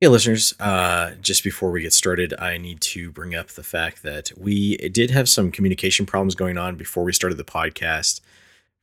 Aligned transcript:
Hey, 0.00 0.06
listeners. 0.06 0.54
Uh, 0.60 1.16
just 1.20 1.42
before 1.42 1.72
we 1.72 1.82
get 1.82 1.92
started, 1.92 2.32
I 2.38 2.56
need 2.56 2.80
to 2.82 3.10
bring 3.10 3.34
up 3.34 3.48
the 3.48 3.64
fact 3.64 4.04
that 4.04 4.30
we 4.38 4.76
did 4.76 5.10
have 5.10 5.28
some 5.28 5.50
communication 5.50 6.06
problems 6.06 6.36
going 6.36 6.56
on 6.56 6.76
before 6.76 7.02
we 7.02 7.12
started 7.12 7.34
the 7.34 7.42
podcast. 7.42 8.20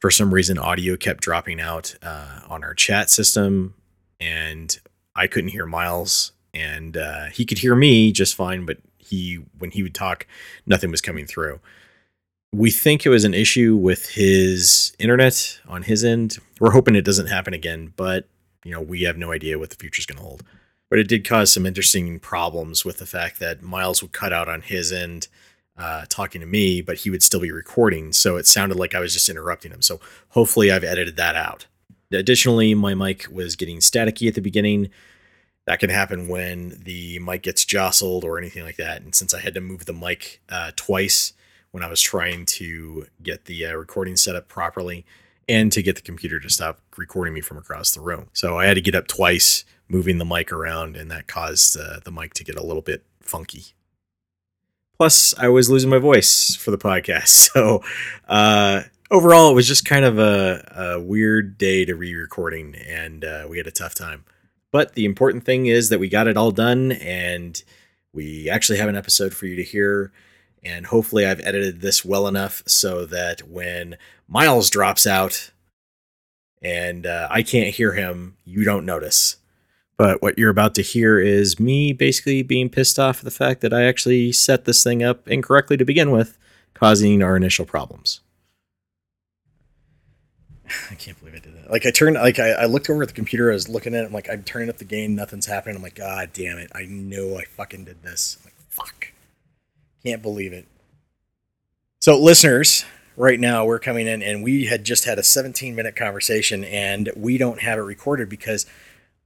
For 0.02 0.12
some 0.12 0.34
reason, 0.34 0.58
audio 0.58 0.98
kept 0.98 1.24
dropping 1.24 1.62
out 1.62 1.96
uh, 2.04 2.42
on 2.50 2.66
our 2.66 2.74
chat 2.74 3.10
system, 3.10 3.76
and 4.20 4.78
I 5.16 5.28
couldn't 5.28 5.52
hear 5.52 5.66
Miles, 5.66 6.34
and 6.54 6.98
uh, 6.98 7.28
he 7.28 7.46
could 7.46 7.60
hear 7.60 7.76
me 7.76 8.12
just 8.12 8.36
fine, 8.36 8.66
but 8.66 8.80
he, 8.98 9.36
when 9.58 9.72
he 9.72 9.84
would 9.84 9.96
talk, 9.96 10.28
nothing 10.66 10.92
was 10.92 11.00
coming 11.00 11.26
through. 11.26 11.62
We 12.52 12.72
think 12.72 13.06
it 13.06 13.10
was 13.10 13.24
an 13.24 13.34
issue 13.34 13.78
with 13.78 14.10
his 14.10 14.94
internet 15.00 15.62
on 15.66 15.84
his 15.84 16.04
end. 16.04 16.40
We're 16.60 16.72
hoping 16.72 16.94
it 16.94 17.06
doesn't 17.06 17.28
happen 17.28 17.54
again, 17.54 17.94
but 17.96 18.28
you 18.66 18.72
know 18.74 18.82
we 18.82 19.04
have 19.04 19.16
no 19.16 19.32
idea 19.32 19.58
what 19.58 19.70
the 19.70 19.78
future 19.78 20.02
is 20.02 20.06
going 20.06 20.18
to 20.18 20.24
hold 20.24 20.44
but 20.90 21.00
it 21.00 21.08
did 21.08 21.28
cause 21.28 21.52
some 21.52 21.66
interesting 21.66 22.20
problems 22.20 22.86
with 22.86 22.98
the 22.98 23.06
fact 23.06 23.40
that 23.40 23.62
Miles 23.62 24.02
would 24.02 24.12
cut 24.12 24.34
out 24.34 24.48
on 24.48 24.62
his 24.62 24.92
end 24.92 25.28
uh, 25.78 26.06
talking 26.08 26.42
to 26.42 26.48
me, 26.48 26.82
but 26.82 27.00
he 27.00 27.10
would 27.10 27.24
still 27.24 27.40
be 27.40 27.52
recording. 27.52 28.14
So 28.14 28.38
it 28.38 28.48
sounded 28.48 28.78
like 28.78 28.96
I 28.96 29.00
was 29.00 29.14
just 29.14 29.30
interrupting 29.30 29.72
him. 29.72 29.82
So 29.82 30.00
hopefully 30.30 30.72
I've 30.72 30.84
edited 30.84 31.18
that 31.18 31.36
out. 31.36 31.68
Additionally, 32.12 32.74
my 32.74 32.94
mic 32.94 33.28
was 33.32 33.56
getting 33.56 33.80
staticky 33.80 34.28
at 34.28 34.36
the 34.36 34.42
beginning. 34.42 34.90
That 35.66 35.80
can 35.80 35.90
happen 35.90 36.28
when 36.28 36.80
the 36.84 37.20
mic 37.20 37.44
gets 37.44 37.66
jostled 37.66 38.24
or 38.24 38.38
anything 38.38 38.64
like 38.64 38.78
that. 38.78 39.02
And 39.02 39.14
since 39.16 39.34
I 39.34 39.40
had 39.40 39.56
to 39.56 39.62
move 39.62 39.86
the 39.86 39.94
mic 39.94 40.42
uh, 40.48 40.72
twice 40.76 41.34
when 41.72 41.84
I 41.84 41.90
was 41.90 42.00
trying 42.00 42.46
to 42.46 43.08
get 43.22 43.46
the 43.46 43.66
uh, 43.66 43.74
recording 43.74 44.16
set 44.16 44.36
up 44.36 44.48
properly 44.48 45.06
and 45.50 45.72
to 45.72 45.82
get 45.82 45.96
the 45.96 46.02
computer 46.02 46.40
to 46.40 46.50
stop 46.50 46.80
recording 46.96 47.34
me 47.34 47.42
from 47.42 47.58
across 47.58 47.92
the 47.92 48.02
room. 48.02 48.28
So 48.34 48.60
I 48.60 48.66
had 48.66 48.76
to 48.76 48.82
get 48.82 48.96
up 48.96 49.08
twice 49.08 49.66
moving 49.88 50.18
the 50.18 50.26
mic 50.26 50.52
around, 50.52 50.96
and 50.96 51.10
that 51.12 51.28
caused 51.28 51.78
uh, 51.80 52.00
the 52.04 52.12
mic 52.12 52.34
to 52.36 52.44
get 52.44 52.56
a 52.56 52.66
little 52.66 52.82
bit 52.82 53.04
funky. 53.20 53.74
Plus, 54.98 55.34
I 55.38 55.50
was 55.50 55.70
losing 55.70 55.90
my 55.90 55.98
voice 55.98 56.56
for 56.56 56.72
the 56.72 56.78
podcast. 56.78 57.52
So, 57.56 57.82
uh, 58.28 58.84
overall, 59.10 59.52
it 59.52 59.56
was 59.56 59.68
just 59.68 59.86
kind 59.86 60.04
of 60.04 60.20
a, 60.20 60.74
a 60.76 61.00
weird 61.00 61.58
day 61.58 61.86
to 61.86 61.96
re 61.96 62.14
recording, 62.14 62.76
and 62.76 63.24
uh, 63.24 63.46
we 63.50 63.58
had 63.58 63.68
a 63.68 63.72
tough 63.72 63.96
time. 63.96 64.26
But 64.72 64.94
the 64.94 65.06
important 65.06 65.46
thing 65.46 65.68
is 65.68 65.90
that 65.90 66.00
we 66.00 66.10
got 66.10 66.28
it 66.28 66.36
all 66.36 66.52
done, 66.52 66.92
and 66.94 67.62
we 68.14 68.50
actually 68.50 68.78
have 68.80 68.90
an 68.90 68.98
episode 68.98 69.34
for 69.34 69.46
you 69.46 69.56
to 69.56 69.64
hear. 69.64 70.12
And 70.64 70.88
hopefully, 70.88 71.26
I've 71.26 71.40
edited 71.42 71.82
this 71.82 72.04
well 72.04 72.28
enough 72.28 72.64
so 72.66 73.06
that 73.06 73.48
when 73.48 73.98
Miles 74.28 74.70
drops 74.70 75.06
out 75.06 75.52
and 76.62 77.06
uh, 77.06 77.28
I 77.30 77.44
can't 77.44 77.76
hear 77.76 77.94
him, 77.94 78.38
you 78.44 78.64
don't 78.64 78.86
notice. 78.86 79.38
But 79.98 80.22
what 80.22 80.38
you're 80.38 80.50
about 80.50 80.76
to 80.76 80.82
hear 80.82 81.20
is 81.20 81.60
me 81.60 81.94
basically 81.94 82.44
being 82.44 82.70
pissed 82.70 83.00
off 83.00 83.20
at 83.20 83.24
the 83.24 83.32
fact 83.32 83.62
that 83.62 83.74
I 83.74 83.84
actually 83.84 84.32
set 84.32 84.66
this 84.66 84.84
thing 84.84 85.04
up 85.04 85.28
incorrectly 85.28 85.78
to 85.78 85.86
begin 85.86 86.12
with, 86.12 86.38
causing 86.74 87.24
our 87.24 87.38
initial 87.38 87.66
problems. 87.66 88.20
I 90.92 90.96
can't 90.96 91.18
believe 91.20 91.36
I 91.36 91.40
did 91.40 91.56
that. 91.56 91.72
Like 91.72 91.86
I 91.86 91.92
turned, 91.92 92.16
like 92.16 92.40
I, 92.40 92.52
I 92.52 92.66
looked 92.66 92.90
over 92.90 93.04
at 93.04 93.08
the 93.08 93.14
computer, 93.14 93.52
I 93.52 93.54
was 93.54 93.70
looking 93.70 93.96
at 93.96 94.04
it, 94.04 94.08
I'm 94.08 94.14
like, 94.14 94.30
I'm 94.30 94.44
turning 94.44 94.70
up 94.70 94.78
the 94.78 94.86
gain, 94.86 95.16
nothing's 95.16 95.46
happening. 95.46 95.78
I'm 95.78 95.82
like, 95.82 95.96
God 95.96 96.32
damn 96.34 96.58
it. 96.58 96.72
I 96.76 96.86
know 96.86 97.38
I 97.38 97.46
fucking 97.46 97.86
did 97.86 98.04
this. 98.04 98.38
I'm 98.40 98.46
like, 98.46 98.56
fuck. 98.70 99.14
Can't 100.04 100.22
believe 100.22 100.52
it. 100.52 100.68
So, 102.00 102.20
listeners, 102.20 102.86
right 103.18 103.40
now 103.40 103.66
we're 103.66 103.80
coming 103.80 104.08
in 104.08 104.22
and 104.22 104.44
we 104.44 104.66
had 104.66 104.84
just 104.84 105.06
had 105.06 105.18
a 105.18 105.24
17 105.24 105.74
minute 105.74 105.96
conversation 105.96 106.64
and 106.66 107.12
we 107.16 107.38
don't 107.38 107.62
have 107.62 107.80
it 107.80 107.84
recorded 107.84 108.30
because 108.30 108.66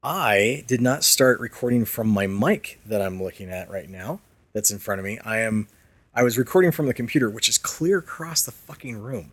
I 0.01 0.63
did 0.67 0.81
not 0.81 1.03
start 1.03 1.39
recording 1.39 1.83
from 1.83 2.07
my 2.07 2.25
mic 2.25 2.79
that 2.85 3.01
I'm 3.01 3.21
looking 3.21 3.49
at 3.49 3.69
right 3.69 3.89
now. 3.89 4.21
That's 4.53 4.71
in 4.71 4.79
front 4.79 4.99
of 4.99 5.05
me. 5.05 5.19
I 5.25 5.39
am 5.39 5.67
I 6.13 6.23
was 6.23 6.37
recording 6.37 6.71
from 6.71 6.87
the 6.87 6.93
computer, 6.93 7.29
which 7.29 7.49
is 7.49 7.57
clear 7.57 7.99
across 7.99 8.41
the 8.43 8.51
fucking 8.51 8.97
room. 8.97 9.31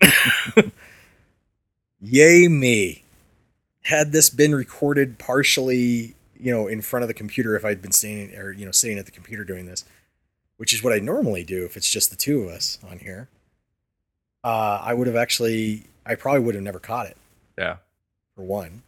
Yay 2.00 2.48
me. 2.48 3.02
Had 3.82 4.12
this 4.12 4.30
been 4.30 4.54
recorded 4.54 5.18
partially, 5.18 6.14
you 6.38 6.52
know, 6.52 6.68
in 6.68 6.80
front 6.80 7.02
of 7.02 7.08
the 7.08 7.14
computer 7.14 7.56
if 7.56 7.64
I'd 7.64 7.82
been 7.82 7.92
sitting 7.92 8.34
or, 8.36 8.52
you 8.52 8.64
know, 8.64 8.72
sitting 8.72 8.98
at 8.98 9.04
the 9.06 9.10
computer 9.10 9.44
doing 9.44 9.66
this, 9.66 9.84
which 10.58 10.72
is 10.72 10.82
what 10.82 10.92
I 10.92 10.98
normally 10.98 11.42
do 11.42 11.64
if 11.64 11.76
it's 11.76 11.90
just 11.90 12.10
the 12.10 12.16
two 12.16 12.42
of 12.42 12.48
us 12.50 12.78
on 12.88 13.00
here, 13.00 13.28
uh, 14.44 14.80
I 14.82 14.94
would 14.94 15.08
have 15.08 15.16
actually 15.16 15.84
I 16.06 16.14
probably 16.14 16.40
would 16.40 16.54
have 16.54 16.64
never 16.64 16.78
caught 16.78 17.06
it. 17.06 17.16
Yeah. 17.58 17.76
For 18.36 18.42
one. 18.42 18.82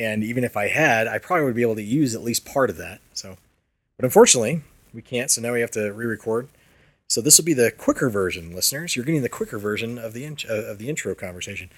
And 0.00 0.24
even 0.24 0.44
if 0.44 0.56
I 0.56 0.68
had, 0.68 1.06
I 1.06 1.18
probably 1.18 1.44
would 1.44 1.54
be 1.54 1.62
able 1.62 1.74
to 1.74 1.82
use 1.82 2.14
at 2.14 2.22
least 2.22 2.46
part 2.46 2.70
of 2.70 2.78
that. 2.78 3.00
So, 3.12 3.36
but 3.98 4.06
unfortunately, 4.06 4.62
we 4.94 5.02
can't. 5.02 5.30
So 5.30 5.42
now 5.42 5.52
we 5.52 5.60
have 5.60 5.70
to 5.72 5.92
re-record. 5.92 6.48
So 7.06 7.20
this 7.20 7.36
will 7.36 7.44
be 7.44 7.52
the 7.52 7.70
quicker 7.70 8.08
version, 8.08 8.54
listeners. 8.54 8.96
You're 8.96 9.04
getting 9.04 9.20
the 9.20 9.28
quicker 9.28 9.58
version 9.58 9.98
of 9.98 10.14
the 10.14 10.24
in- 10.24 10.38
of 10.48 10.78
the 10.78 10.88
intro 10.88 11.14
conversation. 11.14 11.68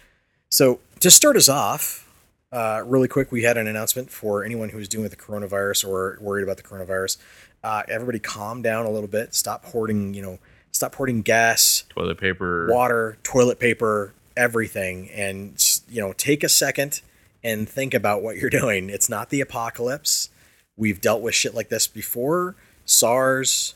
So 0.50 0.78
to 1.00 1.10
start 1.10 1.36
us 1.36 1.48
off, 1.48 2.08
uh, 2.52 2.84
really 2.86 3.08
quick, 3.08 3.32
we 3.32 3.42
had 3.42 3.56
an 3.56 3.66
announcement 3.66 4.10
for 4.10 4.44
anyone 4.44 4.68
who's 4.68 4.86
dealing 4.86 5.04
with 5.04 5.18
the 5.18 5.24
coronavirus 5.24 5.88
or 5.88 6.18
worried 6.20 6.44
about 6.44 6.58
the 6.58 6.62
coronavirus. 6.62 7.16
Uh, 7.64 7.82
everybody, 7.88 8.20
calm 8.20 8.62
down 8.62 8.86
a 8.86 8.90
little 8.90 9.08
bit. 9.08 9.34
Stop 9.34 9.64
hoarding. 9.64 10.14
You 10.14 10.22
know, 10.22 10.38
stop 10.70 10.94
hoarding 10.94 11.22
gas, 11.22 11.84
toilet 11.88 12.18
paper, 12.18 12.68
water, 12.70 13.16
toilet 13.24 13.58
paper, 13.58 14.12
everything, 14.36 15.10
and 15.10 15.80
you 15.88 16.00
know, 16.00 16.12
take 16.12 16.44
a 16.44 16.48
second 16.48 17.00
and 17.44 17.68
think 17.68 17.94
about 17.94 18.22
what 18.22 18.36
you're 18.36 18.50
doing. 18.50 18.90
It's 18.90 19.08
not 19.08 19.30
the 19.30 19.40
apocalypse. 19.40 20.30
We've 20.76 21.00
dealt 21.00 21.22
with 21.22 21.34
shit 21.34 21.54
like 21.54 21.68
this 21.68 21.86
before 21.86 22.54
SARS, 22.84 23.74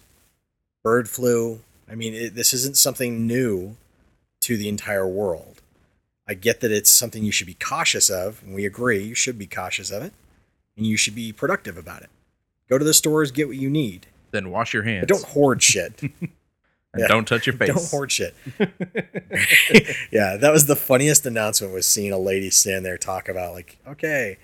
bird 0.83 1.09
flu. 1.09 1.61
I 1.91 1.95
mean, 1.95 2.15
it, 2.15 2.35
this 2.35 2.53
isn't 2.55 2.77
something 2.77 3.27
new 3.27 3.77
to 4.43 4.57
the 4.57 4.69
entire 4.69 5.07
world. 5.07 5.63
I 6.29 6.35
get 6.35 6.61
that 6.61 6.73
it's 6.73 6.91
something 6.91 7.25
you 7.25 7.33
should 7.33 7.47
be 7.47 7.55
cautious 7.55 8.11
of, 8.11 8.43
and 8.43 8.55
we 8.55 8.65
agree 8.65 9.03
you 9.03 9.15
should 9.15 9.39
be 9.39 9.47
cautious 9.47 9.91
of 9.91 10.03
it, 10.03 10.13
and 10.77 10.87
you 10.87 10.97
should 10.97 11.15
be 11.15 11.33
productive 11.33 11.77
about 11.77 12.03
it. 12.03 12.11
Go 12.69 12.79
to 12.79 12.85
the 12.85 12.95
stores, 12.95 13.31
get 13.31 13.47
what 13.47 13.57
you 13.57 13.71
need. 13.71 14.09
Then 14.33 14.51
wash 14.51 14.75
your 14.75 14.83
hands. 14.83 15.03
But 15.03 15.09
don't 15.09 15.25
hoard 15.25 15.63
shit. 15.63 16.01
Yeah. 16.99 17.09
don't 17.09 17.27
touch 17.27 17.47
your 17.47 17.57
face. 17.57 17.69
Don't 17.69 17.91
hoard 17.91 18.13
shit. 18.13 18.35
yeah, 20.11 20.37
that 20.37 20.51
was 20.53 20.67
the 20.67 20.77
funniest 20.77 21.27
announcement 21.27 21.73
was 21.73 21.87
seeing 21.87 22.13
a 22.13 22.19
lady 22.19 22.51
stand 22.51 22.85
there 22.85 22.99
talk 22.99 23.29
about 23.29 23.55
like, 23.55 23.79
okay, 23.87 24.39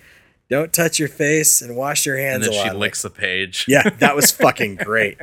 don't 0.49 0.73
touch 0.73 0.99
your 0.99 1.09
face 1.09 1.61
and 1.61 1.75
wash 1.75 2.05
your 2.05 2.17
hands. 2.17 2.45
And 2.45 2.55
then 2.55 2.67
she 2.67 2.73
licks 2.75 3.03
like, 3.03 3.13
the 3.13 3.19
page. 3.19 3.65
Yeah, 3.67 3.89
that 3.89 4.15
was 4.15 4.31
fucking 4.31 4.75
great. 4.75 5.17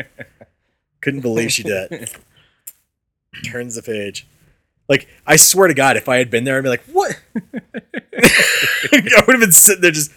Couldn't 1.01 1.21
believe 1.21 1.53
she 1.53 1.63
did. 1.63 1.93
It. 1.93 2.17
Turns 3.45 3.77
the 3.77 3.83
page. 3.83 4.27
Like, 4.89 5.09
I 5.25 5.37
swear 5.37 5.69
to 5.69 5.75
God, 5.75 5.97
if 5.97 6.09
I 6.09 6.17
had 6.17 6.31
been 6.31 6.43
there, 6.43 6.59
I'd 6.59 6.65
be 6.65 6.69
like, 6.69 6.83
what? 6.87 7.17
I 7.37 9.23
would 9.25 9.35
have 9.35 9.41
been 9.41 9.53
sitting 9.53 9.83
there 9.83 9.93
just. 9.93 10.11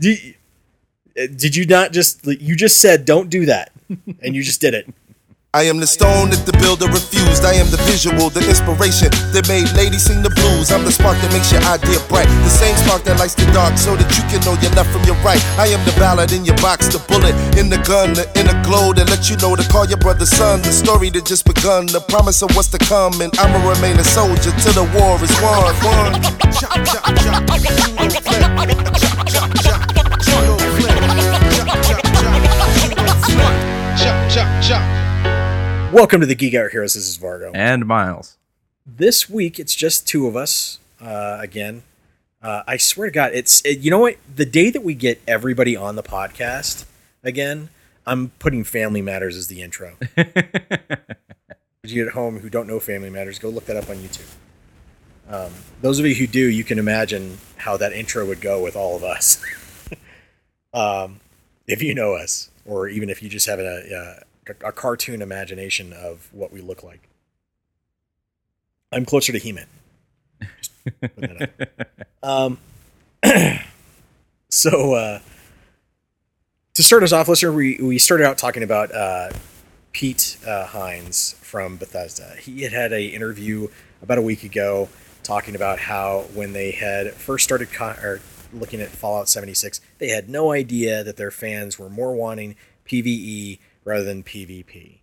Did 0.00 1.56
you 1.56 1.64
not 1.64 1.92
just. 1.92 2.26
You 2.26 2.56
just 2.56 2.80
said, 2.80 3.04
don't 3.04 3.30
do 3.30 3.46
that. 3.46 3.70
And 4.20 4.34
you 4.34 4.42
just 4.42 4.60
did 4.60 4.74
it. 4.74 4.92
I 5.54 5.70
am 5.70 5.78
the 5.78 5.86
stone 5.86 6.34
that 6.34 6.42
the 6.50 6.56
builder 6.58 6.90
refused. 6.90 7.46
I 7.46 7.54
am 7.54 7.70
the 7.70 7.78
visual, 7.86 8.26
the 8.26 8.42
inspiration 8.42 9.06
that 9.30 9.46
made 9.46 9.70
ladies 9.78 10.10
sing 10.10 10.18
the 10.18 10.34
blues. 10.34 10.74
I'm 10.74 10.82
the 10.82 10.90
spark 10.90 11.14
that 11.22 11.30
makes 11.30 11.54
your 11.54 11.62
idea 11.62 12.02
bright. 12.10 12.26
The 12.42 12.50
same 12.50 12.74
spark 12.82 13.06
that 13.06 13.22
lights 13.22 13.38
the 13.38 13.46
dark 13.54 13.78
so 13.78 13.94
that 13.94 14.10
you 14.18 14.26
can 14.26 14.42
know 14.42 14.58
your 14.58 14.74
left 14.74 14.90
from 14.90 15.06
your 15.06 15.14
right. 15.22 15.38
I 15.54 15.70
am 15.70 15.78
the 15.86 15.94
ballad 15.94 16.34
in 16.34 16.42
your 16.42 16.58
box, 16.58 16.90
the 16.90 16.98
bullet 17.06 17.38
in 17.54 17.70
the 17.70 17.78
gun, 17.86 18.18
the 18.18 18.26
inner 18.34 18.58
glow 18.66 18.90
that 18.98 19.06
lets 19.06 19.30
you 19.30 19.38
know 19.38 19.54
to 19.54 19.62
call 19.70 19.86
your 19.86 20.02
brother 20.02 20.26
son. 20.26 20.58
The 20.66 20.74
story 20.74 21.06
that 21.14 21.22
just 21.22 21.46
begun, 21.46 21.86
the 21.86 22.02
promise 22.02 22.42
of 22.42 22.50
what's 22.58 22.74
to 22.74 22.82
come. 22.90 23.22
And 23.22 23.30
I'ma 23.38 23.62
remain 23.62 23.94
a 24.02 24.06
soldier 24.10 24.50
till 24.58 24.74
the 24.74 24.90
war 24.90 25.22
is 25.22 25.30
won. 25.38 25.70
Chop. 26.58 26.82
Chop, 34.02 34.18
chop, 34.34 34.50
chop. 34.66 35.03
Welcome 35.94 36.22
to 36.22 36.26
the 36.26 36.34
Geek 36.34 36.54
Out 36.54 36.72
Heroes. 36.72 36.94
This 36.94 37.06
is 37.06 37.18
Vargo 37.18 37.52
and 37.54 37.86
Miles. 37.86 38.36
This 38.84 39.30
week 39.30 39.60
it's 39.60 39.76
just 39.76 40.08
two 40.08 40.26
of 40.26 40.34
us 40.34 40.80
uh, 41.00 41.38
again. 41.40 41.84
Uh, 42.42 42.64
I 42.66 42.78
swear 42.78 43.06
to 43.06 43.12
God, 43.12 43.30
it's 43.32 43.64
it, 43.64 43.78
you 43.78 43.92
know 43.92 44.00
what? 44.00 44.16
The 44.34 44.44
day 44.44 44.70
that 44.70 44.82
we 44.82 44.94
get 44.94 45.22
everybody 45.28 45.76
on 45.76 45.94
the 45.94 46.02
podcast 46.02 46.84
again, 47.22 47.68
I'm 48.04 48.30
putting 48.40 48.64
Family 48.64 49.02
Matters 49.02 49.36
as 49.36 49.46
the 49.46 49.62
intro. 49.62 49.94
If 51.84 51.92
you 51.92 52.04
at 52.06 52.14
home 52.14 52.40
who 52.40 52.50
don't 52.50 52.66
know 52.66 52.80
Family 52.80 53.10
Matters, 53.10 53.38
go 53.38 53.48
look 53.50 53.66
that 53.66 53.76
up 53.76 53.88
on 53.88 53.96
YouTube. 53.96 54.34
Um, 55.28 55.52
those 55.80 56.00
of 56.00 56.06
you 56.06 56.14
who 56.16 56.26
do, 56.26 56.50
you 56.50 56.64
can 56.64 56.80
imagine 56.80 57.38
how 57.58 57.76
that 57.76 57.92
intro 57.92 58.26
would 58.26 58.40
go 58.40 58.60
with 58.60 58.74
all 58.74 58.96
of 58.96 59.04
us. 59.04 59.40
um, 60.74 61.20
if 61.68 61.82
you 61.82 61.94
know 61.94 62.14
us, 62.14 62.50
or 62.64 62.88
even 62.88 63.10
if 63.10 63.22
you 63.22 63.28
just 63.28 63.46
have 63.46 63.60
a, 63.60 64.24
a, 64.46 64.72
cartoon 64.72 65.22
imagination 65.22 65.92
of 65.92 66.28
what 66.32 66.52
we 66.52 66.60
look 66.60 66.82
like. 66.82 67.08
I'm 68.92 69.04
closer 69.04 69.32
to 69.32 69.38
He-Man. 69.38 69.66
um, 72.22 72.58
so 74.50 74.94
uh, 74.94 75.18
to 76.74 76.82
start 76.82 77.02
us 77.02 77.12
off, 77.12 77.28
listener, 77.28 77.52
we, 77.52 77.78
we 77.78 77.98
started 77.98 78.24
out 78.26 78.38
talking 78.38 78.62
about 78.62 78.94
uh, 78.94 79.30
Pete 79.92 80.38
uh, 80.46 80.66
Hines 80.66 81.34
from 81.40 81.76
Bethesda. 81.76 82.36
He 82.40 82.62
had 82.62 82.72
had 82.72 82.92
a 82.92 83.06
interview 83.06 83.68
about 84.02 84.18
a 84.18 84.22
week 84.22 84.44
ago 84.44 84.88
talking 85.22 85.54
about 85.54 85.78
how 85.78 86.26
when 86.34 86.52
they 86.52 86.72
had 86.72 87.14
first 87.14 87.44
started 87.44 87.72
con- 87.72 87.96
or 87.98 88.20
looking 88.52 88.80
at 88.80 88.88
Fallout 88.88 89.28
76, 89.28 89.80
they 89.98 90.08
had 90.08 90.28
no 90.28 90.52
idea 90.52 91.02
that 91.02 91.16
their 91.16 91.30
fans 91.30 91.78
were 91.78 91.88
more 91.88 92.14
wanting 92.14 92.56
PVE 92.86 93.58
rather 93.84 94.04
than 94.04 94.22
PvP. 94.22 94.98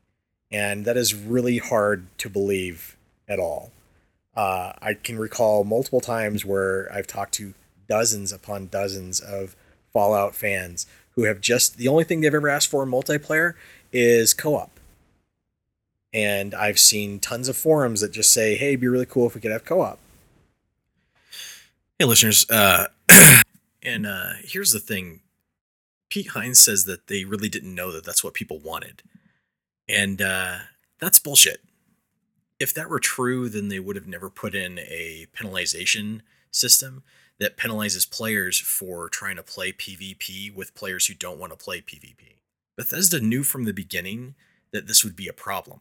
And 0.51 0.85
that 0.85 0.97
is 0.97 1.15
really 1.15 1.59
hard 1.59 2.07
to 2.17 2.29
believe 2.29 2.97
at 3.27 3.39
all. 3.39 3.71
Uh, 4.35 4.73
I 4.81 4.93
can 4.93 5.17
recall 5.17 5.63
multiple 5.63 6.01
times 6.01 6.45
where 6.45 6.91
I've 6.93 7.07
talked 7.07 7.33
to 7.35 7.53
dozens 7.87 8.31
upon 8.31 8.67
dozens 8.67 9.19
of 9.19 9.55
Fallout 9.91 10.35
fans 10.35 10.85
who 11.15 11.25
have 11.25 11.41
just 11.41 11.77
the 11.77 11.87
only 11.87 12.03
thing 12.03 12.21
they've 12.21 12.33
ever 12.33 12.47
asked 12.47 12.69
for 12.69 12.83
in 12.83 12.89
multiplayer 12.89 13.53
is 13.91 14.33
co-op. 14.33 14.79
And 16.13 16.53
I've 16.53 16.79
seen 16.79 17.19
tons 17.19 17.49
of 17.49 17.57
forums 17.57 18.01
that 18.01 18.11
just 18.11 18.31
say, 18.31 18.55
"Hey, 18.55 18.69
it'd 18.69 18.81
be 18.81 18.87
really 18.87 19.05
cool 19.05 19.27
if 19.27 19.35
we 19.35 19.41
could 19.41 19.51
have 19.51 19.65
co-op." 19.65 19.99
Hey, 21.99 22.05
listeners, 22.05 22.49
uh, 22.49 22.87
and 23.83 24.05
uh, 24.05 24.33
here's 24.43 24.71
the 24.71 24.79
thing: 24.79 25.21
Pete 26.11 26.27
Hines 26.31 26.59
says 26.59 26.85
that 26.85 27.07
they 27.07 27.23
really 27.23 27.49
didn't 27.49 27.73
know 27.73 27.91
that 27.91 28.03
that's 28.03 28.23
what 28.23 28.35
people 28.35 28.59
wanted, 28.59 29.01
and 29.87 30.21
uh, 30.21 30.57
that's 30.99 31.17
bullshit. 31.17 31.61
If 32.59 32.73
that 32.75 32.89
were 32.89 32.99
true, 32.99 33.49
then 33.49 33.69
they 33.69 33.79
would 33.79 33.95
have 33.95 34.07
never 34.07 34.29
put 34.29 34.53
in 34.53 34.77
a 34.77 35.25
penalization 35.35 36.21
system 36.51 37.01
that 37.39 37.57
penalizes 37.57 38.07
players 38.07 38.59
for 38.59 39.09
trying 39.09 39.37
to 39.37 39.41
play 39.41 39.71
PvP 39.71 40.53
with 40.53 40.75
players 40.75 41.07
who 41.07 41.15
don't 41.15 41.39
want 41.39 41.53
to 41.53 41.57
play 41.57 41.81
PvP. 41.81 42.35
Bethesda 42.77 43.19
knew 43.19 43.43
from 43.43 43.63
the 43.63 43.73
beginning 43.73 44.35
that 44.71 44.87
this 44.87 45.03
would 45.03 45.15
be 45.15 45.27
a 45.27 45.33
problem, 45.33 45.79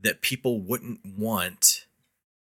that 0.00 0.20
people 0.20 0.60
wouldn't 0.60 1.00
want 1.06 1.86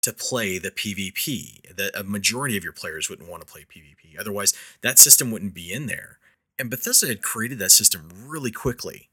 to 0.02 0.12
play 0.12 0.58
the 0.58 0.70
PvP, 0.70 1.76
that 1.76 1.90
a 1.94 2.04
majority 2.04 2.56
of 2.56 2.64
your 2.64 2.72
players 2.72 3.10
wouldn't 3.10 3.28
want 3.28 3.46
to 3.46 3.52
play 3.52 3.62
PvP. 3.62 4.18
Otherwise, 4.18 4.54
that 4.80 4.98
system 4.98 5.30
wouldn't 5.30 5.54
be 5.54 5.72
in 5.72 5.86
there. 5.86 6.19
And 6.60 6.68
Bethesda 6.68 7.06
had 7.06 7.22
created 7.22 7.58
that 7.60 7.70
system 7.70 8.12
really 8.26 8.50
quickly 8.50 9.08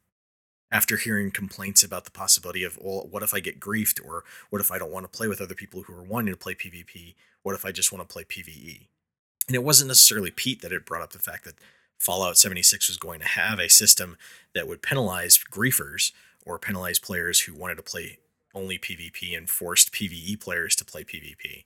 after 0.69 0.97
hearing 0.97 1.31
complaints 1.31 1.81
about 1.81 2.03
the 2.03 2.11
possibility 2.11 2.65
of, 2.65 2.77
well, 2.81 3.07
what 3.09 3.23
if 3.23 3.33
I 3.33 3.39
get 3.39 3.61
griefed? 3.61 4.05
Or 4.05 4.25
what 4.49 4.59
if 4.59 4.69
I 4.69 4.77
don't 4.77 4.91
want 4.91 5.09
to 5.09 5.17
play 5.17 5.29
with 5.29 5.39
other 5.39 5.55
people 5.55 5.83
who 5.83 5.94
are 5.94 6.03
wanting 6.03 6.33
to 6.33 6.38
play 6.38 6.55
PvP? 6.55 7.15
What 7.44 7.55
if 7.55 7.63
I 7.63 7.71
just 7.71 7.89
want 7.94 8.07
to 8.07 8.13
play 8.13 8.25
PvE? 8.25 8.88
And 9.47 9.55
it 9.55 9.63
wasn't 9.63 9.88
necessarily 9.88 10.29
Pete 10.29 10.61
that 10.61 10.73
had 10.73 10.83
brought 10.83 11.01
up 11.01 11.13
the 11.13 11.19
fact 11.19 11.45
that 11.45 11.55
Fallout 11.97 12.38
76 12.38 12.89
was 12.89 12.97
going 12.97 13.21
to 13.21 13.25
have 13.25 13.59
a 13.59 13.69
system 13.69 14.17
that 14.53 14.67
would 14.67 14.81
penalize 14.81 15.39
griefers 15.50 16.11
or 16.45 16.59
penalize 16.59 17.00
players 17.00 17.39
who 17.39 17.53
wanted 17.53 17.75
to 17.75 17.81
play 17.81 18.19
only 18.53 18.77
PvP 18.77 19.38
and 19.38 19.50
forced 19.50 19.93
PvE 19.93 20.41
players 20.41 20.75
to 20.75 20.83
play 20.83 21.05
PvP. 21.05 21.63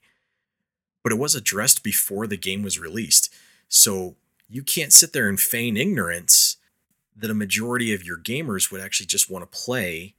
But 1.02 1.10
it 1.10 1.18
was 1.18 1.34
addressed 1.34 1.82
before 1.82 2.28
the 2.28 2.36
game 2.36 2.62
was 2.62 2.78
released. 2.78 3.34
So 3.68 4.14
you 4.52 4.62
can't 4.62 4.92
sit 4.92 5.12
there 5.12 5.28
and 5.28 5.40
feign 5.40 5.76
ignorance 5.76 6.56
that 7.16 7.30
a 7.30 7.34
majority 7.34 7.92
of 7.94 8.04
your 8.04 8.18
gamers 8.18 8.70
would 8.70 8.80
actually 8.80 9.06
just 9.06 9.30
want 9.30 9.42
to 9.50 9.58
play 9.58 10.14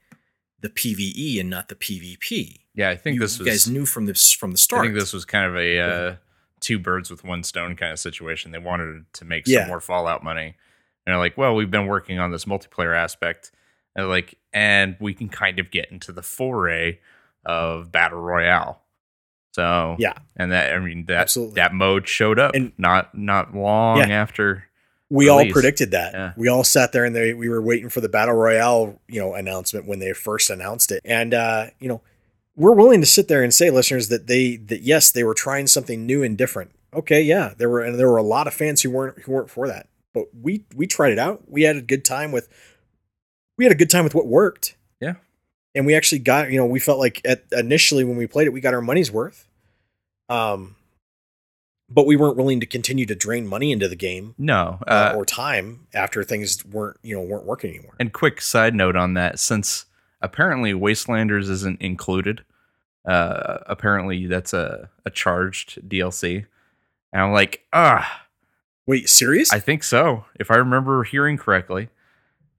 the 0.60 0.70
PvE 0.70 1.40
and 1.40 1.50
not 1.50 1.68
the 1.70 1.76
PvP. 1.76 2.60
Yeah, 2.74 2.90
I 2.90 2.96
think 2.96 3.16
you, 3.16 3.20
this 3.20 3.38
you 3.38 3.46
was 3.46 3.54
guys 3.54 3.68
knew 3.68 3.86
from 3.86 4.06
this 4.06 4.32
from 4.32 4.52
the 4.52 4.58
start. 4.58 4.82
I 4.82 4.86
think 4.86 4.98
this 5.00 5.14
was 5.14 5.26
kind 5.26 5.46
of 5.46 5.56
a 5.56 5.80
uh, 5.80 6.16
two 6.60 6.80
birds 6.80 7.12
with 7.12 7.24
one 7.24 7.44
stone 7.44 7.76
kind 7.76 7.92
of 7.92 8.00
situation. 8.00 8.52
They 8.52 8.60
wanted 8.60 9.06
to 9.14 9.26
make 9.26 9.46
Yeah. 9.48 9.62
some 9.62 9.68
more 9.70 9.82
Fallout 9.82 10.24
money, 10.24 10.46
and 11.06 11.14
they're 11.14 11.18
like, 11.18 11.38
"Well, 11.38 11.56
we've 11.56 11.70
been 11.72 11.88
working 11.88 12.20
on 12.20 12.32
this 12.32 12.46
multiplayer 12.46 12.96
aspect, 12.96 13.52
and 13.96 14.08
like, 14.10 14.40
and 14.54 14.96
we 15.00 15.14
can 15.14 15.30
kind 15.30 15.60
of 15.60 15.70
get 15.70 15.92
into 15.92 16.12
the 16.12 16.24
foray 16.24 17.00
of 17.46 17.92
battle 17.92 18.22
royale." 18.22 18.83
So 19.54 19.96
Yeah. 20.00 20.14
and 20.36 20.52
that 20.52 20.74
I 20.74 20.80
mean 20.80 21.06
that 21.08 21.18
Absolutely. 21.18 21.56
that 21.56 21.74
mode 21.74 22.08
showed 22.08 22.40
up 22.40 22.54
And- 22.56 22.74
not 22.78 23.18
not 23.18 23.56
long 23.56 23.98
Yeah. 24.00 24.08
after. 24.10 24.66
we 25.10 25.30
all 25.30 25.46
predicted 25.52 25.92
that. 25.92 26.14
Yeah. 26.14 26.34
We 26.36 26.48
all 26.48 26.64
sat 26.64 26.92
there 26.92 27.06
and 27.06 27.16
they, 27.16 27.34
we 27.36 27.48
were 27.48 27.62
waiting 27.62 27.88
for 27.90 28.02
the 28.02 28.10
battle 28.10 28.34
royale, 28.34 29.00
you 29.08 29.20
know, 29.20 29.36
announcement 29.36 29.86
when 29.88 30.00
they 30.00 30.12
first 30.14 30.50
announced 30.50 30.92
it. 30.92 31.02
And 31.06 31.34
uh, 31.36 31.68
you 31.80 31.88
know, 31.88 32.02
we're 32.56 32.72
willing 32.74 33.00
to 33.02 33.06
sit 33.08 33.28
there 33.28 33.44
and 33.44 33.54
say, 33.54 33.70
listeners, 33.70 34.08
that 34.10 34.26
they 34.28 34.56
that 34.58 34.82
yes, 34.82 35.12
they 35.12 35.24
were 35.24 35.36
trying 35.36 35.68
something 35.68 36.06
new 36.06 36.24
and 36.24 36.36
different. 36.38 36.72
Okay, 36.96 37.22
yeah, 37.22 37.54
there 37.58 37.70
were 37.70 37.82
and 37.82 37.98
there 38.00 38.10
were 38.10 38.18
a 38.18 38.24
lot 38.24 38.48
of 38.48 38.54
fans 38.56 38.82
who 38.82 38.90
weren't 38.90 39.20
who 39.24 39.32
weren't 39.32 39.50
for 39.52 39.68
that. 39.68 39.88
But 40.16 40.26
we 40.40 40.66
we 40.76 40.88
tried 40.88 41.12
it 41.12 41.20
out. 41.20 41.44
We 41.48 41.64
had 41.64 41.76
a 41.76 41.82
good 41.82 42.04
time 42.06 42.32
with 42.32 42.48
we 43.58 43.66
had 43.66 43.72
a 43.72 43.76
good 43.76 43.90
time 43.92 44.04
with 44.04 44.16
what 44.16 44.26
worked. 44.28 44.76
Yeah. 45.00 45.14
And 45.76 45.86
we 45.86 45.96
actually 45.96 46.20
got, 46.20 46.52
you 46.52 46.58
know, 46.58 46.66
we 46.66 46.80
felt 46.80 47.00
like 47.00 47.22
at 47.26 47.46
initially 47.52 48.04
when 48.04 48.18
we 48.18 48.28
played 48.28 48.48
it, 48.48 48.54
we 48.54 48.62
got 48.62 48.74
our 48.74 48.82
money's 48.82 49.12
worth. 49.12 49.48
Um 50.30 50.76
but 51.90 52.08
we 52.08 52.16
weren't 52.16 52.38
willing 52.38 52.60
to 52.60 52.66
continue 52.66 53.06
to 53.06 53.14
drain 53.14 53.46
money 53.46 53.72
into 53.72 53.88
the 53.88 53.96
game 53.96 54.34
No, 54.38 54.80
uh, 54.88 55.12
uh, 55.14 55.18
or 55.18 55.26
time 55.26 55.86
after 55.94 56.24
things 56.24 56.66
weren't 56.66 56.98
you 57.04 57.16
know 57.16 57.22
weren't 57.22 57.46
working 57.46 57.72
anymore. 57.72 57.94
And 58.00 58.12
quick 58.12 58.42
side 58.42 58.74
note 58.74 58.96
on 58.96 59.14
that, 59.16 59.40
since 59.40 59.86
apparently 60.22 60.74
Wastelanders 60.74 61.50
isn't 61.50 61.82
included, 61.82 62.44
uh, 63.06 63.60
apparently 63.68 64.26
that's 64.28 64.54
a, 64.54 64.90
a 65.06 65.10
charged 65.10 65.88
DLC. 65.88 66.46
And 67.12 67.22
I'm 67.22 67.32
like, 67.32 67.66
ah, 67.74 68.24
Wait, 68.86 69.10
serious? 69.10 69.52
I 69.54 69.60
think 69.60 69.84
so. 69.84 70.26
If 70.36 70.52
I 70.52 70.56
remember 70.56 71.04
hearing 71.04 71.38
correctly, 71.38 71.90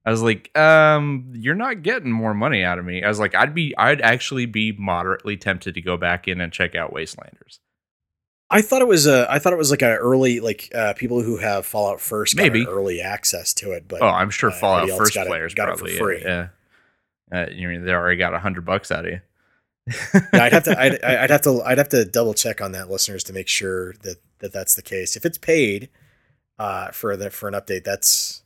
I 0.06 0.10
was 0.10 0.22
like, 0.22 0.56
um, 0.56 1.32
you're 1.34 1.54
not 1.54 1.82
getting 1.82 2.12
more 2.12 2.34
money 2.34 2.62
out 2.62 2.78
of 2.78 2.84
me. 2.84 3.02
I 3.02 3.08
was 3.08 3.18
like, 3.18 3.34
I'd 3.34 3.54
be, 3.54 3.74
I'd 3.78 4.02
actually 4.02 4.44
be 4.46 4.72
moderately 4.72 5.36
tempted 5.38 5.74
to 5.74 5.80
go 5.80 5.96
back 5.96 6.28
in 6.28 6.40
and 6.42 6.52
check 6.52 6.74
out 6.74 6.92
Wastelanders. 6.92 7.58
I 8.50 8.60
thought 8.60 8.82
it 8.82 8.88
was 8.88 9.06
a 9.06 9.26
I 9.30 9.38
thought 9.38 9.54
it 9.54 9.58
was 9.58 9.70
like 9.70 9.80
an 9.82 9.88
early 9.88 10.38
like 10.38 10.70
uh, 10.74 10.92
people 10.92 11.22
who 11.22 11.38
have 11.38 11.64
Fallout 11.64 12.00
first 12.00 12.36
got 12.36 12.42
Maybe. 12.42 12.66
early 12.66 13.00
access 13.00 13.54
to 13.54 13.72
it, 13.72 13.88
but 13.88 14.02
oh, 14.02 14.06
I'm 14.06 14.28
sure 14.30 14.50
uh, 14.50 14.54
Fallout 14.54 14.90
First 14.90 15.14
got 15.14 15.26
it- 15.26 15.30
players 15.30 15.54
got 15.54 15.70
it 15.70 15.72
for 15.78 15.86
probably 15.86 15.96
free. 15.96 16.22
Yeah, 16.22 16.48
uh, 17.32 17.46
you 17.50 17.66
mean 17.68 17.84
they 17.84 17.92
already 17.92 18.18
got 18.18 18.34
a 18.34 18.38
hundred 18.38 18.66
bucks 18.66 18.92
out 18.92 19.06
of 19.06 19.12
you? 19.12 19.20
yeah, 20.32 20.44
I'd 20.44 20.52
have 20.52 20.64
to 20.64 20.78
I'd, 20.78 21.02
I'd 21.04 21.30
have 21.30 21.40
to 21.42 21.62
I'd 21.64 21.78
have 21.78 21.88
to 21.88 22.04
double 22.04 22.34
check 22.34 22.60
on 22.60 22.72
that 22.72 22.90
listeners 22.90 23.24
to 23.24 23.32
make 23.32 23.48
sure 23.48 23.94
that 24.02 24.18
that 24.40 24.52
that's 24.52 24.74
the 24.74 24.82
case. 24.82 25.16
If 25.16 25.24
it's 25.24 25.38
paid 25.38 25.88
uh 26.58 26.90
for 26.90 27.16
the 27.16 27.30
for 27.30 27.48
an 27.48 27.54
update, 27.54 27.82
that's 27.84 28.42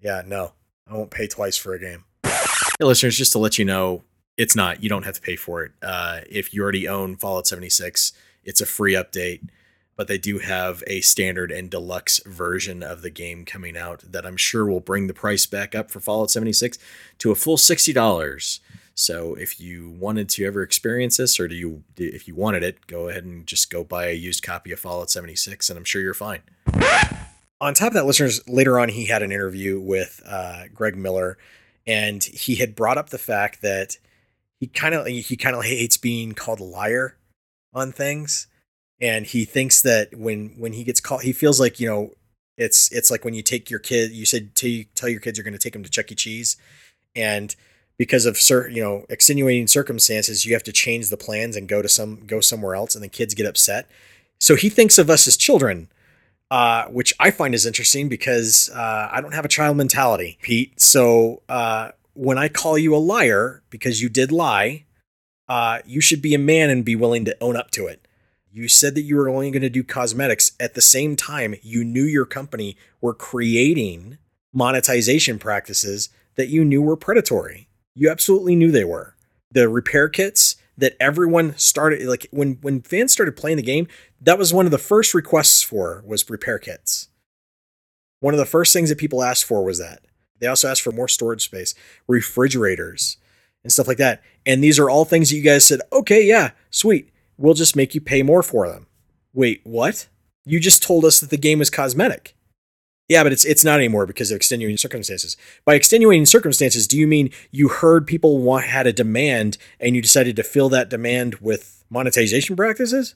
yeah, 0.00 0.22
no. 0.24 0.52
I 0.88 0.94
won't 0.94 1.10
pay 1.10 1.26
twice 1.26 1.56
for 1.56 1.74
a 1.74 1.80
game. 1.80 2.04
Hey 2.24 2.84
listeners, 2.84 3.16
just 3.16 3.32
to 3.32 3.38
let 3.38 3.58
you 3.58 3.64
know, 3.64 4.02
it's 4.36 4.54
not. 4.54 4.82
You 4.82 4.88
don't 4.88 5.04
have 5.04 5.14
to 5.14 5.20
pay 5.20 5.36
for 5.36 5.64
it. 5.64 5.72
Uh 5.82 6.20
if 6.28 6.52
you 6.54 6.62
already 6.62 6.86
own 6.86 7.16
Fallout 7.16 7.46
76, 7.46 8.12
it's 8.44 8.60
a 8.60 8.66
free 8.66 8.94
update. 8.94 9.48
But 9.96 10.08
they 10.08 10.18
do 10.18 10.38
have 10.40 10.84
a 10.86 11.00
standard 11.00 11.50
and 11.50 11.70
deluxe 11.70 12.20
version 12.26 12.82
of 12.82 13.00
the 13.00 13.08
game 13.08 13.46
coming 13.46 13.78
out 13.78 14.04
that 14.12 14.26
I'm 14.26 14.36
sure 14.36 14.66
will 14.66 14.80
bring 14.80 15.06
the 15.06 15.14
price 15.14 15.46
back 15.46 15.74
up 15.74 15.90
for 15.90 16.00
Fallout 16.00 16.30
76 16.30 16.76
to 17.18 17.30
a 17.30 17.34
full 17.34 17.56
$60. 17.56 18.60
So 18.94 19.34
if 19.34 19.58
you 19.58 19.88
wanted 19.90 20.28
to 20.30 20.44
ever 20.44 20.62
experience 20.62 21.16
this, 21.16 21.40
or 21.40 21.48
do 21.48 21.54
you, 21.54 21.82
if 21.96 22.28
you 22.28 22.34
wanted 22.34 22.62
it, 22.62 22.86
go 22.86 23.08
ahead 23.08 23.24
and 23.24 23.46
just 23.46 23.70
go 23.70 23.84
buy 23.84 24.08
a 24.08 24.12
used 24.12 24.42
copy 24.42 24.70
of 24.72 24.80
Fallout 24.80 25.10
76, 25.10 25.70
and 25.70 25.78
I'm 25.78 25.84
sure 25.84 26.02
you're 26.02 26.14
fine. 26.14 26.40
On 27.60 27.72
top 27.72 27.88
of 27.88 27.94
that, 27.94 28.06
listeners, 28.06 28.46
later 28.46 28.78
on, 28.78 28.90
he 28.90 29.06
had 29.06 29.22
an 29.22 29.32
interview 29.32 29.80
with 29.80 30.22
uh, 30.26 30.64
Greg 30.74 30.96
Miller, 30.96 31.38
and 31.86 32.22
he 32.22 32.56
had 32.56 32.74
brought 32.74 32.98
up 32.98 33.08
the 33.08 33.18
fact 33.18 33.62
that 33.62 33.96
he 34.60 34.66
kind 34.66 34.94
of 34.94 35.06
he 35.06 35.36
kind 35.36 35.56
of 35.56 35.64
hates 35.64 35.96
being 35.96 36.32
called 36.32 36.60
a 36.60 36.64
liar 36.64 37.16
on 37.72 37.92
things, 37.92 38.46
and 39.00 39.26
he 39.26 39.44
thinks 39.44 39.80
that 39.82 40.14
when 40.14 40.54
when 40.58 40.74
he 40.74 40.84
gets 40.84 41.00
called, 41.00 41.22
he 41.22 41.32
feels 41.32 41.58
like 41.58 41.80
you 41.80 41.88
know 41.88 42.10
it's 42.58 42.92
it's 42.92 43.10
like 43.10 43.24
when 43.24 43.34
you 43.34 43.42
take 43.42 43.70
your 43.70 43.80
kid, 43.80 44.12
you 44.12 44.26
said 44.26 44.54
to 44.56 44.84
tell 44.94 45.08
your 45.08 45.20
kids 45.20 45.38
you're 45.38 45.44
going 45.44 45.52
to 45.52 45.58
take 45.58 45.72
them 45.72 45.82
to 45.82 45.90
Chuck 45.90 46.12
E. 46.12 46.14
Cheese, 46.14 46.56
and 47.14 47.56
because 47.98 48.26
of 48.26 48.36
certain 48.36 48.76
you 48.76 48.82
know 48.82 49.06
extenuating 49.08 49.66
circumstances 49.66 50.44
you 50.44 50.52
have 50.52 50.62
to 50.64 50.72
change 50.72 51.08
the 51.08 51.16
plans 51.16 51.56
and 51.56 51.68
go 51.68 51.80
to 51.80 51.88
some 51.88 52.26
go 52.26 52.40
somewhere 52.40 52.74
else 52.74 52.94
and 52.94 53.02
the 53.02 53.08
kids 53.08 53.34
get 53.34 53.46
upset. 53.46 53.88
So 54.38 54.54
he 54.56 54.68
thinks 54.68 54.98
of 54.98 55.08
us 55.08 55.26
as 55.26 55.38
children 55.38 55.88
uh, 56.50 56.84
which 56.86 57.12
i 57.18 57.30
find 57.30 57.54
is 57.54 57.66
interesting 57.66 58.08
because 58.08 58.70
uh, 58.74 59.08
i 59.12 59.20
don't 59.20 59.34
have 59.34 59.44
a 59.44 59.48
child 59.48 59.76
mentality 59.76 60.38
pete. 60.42 60.80
So 60.80 61.42
uh, 61.48 61.90
when 62.14 62.38
i 62.38 62.48
call 62.48 62.78
you 62.78 62.94
a 62.94 62.98
liar 62.98 63.62
because 63.70 64.00
you 64.00 64.08
did 64.08 64.32
lie 64.32 64.86
uh, 65.48 65.78
you 65.86 66.00
should 66.00 66.22
be 66.22 66.34
a 66.34 66.38
man 66.38 66.70
and 66.70 66.84
be 66.84 66.96
willing 66.96 67.24
to 67.24 67.36
own 67.40 67.56
up 67.56 67.70
to 67.72 67.86
it. 67.86 68.06
You 68.50 68.68
said 68.68 68.94
that 68.94 69.02
you 69.02 69.16
were 69.16 69.28
only 69.28 69.50
going 69.50 69.62
to 69.62 69.68
do 69.68 69.84
cosmetics. 69.84 70.52
At 70.58 70.74
the 70.74 70.80
same 70.80 71.14
time 71.14 71.54
you 71.62 71.84
knew 71.84 72.04
your 72.04 72.24
company 72.24 72.76
were 73.00 73.14
creating 73.14 74.18
monetization 74.52 75.38
practices 75.38 76.08
that 76.36 76.48
you 76.48 76.64
knew 76.64 76.82
were 76.82 76.96
predatory. 76.96 77.68
You 77.94 78.10
absolutely 78.10 78.56
knew 78.56 78.70
they 78.70 78.84
were. 78.84 79.14
The 79.50 79.68
repair 79.68 80.08
kits 80.08 80.56
that 80.78 80.96
everyone 81.00 81.56
started 81.56 82.06
like 82.06 82.26
when 82.30 82.58
when 82.60 82.82
fans 82.82 83.12
started 83.12 83.36
playing 83.36 83.56
the 83.56 83.62
game, 83.62 83.86
that 84.20 84.38
was 84.38 84.52
one 84.52 84.66
of 84.66 84.72
the 84.72 84.78
first 84.78 85.14
requests 85.14 85.62
for 85.62 86.02
was 86.06 86.28
repair 86.28 86.58
kits. 86.58 87.08
One 88.20 88.34
of 88.34 88.38
the 88.38 88.46
first 88.46 88.72
things 88.72 88.88
that 88.88 88.98
people 88.98 89.22
asked 89.22 89.44
for 89.44 89.64
was 89.64 89.78
that. 89.78 90.04
They 90.38 90.46
also 90.46 90.68
asked 90.68 90.82
for 90.82 90.92
more 90.92 91.08
storage 91.08 91.44
space, 91.44 91.74
refrigerators, 92.06 93.16
and 93.62 93.72
stuff 93.72 93.88
like 93.88 93.98
that. 93.98 94.22
And 94.44 94.62
these 94.62 94.78
are 94.78 94.88
all 94.88 95.04
things 95.04 95.30
that 95.30 95.36
you 95.36 95.42
guys 95.42 95.64
said, 95.64 95.80
okay, 95.92 96.24
yeah, 96.24 96.50
sweet. 96.70 97.10
We'll 97.36 97.54
just 97.54 97.76
make 97.76 97.94
you 97.94 98.00
pay 98.00 98.22
more 98.22 98.42
for 98.42 98.68
them. 98.68 98.86
Wait, 99.34 99.60
what? 99.64 100.08
You 100.44 100.60
just 100.60 100.82
told 100.82 101.04
us 101.04 101.20
that 101.20 101.30
the 101.30 101.36
game 101.36 101.58
was 101.58 101.68
cosmetic. 101.68 102.35
Yeah, 103.08 103.22
but 103.22 103.32
it's 103.32 103.44
it's 103.44 103.64
not 103.64 103.78
anymore 103.78 104.06
because 104.06 104.30
of 104.30 104.36
extenuating 104.36 104.76
circumstances. 104.76 105.36
By 105.64 105.74
extenuating 105.74 106.26
circumstances, 106.26 106.88
do 106.88 106.98
you 106.98 107.06
mean 107.06 107.30
you 107.52 107.68
heard 107.68 108.06
people 108.06 108.38
want 108.38 108.64
had 108.64 108.86
a 108.86 108.92
demand 108.92 109.58
and 109.78 109.94
you 109.94 110.02
decided 110.02 110.34
to 110.36 110.42
fill 110.42 110.68
that 110.70 110.90
demand 110.90 111.36
with 111.36 111.84
monetization 111.88 112.56
practices? 112.56 113.14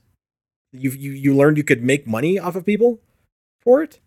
You 0.72 0.90
you 0.92 1.10
you 1.10 1.34
learned 1.34 1.56
you 1.56 1.64
could 1.64 1.82
make 1.82 2.06
money 2.06 2.38
off 2.38 2.54
of 2.54 2.64
people 2.64 3.00
for 3.62 3.82
it? 3.82 3.98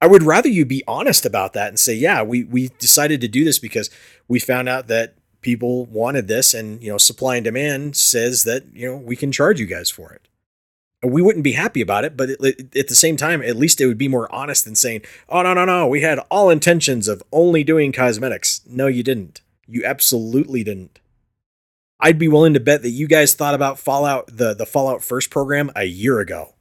I 0.00 0.08
would 0.08 0.24
rather 0.24 0.48
you 0.48 0.64
be 0.64 0.82
honest 0.86 1.24
about 1.24 1.52
that 1.54 1.68
and 1.68 1.78
say, 1.78 1.94
yeah, 1.94 2.22
we 2.22 2.42
we 2.42 2.68
decided 2.78 3.20
to 3.20 3.28
do 3.28 3.44
this 3.44 3.60
because 3.60 3.90
we 4.26 4.40
found 4.40 4.68
out 4.68 4.88
that 4.88 5.14
people 5.40 5.86
wanted 5.86 6.26
this 6.26 6.52
and 6.54 6.82
you 6.82 6.90
know 6.90 6.98
supply 6.98 7.36
and 7.36 7.44
demand 7.44 7.94
says 7.94 8.42
that 8.42 8.64
you 8.72 8.84
know 8.84 8.96
we 8.96 9.14
can 9.14 9.30
charge 9.30 9.60
you 9.60 9.66
guys 9.66 9.88
for 9.88 10.12
it 10.12 10.25
we 11.06 11.22
wouldn't 11.22 11.44
be 11.44 11.52
happy 11.52 11.80
about 11.80 12.04
it, 12.04 12.16
but 12.16 12.30
it, 12.30 12.76
at 12.76 12.88
the 12.88 12.94
same 12.94 13.16
time, 13.16 13.42
at 13.42 13.56
least 13.56 13.80
it 13.80 13.86
would 13.86 13.98
be 13.98 14.08
more 14.08 14.32
honest 14.32 14.64
than 14.64 14.74
saying, 14.74 15.02
"Oh 15.28 15.42
no, 15.42 15.54
no, 15.54 15.64
no, 15.64 15.86
we 15.86 16.02
had 16.02 16.18
all 16.30 16.50
intentions 16.50 17.08
of 17.08 17.22
only 17.32 17.64
doing 17.64 17.92
cosmetics." 17.92 18.60
No, 18.66 18.86
you 18.86 19.02
didn't. 19.02 19.40
You 19.66 19.84
absolutely 19.84 20.62
didn't. 20.64 21.00
I'd 21.98 22.18
be 22.18 22.28
willing 22.28 22.54
to 22.54 22.60
bet 22.60 22.82
that 22.82 22.90
you 22.90 23.06
guys 23.06 23.34
thought 23.34 23.54
about 23.54 23.78
Fallout 23.78 24.26
the 24.28 24.54
the 24.54 24.66
Fallout 24.66 25.02
First 25.02 25.30
program 25.30 25.70
a 25.74 25.84
year 25.84 26.20
ago, 26.20 26.54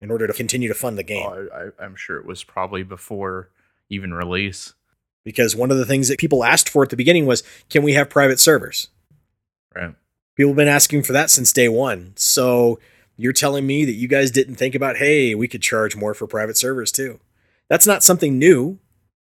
in 0.00 0.10
order 0.10 0.26
to 0.26 0.32
continue 0.32 0.68
to 0.68 0.74
fund 0.74 0.96
the 0.96 1.02
game. 1.02 1.26
Oh, 1.28 1.48
I, 1.54 1.84
I'm 1.84 1.96
sure 1.96 2.16
it 2.16 2.26
was 2.26 2.44
probably 2.44 2.82
before 2.82 3.50
even 3.90 4.14
release. 4.14 4.74
Because 5.24 5.54
one 5.54 5.70
of 5.70 5.76
the 5.76 5.84
things 5.84 6.08
that 6.08 6.18
people 6.18 6.42
asked 6.42 6.68
for 6.68 6.82
at 6.82 6.90
the 6.90 6.96
beginning 6.96 7.26
was, 7.26 7.42
"Can 7.68 7.82
we 7.82 7.92
have 7.94 8.08
private 8.08 8.40
servers?" 8.40 8.88
Right. 9.74 9.94
People 10.36 10.52
have 10.52 10.56
been 10.56 10.68
asking 10.68 11.02
for 11.02 11.12
that 11.12 11.30
since 11.30 11.52
day 11.52 11.68
one. 11.68 12.12
So 12.16 12.78
you're 13.18 13.32
telling 13.34 13.66
me 13.66 13.84
that 13.84 13.92
you 13.92 14.08
guys 14.08 14.30
didn't 14.30 14.54
think 14.54 14.74
about, 14.74 14.96
hey, 14.96 15.34
we 15.34 15.48
could 15.48 15.60
charge 15.60 15.96
more 15.96 16.14
for 16.14 16.26
private 16.26 16.56
servers 16.56 16.90
too. 16.90 17.20
That's 17.68 17.86
not 17.86 18.02
something 18.02 18.38
new. 18.38 18.78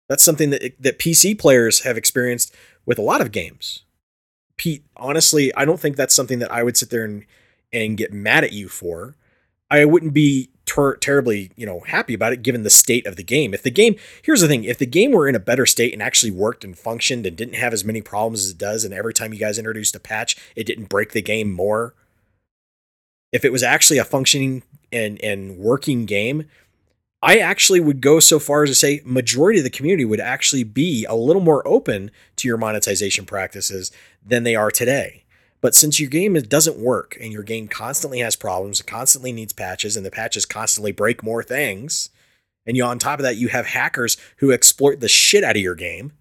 That's 0.09 0.23
something 0.23 0.51
that 0.51 0.75
that 0.79 0.99
PC 0.99 1.37
players 1.39 1.81
have 1.81 1.97
experienced 1.97 2.55
with 2.87 2.99
a 2.99 3.03
lot 3.03 3.21
of 3.21 3.33
games. 3.33 3.85
Pete, 4.57 4.85
honestly, 4.97 5.53
I 5.55 5.65
don't 5.65 5.81
think 5.81 5.97
that's 5.97 6.15
something 6.15 6.39
that 6.41 6.53
I 6.53 6.63
would 6.63 6.77
sit 6.77 6.91
there 6.91 7.05
and 7.05 7.25
and 7.73 7.97
get 7.97 8.13
mad 8.13 8.45
at 8.45 8.53
you 8.53 8.69
for. 8.69 9.17
I 9.71 9.85
wouldn't 9.85 10.13
be 10.13 10.51
ter- 10.67 10.97
terribly, 10.97 11.53
you 11.57 11.65
know, 11.65 11.81
happy 11.81 12.15
about 12.15 12.33
it 12.33 12.43
given 12.43 12.65
the 12.65 12.71
state 12.71 13.07
of 13.07 13.17
the 13.17 13.23
game. 13.23 13.55
If 13.55 13.63
the 13.63 13.71
game, 13.71 13.97
here's 14.23 14.41
the 14.41 14.49
thing, 14.49 14.65
if 14.65 14.79
the 14.79 14.87
game 14.87 15.13
were 15.13 15.29
in 15.29 15.37
a 15.37 15.41
better 15.41 15.65
state 15.65 15.93
and 15.93 16.03
actually 16.03 16.33
worked 16.33 16.65
and 16.65 16.77
functioned 16.77 17.25
and 17.25 17.37
didn't 17.37 17.55
have 17.55 17.73
as 17.73 17.85
many 17.85 18.03
problems 18.03 18.45
as 18.45 18.51
it 18.51 18.59
does 18.59 18.85
and 18.85 18.93
every 18.93 19.15
time 19.15 19.33
you 19.33 19.39
guys 19.39 19.59
introduced 19.59 19.95
a 19.95 20.01
patch, 20.01 20.37
it 20.57 20.67
didn't 20.67 20.89
break 20.89 21.13
the 21.13 21.23
game 21.23 21.53
more, 21.53 21.95
if 23.33 23.45
it 23.45 23.53
was 23.53 23.63
actually 23.63 23.99
a 23.99 24.05
functioning 24.05 24.63
and 24.93 25.23
and 25.23 25.59
working 25.59 26.07
game, 26.07 26.47
I 27.23 27.39
actually 27.39 27.81
would 27.81 28.01
go 28.01 28.19
so 28.21 28.39
far 28.39 28.63
as 28.63 28.71
to 28.71 28.75
say 28.75 29.03
majority 29.05 29.59
of 29.59 29.65
the 29.65 29.71
community 29.71 30.05
would 30.05 30.21
actually 30.21 30.65
be 30.65 31.05
a 31.05 31.15
little 31.15 31.43
more 31.43 31.67
open 31.67 32.11
to 32.37 32.49
your 32.49 32.57
monetization 32.57 33.27
practices 33.27 33.93
than 34.25 34.43
they 34.43 34.55
are 34.55 34.71
today. 34.71 35.25
But 35.61 35.75
since 35.75 36.01
your 36.01 36.09
game 36.09 36.33
doesn't 36.35 36.79
work 36.79 37.19
and 37.21 37.33
your 37.33 37.43
game 37.43 37.69
constantly 37.69 38.21
has 38.21 38.37
problems, 38.37 38.81
constantly 38.81 39.33
needs 39.33 39.53
patches, 39.53 39.97
and 39.97 40.07
the 40.07 40.11
patches 40.11 40.47
constantly 40.47 40.93
break 40.93 41.23
more 41.23 41.43
things, 41.43 42.09
and 42.65 42.77
you 42.77 42.85
on 42.85 42.99
top 42.99 43.19
of 43.19 43.25
that 43.25 43.37
you 43.37 43.49
have 43.49 43.67
hackers 43.67 44.17
who 44.39 44.53
exploit 44.53 45.01
the 45.01 45.09
shit 45.09 45.45
out 45.45 45.57
of 45.57 45.63
your 45.63 45.75
game, 45.75 46.13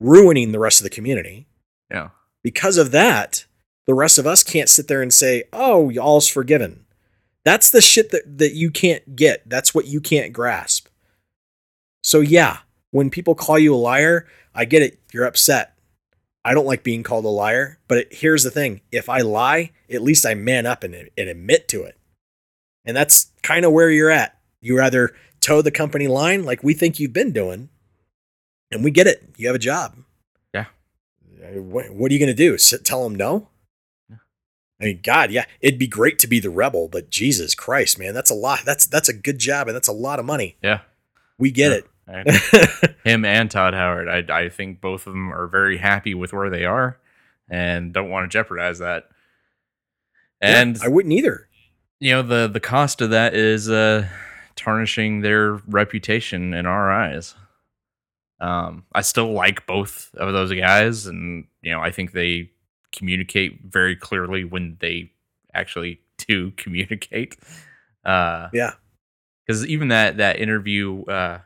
ruining 0.00 0.52
the 0.52 0.58
rest 0.58 0.80
of 0.80 0.84
the 0.84 0.90
community. 0.90 1.46
Yeah. 1.90 2.10
Because 2.42 2.78
of 2.78 2.90
that, 2.92 3.44
the 3.88 3.94
rest 3.94 4.18
of 4.18 4.26
us 4.26 4.44
can't 4.44 4.68
sit 4.68 4.86
there 4.86 5.00
and 5.00 5.12
say, 5.12 5.44
"Oh, 5.50 5.88
y'all's 5.88 6.28
forgiven." 6.28 6.84
That's 7.42 7.70
the 7.70 7.80
shit 7.80 8.10
that 8.10 8.38
that 8.38 8.52
you 8.52 8.70
can't 8.70 9.16
get. 9.16 9.48
That's 9.48 9.74
what 9.74 9.86
you 9.86 9.98
can't 10.00 10.32
grasp. 10.32 10.88
So 12.04 12.20
yeah, 12.20 12.58
when 12.90 13.08
people 13.08 13.34
call 13.34 13.58
you 13.58 13.74
a 13.74 13.76
liar, 13.76 14.28
I 14.54 14.66
get 14.66 14.82
it. 14.82 15.00
You're 15.10 15.24
upset. 15.24 15.74
I 16.44 16.52
don't 16.52 16.66
like 16.66 16.82
being 16.82 17.02
called 17.02 17.24
a 17.24 17.28
liar, 17.28 17.78
but 17.88 17.98
it, 17.98 18.08
here's 18.12 18.44
the 18.44 18.50
thing: 18.50 18.82
if 18.92 19.08
I 19.08 19.22
lie, 19.22 19.70
at 19.90 20.02
least 20.02 20.26
I 20.26 20.34
man 20.34 20.66
up 20.66 20.84
and, 20.84 20.94
and 20.94 21.28
admit 21.30 21.66
to 21.68 21.82
it. 21.84 21.96
And 22.84 22.94
that's 22.94 23.32
kind 23.42 23.64
of 23.64 23.72
where 23.72 23.90
you're 23.90 24.10
at. 24.10 24.38
You 24.60 24.76
rather 24.76 25.16
toe 25.40 25.62
the 25.62 25.70
company 25.70 26.08
line 26.08 26.44
like 26.44 26.62
we 26.62 26.74
think 26.74 27.00
you've 27.00 27.14
been 27.14 27.32
doing, 27.32 27.70
and 28.70 28.84
we 28.84 28.90
get 28.90 29.06
it. 29.06 29.34
You 29.38 29.46
have 29.46 29.56
a 29.56 29.58
job. 29.58 29.96
Yeah. 30.52 30.66
What, 31.54 31.94
what 31.94 32.10
are 32.10 32.14
you 32.14 32.20
going 32.20 32.28
to 32.28 32.34
do? 32.34 32.58
Sit, 32.58 32.84
tell 32.84 33.02
them 33.02 33.14
no? 33.14 33.48
I 34.80 34.84
mean, 34.84 35.00
God, 35.02 35.30
yeah, 35.30 35.44
it'd 35.60 35.78
be 35.78 35.88
great 35.88 36.18
to 36.20 36.28
be 36.28 36.38
the 36.38 36.50
rebel, 36.50 36.88
but 36.88 37.10
Jesus 37.10 37.54
Christ, 37.54 37.98
man, 37.98 38.14
that's 38.14 38.30
a 38.30 38.34
lot. 38.34 38.60
That's 38.64 38.86
that's 38.86 39.08
a 39.08 39.12
good 39.12 39.38
job, 39.38 39.66
and 39.66 39.74
that's 39.74 39.88
a 39.88 39.92
lot 39.92 40.20
of 40.20 40.24
money. 40.24 40.56
Yeah, 40.62 40.80
we 41.38 41.50
get 41.50 41.84
yeah. 42.08 42.22
it. 42.26 42.96
Him 43.04 43.24
and 43.24 43.50
Todd 43.50 43.74
Howard, 43.74 44.08
I 44.08 44.44
I 44.44 44.48
think 44.48 44.80
both 44.80 45.06
of 45.06 45.12
them 45.12 45.32
are 45.32 45.46
very 45.46 45.78
happy 45.78 46.14
with 46.14 46.32
where 46.32 46.48
they 46.48 46.64
are, 46.64 46.98
and 47.50 47.92
don't 47.92 48.10
want 48.10 48.30
to 48.30 48.32
jeopardize 48.32 48.78
that. 48.78 49.08
And 50.40 50.76
yeah, 50.76 50.84
I 50.84 50.88
wouldn't 50.88 51.12
either. 51.12 51.48
You 51.98 52.12
know 52.12 52.22
the 52.22 52.48
the 52.48 52.60
cost 52.60 53.00
of 53.00 53.10
that 53.10 53.34
is 53.34 53.68
uh, 53.68 54.06
tarnishing 54.54 55.20
their 55.20 55.54
reputation 55.66 56.54
in 56.54 56.66
our 56.66 56.90
eyes. 56.90 57.34
Um, 58.40 58.84
I 58.92 59.00
still 59.00 59.32
like 59.32 59.66
both 59.66 60.14
of 60.14 60.32
those 60.32 60.52
guys, 60.52 61.06
and 61.06 61.46
you 61.62 61.72
know 61.72 61.80
I 61.80 61.90
think 61.90 62.12
they 62.12 62.52
communicate 62.92 63.60
very 63.64 63.96
clearly 63.96 64.44
when 64.44 64.76
they 64.80 65.10
actually 65.54 66.00
do 66.28 66.50
communicate. 66.52 67.36
Uh, 68.04 68.48
yeah, 68.52 68.72
because 69.46 69.66
even 69.66 69.88
that 69.88 70.16
that 70.18 70.38
interview 70.38 71.04
uh, 71.04 71.40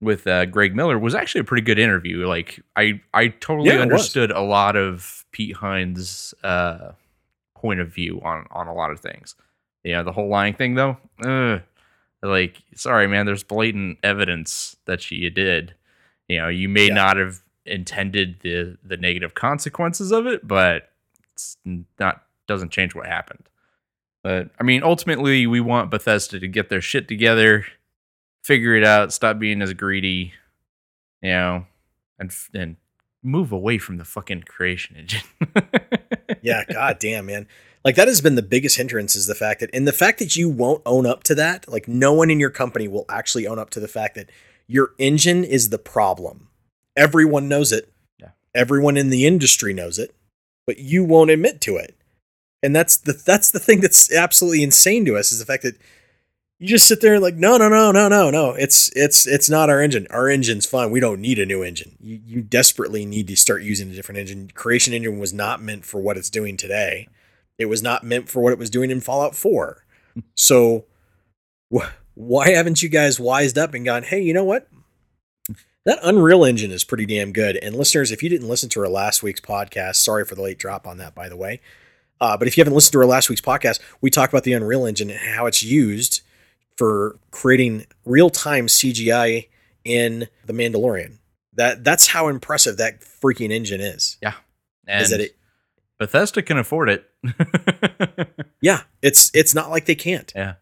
with 0.00 0.26
uh, 0.26 0.46
Greg 0.46 0.74
Miller 0.74 0.98
was 0.98 1.14
actually 1.14 1.42
a 1.42 1.44
pretty 1.44 1.64
good 1.64 1.78
interview. 1.78 2.26
Like 2.26 2.60
I 2.76 3.00
I 3.12 3.28
totally 3.28 3.70
yeah, 3.70 3.80
understood 3.80 4.30
a 4.30 4.40
lot 4.40 4.76
of 4.76 5.24
Pete 5.32 5.56
Hines' 5.56 6.34
uh, 6.42 6.92
point 7.54 7.80
of 7.80 7.92
view 7.92 8.20
on 8.24 8.46
on 8.50 8.68
a 8.68 8.74
lot 8.74 8.90
of 8.90 9.00
things. 9.00 9.34
You 9.82 9.92
know, 9.92 10.04
the 10.04 10.12
whole 10.12 10.28
lying 10.28 10.54
thing 10.54 10.74
though. 10.74 10.96
Ugh, 11.24 11.60
like, 12.24 12.62
sorry, 12.74 13.06
man. 13.06 13.26
There's 13.26 13.44
blatant 13.44 13.98
evidence 14.02 14.76
that 14.86 15.10
you 15.10 15.30
did. 15.30 15.74
You 16.28 16.38
know, 16.38 16.48
you 16.48 16.68
may 16.68 16.88
yeah. 16.88 16.94
not 16.94 17.16
have 17.18 17.42
intended 17.66 18.40
the 18.40 18.76
the 18.84 18.96
negative 18.96 19.34
consequences 19.34 20.12
of 20.12 20.26
it, 20.26 20.46
but 20.46 20.90
it's 21.32 21.56
not 21.98 22.22
doesn't 22.46 22.70
change 22.70 22.94
what 22.94 23.06
happened. 23.06 23.48
But 24.22 24.50
I 24.58 24.64
mean, 24.64 24.82
ultimately, 24.82 25.46
we 25.46 25.60
want 25.60 25.90
Bethesda 25.90 26.40
to 26.40 26.48
get 26.48 26.70
their 26.70 26.80
shit 26.80 27.08
together, 27.08 27.66
figure 28.42 28.74
it 28.74 28.84
out, 28.84 29.12
stop 29.12 29.38
being 29.38 29.60
as 29.60 29.72
greedy, 29.74 30.32
you 31.22 31.30
know, 31.30 31.66
and 32.18 32.32
and 32.54 32.76
move 33.22 33.52
away 33.52 33.78
from 33.78 33.96
the 33.96 34.04
fucking 34.04 34.42
creation 34.42 34.96
engine. 34.96 35.22
yeah, 36.42 36.64
god 36.70 36.98
damn, 36.98 37.26
man. 37.26 37.46
Like 37.84 37.96
that 37.96 38.08
has 38.08 38.20
been 38.22 38.34
the 38.34 38.42
biggest 38.42 38.76
hindrance 38.76 39.14
is 39.14 39.26
the 39.26 39.34
fact 39.34 39.60
that 39.60 39.70
and 39.74 39.86
the 39.86 39.92
fact 39.92 40.18
that 40.18 40.36
you 40.36 40.48
won't 40.48 40.82
own 40.86 41.04
up 41.04 41.22
to 41.24 41.34
that, 41.34 41.68
like 41.68 41.86
no 41.86 42.12
one 42.12 42.30
in 42.30 42.40
your 42.40 42.50
company 42.50 42.88
will 42.88 43.04
actually 43.08 43.46
own 43.46 43.58
up 43.58 43.70
to 43.70 43.80
the 43.80 43.88
fact 43.88 44.14
that 44.14 44.30
your 44.66 44.92
engine 44.98 45.44
is 45.44 45.68
the 45.68 45.78
problem. 45.78 46.48
Everyone 46.96 47.48
knows 47.48 47.72
it. 47.72 47.92
Yeah. 48.18 48.30
Everyone 48.54 48.96
in 48.96 49.10
the 49.10 49.26
industry 49.26 49.74
knows 49.74 49.98
it, 49.98 50.14
but 50.66 50.78
you 50.78 51.04
won't 51.04 51.30
admit 51.30 51.60
to 51.62 51.76
it. 51.76 51.96
And 52.62 52.74
that's 52.74 52.96
the 52.96 53.12
that's 53.12 53.50
the 53.50 53.58
thing 53.58 53.80
that's 53.80 54.12
absolutely 54.12 54.62
insane 54.62 55.04
to 55.04 55.16
us 55.16 55.32
is 55.32 55.38
the 55.38 55.44
fact 55.44 55.62
that 55.64 55.76
you 56.58 56.68
just 56.68 56.86
sit 56.86 57.00
there 57.00 57.14
and 57.14 57.22
like, 57.22 57.34
no, 57.34 57.58
no, 57.58 57.68
no, 57.68 57.92
no, 57.92 58.08
no, 58.08 58.30
no. 58.30 58.50
It's 58.52 58.90
it's 58.96 59.26
it's 59.26 59.50
not 59.50 59.68
our 59.68 59.82
engine. 59.82 60.06
Our 60.10 60.28
engine's 60.28 60.64
fine. 60.64 60.90
We 60.90 61.00
don't 61.00 61.20
need 61.20 61.38
a 61.38 61.44
new 61.44 61.62
engine. 61.62 61.96
You 62.00 62.20
you 62.24 62.42
desperately 62.42 63.04
need 63.04 63.26
to 63.28 63.36
start 63.36 63.62
using 63.62 63.90
a 63.90 63.94
different 63.94 64.18
engine. 64.18 64.50
Creation 64.54 64.94
engine 64.94 65.18
was 65.18 65.34
not 65.34 65.60
meant 65.60 65.84
for 65.84 66.00
what 66.00 66.16
it's 66.16 66.30
doing 66.30 66.56
today. 66.56 67.08
It 67.58 67.66
was 67.66 67.82
not 67.82 68.04
meant 68.04 68.28
for 68.28 68.40
what 68.40 68.52
it 68.52 68.58
was 68.58 68.70
doing 68.70 68.90
in 68.90 69.00
Fallout 69.00 69.34
4. 69.34 69.84
Hmm. 70.14 70.20
So 70.34 70.86
wh- 71.74 71.88
why 72.14 72.50
haven't 72.50 72.82
you 72.82 72.88
guys 72.88 73.20
wised 73.20 73.58
up 73.58 73.74
and 73.74 73.84
gone, 73.84 74.02
hey, 74.02 74.20
you 74.22 74.32
know 74.32 74.44
what? 74.44 74.68
That 75.84 75.98
Unreal 76.02 76.44
Engine 76.44 76.70
is 76.70 76.84
pretty 76.84 77.06
damn 77.06 77.32
good. 77.32 77.56
And 77.56 77.76
listeners, 77.76 78.10
if 78.10 78.22
you 78.22 78.28
didn't 78.28 78.48
listen 78.48 78.68
to 78.70 78.80
our 78.80 78.88
last 78.88 79.22
week's 79.22 79.40
podcast, 79.40 79.96
sorry 79.96 80.24
for 80.24 80.34
the 80.34 80.42
late 80.42 80.58
drop 80.58 80.86
on 80.86 80.96
that, 80.98 81.14
by 81.14 81.28
the 81.28 81.36
way. 81.36 81.60
Uh, 82.20 82.36
but 82.36 82.48
if 82.48 82.56
you 82.56 82.62
haven't 82.62 82.74
listened 82.74 82.92
to 82.92 82.98
our 83.00 83.06
last 83.06 83.28
week's 83.28 83.42
podcast, 83.42 83.80
we 84.00 84.08
talked 84.08 84.32
about 84.32 84.44
the 84.44 84.54
Unreal 84.54 84.86
Engine 84.86 85.10
and 85.10 85.18
how 85.18 85.46
it's 85.46 85.62
used 85.62 86.22
for 86.76 87.18
creating 87.30 87.86
real 88.04 88.30
time 88.30 88.66
CGI 88.66 89.48
in 89.84 90.28
The 90.46 90.52
Mandalorian. 90.52 91.18
That 91.52 91.84
that's 91.84 92.08
how 92.08 92.28
impressive 92.28 92.78
that 92.78 93.00
freaking 93.00 93.52
engine 93.52 93.80
is. 93.80 94.16
Yeah, 94.20 94.34
and 94.88 95.02
is 95.02 95.10
that 95.10 95.20
it? 95.20 95.36
Bethesda 95.98 96.42
can 96.42 96.58
afford 96.58 96.88
it. 96.88 97.08
yeah, 98.60 98.82
it's 99.02 99.30
it's 99.34 99.54
not 99.54 99.70
like 99.70 99.84
they 99.84 99.94
can't. 99.94 100.32
Yeah, 100.34 100.54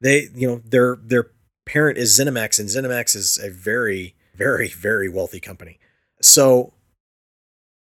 they 0.00 0.28
you 0.34 0.48
know 0.48 0.62
they're 0.64 0.98
they're 1.00 1.30
parent 1.64 1.98
is 1.98 2.18
ZeniMax, 2.18 2.58
and 2.58 2.68
ZeniMax 2.68 3.14
is 3.14 3.38
a 3.38 3.50
very, 3.50 4.16
very, 4.34 4.68
very 4.68 5.08
wealthy 5.08 5.40
company. 5.40 5.78
So 6.20 6.72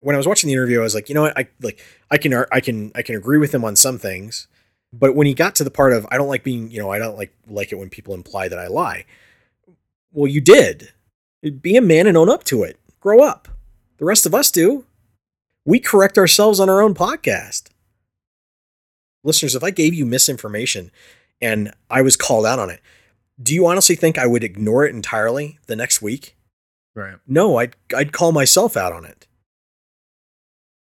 when 0.02 0.16
I 0.16 0.18
was 0.18 0.28
watching 0.28 0.48
the 0.48 0.54
interview, 0.54 0.80
I 0.80 0.84
was 0.84 0.96
like, 0.96 1.10
you 1.10 1.16
know 1.16 1.24
what, 1.24 1.38
I 1.38 1.48
like 1.62 1.84
I 2.10 2.18
can 2.18 2.34
I 2.52 2.60
can 2.60 2.92
I 2.96 3.02
can 3.02 3.16
agree 3.16 3.38
with 3.38 3.54
him 3.54 3.66
on 3.66 3.76
some 3.76 3.98
things, 3.98 4.48
but 4.94 5.16
when 5.16 5.28
he 5.28 5.34
got 5.34 5.56
to 5.56 5.64
the 5.64 5.72
part 5.72 5.94
of 5.94 6.08
I 6.12 6.18
don't 6.18 6.28
like 6.28 6.44
being, 6.44 6.72
you 6.72 6.80
know, 6.80 6.92
I 6.92 7.00
don't 7.00 7.18
like 7.18 7.34
like 7.48 7.72
it 7.72 7.78
when 7.78 7.90
people 7.90 8.14
imply 8.14 8.48
that 8.48 8.60
I 8.60 8.68
lie. 8.68 9.06
Well, 10.12 10.28
you 10.28 10.42
did. 10.42 10.92
Be 11.62 11.78
a 11.78 11.82
man 11.82 12.08
and 12.08 12.18
own 12.18 12.30
up 12.30 12.44
to 12.46 12.64
it. 12.64 12.80
Grow 13.00 13.24
up. 13.24 13.48
The 13.98 14.06
rest 14.06 14.26
of 14.26 14.34
us 14.34 14.52
do. 14.52 14.86
We 15.66 15.80
correct 15.80 16.18
ourselves 16.18 16.60
on 16.60 16.70
our 16.70 16.82
own 16.82 16.96
podcast. 16.96 17.70
Listeners, 19.24 19.56
if 19.56 19.64
I 19.64 19.72
gave 19.72 19.94
you 19.94 20.06
misinformation 20.06 20.92
and 21.42 21.74
I 21.90 22.02
was 22.02 22.16
called 22.16 22.46
out 22.46 22.60
on 22.60 22.70
it, 22.70 22.82
do 23.42 23.54
you 23.54 23.68
honestly 23.68 23.96
think 23.96 24.18
I 24.18 24.28
would 24.28 24.44
ignore 24.44 24.86
it 24.86 24.96
entirely 24.96 25.60
the 25.68 25.76
next 25.76 26.02
week? 26.02 26.36
Right. 26.96 27.16
No, 27.28 27.58
I'd 27.58 27.76
I'd 27.96 28.12
call 28.12 28.32
myself 28.32 28.76
out 28.76 28.94
on 28.94 29.06
it. 29.06 29.28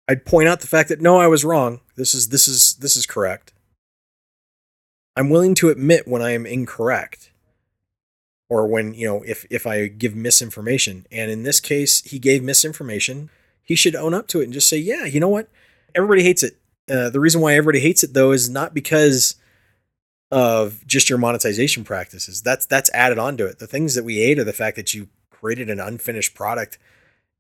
I'd 0.09 0.25
point 0.25 0.49
out 0.49 0.61
the 0.61 0.67
fact 0.67 0.89
that 0.89 1.01
no, 1.01 1.19
I 1.19 1.27
was 1.27 1.45
wrong. 1.45 1.81
This 1.97 2.15
is 2.15 2.29
this 2.31 2.49
is 2.49 2.75
this 2.77 2.97
is 2.97 3.07
correct. 3.07 3.53
I'm 5.17 5.31
willing 5.31 5.55
to 5.57 5.69
admit 5.69 6.07
when 6.07 6.23
I 6.23 6.31
am 6.31 6.47
incorrect 6.47 7.31
or 8.49 8.67
when, 8.67 8.95
you 8.95 9.07
know, 9.07 9.23
if 9.27 9.45
if 9.51 9.67
I 9.67 9.89
give 9.89 10.15
misinformation. 10.15 11.07
And 11.13 11.31
in 11.31 11.43
this 11.43 11.61
case, 11.61 12.03
he 12.05 12.19
gave 12.19 12.43
misinformation. 12.43 13.31
He 13.63 13.75
should 13.75 13.95
own 13.95 14.15
up 14.15 14.29
to 14.29 14.41
it 14.41 14.45
and 14.45 14.53
just 14.53 14.69
say, 14.69 14.79
"Yeah, 14.79 15.05
you 15.05 15.21
know 15.21 15.29
what? 15.29 15.49
Everybody 15.95 16.23
hates 16.23 16.43
it." 16.43 16.57
Uh, 16.89 17.11
the 17.11 17.21
reason 17.21 17.41
why 17.43 17.55
everybody 17.55 17.81
hates 17.81 18.03
it 18.03 18.15
though 18.15 18.33
is 18.33 18.49
not 18.49 18.73
because 18.73 19.35
of 20.31 20.87
just 20.87 21.11
your 21.11 21.19
monetization 21.19 21.85
practices. 21.85 22.41
That's 22.41 22.65
that's 22.65 22.91
added 22.95 23.19
onto 23.19 23.45
it. 23.45 23.59
The 23.59 23.67
things 23.67 23.95
that 23.95 24.05
we 24.05 24.19
hate 24.19 24.39
are 24.39 24.45
the 24.45 24.53
fact 24.53 24.77
that 24.77 24.95
you 24.95 25.09
created 25.41 25.71
an 25.71 25.81
unfinished 25.81 26.35
product 26.35 26.79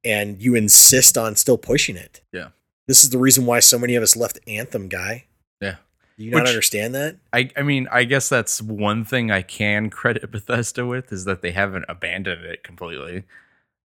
and 0.04 0.40
you 0.40 0.54
insist 0.54 1.18
on 1.18 1.36
still 1.36 1.58
pushing 1.58 1.96
it. 1.96 2.20
Yeah. 2.32 2.48
This 2.86 3.04
is 3.04 3.10
the 3.10 3.18
reason 3.18 3.46
why 3.46 3.60
so 3.60 3.78
many 3.78 3.94
of 3.94 4.02
us 4.02 4.16
left 4.16 4.38
Anthem, 4.46 4.88
guy. 4.88 5.26
Yeah. 5.60 5.76
Do 6.16 6.24
you 6.24 6.30
not 6.30 6.48
understand 6.48 6.94
that? 6.94 7.16
I, 7.32 7.50
I 7.56 7.62
mean, 7.62 7.88
I 7.92 8.04
guess 8.04 8.28
that's 8.28 8.62
one 8.62 9.04
thing 9.04 9.30
I 9.30 9.42
can 9.42 9.90
credit 9.90 10.30
Bethesda 10.30 10.86
with 10.86 11.12
is 11.12 11.24
that 11.24 11.42
they 11.42 11.52
haven't 11.52 11.84
abandoned 11.88 12.44
it 12.44 12.64
completely. 12.64 13.24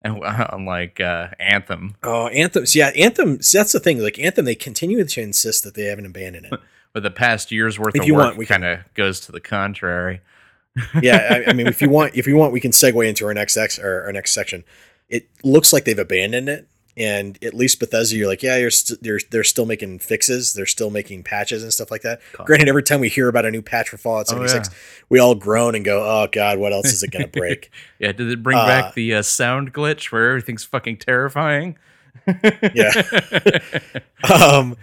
And 0.03 0.21
unlike 0.25 1.01
uh, 1.01 1.29
Anthem. 1.39 1.97
Oh, 2.03 2.29
Anthem. 2.29 2.65
Yeah, 2.73 2.91
Anthem. 2.97 3.43
See, 3.43 3.59
that's 3.59 3.73
the 3.73 3.81
thing. 3.81 4.01
Like 4.01 4.19
Anthem, 4.19 4.45
they 4.45 4.55
continue 4.55 5.05
to 5.05 5.21
insist 5.21 5.65
that 5.65 5.75
they 5.75 5.85
haven't 5.85 6.07
abandoned 6.07 6.47
it. 6.47 6.61
but 6.93 7.03
the 7.03 7.11
past 7.11 7.51
year's 7.51 7.79
worth 7.79 7.97
if 7.97 8.03
of 8.03 8.11
work 8.11 8.47
kind 8.47 8.65
of 8.65 8.81
goes 8.95 9.21
to 9.21 9.33
the 9.33 9.41
contrary. 9.41 10.21
Yeah, 11.03 11.43
I, 11.47 11.51
I, 11.51 11.53
mean, 11.53 11.67
if 11.67 11.83
you 11.83 11.89
want, 11.91 12.15
if 12.15 12.27
you 12.27 12.37
want, 12.37 12.53
we 12.53 12.61
can 12.61 12.71
segue 12.71 13.07
into 13.07 13.27
our 13.27 13.35
next 13.35 13.57
ex, 13.57 13.79
or 13.79 14.05
our 14.05 14.13
next 14.13 14.33
section. 14.33 14.65
It 15.09 15.29
looks 15.45 15.73
like 15.73 15.85
they've 15.85 15.99
abandoned 15.99 16.49
it, 16.49 16.69
and 16.97 17.43
at 17.43 17.55
least 17.55 17.81
Bethesda, 17.81 18.17
you're 18.17 18.29
like, 18.29 18.43
yeah, 18.43 18.57
you're 18.57 18.71
st- 18.71 19.03
they're 19.03 19.21
they're 19.31 19.45
still 19.45 19.67
making 19.67 19.99
fixes, 19.99 20.55
they're 20.55 20.67
still 20.67 20.91
making 20.91 21.23
patches 21.23 21.63
and 21.63 21.73
stuff 21.73 21.91
like 21.91 22.03
that. 22.03 22.21
Granted, 22.45 22.69
every 22.69 22.83
time 22.83 23.01
we 23.01 23.09
hear 23.09 23.29
about 23.29 23.45
a 23.45 23.51
new 23.51 23.63
patch 23.63 23.89
for 23.89 23.99
Fallout 23.99 24.29
76, 24.29 24.69
oh, 24.69 24.73
yeah. 24.73 24.79
we 25.09 25.19
all 25.19 25.35
groan 25.35 25.75
and 25.75 25.85
go, 25.85 26.03
oh 26.03 26.29
god, 26.31 26.59
what 26.59 26.73
else 26.73 26.93
is 26.93 27.03
it 27.03 27.11
gonna 27.11 27.29
break? 27.29 27.71
yeah, 27.99 28.13
did 28.13 28.31
it 28.31 28.43
bring 28.43 28.59
uh, 28.59 28.67
back 28.67 28.95
the 28.95 29.15
uh, 29.15 29.23
sound 29.23 29.75
glitch 29.75 30.13
where 30.13 30.31
everything's 30.31 30.65
fucking 30.65 30.99
terrifying? 30.99 31.77
yeah. 32.75 33.03
um. 34.33 34.77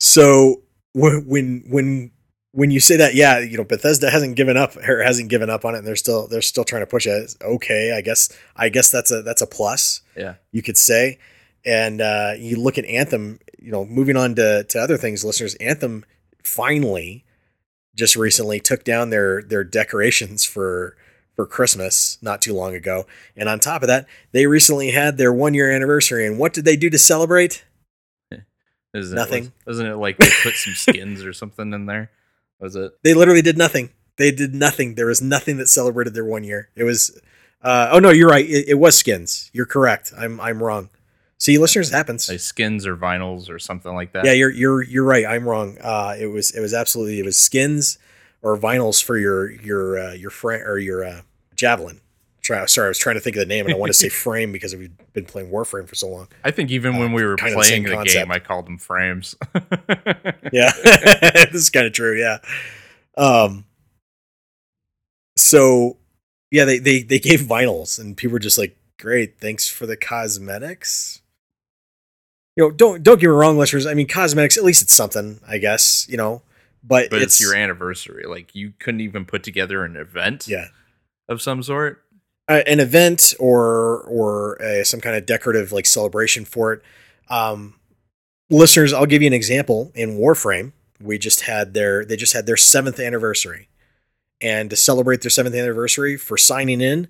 So 0.00 0.62
when 0.92 1.64
when 1.68 2.10
when 2.54 2.70
you 2.70 2.78
say 2.78 2.96
that, 2.96 3.16
yeah, 3.16 3.40
you 3.40 3.56
know, 3.56 3.64
Bethesda 3.64 4.10
hasn't 4.10 4.36
given 4.36 4.56
up 4.56 4.76
or 4.76 5.02
hasn't 5.02 5.28
given 5.28 5.50
up 5.50 5.64
on 5.64 5.74
it, 5.74 5.78
and 5.78 5.86
they're 5.86 5.96
still 5.96 6.28
they're 6.28 6.40
still 6.40 6.62
trying 6.62 6.82
to 6.82 6.86
push 6.86 7.06
it. 7.06 7.34
Okay, 7.42 7.92
I 7.92 8.00
guess 8.00 8.34
I 8.56 8.68
guess 8.68 8.90
that's 8.90 9.10
a 9.10 9.22
that's 9.22 9.42
a 9.42 9.46
plus. 9.46 10.02
Yeah, 10.16 10.34
you 10.52 10.62
could 10.62 10.76
say. 10.76 11.18
And 11.66 12.00
uh, 12.00 12.34
you 12.38 12.56
look 12.56 12.78
at 12.78 12.84
Anthem. 12.84 13.40
You 13.58 13.72
know, 13.72 13.84
moving 13.84 14.16
on 14.16 14.36
to 14.36 14.64
to 14.64 14.78
other 14.78 14.96
things, 14.96 15.24
listeners. 15.24 15.56
Anthem 15.56 16.04
finally, 16.44 17.24
just 17.96 18.14
recently, 18.14 18.60
took 18.60 18.84
down 18.84 19.10
their 19.10 19.42
their 19.42 19.64
decorations 19.64 20.44
for 20.44 20.96
for 21.34 21.46
Christmas 21.46 22.18
not 22.22 22.40
too 22.40 22.54
long 22.54 22.74
ago, 22.74 23.04
and 23.36 23.48
on 23.48 23.58
top 23.58 23.82
of 23.82 23.88
that, 23.88 24.06
they 24.30 24.46
recently 24.46 24.92
had 24.92 25.18
their 25.18 25.32
one 25.32 25.54
year 25.54 25.72
anniversary. 25.72 26.24
And 26.24 26.38
what 26.38 26.52
did 26.52 26.64
they 26.64 26.76
do 26.76 26.88
to 26.88 26.98
celebrate? 26.98 27.64
Isn't 28.94 29.16
Nothing. 29.16 29.46
It, 29.46 29.52
wasn't 29.66 29.88
it 29.88 29.96
like 29.96 30.18
they 30.18 30.30
put 30.44 30.54
some 30.54 30.74
skins 30.76 31.24
or 31.24 31.32
something 31.32 31.72
in 31.72 31.86
there? 31.86 32.10
Was 32.64 32.76
it? 32.76 32.92
They 33.02 33.12
literally 33.12 33.42
did 33.42 33.58
nothing. 33.58 33.90
They 34.16 34.30
did 34.30 34.54
nothing. 34.54 34.94
There 34.94 35.04
was 35.04 35.20
nothing 35.20 35.58
that 35.58 35.68
celebrated 35.68 36.14
their 36.14 36.24
one 36.24 36.44
year. 36.44 36.70
It 36.74 36.84
was. 36.84 37.20
Uh, 37.62 37.90
oh 37.92 37.98
no, 37.98 38.08
you're 38.08 38.30
right. 38.30 38.48
It, 38.48 38.68
it, 38.68 38.74
was 38.74 38.96
skins. 38.96 39.50
You're 39.52 39.66
correct. 39.66 40.14
I'm 40.16 40.40
I'm 40.40 40.62
wrong. 40.62 40.88
See, 41.36 41.58
listeners, 41.58 41.90
it 41.90 41.94
happens. 41.94 42.26
Like 42.26 42.40
skins 42.40 42.86
or 42.86 42.96
vinyls 42.96 43.50
or 43.50 43.58
something 43.58 43.94
like 43.94 44.12
that. 44.12 44.24
Yeah, 44.24 44.32
you're 44.32 44.50
you're 44.50 44.82
you're 44.82 45.04
right. 45.04 45.26
I'm 45.26 45.46
wrong. 45.46 45.76
Uh, 45.78 46.16
it 46.18 46.28
was 46.28 46.52
it 46.52 46.60
was 46.60 46.72
absolutely 46.72 47.18
it 47.18 47.26
was 47.26 47.38
skins 47.38 47.98
or 48.40 48.56
vinyls 48.56 49.04
for 49.04 49.18
your 49.18 49.50
your 49.50 49.98
uh, 49.98 50.12
your 50.14 50.30
friend 50.30 50.62
or 50.62 50.78
your 50.78 51.04
uh, 51.04 51.20
javelin. 51.54 52.00
Try, 52.44 52.66
sorry, 52.66 52.84
I 52.84 52.88
was 52.88 52.98
trying 52.98 53.14
to 53.14 53.20
think 53.20 53.36
of 53.36 53.40
the 53.40 53.46
name, 53.46 53.64
and 53.64 53.74
I 53.74 53.78
want 53.78 53.88
to 53.88 53.94
say 53.94 54.08
frame 54.10 54.52
because 54.52 54.76
we've 54.76 54.92
been 55.14 55.24
playing 55.24 55.50
Warframe 55.50 55.88
for 55.88 55.94
so 55.94 56.08
long. 56.08 56.28
I 56.44 56.50
think 56.50 56.70
even 56.70 56.96
uh, 56.96 56.98
when 56.98 57.14
we 57.14 57.24
were 57.24 57.36
playing 57.36 57.84
the, 57.84 57.96
the 57.96 58.04
game, 58.04 58.30
I 58.30 58.38
called 58.38 58.66
them 58.66 58.76
frames. 58.76 59.34
yeah, 60.52 60.70
this 60.82 61.54
is 61.54 61.70
kind 61.70 61.86
of 61.86 61.94
true. 61.94 62.20
Yeah. 62.20 62.38
Um. 63.16 63.64
So, 65.38 65.96
yeah, 66.50 66.66
they 66.66 66.78
they 66.78 67.02
they 67.02 67.18
gave 67.18 67.40
vinyls, 67.40 67.98
and 67.98 68.14
people 68.14 68.34
were 68.34 68.38
just 68.38 68.58
like, 68.58 68.76
"Great, 69.00 69.40
thanks 69.40 69.66
for 69.66 69.86
the 69.86 69.96
cosmetics." 69.96 71.22
You 72.56 72.64
know, 72.64 72.70
don't 72.70 73.02
don't 73.02 73.18
get 73.18 73.28
me 73.28 73.32
wrong, 73.32 73.56
listeners. 73.56 73.86
I 73.86 73.94
mean, 73.94 74.06
cosmetics. 74.06 74.58
At 74.58 74.64
least 74.64 74.82
it's 74.82 74.94
something, 74.94 75.40
I 75.48 75.56
guess. 75.56 76.06
You 76.10 76.18
know, 76.18 76.42
but 76.82 77.08
but 77.08 77.22
it's, 77.22 77.40
it's 77.40 77.40
your 77.40 77.56
anniversary. 77.56 78.24
Like 78.26 78.54
you 78.54 78.74
couldn't 78.78 79.00
even 79.00 79.24
put 79.24 79.42
together 79.42 79.82
an 79.82 79.96
event. 79.96 80.46
Yeah. 80.46 80.66
Of 81.26 81.40
some 81.40 81.62
sort 81.62 82.03
uh, 82.48 82.62
an 82.66 82.80
event 82.80 83.34
or 83.38 84.00
or 84.02 84.60
uh, 84.62 84.84
some 84.84 85.00
kind 85.00 85.16
of 85.16 85.26
decorative 85.26 85.72
like 85.72 85.86
celebration 85.86 86.44
for 86.44 86.72
it. 86.72 86.82
Um, 87.28 87.74
listeners, 88.50 88.92
I'll 88.92 89.06
give 89.06 89.22
you 89.22 89.28
an 89.28 89.32
example. 89.32 89.92
In 89.94 90.18
Warframe, 90.18 90.72
we 91.00 91.18
just 91.18 91.42
had 91.42 91.74
their 91.74 92.04
they 92.04 92.16
just 92.16 92.32
had 92.32 92.46
their 92.46 92.56
seventh 92.56 93.00
anniversary, 93.00 93.68
and 94.40 94.70
to 94.70 94.76
celebrate 94.76 95.22
their 95.22 95.30
seventh 95.30 95.54
anniversary 95.54 96.16
for 96.16 96.36
signing 96.36 96.80
in 96.80 97.08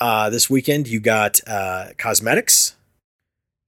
uh, 0.00 0.30
this 0.30 0.48
weekend, 0.48 0.88
you 0.88 0.98
got 0.98 1.40
uh, 1.46 1.88
cosmetics, 1.98 2.76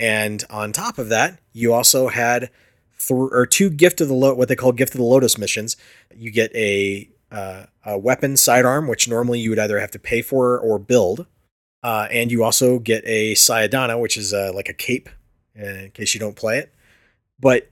and 0.00 0.44
on 0.48 0.72
top 0.72 0.98
of 0.98 1.10
that, 1.10 1.38
you 1.52 1.74
also 1.74 2.08
had 2.08 2.50
th- 2.98 3.10
or 3.10 3.46
two 3.46 3.68
gift 3.68 4.00
of 4.00 4.08
the 4.08 4.14
lo- 4.14 4.34
what 4.34 4.48
they 4.48 4.56
call 4.56 4.72
gift 4.72 4.94
of 4.94 4.98
the 4.98 5.04
lotus 5.04 5.36
missions. 5.36 5.76
You 6.14 6.30
get 6.30 6.54
a 6.54 7.08
uh, 7.32 7.66
a 7.84 7.98
weapon 7.98 8.36
sidearm, 8.36 8.86
which 8.86 9.08
normally 9.08 9.40
you 9.40 9.50
would 9.50 9.58
either 9.58 9.80
have 9.80 9.90
to 9.92 9.98
pay 9.98 10.22
for 10.22 10.58
or 10.58 10.78
build. 10.78 11.26
Uh, 11.82 12.06
and 12.10 12.30
you 12.30 12.44
also 12.44 12.78
get 12.78 13.02
a 13.04 13.34
Syandana, 13.34 14.00
which 14.00 14.16
is 14.16 14.32
uh, 14.32 14.52
like 14.54 14.68
a 14.68 14.74
cape, 14.74 15.08
uh, 15.58 15.66
in 15.66 15.90
case 15.90 16.14
you 16.14 16.20
don't 16.20 16.36
play 16.36 16.58
it. 16.58 16.72
But 17.40 17.70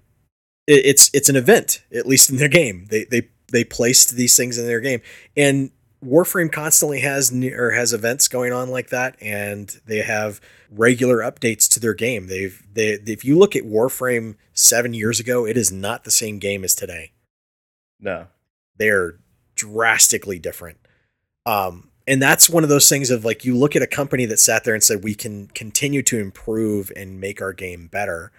it, 0.66 0.86
it's 0.86 1.10
it's 1.12 1.28
an 1.28 1.36
event, 1.36 1.84
at 1.94 2.06
least 2.06 2.30
in 2.30 2.36
their 2.36 2.48
game. 2.48 2.86
They 2.90 3.04
they 3.04 3.28
they 3.52 3.62
placed 3.62 4.16
these 4.16 4.36
things 4.36 4.58
in 4.58 4.66
their 4.66 4.80
game, 4.80 5.00
and 5.36 5.70
Warframe 6.04 6.50
constantly 6.50 7.00
has 7.00 7.32
or 7.32 7.72
has 7.72 7.92
events 7.92 8.26
going 8.26 8.52
on 8.52 8.70
like 8.70 8.88
that, 8.88 9.16
and 9.20 9.68
they 9.86 9.98
have 9.98 10.40
regular 10.70 11.18
updates 11.18 11.68
to 11.74 11.80
their 11.80 11.94
game. 11.94 12.26
They've 12.26 12.60
they 12.72 12.98
if 13.06 13.24
you 13.24 13.38
look 13.38 13.54
at 13.54 13.64
Warframe 13.64 14.36
seven 14.54 14.94
years 14.94 15.20
ago, 15.20 15.46
it 15.46 15.56
is 15.56 15.70
not 15.70 16.04
the 16.04 16.10
same 16.10 16.38
game 16.38 16.64
as 16.64 16.74
today. 16.74 17.12
No, 18.00 18.26
they're 18.76 19.19
drastically 19.60 20.38
different. 20.38 20.78
Um, 21.46 21.90
and 22.06 22.20
that's 22.20 22.50
one 22.50 22.62
of 22.62 22.70
those 22.70 22.88
things 22.88 23.10
of 23.10 23.24
like 23.24 23.44
you 23.44 23.56
look 23.56 23.76
at 23.76 23.82
a 23.82 23.86
company 23.86 24.24
that 24.26 24.38
sat 24.40 24.64
there 24.64 24.74
and 24.74 24.82
said 24.82 25.04
we 25.04 25.14
can 25.14 25.48
continue 25.48 26.02
to 26.04 26.18
improve 26.18 26.90
and 26.96 27.20
make 27.20 27.40
our 27.40 27.52
game 27.52 27.86
better, 27.86 28.32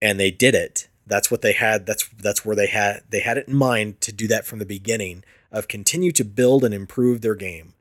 and 0.00 0.18
they 0.18 0.30
did 0.30 0.54
it. 0.54 0.88
That's 1.06 1.30
what 1.30 1.42
they 1.42 1.52
had. 1.52 1.86
That's 1.86 2.08
that's 2.08 2.44
where 2.44 2.56
they 2.56 2.66
had 2.66 3.02
they 3.08 3.20
had 3.20 3.38
it 3.38 3.48
in 3.48 3.54
mind 3.54 4.00
to 4.02 4.12
do 4.12 4.26
that 4.28 4.46
from 4.46 4.58
the 4.58 4.66
beginning 4.66 5.24
of 5.50 5.68
continue 5.68 6.12
to 6.12 6.24
build 6.24 6.64
and 6.64 6.74
improve 6.74 7.20
their 7.20 7.34
game. 7.34 7.74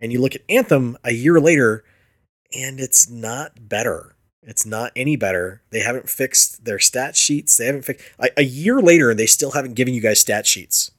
And 0.00 0.12
you 0.12 0.20
look 0.20 0.34
at 0.34 0.42
Anthem 0.48 0.96
a 1.04 1.12
year 1.12 1.40
later, 1.40 1.84
and 2.56 2.80
it's 2.80 3.08
not 3.08 3.68
better. 3.68 4.14
It's 4.42 4.66
not 4.66 4.92
any 4.94 5.16
better. 5.16 5.62
They 5.70 5.80
haven't 5.80 6.10
fixed 6.10 6.64
their 6.64 6.78
stat 6.78 7.16
sheets. 7.16 7.56
They 7.56 7.66
haven't 7.66 7.84
fixed 7.84 8.04
a, 8.18 8.28
a 8.36 8.44
year 8.44 8.80
later, 8.80 9.10
and 9.10 9.18
they 9.18 9.26
still 9.26 9.52
haven't 9.52 9.74
given 9.74 9.94
you 9.94 10.00
guys 10.00 10.20
stat 10.20 10.46
sheets. 10.46 10.90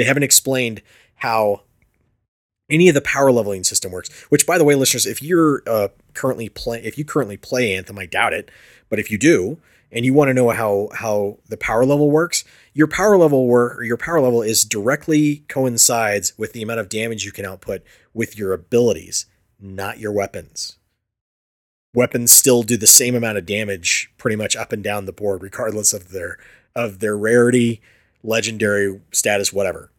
They 0.00 0.06
haven't 0.06 0.22
explained 0.22 0.80
how 1.16 1.60
any 2.70 2.88
of 2.88 2.94
the 2.94 3.02
power 3.02 3.30
leveling 3.30 3.64
system 3.64 3.92
works. 3.92 4.10
Which, 4.30 4.46
by 4.46 4.56
the 4.56 4.64
way, 4.64 4.74
listeners, 4.74 5.04
if 5.04 5.22
you're 5.22 5.62
uh, 5.66 5.88
currently 6.14 6.48
play, 6.48 6.82
if 6.82 6.96
you 6.96 7.04
currently 7.04 7.36
play 7.36 7.74
Anthem, 7.74 7.98
I 7.98 8.06
doubt 8.06 8.32
it, 8.32 8.50
but 8.88 8.98
if 8.98 9.10
you 9.10 9.18
do, 9.18 9.58
and 9.92 10.06
you 10.06 10.14
want 10.14 10.30
to 10.30 10.32
know 10.32 10.48
how 10.48 10.88
how 10.94 11.36
the 11.50 11.58
power 11.58 11.84
level 11.84 12.10
works, 12.10 12.44
your 12.72 12.86
power 12.86 13.18
level 13.18 13.46
work 13.46 13.84
your 13.84 13.98
power 13.98 14.22
level 14.22 14.40
is 14.40 14.64
directly 14.64 15.44
coincides 15.48 16.32
with 16.38 16.54
the 16.54 16.62
amount 16.62 16.80
of 16.80 16.88
damage 16.88 17.26
you 17.26 17.30
can 17.30 17.44
output 17.44 17.82
with 18.14 18.38
your 18.38 18.54
abilities, 18.54 19.26
not 19.60 19.98
your 19.98 20.12
weapons. 20.12 20.78
Weapons 21.92 22.32
still 22.32 22.62
do 22.62 22.78
the 22.78 22.86
same 22.86 23.14
amount 23.14 23.36
of 23.36 23.44
damage 23.44 24.10
pretty 24.16 24.36
much 24.36 24.56
up 24.56 24.72
and 24.72 24.82
down 24.82 25.04
the 25.04 25.12
board, 25.12 25.42
regardless 25.42 25.92
of 25.92 26.08
their 26.08 26.38
of 26.74 27.00
their 27.00 27.18
rarity, 27.18 27.82
legendary 28.22 29.00
status, 29.12 29.52
whatever. 29.52 29.90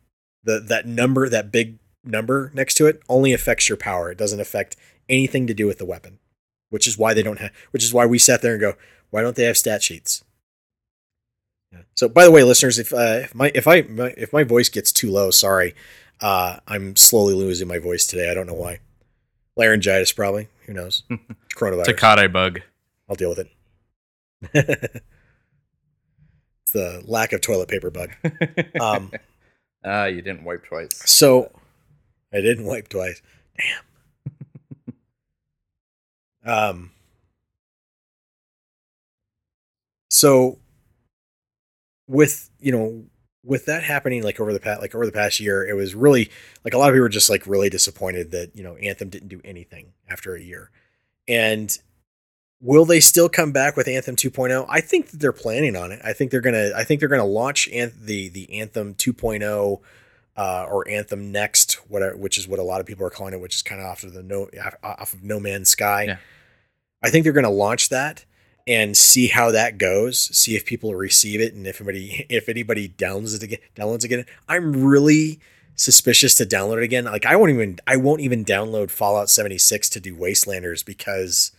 The 0.44 0.60
that 0.60 0.88
number, 0.88 1.30
that 1.30 1.52
big 1.52 1.78
number 2.04 2.52
next 2.54 2.76
to 2.76 2.88
it, 2.88 3.02
only 3.08 3.34
affects 3.34 3.70
your 3.70 3.78
power. 3.78 4.12
It 4.12 4.18
doesn't 4.18 4.40
affect 4.40 4.76
anything 5.08 5.48
to 5.48 5.54
do 5.54 5.68
with 5.68 5.78
the 5.78 5.86
weapon. 5.86 6.20
Which 6.70 6.88
is 6.88 6.98
why 6.98 7.14
they 7.14 7.24
don't 7.24 7.40
have 7.40 7.52
which 7.72 7.84
is 7.84 7.94
why 7.94 8.06
we 8.06 8.18
sat 8.18 8.42
there 8.42 8.54
and 8.54 8.62
go, 8.62 8.76
why 9.10 9.22
don't 9.22 9.36
they 9.36 9.44
have 9.44 9.58
stat 9.58 9.84
sheets? 9.84 10.24
So, 11.96 12.10
by 12.10 12.26
the 12.26 12.32
way, 12.32 12.44
listeners, 12.44 12.80
if 12.80 12.94
uh, 12.94 13.22
if 13.24 13.36
my 13.36 13.52
if 13.54 13.68
I 13.68 13.82
my, 13.84 14.14
if 14.18 14.34
my 14.34 14.44
voice 14.44 14.70
gets 14.70 14.92
too 14.92 15.12
low, 15.12 15.32
sorry, 15.32 15.76
uh, 16.20 16.58
I'm 16.68 16.96
slowly 16.96 17.34
losing 17.34 17.68
my 17.68 17.80
voice 17.80 18.06
today. 18.06 18.30
I 18.30 18.34
don't 18.34 18.48
know 18.48 18.54
why. 18.54 18.80
Laryngitis, 19.56 20.12
probably. 20.12 20.48
Who 20.66 20.74
knows? 20.74 21.04
Coronavirus. 21.56 21.86
Takate 21.86 22.32
bug. 22.32 22.62
I'll 23.10 23.16
deal 23.16 23.34
with 23.36 23.48
it. 24.54 25.04
it's 26.72 27.06
the 27.06 27.10
lack 27.10 27.34
of 27.34 27.42
toilet 27.42 27.68
paper 27.70 27.90
bug. 27.90 28.12
Um, 28.80 29.12
ah, 29.86 30.06
you 30.06 30.22
didn't 30.22 30.44
wipe 30.44 30.66
twice. 30.66 31.02
So, 31.06 31.52
I 32.34 32.42
didn't 32.42 32.66
wipe 32.66 32.88
twice. 32.88 33.22
Damn. 36.46 36.54
um. 36.54 36.92
So 40.10 40.60
with 42.08 42.50
you 42.60 42.72
know 42.72 43.06
with 43.44 43.66
that 43.66 43.84
happening 43.84 44.22
like 44.22 44.40
over 44.40 44.52
the 44.54 44.60
past 44.60 44.82
like 44.82 44.94
over 44.94 45.06
the 45.06 45.12
past 45.12 45.40
year 45.40 45.66
it 45.66 45.74
was 45.74 45.96
really 45.96 46.30
like 46.66 46.74
a 46.74 46.78
lot 46.78 46.90
of 46.90 46.94
people 46.94 47.04
were 47.04 47.10
just 47.10 47.30
like 47.30 47.48
really 47.48 47.70
disappointed 47.70 48.32
that 48.32 48.54
you 48.54 48.62
know 48.62 48.76
anthem 48.76 49.08
didn't 49.10 49.30
do 49.30 49.40
anything 49.46 49.94
after 50.10 50.36
a 50.36 50.42
year 50.42 50.70
and 51.28 51.80
will 52.62 52.86
they 52.86 53.00
still 53.00 53.30
come 53.30 53.52
back 53.52 53.76
with 53.76 53.88
anthem 53.88 54.16
2.0 54.16 54.66
i 54.70 54.80
think 54.82 55.10
that 55.10 55.20
they're 55.20 55.32
planning 55.32 55.76
on 55.76 55.92
it 55.92 56.00
i 56.04 56.14
think 56.14 56.32
they're 56.32 56.42
gonna 56.42 56.72
i 56.76 56.84
think 56.84 57.00
they're 57.00 57.10
gonna 57.10 57.26
launch 57.26 57.68
the 57.68 58.30
the 58.30 58.60
anthem 58.60 58.94
2.0 58.94 59.80
uh, 60.38 60.66
or 60.70 60.88
anthem 60.88 61.32
next 61.32 61.74
whatever 61.90 62.16
which 62.16 62.38
is 62.38 62.48
what 62.48 62.60
a 62.60 62.64
lot 62.64 62.80
of 62.80 62.88
people 62.88 63.06
are 63.06 63.10
calling 63.10 63.34
it 63.34 63.42
which 63.42 63.56
is 63.56 63.62
kind 63.62 63.82
of 63.82 63.88
off 63.88 64.04
of 64.04 64.14
the 64.14 64.24
no 64.24 64.48
off 64.84 65.14
of 65.14 65.24
no 65.24 65.40
man's 65.40 65.70
sky 65.70 66.04
yeah. 66.04 66.18
i 67.04 67.10
think 67.10 67.24
they're 67.24 67.34
gonna 67.34 67.50
launch 67.50 67.90
that 67.90 68.26
and 68.68 68.96
see 68.96 69.28
how 69.28 69.52
that 69.52 69.78
goes. 69.78 70.20
See 70.36 70.56
if 70.56 70.66
people 70.66 70.94
receive 70.96 71.42
it 71.42 71.54
and 71.54 71.66
if 71.68 71.82
anybody 71.82 72.26
if 72.30 72.50
anybody 72.50 72.90
downloads 72.90 73.36
it 73.36 73.44
again. 73.44 73.60
Downloads 73.76 74.04
again. 74.04 74.26
I'm 74.48 74.86
really 74.86 75.40
suspicious 75.76 76.36
to 76.36 76.46
download 76.46 76.78
it 76.78 76.84
again. 76.84 77.06
Like 77.06 77.26
I 77.26 77.36
won't 77.36 77.52
even 77.52 77.80
I 77.88 77.98
won't 77.98 78.22
even 78.22 78.46
download 78.46 78.92
Fallout 78.92 79.30
76 79.30 79.90
to 79.90 80.00
do 80.00 80.16
Wastelanders 80.16 80.86
because 80.86 81.52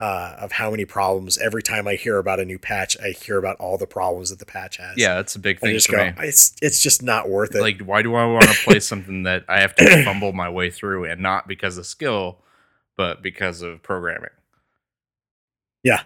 uh, 0.00 0.34
of 0.38 0.52
how 0.52 0.70
many 0.70 0.84
problems. 0.84 1.36
Every 1.38 1.62
time 1.62 1.86
I 1.86 1.94
hear 1.94 2.18
about 2.18 2.40
a 2.40 2.44
new 2.44 2.58
patch, 2.58 2.96
I 3.02 3.10
hear 3.10 3.38
about 3.38 3.56
all 3.56 3.76
the 3.76 3.86
problems 3.86 4.30
that 4.30 4.38
the 4.38 4.46
patch 4.46 4.78
has. 4.78 4.96
Yeah, 4.96 5.16
that's 5.16 5.36
a 5.36 5.38
big 5.38 5.60
thing 5.60 5.78
for 5.78 5.92
go, 5.92 6.04
me. 6.06 6.12
It's 6.20 6.54
it's 6.62 6.82
just 6.82 7.02
not 7.02 7.28
worth 7.28 7.54
it. 7.54 7.60
Like, 7.60 7.82
why 7.82 8.02
do 8.02 8.14
I 8.14 8.24
want 8.24 8.44
to 8.44 8.54
play 8.64 8.80
something 8.80 9.24
that 9.24 9.44
I 9.48 9.60
have 9.60 9.74
to 9.76 10.04
fumble 10.04 10.32
my 10.32 10.48
way 10.48 10.70
through, 10.70 11.04
and 11.04 11.20
not 11.20 11.46
because 11.46 11.76
of 11.76 11.86
skill, 11.86 12.38
but 12.96 13.22
because 13.22 13.60
of 13.60 13.82
programming? 13.82 14.30
Yeah, 15.82 16.02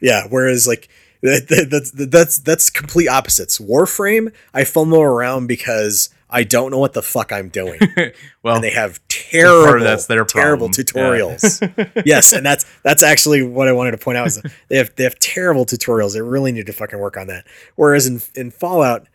yeah. 0.00 0.26
Whereas 0.28 0.66
like 0.66 0.88
that, 1.22 1.68
that's 1.70 1.92
that's 1.92 2.38
that's 2.38 2.70
complete 2.70 3.08
opposites. 3.08 3.58
Warframe, 3.58 4.32
I 4.52 4.64
fumble 4.64 5.00
around 5.00 5.46
because 5.46 6.10
I 6.28 6.42
don't 6.42 6.70
know 6.70 6.78
what 6.78 6.92
the 6.92 7.02
fuck 7.02 7.32
I'm 7.32 7.48
doing. 7.48 7.78
well, 8.42 8.56
and 8.56 8.64
they 8.64 8.70
have 8.70 9.00
terrible, 9.08 9.84
that's 9.84 10.06
their 10.06 10.24
terrible 10.24 10.68
tutorials. 10.68 11.60
Yeah. 11.76 12.02
yes, 12.06 12.32
and 12.32 12.44
that's 12.44 12.64
that's 12.82 13.02
actually 13.02 13.42
what 13.42 13.68
I 13.68 13.72
wanted 13.72 13.92
to 13.92 13.98
point 13.98 14.18
out 14.18 14.26
is 14.26 14.42
they 14.68 14.76
have 14.76 14.94
they 14.96 15.04
have 15.04 15.18
terrible 15.18 15.64
tutorials. 15.64 16.14
They 16.14 16.22
really 16.22 16.52
need 16.52 16.66
to 16.66 16.72
fucking 16.72 16.98
work 16.98 17.16
on 17.16 17.28
that. 17.28 17.46
Whereas 17.76 18.06
in 18.06 18.20
in 18.34 18.50
Fallout, 18.50 19.06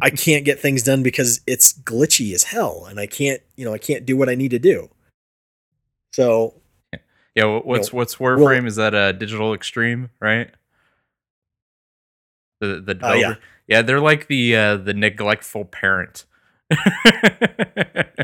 I 0.00 0.10
can't 0.10 0.44
get 0.44 0.60
things 0.60 0.82
done 0.82 1.02
because 1.02 1.40
it's 1.46 1.72
glitchy 1.72 2.32
as 2.32 2.44
hell, 2.44 2.86
and 2.88 3.00
I 3.00 3.06
can't 3.06 3.42
you 3.56 3.64
know 3.64 3.74
I 3.74 3.78
can't 3.78 4.06
do 4.06 4.16
what 4.16 4.28
I 4.28 4.36
need 4.36 4.52
to 4.52 4.60
do. 4.60 4.88
So 6.12 6.54
yeah, 7.34 7.44
what's 7.46 7.88
you 7.88 7.94
know, 7.94 7.98
what's 7.98 8.16
Warframe? 8.16 8.40
Well, 8.40 8.66
is 8.66 8.76
that 8.76 8.94
a 8.94 9.12
digital 9.12 9.52
extreme, 9.54 10.10
right? 10.20 10.50
The 12.60 12.80
the 12.80 12.94
developer. 12.94 13.06
Uh, 13.06 13.14
yeah. 13.16 13.34
yeah, 13.66 13.82
they're 13.82 14.00
like 14.00 14.28
the 14.28 14.56
uh, 14.56 14.76
the 14.76 14.94
neglectful 14.94 15.64
parent. 15.64 16.24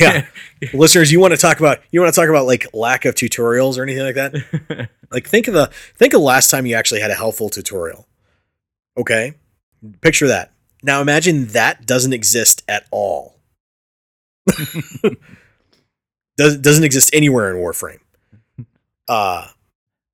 yeah. 0.00 0.26
Listeners, 0.72 1.12
you 1.12 1.20
want 1.20 1.32
to 1.32 1.38
talk 1.38 1.60
about 1.60 1.80
you 1.90 2.00
want 2.00 2.14
to 2.14 2.20
talk 2.20 2.28
about 2.28 2.46
like 2.46 2.66
lack 2.72 3.04
of 3.04 3.14
tutorials 3.14 3.78
or 3.78 3.82
anything 3.82 4.04
like 4.04 4.14
that? 4.14 4.88
like 5.10 5.26
think 5.26 5.48
of 5.48 5.54
the 5.54 5.70
think 5.96 6.14
of 6.14 6.20
the 6.20 6.24
last 6.24 6.50
time 6.50 6.66
you 6.66 6.74
actually 6.74 7.00
had 7.00 7.10
a 7.10 7.14
helpful 7.14 7.48
tutorial. 7.48 8.06
Okay? 8.96 9.34
Picture 10.00 10.28
that. 10.28 10.52
Now 10.82 11.00
imagine 11.00 11.46
that 11.48 11.86
doesn't 11.86 12.12
exist 12.12 12.62
at 12.68 12.86
all. 12.90 13.36
Does, 16.38 16.56
doesn't 16.56 16.82
exist 16.82 17.10
anywhere 17.12 17.54
in 17.54 17.62
Warframe 17.62 17.98
uh 19.08 19.48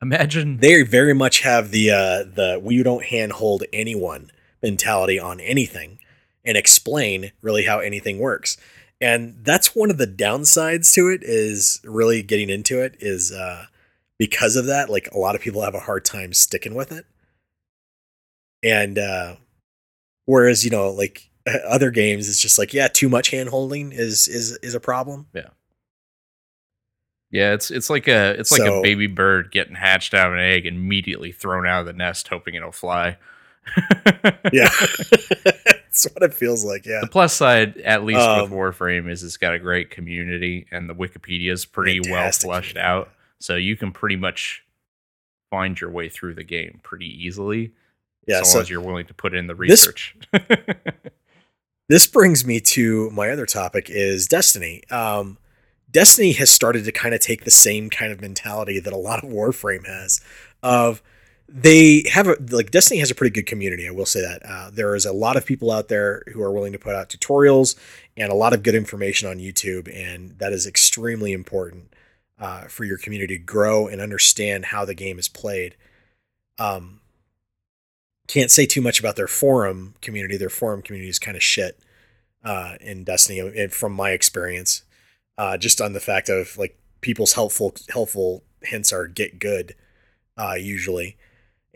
imagine 0.02 0.58
they 0.58 0.82
very 0.82 1.14
much 1.14 1.40
have 1.40 1.70
the 1.70 1.90
uh 1.90 2.24
the 2.24 2.60
we 2.62 2.82
don't 2.82 3.04
handhold 3.04 3.64
anyone 3.72 4.30
mentality 4.62 5.18
on 5.18 5.40
anything 5.40 5.98
and 6.44 6.57
explain 6.57 7.33
really 7.42 7.64
how 7.64 7.79
anything 7.79 8.18
works. 8.18 8.57
And 9.01 9.37
that's 9.42 9.77
one 9.77 9.90
of 9.90 9.98
the 9.98 10.07
downsides 10.07 10.92
to 10.94 11.09
it 11.09 11.22
is 11.22 11.81
really 11.85 12.22
getting 12.22 12.51
into 12.51 12.83
it 12.83 12.96
is 13.01 13.31
uh 13.33 13.66
because 14.18 14.57
of 14.57 14.66
that 14.66 14.90
like 14.90 15.09
a 15.12 15.18
lot 15.18 15.35
of 15.35 15.40
people 15.40 15.62
have 15.62 15.74
a 15.74 15.81
hard 15.81 16.05
time 16.05 16.33
sticking 16.33 16.74
with 16.74 16.90
it. 16.90 17.07
And 18.62 18.98
uh 18.98 19.37
whereas 20.24 20.64
you 20.64 20.70
know 20.70 20.90
like 20.90 21.31
other 21.66 21.90
games 21.90 22.29
it's 22.29 22.40
just 22.40 22.59
like 22.59 22.74
yeah 22.74 22.88
too 22.88 23.09
much 23.09 23.31
hand 23.31 23.48
holding 23.48 23.92
is 23.92 24.27
is 24.27 24.59
is 24.62 24.74
a 24.74 24.81
problem. 24.81 25.27
Yeah. 25.33 25.51
Yeah, 27.31 27.53
it's 27.53 27.70
it's 27.70 27.90
like 27.90 28.09
a 28.09 28.31
it's 28.38 28.51
like 28.51 28.62
so, 28.62 28.79
a 28.79 28.83
baby 28.83 29.07
bird 29.07 29.51
getting 29.51 29.74
hatched 29.74 30.14
out 30.14 30.29
of 30.29 30.35
an 30.35 30.40
egg 30.40 30.64
and 30.64 30.77
immediately 30.79 31.31
thrown 31.31 31.66
out 31.66 31.81
of 31.81 31.87
the 31.87 31.92
nest, 31.92 32.29
hoping 32.29 32.55
it'll 32.55 32.72
fly. 32.72 33.18
yeah, 34.51 34.70
that's 35.88 36.05
what 36.14 36.22
it 36.22 36.35
feels 36.35 36.64
like. 36.64 36.87
Yeah. 36.87 37.01
The 37.01 37.09
plus 37.09 37.35
side, 37.35 37.79
at 37.79 38.05
least 38.05 38.20
um, 38.20 38.42
with 38.42 38.51
Warframe, 38.51 39.11
is 39.11 39.22
it's 39.22 39.37
got 39.37 39.55
a 39.55 39.59
great 39.59 39.90
community, 39.90 40.66
and 40.70 40.88
the 40.88 40.94
Wikipedia 40.94 41.53
is 41.53 41.64
pretty 41.64 42.01
well 42.01 42.31
fleshed 42.31 42.77
out, 42.77 43.11
so 43.40 43.57
you 43.57 43.77
can 43.77 43.92
pretty 43.92 44.16
much 44.16 44.64
find 45.51 45.81
your 45.81 45.90
way 45.90 46.09
through 46.09 46.35
the 46.35 46.44
game 46.44 46.81
pretty 46.83 47.07
easily. 47.07 47.72
Yeah, 48.27 48.40
as 48.40 48.48
long 48.48 48.53
so 48.53 48.61
as 48.61 48.70
you're 48.70 48.83
willing 48.83 49.07
to 49.07 49.14
put 49.14 49.35
in 49.35 49.46
the 49.46 49.55
research. 49.55 50.14
This, 50.33 50.42
this 51.88 52.07
brings 52.07 52.44
me 52.44 52.61
to 52.61 53.11
my 53.11 53.31
other 53.31 53.46
topic: 53.46 53.88
is 53.88 54.27
Destiny. 54.27 54.83
Um, 54.90 55.38
Destiny 55.90 56.33
has 56.33 56.51
started 56.51 56.85
to 56.85 56.92
kind 56.92 57.14
of 57.14 57.20
take 57.20 57.44
the 57.44 57.51
same 57.51 57.88
kind 57.88 58.12
of 58.12 58.20
mentality 58.20 58.79
that 58.79 58.92
a 58.92 58.98
lot 58.98 59.24
of 59.24 59.31
Warframe 59.31 59.87
has 59.87 60.20
of 60.62 61.03
they 61.48 62.04
have 62.12 62.28
a 62.28 62.37
like 62.50 62.70
Destiny 62.70 63.00
has 63.00 63.11
a 63.11 63.14
pretty 63.14 63.32
good 63.32 63.46
community. 63.46 63.88
I 63.88 63.90
will 63.90 64.06
say 64.06 64.20
that 64.20 64.42
uh, 64.44 64.70
there 64.70 64.94
is 64.94 65.06
a 65.06 65.12
lot 65.12 65.37
of 65.37 65.46
people 65.46 65.70
out 65.70 65.88
there 65.88 66.22
who 66.32 66.42
are 66.42 66.52
willing 66.52 66.72
to 66.72 66.78
put 66.78 66.94
out 66.94 67.08
tutorials 67.08 67.76
and 68.16 68.30
a 68.30 68.34
lot 68.34 68.52
of 68.52 68.62
good 68.62 68.74
information 68.74 69.28
on 69.28 69.38
YouTube, 69.38 69.90
and 69.94 70.38
that 70.38 70.52
is 70.52 70.66
extremely 70.66 71.32
important 71.32 71.94
uh, 72.38 72.62
for 72.62 72.84
your 72.84 72.98
community 72.98 73.38
to 73.38 73.42
grow 73.42 73.88
and 73.88 74.00
understand 74.00 74.66
how 74.66 74.84
the 74.84 74.94
game 74.94 75.18
is 75.18 75.28
played. 75.28 75.74
Um, 76.58 77.00
can't 78.26 78.50
say 78.50 78.66
too 78.66 78.82
much 78.82 79.00
about 79.00 79.16
their 79.16 79.26
forum 79.26 79.94
community. 80.02 80.37
Their 80.37 80.50
forum 80.50 80.82
community 80.82 81.08
is 81.08 81.18
kind 81.18 81.37
of 81.37 81.42
shit 81.42 81.78
uh, 82.44 82.74
in 82.80 83.04
Destiny, 83.04 83.38
and 83.38 83.72
from 83.72 83.92
my 83.92 84.11
experience 84.11 84.82
uh, 85.38 85.56
just 85.56 85.80
on 85.80 85.94
the 85.94 86.00
fact 86.00 86.28
of 86.28 86.58
like 86.58 86.76
people's 87.00 87.32
helpful 87.34 87.74
helpful 87.88 88.42
hints 88.62 88.92
are 88.92 89.06
get 89.06 89.38
good 89.38 89.74
uh, 90.37 90.54
usually. 90.54 91.16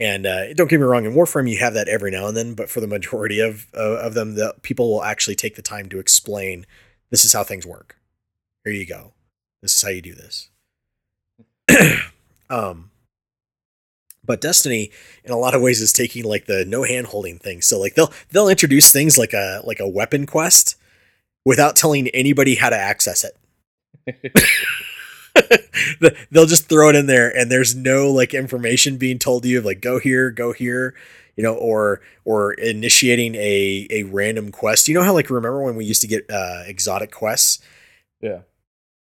And 0.03 0.27
uh, 0.27 0.53
don't 0.55 0.69
get 0.69 0.81
me 0.81 0.85
wrong, 0.85 1.05
in 1.05 1.13
Warframe 1.13 1.49
you 1.49 1.59
have 1.59 1.75
that 1.75 1.87
every 1.87 2.11
now 2.11 2.27
and 2.27 2.37
then, 2.37 2.55
but 2.55 2.69
for 2.69 2.81
the 2.81 2.89
majority 2.89 3.39
of 3.39 3.69
uh, 3.73 3.99
of 4.01 4.15
them, 4.15 4.35
the 4.35 4.53
people 4.63 4.91
will 4.91 5.05
actually 5.05 5.37
take 5.37 5.55
the 5.55 5.63
time 5.63 5.89
to 5.91 6.01
explain 6.01 6.67
this 7.11 7.25
is 7.25 7.33
how 7.33 7.45
things 7.45 7.65
work. 7.65 7.97
Here 8.65 8.73
you 8.73 8.85
go. 8.85 9.13
This 9.63 9.77
is 9.77 9.83
how 9.83 9.91
you 9.91 10.03
do 10.03 10.17
this. 10.17 10.51
um, 12.51 12.91
but 14.25 14.41
Destiny, 14.41 14.91
in 15.23 15.31
a 15.31 15.39
lot 15.39 15.55
of 15.55 15.63
ways, 15.63 15.81
is 15.81 15.93
taking 15.93 16.25
like 16.25 16.47
the 16.47 16.65
no 16.65 16.83
hand 16.83 17.07
holding 17.07 17.39
thing. 17.39 17.63
So 17.63 17.79
like 17.79 17.95
they'll 17.95 18.13
they'll 18.31 18.49
introduce 18.49 18.91
things 18.91 19.17
like 19.17 19.33
a 19.33 19.61
like 19.63 19.79
a 19.79 19.89
weapon 19.89 20.27
quest 20.27 20.75
without 21.45 21.77
telling 21.77 22.09
anybody 22.09 22.57
how 22.57 22.71
to 22.71 22.77
access 22.77 23.25
it. 23.25 24.35
They'll 26.31 26.47
just 26.47 26.69
throw 26.69 26.91
it 26.91 26.97
in 26.97 27.07
there, 27.07 27.35
and 27.35 27.51
there's 27.51 27.75
no 27.75 28.11
like 28.11 28.35
information 28.35 28.97
being 28.97 29.19
told 29.19 29.43
to 29.43 29.49
you 29.49 29.59
of 29.59 29.65
like 29.65 29.81
go 29.81 29.99
here, 29.99 30.31
go 30.31 30.53
here, 30.53 30.95
you 31.37 31.43
know, 31.43 31.55
or 31.55 32.01
or 32.25 32.53
initiating 32.55 33.35
a 33.37 33.87
a 33.91 34.03
random 34.05 34.51
quest. 34.53 34.89
You 34.89 34.95
know 34.95 35.03
how 35.03 35.15
like 35.15 35.31
remember 35.31 35.63
when 35.63 35.77
we 35.77 35.85
used 35.85 36.03
to 36.03 36.09
get 36.09 36.31
uh, 36.31 36.63
exotic 36.67 37.11
quests? 37.11 37.63
Yeah. 38.21 38.41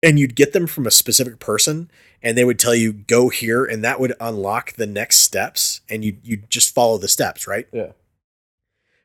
And 0.02 0.18
you'd 0.18 0.36
get 0.36 0.52
them 0.52 0.66
from 0.66 0.86
a 0.86 0.90
specific 0.90 1.38
person, 1.38 1.90
and 2.22 2.36
they 2.36 2.44
would 2.44 2.58
tell 2.58 2.74
you 2.74 2.92
go 2.92 3.28
here, 3.28 3.64
and 3.64 3.82
that 3.82 3.98
would 3.98 4.14
unlock 4.20 4.72
the 4.72 4.86
next 4.86 5.20
steps, 5.20 5.80
and 5.88 6.04
you 6.04 6.18
you 6.22 6.38
just 6.48 6.74
follow 6.74 6.98
the 6.98 7.08
steps, 7.08 7.46
right? 7.46 7.66
Yeah. 7.72 7.92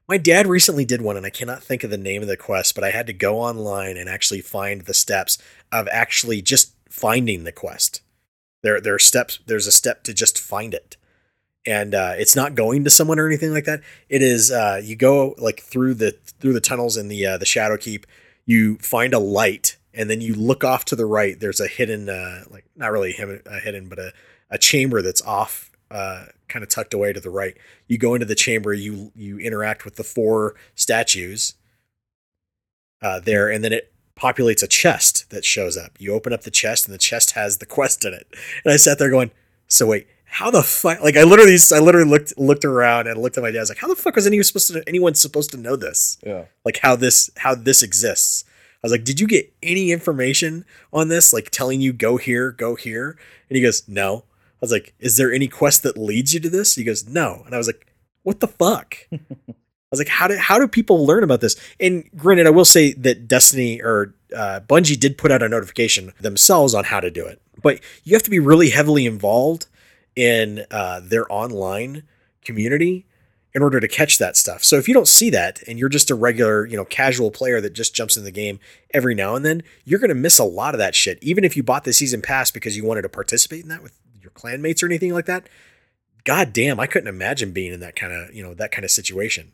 My 0.08 0.18
dad 0.18 0.48
recently 0.48 0.86
did 0.86 1.02
one, 1.02 1.18
and 1.18 1.26
I 1.26 1.30
cannot 1.30 1.64
think 1.64 1.84
of 1.84 1.90
the 1.90 1.98
name 1.98 2.22
of 2.22 2.28
the 2.28 2.38
quest, 2.38 2.76
but 2.76 2.84
I 2.84 2.92
had 2.92 3.08
to 3.08 3.14
go 3.14 3.40
online 3.40 3.98
and 3.98 4.10
actually 4.10 4.42
find 4.42 4.82
the 4.82 4.94
steps 4.94 5.38
of 5.72 5.88
actually 5.90 6.42
just 6.42 6.74
finding 6.90 7.44
the 7.44 7.52
quest. 7.52 8.02
There, 8.64 8.82
there 8.82 8.96
are 8.96 9.00
steps. 9.00 9.40
There's 9.46 9.68
a 9.68 9.72
step 9.72 10.04
to 10.04 10.14
just 10.14 10.40
find 10.40 10.74
it, 10.74 10.98
and 11.66 11.96
uh, 11.96 12.14
it's 12.18 12.36
not 12.36 12.56
going 12.56 12.84
to 12.84 12.90
someone 12.90 13.20
or 13.20 13.28
anything 13.28 13.54
like 13.54 13.66
that. 13.66 13.82
It 14.10 14.22
is 14.22 14.52
uh, 14.52 14.82
you 14.84 14.96
go 14.96 15.34
like 15.38 15.62
through 15.62 15.96
the 15.96 16.18
through 16.40 16.54
the 16.54 16.62
tunnels 16.62 16.98
in 16.98 17.08
the 17.08 17.26
uh, 17.26 17.38
the 17.38 17.46
Shadowkeep. 17.46 18.04
You 18.46 18.78
find 18.78 19.14
a 19.14 19.20
light, 19.20 19.78
and 19.94 20.10
then 20.10 20.22
you 20.22 20.36
look 20.36 20.64
off 20.64 20.86
to 20.86 20.96
the 20.96 21.06
right. 21.06 21.40
There's 21.40 21.60
a 21.60 21.68
hidden, 21.68 22.10
uh, 22.10 22.44
like 22.50 22.66
not 22.76 22.92
really 22.92 23.16
a 23.46 23.60
hidden, 23.60 23.88
but 23.88 23.98
a 23.98 24.14
a 24.52 24.58
chamber 24.58 25.02
that's 25.02 25.22
off 25.22 25.72
uh, 25.90 26.26
kind 26.52 26.64
of 26.64 26.70
tucked 26.70 26.94
away 26.94 27.14
to 27.14 27.20
the 27.20 27.30
right. 27.30 27.58
You 27.88 27.98
go 27.98 28.14
into 28.14 28.26
the 28.26 28.36
chamber, 28.36 28.74
you 28.74 29.12
you 29.16 29.40
interact 29.40 29.86
with 29.86 29.96
the 29.96 30.04
four 30.04 30.56
statues 30.76 31.56
uh, 33.02 33.20
there, 33.20 33.50
and 33.50 33.64
then 33.64 33.74
it 33.74 33.94
populates 34.20 34.62
a 34.62 34.68
chest 34.68 35.30
that 35.32 35.46
shows 35.46 35.78
up. 35.78 35.94
You 35.98 36.14
open 36.14 36.34
up 36.34 36.42
the 36.42 36.52
chest, 36.52 36.86
and 36.86 36.94
the 36.94 37.00
chest 37.00 37.32
has 37.32 37.58
the 37.58 37.66
quest 37.78 38.06
in 38.06 38.14
it. 38.14 38.28
And 38.64 38.74
I 38.74 38.78
sat 38.78 39.00
there 39.00 39.10
going, 39.10 39.32
"So 39.68 39.88
wait, 39.88 40.08
how 40.26 40.52
the 40.52 40.64
fuck?" 40.64 41.02
Like 41.02 41.18
I 41.18 41.24
literally, 41.24 41.58
I 41.74 41.80
literally 41.80 42.10
looked 42.10 42.38
looked 42.38 42.66
around 42.66 43.08
and 43.08 43.22
looked 43.22 43.38
at 43.38 43.44
my 43.44 43.52
dad. 43.52 43.60
I 43.60 43.62
was 43.62 43.70
like, 43.70 43.80
"How 43.80 43.88
the 43.88 43.96
fuck 43.96 44.16
was 44.16 44.28
anyone 44.28 44.44
supposed 44.44 44.72
to? 44.72 44.84
Anyone 44.88 45.16
supposed 45.16 45.52
to 45.52 45.58
know 45.58 45.76
this? 45.76 46.18
Yeah, 46.26 46.46
like 46.66 46.80
how 46.80 46.96
this 46.96 47.30
how 47.38 47.56
this 47.56 47.82
exists." 47.82 48.44
I 48.84 48.88
was 48.88 48.92
like, 48.92 49.04
"Did 49.04 49.20
you 49.20 49.28
get 49.28 49.54
any 49.62 49.92
information 49.92 50.66
on 50.92 51.08
this? 51.08 51.34
Like 51.34 51.50
telling 51.52 51.82
you 51.82 51.94
go 51.94 52.18
here, 52.18 52.52
go 52.52 52.76
here?" 52.76 53.18
And 53.50 53.56
he 53.56 53.62
goes, 53.62 53.88
"No." 53.88 54.26
I 54.62 54.66
was 54.66 54.72
like, 54.72 54.94
"Is 55.00 55.18
there 55.18 55.32
any 55.32 55.48
quest 55.48 55.84
that 55.84 55.98
leads 55.98 56.34
you 56.34 56.40
to 56.42 56.50
this?" 56.50 56.76
He 56.76 56.84
goes, 56.84 57.08
"No," 57.08 57.44
and 57.46 57.56
I 57.56 57.58
was 57.58 57.68
like, 57.68 57.88
"What 58.24 58.40
the 58.40 58.48
fuck?" 58.48 58.98
I 59.12 59.18
was 59.90 60.00
like, 60.00 60.08
"How 60.08 60.28
do 60.28 60.38
how 60.38 60.60
do 60.60 60.68
people 60.68 61.06
learn 61.06 61.24
about 61.24 61.42
this?" 61.42 61.56
And 61.80 62.10
granted, 62.16 62.48
I 62.48 62.52
will 62.52 62.66
say 62.66 62.94
that 62.94 63.28
Destiny 63.28 63.82
or 63.82 64.14
uh, 64.36 64.62
Bungie 64.68 65.00
did 65.00 65.18
put 65.18 65.32
out 65.32 65.44
a 65.44 65.50
notification 65.50 66.14
themselves 66.20 66.74
on 66.74 66.86
how 66.86 67.00
to 67.00 67.12
do 67.12 67.26
it, 67.26 67.42
but 67.62 67.80
you 68.04 68.14
have 68.14 68.24
to 68.24 68.30
be 68.30 68.40
really 68.40 68.70
heavily 68.70 69.06
involved 69.06 69.68
in 70.16 70.66
uh, 70.72 71.00
their 71.04 71.32
online 71.32 72.04
community 72.44 73.06
in 73.54 73.62
order 73.62 73.80
to 73.80 73.88
catch 73.88 74.18
that 74.18 74.38
stuff. 74.38 74.64
So 74.64 74.78
if 74.78 74.88
you 74.88 74.94
don't 74.94 75.08
see 75.08 75.30
that 75.32 75.62
and 75.68 75.78
you're 75.78 75.90
just 75.90 76.10
a 76.10 76.16
regular, 76.16 76.66
you 76.66 76.78
know, 76.78 76.86
casual 76.86 77.32
player 77.32 77.60
that 77.62 77.74
just 77.74 77.94
jumps 77.94 78.16
in 78.16 78.24
the 78.24 78.32
game 78.32 78.60
every 78.94 79.14
now 79.14 79.36
and 79.36 79.46
then, 79.46 79.64
you're 79.84 80.00
going 80.00 80.10
to 80.10 80.16
miss 80.16 80.40
a 80.40 80.46
lot 80.46 80.74
of 80.74 80.78
that 80.78 80.96
shit. 80.96 81.20
Even 81.22 81.44
if 81.44 81.58
you 81.58 81.64
bought 81.64 81.84
the 81.84 81.94
season 81.94 82.22
pass 82.22 82.50
because 82.50 82.78
you 82.78 82.86
wanted 82.86 83.02
to 83.02 83.10
participate 83.10 83.64
in 83.64 83.70
that 83.70 83.84
with 83.84 83.98
your 84.32 84.58
clanmates 84.58 84.82
or 84.82 84.88
anything 84.88 85.14
like 85.14 85.26
that. 85.26 85.48
God 86.24 86.54
damn, 86.54 86.80
I 86.80 86.88
couldn't 86.88 87.08
imagine 87.08 87.52
being 87.52 87.74
in 87.74 87.80
that 87.80 87.96
kind 87.96 88.14
of, 88.14 88.34
you 88.34 88.44
know, 88.44 88.54
that 88.54 88.72
kind 88.72 88.86
of 88.86 88.92
situation 88.92 89.54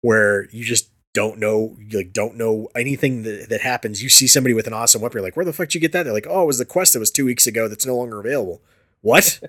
where 0.00 0.48
you 0.50 0.64
just 0.64 0.90
don't 1.12 1.38
know, 1.38 1.76
you 1.78 1.98
like 1.98 2.12
don't 2.12 2.36
know 2.36 2.68
anything 2.74 3.22
that, 3.22 3.48
that 3.48 3.60
happens. 3.60 4.02
You 4.02 4.08
see 4.08 4.26
somebody 4.26 4.54
with 4.54 4.66
an 4.66 4.72
awesome 4.72 5.02
weapon, 5.02 5.18
you're 5.18 5.22
like, 5.24 5.36
where 5.36 5.44
the 5.44 5.52
fuck 5.52 5.68
did 5.68 5.74
you 5.74 5.80
get 5.80 5.92
that? 5.92 6.04
They're 6.04 6.12
like, 6.12 6.26
oh, 6.28 6.42
it 6.42 6.46
was 6.46 6.58
the 6.58 6.64
quest 6.64 6.92
that 6.92 7.00
was 7.00 7.10
two 7.10 7.24
weeks 7.24 7.46
ago 7.46 7.68
that's 7.68 7.86
no 7.86 7.96
longer 7.96 8.20
available. 8.20 8.62
What? 9.02 9.40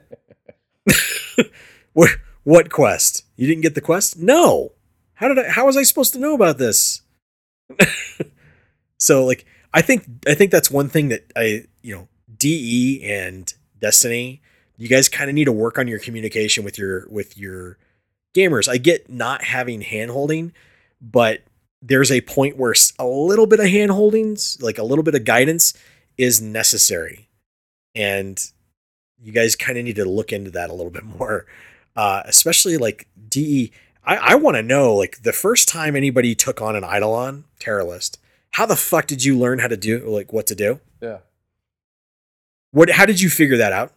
what 1.93 2.09
what 2.43 2.71
quest? 2.71 3.25
You 3.35 3.47
didn't 3.47 3.61
get 3.61 3.75
the 3.75 3.81
quest? 3.81 4.17
No. 4.17 4.73
How 5.15 5.27
did 5.27 5.39
I 5.39 5.49
how 5.49 5.65
was 5.65 5.77
I 5.77 5.83
supposed 5.83 6.13
to 6.13 6.19
know 6.19 6.33
about 6.33 6.57
this? 6.57 7.01
so 8.97 9.25
like 9.25 9.45
I 9.73 9.81
think 9.81 10.05
I 10.27 10.33
think 10.33 10.51
that's 10.51 10.71
one 10.71 10.89
thing 10.89 11.09
that 11.09 11.31
I, 11.35 11.65
you 11.81 11.95
know, 11.95 12.07
DE 12.37 13.03
and 13.03 13.53
Destiny, 13.81 14.41
you 14.77 14.87
guys 14.87 15.09
kind 15.09 15.29
of 15.29 15.35
need 15.35 15.45
to 15.45 15.51
work 15.51 15.77
on 15.77 15.87
your 15.87 15.99
communication 15.99 16.63
with 16.63 16.77
your 16.77 17.07
with 17.09 17.37
your 17.37 17.77
gamers. 18.35 18.69
I 18.69 18.77
get 18.77 19.09
not 19.09 19.43
having 19.43 19.81
handholding, 19.81 20.51
but 21.01 21.41
there's 21.81 22.11
a 22.11 22.21
point 22.21 22.57
where 22.57 22.73
a 22.99 23.05
little 23.05 23.47
bit 23.47 23.59
of 23.59 23.67
hand 23.67 23.91
holdings, 23.91 24.57
like 24.61 24.77
a 24.77 24.83
little 24.83 25.03
bit 25.03 25.15
of 25.15 25.25
guidance, 25.25 25.73
is 26.17 26.41
necessary, 26.41 27.27
and 27.95 28.39
you 29.21 29.31
guys 29.31 29.55
kind 29.55 29.77
of 29.77 29.85
need 29.85 29.95
to 29.95 30.05
look 30.05 30.31
into 30.31 30.51
that 30.51 30.69
a 30.69 30.73
little 30.73 30.91
bit 30.91 31.03
more, 31.19 31.45
uh, 31.95 32.23
especially 32.25 32.77
like 32.77 33.07
DE. 33.29 33.71
I, 34.03 34.17
I 34.17 34.35
want 34.35 34.57
to 34.57 34.63
know 34.63 34.95
like 34.95 35.21
the 35.23 35.33
first 35.33 35.67
time 35.67 35.95
anybody 35.95 36.33
took 36.33 36.61
on 36.61 36.75
an 36.75 36.83
Eidolon 36.83 37.45
Teralyst, 37.59 38.17
how 38.51 38.65
the 38.65 38.75
fuck 38.75 39.07
did 39.07 39.23
you 39.23 39.37
learn 39.37 39.59
how 39.59 39.67
to 39.67 39.77
do 39.77 39.99
like 40.07 40.33
what 40.33 40.47
to 40.47 40.55
do? 40.55 40.79
Yeah. 41.01 41.19
What? 42.71 42.89
How 42.91 43.05
did 43.05 43.21
you 43.21 43.29
figure 43.29 43.57
that 43.57 43.73
out? 43.73 43.93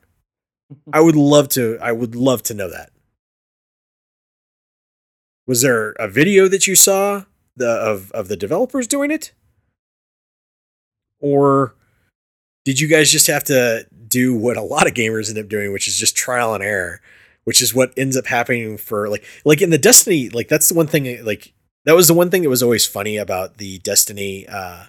I 0.92 1.00
would 1.00 1.16
love 1.34 1.48
to. 1.50 1.78
I 1.80 1.92
would 1.92 2.14
love 2.14 2.42
to 2.44 2.54
know 2.54 2.70
that. 2.70 2.90
Was 5.46 5.62
there 5.62 5.90
a 5.92 6.08
video 6.08 6.48
that 6.48 6.66
you 6.66 6.74
saw 6.74 7.24
the 7.56 7.70
of 7.70 8.10
of 8.12 8.28
the 8.28 8.36
developers 8.36 8.86
doing 8.86 9.10
it, 9.10 9.32
or 11.20 11.74
did 12.64 12.80
you 12.80 12.88
guys 12.88 13.10
just 13.10 13.26
have 13.26 13.44
to 13.44 13.86
do 14.08 14.34
what 14.34 14.56
a 14.56 14.62
lot 14.62 14.86
of 14.86 14.94
gamers 14.94 15.28
end 15.28 15.38
up 15.38 15.48
doing, 15.48 15.72
which 15.72 15.86
is 15.86 15.98
just 15.98 16.16
trial 16.16 16.54
and 16.54 16.64
error, 16.64 17.00
which 17.44 17.60
is 17.60 17.74
what 17.74 17.92
ends 17.96 18.16
up 18.16 18.26
happening 18.26 18.76
for 18.76 19.08
like 19.08 19.24
like 19.44 19.60
in 19.60 19.70
the 19.70 19.78
Destiny 19.78 20.28
like 20.30 20.48
that's 20.48 20.68
the 20.68 20.74
one 20.74 20.86
thing 20.86 21.24
like 21.24 21.52
that 21.84 21.94
was 21.94 22.08
the 22.08 22.14
one 22.14 22.30
thing 22.30 22.42
that 22.42 22.48
was 22.48 22.62
always 22.62 22.86
funny 22.86 23.16
about 23.16 23.58
the 23.58 23.78
Destiny 23.80 24.46
uh, 24.48 24.84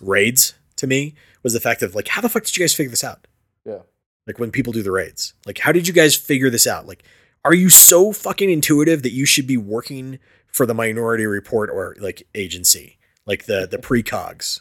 raids 0.00 0.54
to 0.76 0.86
me 0.86 1.14
was 1.42 1.52
the 1.52 1.60
fact 1.60 1.82
of 1.82 1.94
like, 1.94 2.08
how 2.08 2.20
the 2.20 2.28
fuck 2.28 2.44
did 2.44 2.56
you 2.56 2.62
guys 2.62 2.74
figure 2.74 2.90
this 2.90 3.04
out? 3.04 3.26
Yeah. 3.64 3.80
Like 4.26 4.38
when 4.38 4.50
people 4.50 4.72
do 4.72 4.82
the 4.82 4.92
raids, 4.92 5.34
like, 5.46 5.58
how 5.58 5.72
did 5.72 5.88
you 5.88 5.94
guys 5.94 6.14
figure 6.14 6.50
this 6.50 6.66
out? 6.66 6.86
Like, 6.86 7.02
are 7.44 7.54
you 7.54 7.70
so 7.70 8.12
fucking 8.12 8.50
intuitive 8.50 9.02
that 9.02 9.12
you 9.12 9.24
should 9.24 9.46
be 9.46 9.56
working 9.56 10.18
for 10.46 10.66
the 10.66 10.74
Minority 10.74 11.24
Report 11.24 11.70
or 11.70 11.96
like 11.98 12.26
agency, 12.34 12.98
like 13.26 13.46
the 13.46 13.66
the 13.66 13.78
precogs? 13.78 14.60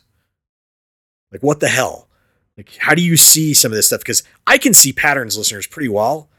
Like, 1.32 1.44
what 1.44 1.60
the 1.60 1.68
hell? 1.68 2.08
Like, 2.56 2.78
how 2.80 2.96
do 2.96 3.02
you 3.02 3.18
see 3.18 3.54
some 3.54 3.72
of 3.72 3.76
this 3.76 3.88
stuff? 3.88 4.00
Because 4.00 4.24
I 4.46 4.58
can 4.58 4.74
see 4.74 4.94
patterns, 4.94 5.38
listeners, 5.38 5.68
pretty 5.68 5.90
well, 5.90 6.30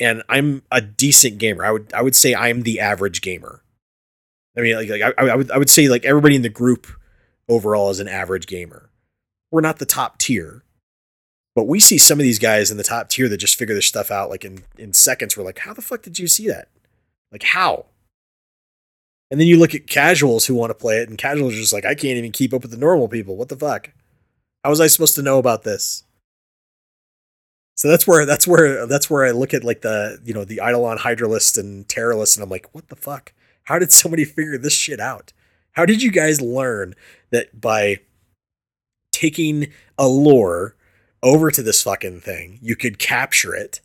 and 0.00 0.22
I'm 0.28 0.62
a 0.72 0.80
decent 0.80 1.38
gamer. 1.38 1.64
I 1.64 1.70
would 1.70 1.92
I 1.92 2.02
would 2.02 2.16
say 2.16 2.34
I'm 2.34 2.62
the 2.62 2.80
average 2.80 3.20
gamer. 3.20 3.62
I 4.56 4.62
mean, 4.62 4.76
like, 4.76 4.88
like 4.88 5.02
I, 5.02 5.28
I 5.28 5.36
would 5.36 5.50
I 5.50 5.58
would 5.58 5.70
say 5.70 5.88
like 5.88 6.04
everybody 6.04 6.34
in 6.34 6.42
the 6.42 6.48
group 6.48 6.86
overall 7.48 7.90
is 7.90 8.00
an 8.00 8.08
average 8.08 8.46
gamer 8.46 8.89
we're 9.50 9.60
not 9.60 9.78
the 9.78 9.86
top 9.86 10.18
tier. 10.18 10.62
But 11.54 11.66
we 11.66 11.80
see 11.80 11.98
some 11.98 12.20
of 12.20 12.22
these 12.22 12.38
guys 12.38 12.70
in 12.70 12.76
the 12.76 12.84
top 12.84 13.08
tier 13.08 13.28
that 13.28 13.38
just 13.38 13.58
figure 13.58 13.74
this 13.74 13.86
stuff 13.86 14.10
out 14.10 14.30
like 14.30 14.44
in, 14.44 14.64
in 14.78 14.92
seconds. 14.92 15.36
We're 15.36 15.44
like, 15.44 15.58
how 15.58 15.74
the 15.74 15.82
fuck 15.82 16.02
did 16.02 16.18
you 16.18 16.28
see 16.28 16.46
that? 16.48 16.68
Like, 17.32 17.42
how? 17.42 17.86
And 19.30 19.40
then 19.40 19.46
you 19.46 19.58
look 19.58 19.74
at 19.74 19.86
casuals 19.86 20.46
who 20.46 20.54
want 20.54 20.70
to 20.70 20.74
play 20.74 20.98
it, 20.98 21.08
and 21.08 21.16
casuals 21.16 21.54
are 21.54 21.58
just 21.58 21.72
like, 21.72 21.84
I 21.84 21.94
can't 21.94 22.18
even 22.18 22.32
keep 22.32 22.52
up 22.52 22.62
with 22.62 22.72
the 22.72 22.76
normal 22.76 23.08
people. 23.08 23.36
What 23.36 23.48
the 23.48 23.56
fuck? 23.56 23.90
How 24.64 24.70
was 24.70 24.80
I 24.80 24.88
supposed 24.88 25.14
to 25.16 25.22
know 25.22 25.38
about 25.38 25.62
this? 25.62 26.04
So 27.76 27.88
that's 27.88 28.06
where 28.06 28.26
that's 28.26 28.46
where 28.46 28.86
that's 28.86 29.08
where 29.08 29.24
I 29.24 29.30
look 29.30 29.54
at 29.54 29.64
like 29.64 29.80
the 29.80 30.20
you 30.24 30.34
know 30.34 30.44
the 30.44 30.56
Eidolon 30.56 30.98
Hydrolyst 30.98 31.56
and 31.56 31.88
Teralyst, 31.88 32.36
and 32.36 32.44
I'm 32.44 32.50
like, 32.50 32.74
what 32.74 32.88
the 32.88 32.96
fuck? 32.96 33.32
How 33.64 33.78
did 33.78 33.92
somebody 33.92 34.24
figure 34.24 34.58
this 34.58 34.74
shit 34.74 35.00
out? 35.00 35.32
How 35.72 35.86
did 35.86 36.02
you 36.02 36.10
guys 36.10 36.40
learn 36.40 36.94
that 37.30 37.58
by 37.58 38.00
taking 39.12 39.72
a 39.98 40.08
lure 40.08 40.74
over 41.22 41.50
to 41.50 41.62
this 41.62 41.82
fucking 41.82 42.20
thing. 42.20 42.58
You 42.62 42.76
could 42.76 42.98
capture 42.98 43.54
it. 43.54 43.80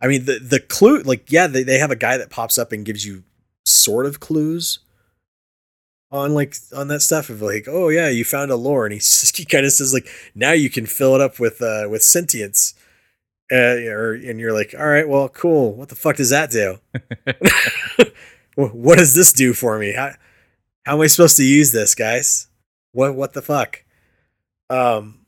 I 0.00 0.06
mean, 0.06 0.24
the 0.24 0.38
the 0.38 0.60
clue, 0.60 1.02
like, 1.02 1.30
yeah, 1.30 1.46
they, 1.46 1.62
they 1.62 1.78
have 1.78 1.90
a 1.90 1.96
guy 1.96 2.16
that 2.16 2.30
pops 2.30 2.58
up 2.58 2.72
and 2.72 2.84
gives 2.84 3.04
you 3.04 3.24
sort 3.64 4.06
of 4.06 4.18
clues 4.20 4.80
on 6.10 6.34
like 6.34 6.56
on 6.74 6.88
that 6.88 7.00
stuff 7.00 7.30
of 7.30 7.42
like, 7.42 7.66
oh 7.68 7.88
yeah, 7.88 8.08
you 8.08 8.24
found 8.24 8.50
a 8.50 8.56
lure, 8.56 8.86
and 8.86 8.94
he 8.94 9.00
he 9.34 9.44
kind 9.44 9.66
of 9.66 9.72
says 9.72 9.92
like, 9.92 10.08
now 10.34 10.52
you 10.52 10.70
can 10.70 10.86
fill 10.86 11.14
it 11.14 11.20
up 11.20 11.38
with 11.38 11.60
uh 11.60 11.86
with 11.88 12.02
sentience, 12.02 12.74
uh, 13.52 13.56
or 13.88 14.14
and 14.14 14.40
you're 14.40 14.54
like, 14.54 14.74
all 14.78 14.86
right, 14.86 15.08
well, 15.08 15.28
cool. 15.28 15.74
What 15.74 15.88
the 15.88 15.94
fuck 15.96 16.16
does 16.16 16.30
that 16.30 16.50
do? 16.50 16.78
what 18.54 18.98
does 18.98 19.14
this 19.14 19.32
do 19.32 19.52
for 19.52 19.78
me? 19.78 19.92
How 19.92 20.12
how 20.84 20.94
am 20.96 21.02
I 21.02 21.06
supposed 21.06 21.36
to 21.36 21.44
use 21.44 21.72
this, 21.72 21.94
guys? 21.94 22.48
What 22.92 23.14
what 23.14 23.34
the 23.34 23.42
fuck? 23.42 23.84
Um, 24.70 25.26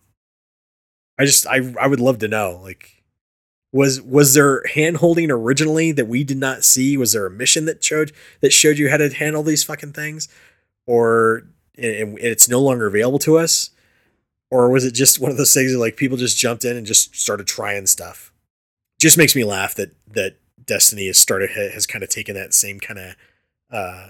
I 1.18 1.24
just 1.24 1.46
I 1.46 1.74
I 1.80 1.86
would 1.86 2.00
love 2.00 2.18
to 2.18 2.28
know 2.28 2.60
like 2.62 3.02
was 3.72 4.00
was 4.02 4.34
there 4.34 4.62
hand 4.74 4.98
holding 4.98 5.30
originally 5.30 5.92
that 5.92 6.08
we 6.08 6.24
did 6.24 6.38
not 6.38 6.64
see? 6.64 6.96
Was 6.96 7.12
there 7.12 7.26
a 7.26 7.30
mission 7.30 7.64
that 7.64 7.82
showed 7.82 8.12
that 8.40 8.52
showed 8.52 8.78
you 8.78 8.90
how 8.90 8.98
to 8.98 9.12
handle 9.12 9.42
these 9.42 9.64
fucking 9.64 9.92
things, 9.92 10.28
or 10.86 11.44
and 11.76 12.18
it's 12.18 12.48
no 12.48 12.60
longer 12.60 12.86
available 12.86 13.18
to 13.20 13.38
us, 13.38 13.70
or 14.50 14.70
was 14.70 14.84
it 14.84 14.92
just 14.92 15.18
one 15.18 15.30
of 15.30 15.38
those 15.38 15.54
things 15.54 15.72
that 15.72 15.78
like 15.78 15.96
people 15.96 16.18
just 16.18 16.36
jumped 16.38 16.64
in 16.64 16.76
and 16.76 16.86
just 16.86 17.16
started 17.16 17.46
trying 17.46 17.86
stuff? 17.86 18.32
Just 19.00 19.18
makes 19.18 19.34
me 19.34 19.42
laugh 19.44 19.74
that 19.74 19.94
that 20.06 20.36
Destiny 20.64 21.06
has 21.06 21.18
started 21.18 21.50
has 21.50 21.86
kind 21.86 22.04
of 22.04 22.10
taken 22.10 22.34
that 22.34 22.52
same 22.54 22.78
kind 22.78 22.98
of 22.98 23.16
uh, 23.70 24.08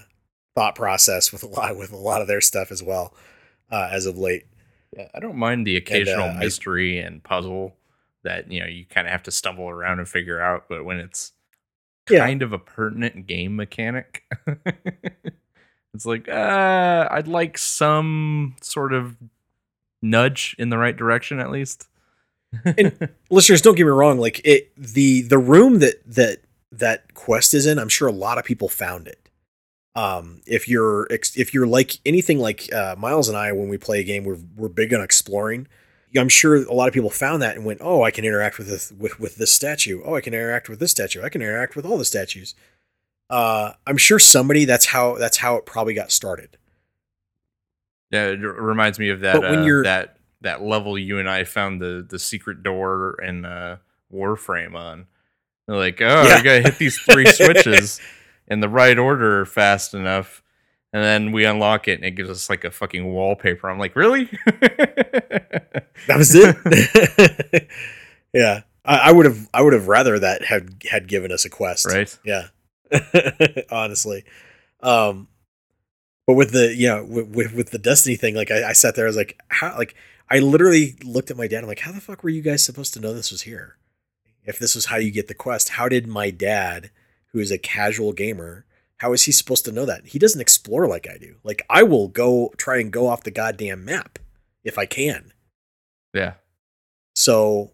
thought 0.55 0.75
process 0.75 1.31
with 1.31 1.41
a 1.43 1.47
lot 1.47 1.77
with 1.77 1.91
a 1.93 1.97
lot 1.97 2.21
of 2.21 2.27
their 2.27 2.41
stuff 2.41 2.69
as 2.69 2.83
well 2.83 3.13
uh, 3.71 3.89
as 3.91 4.05
of 4.05 4.17
late. 4.17 4.45
Yeah, 4.95 5.07
I 5.13 5.19
don't 5.19 5.37
mind 5.37 5.65
the 5.65 5.77
occasional 5.77 6.25
and, 6.25 6.37
uh, 6.37 6.39
mystery 6.39 7.01
I, 7.01 7.07
and 7.07 7.23
puzzle 7.23 7.75
that 8.23 8.51
you 8.51 8.59
know 8.59 8.67
you 8.67 8.85
kind 8.85 9.07
of 9.07 9.11
have 9.11 9.23
to 9.23 9.31
stumble 9.31 9.69
around 9.69 9.99
and 9.99 10.07
figure 10.07 10.39
out, 10.39 10.65
but 10.69 10.85
when 10.85 10.99
it's 10.99 11.33
kind 12.05 12.41
yeah. 12.41 12.45
of 12.45 12.53
a 12.53 12.59
pertinent 12.59 13.27
game 13.27 13.55
mechanic, 13.55 14.23
it's 15.93 16.05
like 16.05 16.29
uh, 16.29 17.07
I'd 17.11 17.27
like 17.27 17.57
some 17.57 18.55
sort 18.61 18.93
of 18.93 19.17
nudge 20.01 20.55
in 20.59 20.69
the 20.69 20.77
right 20.77 20.95
direction 20.95 21.39
at 21.39 21.49
least. 21.49 21.87
and 22.65 23.09
listeners, 23.29 23.61
don't 23.61 23.75
get 23.75 23.85
me 23.85 23.91
wrong. 23.91 24.19
Like 24.19 24.41
it, 24.43 24.71
the 24.77 25.21
the 25.23 25.37
room 25.37 25.79
that 25.79 25.95
that 26.05 26.39
that 26.71 27.13
quest 27.13 27.53
is 27.53 27.65
in, 27.65 27.79
I'm 27.79 27.89
sure 27.89 28.07
a 28.07 28.13
lot 28.13 28.37
of 28.37 28.45
people 28.45 28.69
found 28.69 29.07
it. 29.07 29.22
Um, 29.95 30.41
if 30.47 30.67
you're 30.67 31.07
if 31.09 31.53
you're 31.53 31.67
like 31.67 31.99
anything 32.05 32.39
like 32.39 32.71
uh, 32.73 32.95
Miles 32.97 33.29
and 33.29 33.37
I, 33.37 33.51
when 33.51 33.69
we 33.69 33.77
play 33.77 33.99
a 33.99 34.03
game, 34.03 34.23
we're 34.23 34.39
we're 34.55 34.69
big 34.69 34.93
on 34.93 35.01
exploring. 35.01 35.67
I'm 36.15 36.29
sure 36.29 36.55
a 36.55 36.73
lot 36.73 36.87
of 36.87 36.93
people 36.93 37.09
found 37.09 37.41
that 37.41 37.55
and 37.55 37.65
went, 37.65 37.79
"Oh, 37.81 38.03
I 38.03 38.11
can 38.11 38.25
interact 38.25 38.57
with 38.57 38.67
this 38.67 38.91
with 38.91 39.19
with 39.19 39.35
this 39.35 39.53
statue. 39.53 40.01
Oh, 40.03 40.15
I 40.15 40.21
can 40.21 40.33
interact 40.33 40.69
with 40.69 40.79
this 40.79 40.91
statue. 40.91 41.21
I 41.23 41.29
can 41.29 41.41
interact 41.41 41.75
with 41.75 41.85
all 41.85 41.97
the 41.97 42.05
statues." 42.05 42.55
Uh, 43.29 43.73
I'm 43.87 43.97
sure 43.97 44.19
somebody 44.19 44.65
that's 44.65 44.87
how 44.87 45.15
that's 45.15 45.37
how 45.37 45.55
it 45.55 45.65
probably 45.65 45.93
got 45.93 46.11
started. 46.11 46.57
Yeah, 48.11 48.27
it 48.27 48.39
reminds 48.39 48.99
me 48.99 49.09
of 49.09 49.21
that 49.21 49.41
when 49.41 49.59
uh, 49.59 49.63
you're, 49.63 49.83
that 49.83 50.17
that 50.41 50.61
level 50.61 50.97
you 50.99 51.19
and 51.19 51.29
I 51.29 51.43
found 51.43 51.81
the 51.81 52.05
the 52.07 52.19
secret 52.19 52.61
door 52.63 53.19
in 53.23 53.45
uh, 53.45 53.77
Warframe 54.13 54.75
on. 54.75 55.07
They're 55.67 55.77
like, 55.77 56.01
oh, 56.01 56.23
yeah. 56.23 56.37
you 56.37 56.43
gotta 56.43 56.61
hit 56.61 56.77
these 56.77 56.99
three 56.99 57.25
switches 57.31 58.01
in 58.53 58.61
the 58.61 58.69
right 58.69 58.97
order 58.97 59.45
fast 59.45 59.93
enough, 59.93 60.43
and 60.93 61.03
then 61.03 61.31
we 61.31 61.43
unlock 61.45 61.87
it, 61.87 61.95
and 61.95 62.05
it 62.05 62.11
gives 62.11 62.29
us 62.29 62.49
like 62.49 62.63
a 62.63 62.71
fucking 62.71 63.05
wallpaper. 63.11 63.69
I'm 63.69 63.79
like, 63.79 63.95
really? 63.95 64.25
that 64.45 65.87
was 66.09 66.33
it. 66.35 67.67
yeah, 68.33 68.61
I, 68.85 69.09
I 69.09 69.11
would 69.11 69.25
have. 69.25 69.49
I 69.53 69.61
would 69.61 69.73
have 69.73 69.87
rather 69.87 70.19
that 70.19 70.45
had 70.45 70.83
had 70.89 71.07
given 71.07 71.31
us 71.31 71.45
a 71.45 71.49
quest. 71.49 71.87
Right. 71.87 72.17
Yeah. 72.23 72.47
Honestly, 73.71 74.23
um, 74.81 75.27
but 76.27 76.35
with 76.35 76.51
the 76.51 76.75
you 76.75 76.87
know 76.87 77.03
with, 77.03 77.27
with, 77.29 77.53
with 77.53 77.71
the 77.71 77.79
Destiny 77.79 78.15
thing, 78.15 78.35
like 78.35 78.51
I, 78.51 78.69
I 78.69 78.73
sat 78.73 78.95
there, 78.95 79.05
I 79.05 79.07
was 79.07 79.17
like, 79.17 79.39
how 79.49 79.75
like 79.77 79.95
I 80.29 80.39
literally 80.39 80.95
looked 81.03 81.31
at 81.31 81.37
my 81.37 81.47
dad. 81.47 81.63
I'm 81.63 81.67
like, 81.67 81.79
how 81.79 81.91
the 81.91 82.01
fuck 82.01 82.23
were 82.23 82.29
you 82.29 82.41
guys 82.41 82.63
supposed 82.63 82.93
to 82.93 82.99
know 82.99 83.13
this 83.13 83.31
was 83.31 83.41
here? 83.43 83.77
If 84.45 84.59
this 84.59 84.75
was 84.75 84.85
how 84.85 84.97
you 84.97 85.11
get 85.11 85.27
the 85.27 85.33
quest, 85.33 85.69
how 85.69 85.87
did 85.87 86.07
my 86.07 86.29
dad, 86.29 86.91
who 87.33 87.39
is 87.39 87.51
a 87.51 87.57
casual 87.57 88.13
gamer, 88.13 88.65
how 88.97 89.11
is 89.11 89.23
he 89.23 89.31
supposed 89.31 89.65
to 89.65 89.71
know 89.71 89.85
that? 89.85 90.05
He 90.05 90.19
doesn't 90.19 90.39
explore 90.39 90.87
like 90.87 91.07
I 91.09 91.17
do. 91.17 91.35
Like 91.43 91.65
I 91.69 91.83
will 91.83 92.07
go 92.07 92.53
try 92.57 92.79
and 92.79 92.91
go 92.91 93.07
off 93.07 93.23
the 93.23 93.31
goddamn 93.31 93.83
map 93.83 94.19
if 94.63 94.77
I 94.77 94.85
can. 94.85 95.33
Yeah. 96.13 96.35
So 97.15 97.71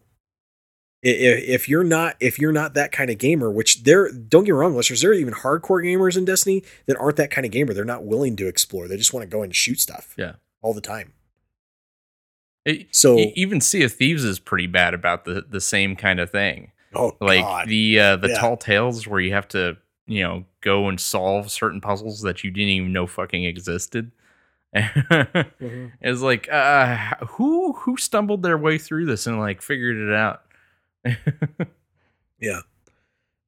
if 1.02 1.68
you're 1.68 1.84
not 1.84 2.16
if 2.20 2.38
you're 2.38 2.52
not 2.52 2.74
that 2.74 2.92
kind 2.92 3.10
of 3.10 3.18
gamer, 3.18 3.50
which 3.50 3.84
there 3.84 4.10
don't 4.10 4.44
get 4.44 4.52
me 4.52 4.58
wrong, 4.58 4.76
listeners, 4.76 5.00
there 5.00 5.10
are 5.10 5.14
even 5.14 5.32
hardcore 5.34 5.84
gamers 5.84 6.16
in 6.16 6.24
Destiny 6.24 6.62
that 6.86 6.96
aren't 6.98 7.16
that 7.16 7.30
kind 7.30 7.46
of 7.46 7.52
gamer. 7.52 7.72
They're 7.72 7.84
not 7.84 8.04
willing 8.04 8.36
to 8.36 8.48
explore. 8.48 8.88
They 8.88 8.96
just 8.96 9.14
want 9.14 9.22
to 9.22 9.28
go 9.28 9.42
and 9.42 9.54
shoot 9.54 9.80
stuff. 9.80 10.14
Yeah, 10.18 10.34
all 10.62 10.74
the 10.74 10.80
time. 10.80 11.12
It, 12.66 12.94
so 12.94 13.18
even 13.34 13.62
Sea 13.62 13.84
of 13.84 13.92
Thieves 13.92 14.24
is 14.24 14.38
pretty 14.38 14.66
bad 14.66 14.92
about 14.92 15.24
the 15.24 15.44
the 15.48 15.60
same 15.60 15.96
kind 15.96 16.20
of 16.20 16.30
thing. 16.30 16.72
Oh, 16.94 17.16
like 17.20 17.42
God. 17.42 17.68
the 17.68 18.00
uh, 18.00 18.16
the 18.16 18.28
yeah. 18.28 18.38
tall 18.38 18.56
tales 18.56 19.06
where 19.06 19.20
you 19.20 19.32
have 19.32 19.48
to 19.48 19.76
you 20.06 20.22
know 20.22 20.44
go 20.60 20.88
and 20.88 21.00
solve 21.00 21.50
certain 21.50 21.80
puzzles 21.80 22.22
that 22.22 22.42
you 22.42 22.50
didn't 22.50 22.70
even 22.70 22.92
know 22.92 23.06
fucking 23.06 23.44
existed. 23.44 24.12
mm-hmm. 24.76 25.86
It's 26.00 26.20
like 26.20 26.48
uh, 26.50 26.96
who 27.28 27.72
who 27.72 27.96
stumbled 27.96 28.42
their 28.42 28.58
way 28.58 28.78
through 28.78 29.06
this 29.06 29.26
and 29.26 29.38
like 29.38 29.62
figured 29.62 29.96
it 29.96 30.14
out 30.14 30.42
yeah. 32.40 32.60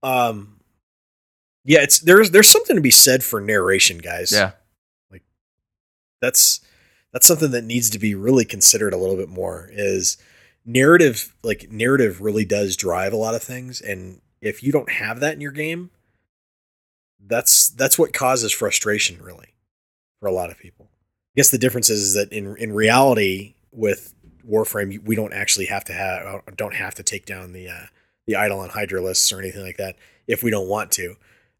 Um 0.02 0.60
yeah, 1.64 1.82
it's 1.82 2.00
there's 2.00 2.30
there's 2.30 2.48
something 2.48 2.76
to 2.76 2.82
be 2.82 2.90
said 2.90 3.22
for 3.22 3.40
narration, 3.40 3.98
guys. 3.98 4.32
Yeah. 4.32 4.52
Like 5.10 5.22
that's 6.20 6.60
that's 7.12 7.26
something 7.26 7.50
that 7.52 7.64
needs 7.64 7.90
to 7.90 7.98
be 7.98 8.14
really 8.14 8.44
considered 8.44 8.92
a 8.92 8.96
little 8.96 9.16
bit 9.16 9.28
more 9.28 9.68
is 9.72 10.16
narrative 10.64 11.34
like 11.42 11.70
narrative 11.70 12.20
really 12.20 12.44
does 12.44 12.76
drive 12.76 13.12
a 13.12 13.16
lot 13.16 13.34
of 13.34 13.42
things 13.42 13.80
and 13.80 14.20
if 14.40 14.62
you 14.62 14.70
don't 14.70 14.90
have 14.90 15.20
that 15.20 15.34
in 15.34 15.40
your 15.40 15.52
game 15.52 15.90
that's 17.26 17.68
that's 17.70 17.98
what 17.98 18.12
causes 18.12 18.52
frustration 18.52 19.20
really 19.22 19.54
for 20.22 20.28
a 20.28 20.32
lot 20.32 20.50
of 20.50 20.58
people. 20.58 20.88
I 21.34 21.34
guess 21.36 21.50
the 21.50 21.58
difference 21.58 21.90
is, 21.90 22.00
is 22.00 22.14
that 22.14 22.32
in 22.32 22.56
in 22.56 22.72
reality 22.72 23.54
with 23.72 24.14
Warframe, 24.48 25.04
we 25.04 25.16
don't 25.16 25.32
actually 25.32 25.66
have 25.66 25.84
to 25.84 25.92
have 25.92 26.26
uh, 26.26 26.40
don't 26.56 26.74
have 26.74 26.94
to 26.94 27.02
take 27.02 27.26
down 27.26 27.52
the 27.52 27.68
uh, 27.68 27.86
the 28.26 28.34
Eidolon 28.34 28.70
Hydrolysts 28.70 29.32
or 29.34 29.40
anything 29.40 29.62
like 29.62 29.78
that 29.78 29.96
if 30.26 30.42
we 30.42 30.50
don't 30.50 30.68
want 30.68 30.92
to. 30.92 31.16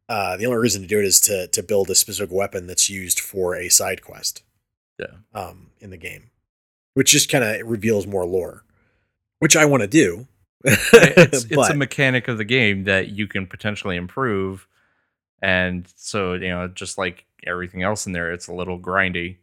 Uh, 0.08 0.36
the 0.36 0.46
only 0.46 0.58
reason 0.58 0.82
to 0.82 0.88
do 0.88 0.98
it 0.98 1.04
is 1.04 1.20
to 1.22 1.48
to 1.48 1.62
build 1.62 1.90
a 1.90 1.94
specific 1.94 2.32
weapon 2.32 2.66
that's 2.66 2.88
used 2.88 3.18
for 3.18 3.54
a 3.54 3.68
side 3.68 4.02
quest. 4.02 4.42
Yeah. 4.98 5.16
Um, 5.34 5.70
in 5.80 5.90
the 5.90 5.96
game, 5.96 6.30
which 6.94 7.10
just 7.10 7.28
kind 7.28 7.42
of 7.42 7.68
reveals 7.68 8.06
more 8.06 8.24
lore, 8.24 8.62
which 9.42 9.57
I 9.57 9.64
want 9.64 9.81
to 9.81 9.88
do. 9.88 10.28
it's, 10.62 11.44
it's 11.50 11.68
a 11.68 11.74
mechanic 11.74 12.28
of 12.28 12.38
the 12.38 12.44
game 12.44 12.85
that 12.85 13.09
you 13.09 13.26
can 13.26 13.44
potentially 13.44 13.96
improve, 13.96 14.68
and 15.42 15.85
so 15.96 16.35
you 16.35 16.48
know, 16.48 16.68
just 16.68 16.96
like 16.96 17.24
everything 17.44 17.83
else 17.83 18.07
in 18.07 18.12
there, 18.12 18.31
it's 18.31 18.46
a 18.46 18.55
little 18.55 18.78
grindy. 18.78 19.38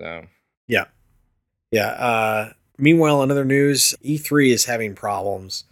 So 0.00 0.26
yeah. 0.68 0.84
Yeah. 1.72 1.88
Uh, 1.88 2.52
meanwhile, 2.78 3.20
in 3.24 3.32
other 3.32 3.44
news, 3.44 3.96
E3 4.04 4.52
is 4.52 4.66
having 4.66 4.94
problems. 4.94 5.64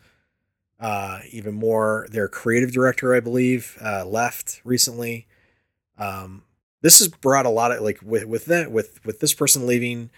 Uh, 0.81 1.21
even 1.31 1.55
more, 1.55 2.09
their 2.11 2.27
creative 2.27 2.73
director, 2.73 3.15
I 3.15 3.21
believe, 3.21 3.79
uh, 3.81 4.05
left 4.05 4.61
recently. 4.65 5.29
Um, 5.97 6.43
this 6.83 6.99
has 6.99 7.07
brought 7.07 7.47
a 7.47 7.51
lot 7.51 7.71
of 7.71 7.83
like 7.83 8.01
with 8.03 8.25
with 8.25 8.47
that 8.47 8.73
with 8.73 8.99
with 9.05 9.21
this 9.21 9.33
person 9.33 9.65
leaving, 9.65 10.11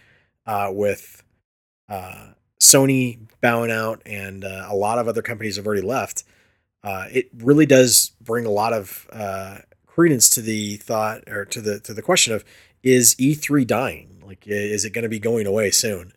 uh, 0.47 0.71
with 0.73 1.23
uh, 1.87 2.29
Sony 2.61 3.19
bowing 3.41 3.71
out, 3.71 4.03
and 4.05 4.45
uh, 4.45 4.67
a 4.69 4.75
lot 4.75 4.99
of 4.99 5.09
other 5.09 5.23
companies 5.23 5.57
have 5.57 5.67
already 5.67 5.83
left. 5.83 6.25
Uh, 6.85 7.07
it 7.11 7.29
really 7.39 7.67
does 7.67 8.13
bring 8.21 8.47
a 8.47 8.51
lot 8.51 8.73
of 8.73 9.09
uh, 9.13 9.59
credence 9.87 10.31
to 10.31 10.41
the 10.41 10.77
thought 10.77 11.23
or 11.29 11.45
to 11.45 11.61
the 11.61 11.81
to 11.81 11.93
the 11.93 12.03
question 12.03 12.33
of 12.33 12.45
is 12.83 13.15
E3 13.17 13.67
dying? 13.67 14.23
Like, 14.25 14.47
is 14.47 14.85
it 14.85 14.93
going 14.93 15.03
to 15.03 15.09
be 15.09 15.19
going 15.19 15.47
away 15.47 15.71
soon? 15.71 16.13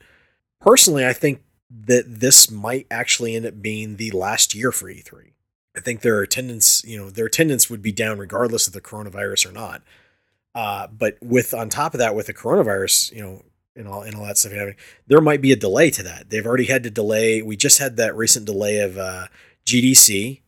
Personally, 0.61 1.05
I 1.05 1.13
think 1.13 1.41
that 1.69 2.05
this 2.07 2.49
might 2.49 2.87
actually 2.91 3.35
end 3.35 3.45
up 3.45 3.61
being 3.61 3.97
the 3.97 4.11
last 4.11 4.55
year 4.55 4.71
for 4.71 4.87
E3. 4.87 5.31
I 5.75 5.79
think 5.79 6.01
their 6.01 6.21
attendance, 6.21 6.83
you 6.85 6.97
know, 6.97 7.09
their 7.09 7.25
attendance 7.25 7.69
would 7.69 7.81
be 7.81 7.91
down 7.91 8.19
regardless 8.19 8.67
of 8.67 8.73
the 8.73 8.81
coronavirus 8.81 9.49
or 9.49 9.51
not. 9.51 9.81
Uh, 10.53 10.87
but 10.87 11.17
with 11.21 11.53
on 11.53 11.67
top 11.69 11.95
of 11.95 11.97
that, 11.97 12.15
with 12.15 12.27
the 12.27 12.33
coronavirus, 12.33 13.11
you 13.11 13.21
know, 13.21 13.43
and 13.75 13.87
all 13.87 14.01
and 14.01 14.15
all 14.15 14.25
that 14.25 14.37
stuff 14.37 14.53
there 15.07 15.21
might 15.21 15.41
be 15.41 15.51
a 15.51 15.55
delay 15.55 15.89
to 15.89 16.03
that. 16.03 16.29
They've 16.29 16.45
already 16.45 16.65
had 16.65 16.83
to 16.83 16.89
delay. 16.89 17.41
We 17.41 17.55
just 17.55 17.79
had 17.79 17.97
that 17.97 18.15
recent 18.15 18.45
delay 18.45 18.79
of 18.79 18.97
uh, 18.97 19.27
GDC, 19.65 20.41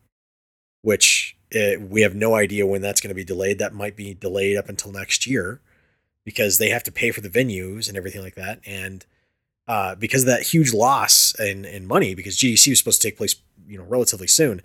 which 0.81 1.37
uh, 1.55 1.79
we 1.79 2.01
have 2.01 2.15
no 2.15 2.35
idea 2.35 2.65
when 2.67 2.81
that's 2.81 3.01
going 3.01 3.09
to 3.09 3.15
be 3.15 3.23
delayed. 3.23 3.59
That 3.59 3.73
might 3.73 3.95
be 3.95 4.13
delayed 4.13 4.57
up 4.57 4.69
until 4.69 4.91
next 4.91 5.25
year 5.25 5.61
because 6.23 6.57
they 6.57 6.69
have 6.69 6.83
to 6.83 6.91
pay 6.91 7.11
for 7.11 7.21
the 7.21 7.29
venues 7.29 7.87
and 7.87 7.97
everything 7.97 8.21
like 8.21 8.35
that. 8.35 8.59
And 8.65 9.05
uh, 9.67 9.95
because 9.95 10.23
of 10.23 10.27
that 10.27 10.43
huge 10.43 10.73
loss 10.73 11.33
in, 11.39 11.65
in 11.65 11.87
money, 11.87 12.15
because 12.15 12.37
GDC 12.37 12.69
was 12.69 12.79
supposed 12.79 13.01
to 13.01 13.07
take 13.07 13.17
place, 13.17 13.35
you 13.67 13.77
know, 13.77 13.83
relatively 13.85 14.27
soon, 14.27 14.61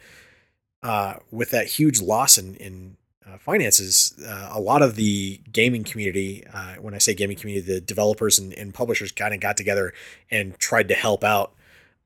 uh, 0.83 1.15
with 1.31 1.51
that 1.51 1.67
huge 1.67 2.01
loss 2.01 2.39
in, 2.39 2.57
in 2.57 2.97
uh, 3.31 3.39
finances, 3.39 4.15
uh, 4.27 4.51
a 4.53 4.61
lot 4.61 4.83
of 4.83 4.97
the 4.97 5.41
gaming 5.53 5.85
community, 5.85 6.45
uh, 6.53 6.75
when 6.75 6.95
I 6.95 6.99
say 6.99 7.15
gaming 7.15 7.37
community, 7.37 7.67
the 7.67 7.81
developers 7.81 8.39
and, 8.39 8.53
and 8.55 8.75
publishers 8.75 9.13
kind 9.13 9.35
of 9.35 9.41
got 9.41 9.57
together 9.57 9.93
and 10.31 10.59
tried 10.59 10.89
to 10.89 10.95
help 10.95 11.23
out 11.25 11.53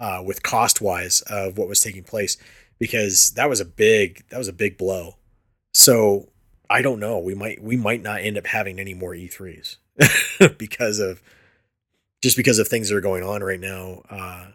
uh, 0.00 0.22
with 0.24 0.42
cost 0.42 0.80
wise 0.80 1.22
of 1.22 1.56
what 1.56 1.68
was 1.68 1.80
taking 1.80 2.02
place, 2.02 2.36
because 2.78 3.30
that 3.32 3.48
was 3.48 3.60
a 3.60 3.64
big 3.64 4.24
that 4.28 4.38
was 4.38 4.48
a 4.48 4.52
big 4.52 4.76
blow. 4.76 5.16
So 5.72 6.28
I 6.68 6.82
don't 6.82 7.00
know. 7.00 7.18
We 7.18 7.34
might 7.34 7.62
we 7.62 7.76
might 7.76 8.02
not 8.02 8.20
end 8.20 8.36
up 8.36 8.46
having 8.46 8.78
any 8.78 8.94
more 8.94 9.12
E3s 9.12 9.76
because 10.58 10.98
of 10.98 11.22
just 12.22 12.36
because 12.36 12.58
of 12.58 12.68
things 12.68 12.88
that 12.88 12.96
are 12.96 13.00
going 13.00 13.22
on 13.22 13.42
right 13.42 13.60
now 13.60 14.02
uh, 14.10 14.46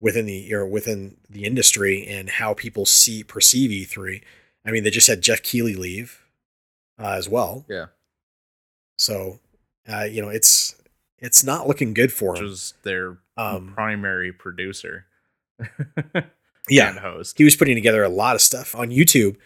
within 0.00 0.26
the 0.26 0.52
or 0.54 0.66
within 0.66 1.16
the 1.28 1.44
industry 1.44 2.06
and 2.06 2.30
how 2.30 2.54
people 2.54 2.86
see 2.86 3.22
perceive 3.22 3.70
E3. 3.70 4.22
I 4.66 4.70
mean, 4.72 4.82
they 4.84 4.90
just 4.90 5.06
had 5.06 5.20
Geoff 5.22 5.42
Keighley 5.42 5.74
leave 5.74 6.22
uh, 6.98 7.12
as 7.12 7.28
well. 7.28 7.64
Yeah. 7.68 7.86
So, 8.98 9.38
uh, 9.88 10.04
you 10.04 10.20
know, 10.22 10.28
it's 10.28 10.74
It's 11.18 11.44
not 11.44 11.68
looking 11.68 11.94
good 11.94 12.12
for 12.12 12.32
Which 12.32 12.40
him. 12.40 12.46
was 12.46 12.74
their 12.82 13.18
um, 13.36 13.72
primary 13.74 14.32
producer. 14.32 15.06
yeah, 16.68 16.90
and 16.90 16.98
host. 16.98 17.38
He 17.38 17.44
was 17.44 17.56
putting 17.56 17.74
together 17.76 18.02
a 18.02 18.08
lot 18.08 18.34
of 18.34 18.42
stuff 18.42 18.74
on 18.74 18.90
YouTube, 18.90 19.36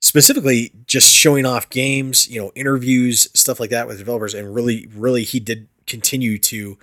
specifically 0.00 0.72
just 0.86 1.12
showing 1.12 1.44
off 1.46 1.68
games, 1.70 2.28
you 2.28 2.40
know, 2.40 2.52
interviews, 2.54 3.28
stuff 3.34 3.60
like 3.60 3.70
that 3.70 3.86
with 3.86 3.98
developers, 3.98 4.34
and 4.34 4.54
really, 4.54 4.88
really, 4.94 5.24
he 5.24 5.40
did 5.40 5.68
continue 5.86 6.38
to 6.38 6.78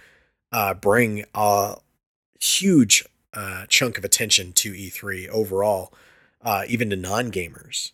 uh, 0.51 0.73
bring 0.73 1.25
a 1.33 1.75
huge 2.39 3.05
uh, 3.33 3.65
chunk 3.67 3.97
of 3.97 4.05
attention 4.05 4.53
to 4.53 4.71
E3 4.73 5.27
overall, 5.29 5.93
uh, 6.45 6.63
even 6.67 6.89
to 6.91 6.95
non 6.95 7.31
gamers. 7.31 7.91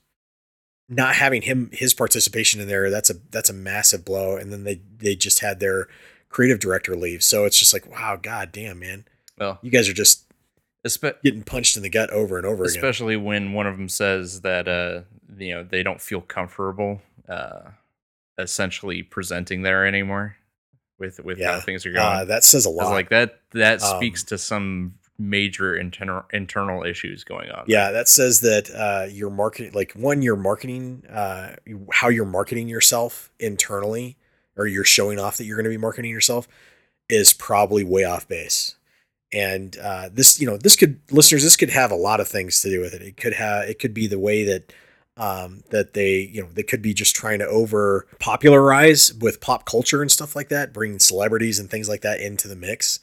Not 0.89 1.15
having 1.15 1.43
him 1.43 1.69
his 1.71 1.93
participation 1.93 2.59
in 2.59 2.67
there 2.67 2.89
that's 2.89 3.09
a 3.09 3.13
that's 3.31 3.49
a 3.49 3.53
massive 3.53 4.03
blow. 4.03 4.35
And 4.35 4.51
then 4.51 4.65
they 4.65 4.81
they 4.97 5.15
just 5.15 5.39
had 5.39 5.59
their 5.59 5.87
creative 6.29 6.59
director 6.59 6.95
leave, 6.95 7.23
so 7.23 7.45
it's 7.45 7.57
just 7.57 7.73
like 7.73 7.89
wow, 7.89 8.19
god 8.21 8.51
damn, 8.51 8.79
man. 8.79 9.05
Well, 9.39 9.57
you 9.61 9.71
guys 9.71 9.87
are 9.87 9.93
just 9.93 10.25
Espe- 10.85 11.21
getting 11.23 11.43
punched 11.43 11.77
in 11.77 11.83
the 11.83 11.89
gut 11.89 12.09
over 12.09 12.37
and 12.37 12.45
over 12.45 12.63
again. 12.63 12.75
especially 12.75 13.13
again. 13.13 13.25
when 13.25 13.53
one 13.53 13.67
of 13.67 13.77
them 13.77 13.87
says 13.87 14.41
that 14.41 14.67
uh 14.67 15.01
you 15.37 15.53
know 15.53 15.63
they 15.63 15.83
don't 15.83 16.01
feel 16.01 16.21
comfortable 16.21 17.01
uh 17.29 17.69
essentially 18.39 19.03
presenting 19.03 19.61
there 19.61 19.85
anymore 19.85 20.35
with 20.97 21.19
with 21.23 21.37
yeah. 21.37 21.53
how 21.53 21.59
things 21.59 21.85
are 21.85 21.91
going 21.91 22.03
uh, 22.03 22.25
that 22.25 22.43
says 22.43 22.65
a 22.65 22.69
lot 22.69 22.89
like 22.89 23.09
that 23.09 23.41
that 23.51 23.81
um, 23.83 23.97
speaks 23.97 24.23
to 24.23 24.39
some 24.39 24.95
major 25.19 25.75
internal 25.75 26.23
internal 26.33 26.83
issues 26.83 27.23
going 27.23 27.49
on. 27.51 27.65
Yeah 27.67 27.91
that 27.91 28.07
says 28.07 28.41
that 28.41 28.69
uh 28.73 29.07
your 29.11 29.29
marketing 29.29 29.71
like 29.73 29.93
one 29.93 30.21
your 30.21 30.35
marketing 30.35 31.03
uh 31.09 31.55
how 31.93 32.09
you're 32.09 32.25
marketing 32.25 32.67
yourself 32.67 33.31
internally 33.39 34.17
or 34.57 34.67
you're 34.67 34.83
showing 34.83 35.19
off 35.19 35.37
that 35.37 35.45
you're 35.45 35.57
going 35.57 35.65
to 35.65 35.69
be 35.69 35.77
marketing 35.77 36.11
yourself 36.11 36.47
is 37.09 37.33
probably 37.33 37.83
way 37.83 38.03
off 38.03 38.27
base. 38.27 38.75
And 39.33 39.77
uh, 39.77 40.09
this 40.11 40.41
you 40.41 40.47
know 40.47 40.57
this 40.57 40.75
could 40.75 40.99
listeners 41.09 41.43
this 41.43 41.55
could 41.55 41.69
have 41.69 41.91
a 41.91 41.95
lot 41.95 42.19
of 42.19 42.27
things 42.27 42.61
to 42.61 42.69
do 42.69 42.81
with 42.81 42.93
it. 42.93 43.01
It 43.01 43.17
could 43.17 43.33
have 43.33 43.69
it 43.69 43.79
could 43.79 43.93
be 43.93 44.07
the 44.07 44.19
way 44.19 44.43
that 44.43 44.73
um, 45.15 45.63
that 45.69 45.93
they 45.93 46.19
you 46.19 46.41
know 46.41 46.49
they 46.51 46.63
could 46.63 46.81
be 46.81 46.93
just 46.93 47.15
trying 47.15 47.39
to 47.39 47.47
over 47.47 48.07
popularize 48.19 49.13
with 49.13 49.39
pop 49.39 49.65
culture 49.65 50.01
and 50.01 50.11
stuff 50.11 50.35
like 50.35 50.49
that 50.49 50.73
bringing 50.73 50.99
celebrities 50.99 51.59
and 51.59 51.69
things 51.69 51.87
like 51.87 52.01
that 52.01 52.19
into 52.19 52.49
the 52.49 52.55
mix 52.57 52.99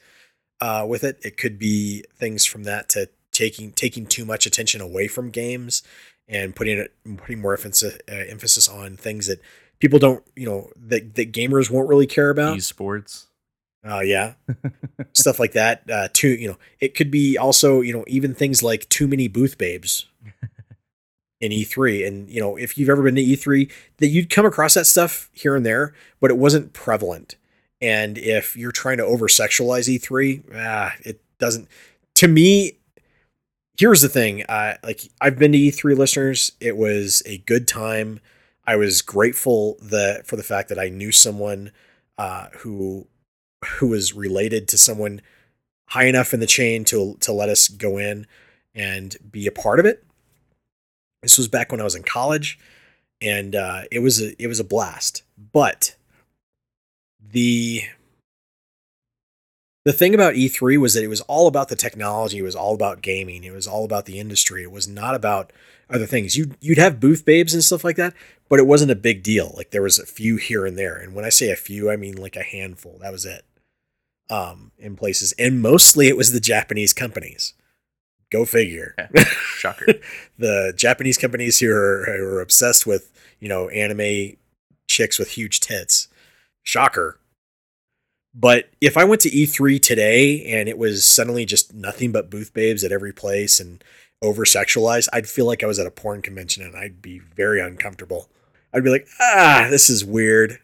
uh, 0.61 0.85
with 0.89 1.05
it 1.05 1.19
it 1.23 1.37
could 1.37 1.59
be 1.59 2.05
things 2.17 2.45
from 2.45 2.65
that 2.65 2.89
to 2.89 3.09
taking 3.33 3.73
taking 3.73 4.07
too 4.07 4.25
much 4.25 4.47
attention 4.47 4.81
away 4.81 5.09
from 5.09 5.31
games 5.31 5.83
and 6.27 6.55
putting 6.55 6.79
it 6.79 6.93
putting 7.17 7.41
more 7.41 7.55
emphasis, 7.55 7.99
uh, 8.11 8.15
emphasis 8.15 8.69
on 8.69 8.97
things 8.97 9.27
that 9.27 9.41
people 9.79 9.99
don't 9.99 10.25
you 10.35 10.47
know 10.47 10.71
that, 10.77 11.15
that 11.15 11.33
gamers 11.33 11.71
won't 11.71 11.89
really 11.89 12.07
care 12.07 12.31
about 12.31 12.57
esports 12.57 13.27
uh, 13.89 14.01
yeah, 14.01 14.35
stuff 15.13 15.39
like 15.39 15.53
that. 15.53 15.89
Uh, 15.91 16.09
too, 16.13 16.29
you 16.29 16.49
know, 16.49 16.59
it 16.81 16.95
could 16.95 17.11
be 17.11 17.39
also, 17.39 17.81
you 17.81 17.93
know, 17.93 18.05
even 18.07 18.35
things 18.35 18.63
like 18.63 18.89
too 18.89 19.07
many 19.07 19.29
booth 19.29 19.57
babes 19.57 20.07
in 21.41 21.53
E3. 21.53 22.07
And 22.07 22.29
you 22.29 22.41
know, 22.41 22.57
if 22.57 22.77
you've 22.77 22.89
ever 22.89 23.03
been 23.03 23.15
to 23.15 23.23
E3, 23.23 23.71
that 23.99 24.09
you'd 24.09 24.31
come 24.31 24.45
across 24.45 24.75
that 24.75 24.87
stuff 24.87 25.31
here 25.33 25.55
and 25.55 25.65
there, 25.65 25.95
but 26.21 26.31
it 26.31 26.37
wasn't 26.37 26.73
prevalent. 26.73 27.37
And 27.81 28.19
if 28.19 28.57
you're 28.57 28.73
trying 28.73 28.97
to 28.99 29.05
over 29.05 29.29
sexualize 29.29 29.89
E3, 29.89 30.43
ah, 30.55 30.95
it 31.03 31.21
doesn't. 31.39 31.69
To 32.17 32.29
me, 32.29 32.79
here's 33.79 34.03
the 34.03 34.09
thing. 34.09 34.43
Uh, 34.49 34.75
like 34.83 35.03
I've 35.21 35.39
been 35.39 35.53
to 35.53 35.59
E3 35.59 35.97
listeners. 35.97 36.53
It 36.61 36.77
was 36.77 37.23
a 37.25 37.39
good 37.39 37.69
time. 37.69 38.21
I 38.67 38.77
was 38.77 39.01
grateful 39.01 39.79
that 39.81 40.27
for 40.27 40.37
the 40.37 40.43
fact 40.43 40.69
that 40.69 40.79
I 40.79 40.89
knew 40.89 41.13
someone 41.13 41.73
uh, 42.19 42.49
who 42.59 43.07
who 43.65 43.89
was 43.89 44.15
related 44.15 44.69
to 44.69 44.79
someone 44.79 45.21
high 45.89 46.05
enough 46.05 46.35
in 46.35 46.41
the 46.41 46.47
chain 46.47 46.85
to 46.85 47.17
to 47.21 47.33
let 47.33 47.49
us 47.49 47.69
go 47.69 47.99
in 47.99 48.27
and 48.75 49.17
be 49.31 49.47
a 49.47 49.53
part 49.53 49.81
of 49.81 49.87
it. 49.87 50.05
This 51.23 51.39
was 51.39 51.49
back 51.49 51.73
when 51.73 51.81
I 51.81 51.85
was 51.85 51.95
in 51.95 52.03
college, 52.03 52.59
and 53.21 53.57
uh, 53.57 53.83
it 53.91 54.01
was 54.01 54.21
a 54.21 54.41
it 54.43 54.49
was 54.49 54.61
a 54.61 54.65
blast. 54.65 55.23
But 55.53 55.95
the 57.21 57.83
the 59.85 59.93
thing 59.93 60.15
about 60.15 60.35
E3 60.35 60.79
was 60.79 60.95
that 60.95 61.03
it 61.03 61.09
was 61.09 61.23
all 61.23 61.47
about 61.47 61.69
the 61.69 61.77
technology. 61.77 62.39
It 62.39 62.43
was 62.43 62.57
all 62.57 62.75
about 62.75 63.01
gaming. 63.01 63.45
It 63.45 63.55
was 63.55 63.67
all 63.67 63.85
about 63.85 64.05
the 64.05 64.19
industry. 64.19 64.63
It 64.63 64.71
was 64.71 64.87
not 64.87 65.15
about 65.15 65.51
other 65.89 66.07
things. 66.07 66.37
You 66.37 66.53
you'd 66.61 66.79
have 66.79 67.01
booth 67.01 67.25
babes 67.25 67.55
and 67.55 67.65
stuff 67.65 67.85
like 67.85 67.97
that, 67.97 68.15
but 68.49 68.59
it 68.59 68.67
wasn't 68.67 68.91
a 68.91 68.97
big 68.97 69.23
deal. 69.23 69.55
Like 69.57 69.71
there 69.71 69.83
was 69.83 69.99
a 69.99 70.07
few 70.07 70.37
here 70.37 70.67
and 70.67 70.77
there. 70.77 70.97
And 70.97 71.15
when 71.15 71.25
I 71.25 71.31
say 71.31 71.51
a 71.51 71.57
few, 71.57 71.91
I 71.91 71.97
mean 71.97 72.17
like 72.17 72.37
a 72.37 72.43
handful. 72.43 72.99
That 73.01 73.13
was 73.13 73.25
it 73.25 73.45
um, 74.31 74.73
in 74.79 74.97
places, 74.97 75.33
and 75.39 75.63
mostly 75.63 76.09
it 76.09 76.17
was 76.17 76.33
the 76.33 76.41
Japanese 76.41 76.93
companies. 76.93 77.55
Go 78.31 78.45
figure. 78.45 78.95
Shocker. 79.57 79.87
the 80.39 80.75
Japanese 80.77 81.17
companies 81.17 81.61
who 81.61 81.71
are, 81.71 82.05
who 82.05 82.25
are 82.25 82.41
obsessed 82.43 82.87
with 82.87 83.11
you 83.41 83.49
know 83.49 83.69
anime 83.71 84.37
chicks 84.87 85.19
with 85.19 85.31
huge 85.31 85.61
tits. 85.61 86.09
Shocker. 86.69 87.19
But 88.35 88.69
if 88.83 88.99
I 88.99 89.05
went 89.05 89.23
to 89.23 89.31
E3 89.31 89.81
today 89.81 90.45
and 90.45 90.69
it 90.69 90.77
was 90.77 91.07
suddenly 91.07 91.47
just 91.47 91.73
nothing 91.73 92.13
but 92.13 92.29
booth 92.29 92.53
babes 92.53 92.85
at 92.85 92.93
every 92.93 93.13
place 93.13 93.59
and 93.59 93.83
over 94.21 94.45
sexualized, 94.45 95.09
I'd 95.11 95.27
feel 95.27 95.47
like 95.47 95.65
I 95.65 95.67
was 95.67 95.79
at 95.79 95.87
a 95.87 95.91
porn 95.91 96.21
convention 96.21 96.63
and 96.63 96.77
I'd 96.77 97.01
be 97.01 97.21
very 97.21 97.59
uncomfortable. 97.59 98.29
I'd 98.75 98.85
be 98.85 98.91
like, 98.91 99.09
ah, 99.19 99.69
this 99.71 99.89
is 99.89 100.05
weird. 100.05 100.59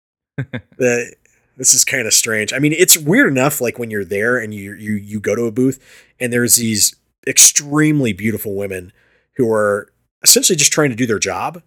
the 0.78 1.14
this 1.58 1.74
is 1.74 1.84
kind 1.84 2.06
of 2.06 2.14
strange. 2.14 2.54
I 2.54 2.58
mean, 2.58 2.72
it's 2.72 2.96
weird 2.96 3.30
enough 3.30 3.60
like 3.60 3.78
when 3.78 3.90
you're 3.90 4.02
there 4.02 4.38
and 4.38 4.54
you 4.54 4.72
you 4.72 4.94
you 4.94 5.20
go 5.20 5.36
to 5.36 5.44
a 5.44 5.52
booth 5.52 5.78
and 6.18 6.32
there's 6.32 6.56
these 6.56 6.96
extremely 7.26 8.14
beautiful 8.14 8.54
women 8.54 8.94
who 9.36 9.52
are 9.52 9.92
essentially 10.22 10.56
just 10.56 10.72
trying 10.72 10.88
to 10.88 10.96
do 10.96 11.06
their 11.06 11.18
job 11.18 11.62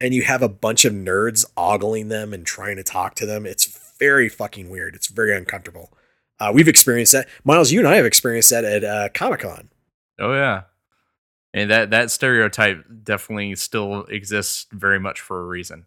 and 0.00 0.14
you 0.14 0.22
have 0.22 0.42
a 0.42 0.48
bunch 0.48 0.84
of 0.84 0.92
nerds 0.92 1.44
ogling 1.56 2.08
them 2.08 2.32
and 2.32 2.46
trying 2.46 2.76
to 2.76 2.82
talk 2.82 3.14
to 3.16 3.26
them. 3.26 3.46
It's 3.46 3.94
very 3.98 4.28
fucking 4.28 4.68
weird. 4.68 4.94
It's 4.94 5.06
very 5.06 5.36
uncomfortable. 5.36 5.92
Uh, 6.38 6.52
we've 6.54 6.68
experienced 6.68 7.12
that. 7.12 7.28
Miles, 7.44 7.72
you 7.72 7.78
and 7.78 7.88
I 7.88 7.96
have 7.96 8.04
experienced 8.04 8.50
that 8.50 8.64
at 8.64 8.84
uh, 8.84 9.08
Comic 9.14 9.40
Con. 9.40 9.70
Oh 10.18 10.32
yeah, 10.32 10.62
and 11.54 11.70
that 11.70 11.90
that 11.90 12.10
stereotype 12.10 12.84
definitely 13.04 13.54
still 13.56 14.04
exists 14.04 14.66
very 14.72 15.00
much 15.00 15.20
for 15.20 15.40
a 15.40 15.46
reason. 15.46 15.86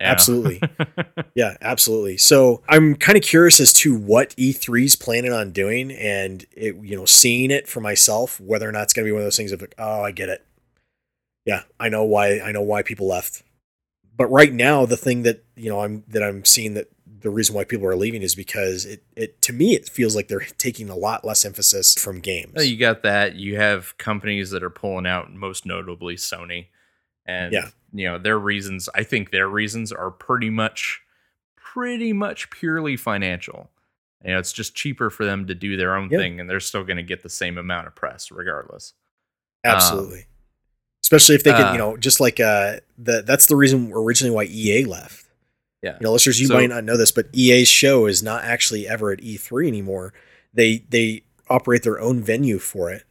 Yeah. 0.00 0.10
Absolutely. 0.10 0.60
yeah, 1.34 1.56
absolutely. 1.62 2.18
So 2.18 2.62
I'm 2.68 2.96
kind 2.96 3.16
of 3.16 3.24
curious 3.24 3.60
as 3.60 3.72
to 3.74 3.96
what 3.96 4.36
E3's 4.36 4.94
planning 4.94 5.32
on 5.32 5.52
doing 5.52 5.90
and 5.90 6.44
it, 6.52 6.76
you 6.82 6.96
know, 6.96 7.06
seeing 7.06 7.50
it 7.50 7.66
for 7.66 7.80
myself, 7.80 8.38
whether 8.38 8.68
or 8.68 8.72
not 8.72 8.82
it's 8.82 8.92
going 8.92 9.04
to 9.04 9.08
be 9.08 9.12
one 9.12 9.22
of 9.22 9.26
those 9.26 9.38
things 9.38 9.52
of 9.52 9.62
like, 9.62 9.74
oh, 9.78 10.02
I 10.02 10.10
get 10.10 10.28
it. 10.28 10.44
Yeah, 11.46 11.62
I 11.80 11.88
know 11.88 12.04
why, 12.04 12.40
I 12.40 12.52
know 12.52 12.62
why 12.62 12.82
people 12.82 13.06
left. 13.06 13.42
But 14.16 14.26
right 14.26 14.52
now, 14.52 14.84
the 14.86 14.96
thing 14.96 15.22
that, 15.22 15.44
you 15.54 15.70
know, 15.70 15.80
I'm, 15.80 16.04
that 16.08 16.22
I'm 16.22 16.44
seeing 16.44 16.74
that 16.74 16.88
the 17.20 17.30
reason 17.30 17.54
why 17.54 17.64
people 17.64 17.86
are 17.86 17.96
leaving 17.96 18.22
is 18.22 18.34
because 18.34 18.84
it, 18.84 19.02
it, 19.16 19.40
to 19.42 19.52
me, 19.52 19.74
it 19.74 19.88
feels 19.88 20.14
like 20.14 20.28
they're 20.28 20.46
taking 20.58 20.90
a 20.90 20.96
lot 20.96 21.24
less 21.24 21.44
emphasis 21.44 21.94
from 21.94 22.20
games. 22.20 22.68
You 22.68 22.76
got 22.76 23.02
that. 23.02 23.36
You 23.36 23.56
have 23.56 23.96
companies 23.98 24.50
that 24.50 24.62
are 24.62 24.70
pulling 24.70 25.06
out, 25.06 25.32
most 25.32 25.64
notably 25.64 26.16
Sony 26.16 26.66
and 27.26 27.52
yeah. 27.52 27.68
you 27.92 28.06
know 28.06 28.18
their 28.18 28.38
reasons 28.38 28.88
i 28.94 29.02
think 29.02 29.30
their 29.30 29.48
reasons 29.48 29.92
are 29.92 30.10
pretty 30.10 30.50
much 30.50 31.02
pretty 31.56 32.12
much 32.12 32.48
purely 32.50 32.96
financial 32.96 33.70
you 34.24 34.32
know 34.32 34.38
it's 34.38 34.52
just 34.52 34.74
cheaper 34.74 35.10
for 35.10 35.24
them 35.24 35.46
to 35.46 35.54
do 35.54 35.76
their 35.76 35.96
own 35.96 36.08
yeah. 36.10 36.18
thing 36.18 36.40
and 36.40 36.48
they're 36.48 36.60
still 36.60 36.84
going 36.84 36.96
to 36.96 37.02
get 37.02 37.22
the 37.22 37.28
same 37.28 37.58
amount 37.58 37.86
of 37.86 37.94
press 37.94 38.30
regardless 38.30 38.94
absolutely 39.64 40.20
um, 40.20 40.26
especially 41.06 41.36
if 41.36 41.44
they 41.44 41.52
uh, 41.52 41.56
can 41.56 41.72
you 41.72 41.78
know 41.78 41.96
just 41.96 42.20
like 42.20 42.40
uh 42.40 42.76
the 42.98 43.22
that's 43.22 43.46
the 43.46 43.56
reason 43.56 43.92
originally 43.94 44.34
why 44.34 44.44
ea 44.44 44.84
left. 44.84 45.24
Yeah. 45.82 45.94
You 46.00 46.04
know 46.04 46.12
listeners 46.12 46.40
you 46.40 46.48
so, 46.48 46.54
might 46.54 46.68
not 46.68 46.82
know 46.84 46.96
this 46.96 47.12
but 47.12 47.28
ea's 47.32 47.68
show 47.68 48.06
is 48.06 48.22
not 48.22 48.42
actually 48.44 48.88
ever 48.88 49.12
at 49.12 49.20
e3 49.20 49.68
anymore. 49.68 50.12
They 50.52 50.84
they 50.88 51.22
operate 51.48 51.84
their 51.84 52.00
own 52.00 52.20
venue 52.22 52.58
for 52.58 52.90
it. 52.90 53.04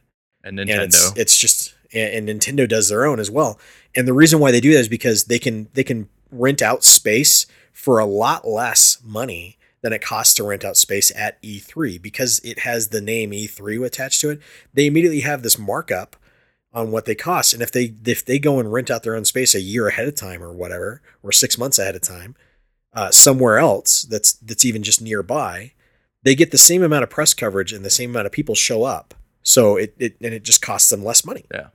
And 0.44 0.58
nintendo. 0.58 0.74
and 0.74 0.82
it's, 0.82 1.12
it's 1.16 1.36
just 1.38 1.74
and, 1.92 2.28
and 2.28 2.40
Nintendo 2.40 2.68
does 2.68 2.88
their 2.88 3.06
own 3.06 3.18
as 3.18 3.30
well. 3.30 3.58
And 3.94 4.06
the 4.06 4.12
reason 4.12 4.38
why 4.38 4.50
they 4.50 4.60
do 4.60 4.72
that 4.72 4.80
is 4.80 4.88
because 4.88 5.24
they 5.24 5.38
can 5.38 5.68
they 5.72 5.84
can 5.84 6.08
rent 6.30 6.60
out 6.60 6.84
space 6.84 7.46
for 7.72 7.98
a 7.98 8.04
lot 8.04 8.46
less 8.46 8.98
money 9.02 9.58
than 9.82 9.92
it 9.92 10.02
costs 10.02 10.34
to 10.34 10.44
rent 10.44 10.64
out 10.64 10.76
space 10.76 11.12
at 11.14 11.40
E3 11.42 12.00
because 12.00 12.40
it 12.42 12.60
has 12.60 12.88
the 12.88 13.00
name 13.00 13.30
E3 13.30 13.84
attached 13.84 14.20
to 14.20 14.30
it. 14.30 14.40
They 14.74 14.86
immediately 14.86 15.20
have 15.20 15.42
this 15.42 15.58
markup 15.58 16.16
on 16.76 16.90
what 16.90 17.06
they 17.06 17.14
cost. 17.14 17.54
And 17.54 17.62
if 17.62 17.72
they 17.72 17.94
if 18.04 18.24
they 18.24 18.38
go 18.38 18.60
and 18.60 18.70
rent 18.70 18.90
out 18.90 19.02
their 19.02 19.16
own 19.16 19.24
space 19.24 19.54
a 19.54 19.60
year 19.60 19.88
ahead 19.88 20.06
of 20.06 20.14
time 20.14 20.42
or 20.42 20.52
whatever, 20.52 21.00
or 21.22 21.32
six 21.32 21.56
months 21.56 21.78
ahead 21.78 21.96
of 21.96 22.02
time, 22.02 22.36
uh, 22.92 23.10
somewhere 23.10 23.58
else 23.58 24.02
that's 24.02 24.34
that's 24.34 24.64
even 24.64 24.82
just 24.82 25.00
nearby, 25.00 25.72
they 26.22 26.34
get 26.34 26.50
the 26.50 26.58
same 26.58 26.82
amount 26.82 27.02
of 27.02 27.10
press 27.10 27.32
coverage 27.32 27.72
and 27.72 27.84
the 27.84 27.90
same 27.90 28.10
amount 28.10 28.26
of 28.26 28.32
people 28.32 28.54
show 28.54 28.84
up. 28.84 29.14
So 29.42 29.76
it, 29.76 29.94
it 29.98 30.16
and 30.20 30.34
it 30.34 30.44
just 30.44 30.60
costs 30.60 30.90
them 30.90 31.02
less 31.02 31.24
money. 31.24 31.46
Yeah. 31.52 31.68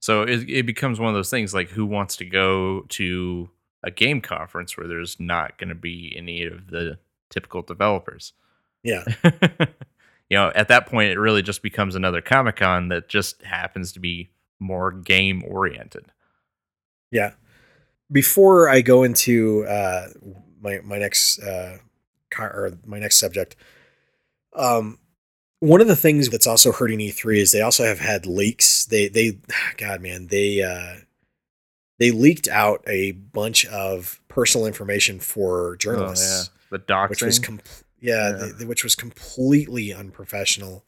So 0.00 0.22
it, 0.22 0.50
it 0.50 0.66
becomes 0.66 0.98
one 0.98 1.10
of 1.10 1.14
those 1.14 1.30
things 1.30 1.54
like 1.54 1.70
who 1.70 1.86
wants 1.86 2.16
to 2.16 2.24
go 2.24 2.86
to 2.88 3.50
a 3.84 3.90
game 3.90 4.20
conference 4.20 4.76
where 4.76 4.88
there's 4.88 5.20
not 5.20 5.58
going 5.58 5.68
to 5.68 5.74
be 5.74 6.12
any 6.16 6.42
of 6.42 6.70
the 6.70 6.98
typical 7.28 7.62
developers. 7.62 8.32
Yeah. 8.82 9.04
you 9.24 10.36
know, 10.36 10.50
at 10.54 10.68
that 10.68 10.86
point, 10.86 11.10
it 11.10 11.18
really 11.18 11.42
just 11.42 11.62
becomes 11.62 11.94
another 11.94 12.20
Comic 12.20 12.56
Con 12.56 12.88
that 12.88 13.08
just 13.08 13.42
happens 13.42 13.92
to 13.92 14.00
be 14.00 14.30
more 14.60 14.92
game 14.92 15.42
oriented. 15.46 16.06
Yeah. 17.10 17.32
Before 18.12 18.68
I 18.68 18.80
go 18.82 19.02
into 19.02 19.64
uh, 19.66 20.08
my 20.60 20.80
my 20.84 20.98
next 20.98 21.40
uh, 21.40 21.78
car, 22.30 22.48
or 22.48 22.72
my 22.84 22.98
next 22.98 23.16
subject, 23.16 23.56
um, 24.54 24.98
one 25.60 25.80
of 25.80 25.86
the 25.86 25.96
things 25.96 26.28
that's 26.28 26.46
also 26.46 26.72
hurting 26.72 26.98
E3 26.98 27.38
is 27.38 27.52
they 27.52 27.62
also 27.62 27.84
have 27.84 28.00
had 28.00 28.26
leaks. 28.26 28.86
They 28.86 29.08
they, 29.08 29.38
God 29.76 30.00
man, 30.00 30.26
they 30.28 30.62
uh, 30.62 31.00
they 31.98 32.10
leaked 32.10 32.48
out 32.48 32.82
a 32.86 33.12
bunch 33.12 33.64
of 33.66 34.20
personal 34.28 34.66
information 34.66 35.20
for 35.20 35.76
journalists. 35.76 36.48
Oh, 36.48 36.52
yeah. 36.52 36.78
The 36.78 36.78
doxing. 36.78 37.10
which 37.10 37.22
was 37.22 37.38
com- 37.38 37.60
yeah, 38.00 38.30
Yeah. 38.30 38.48
They, 38.58 38.64
which 38.64 38.82
was 38.84 38.94
completely 38.94 39.92
unprofessional. 39.92 40.84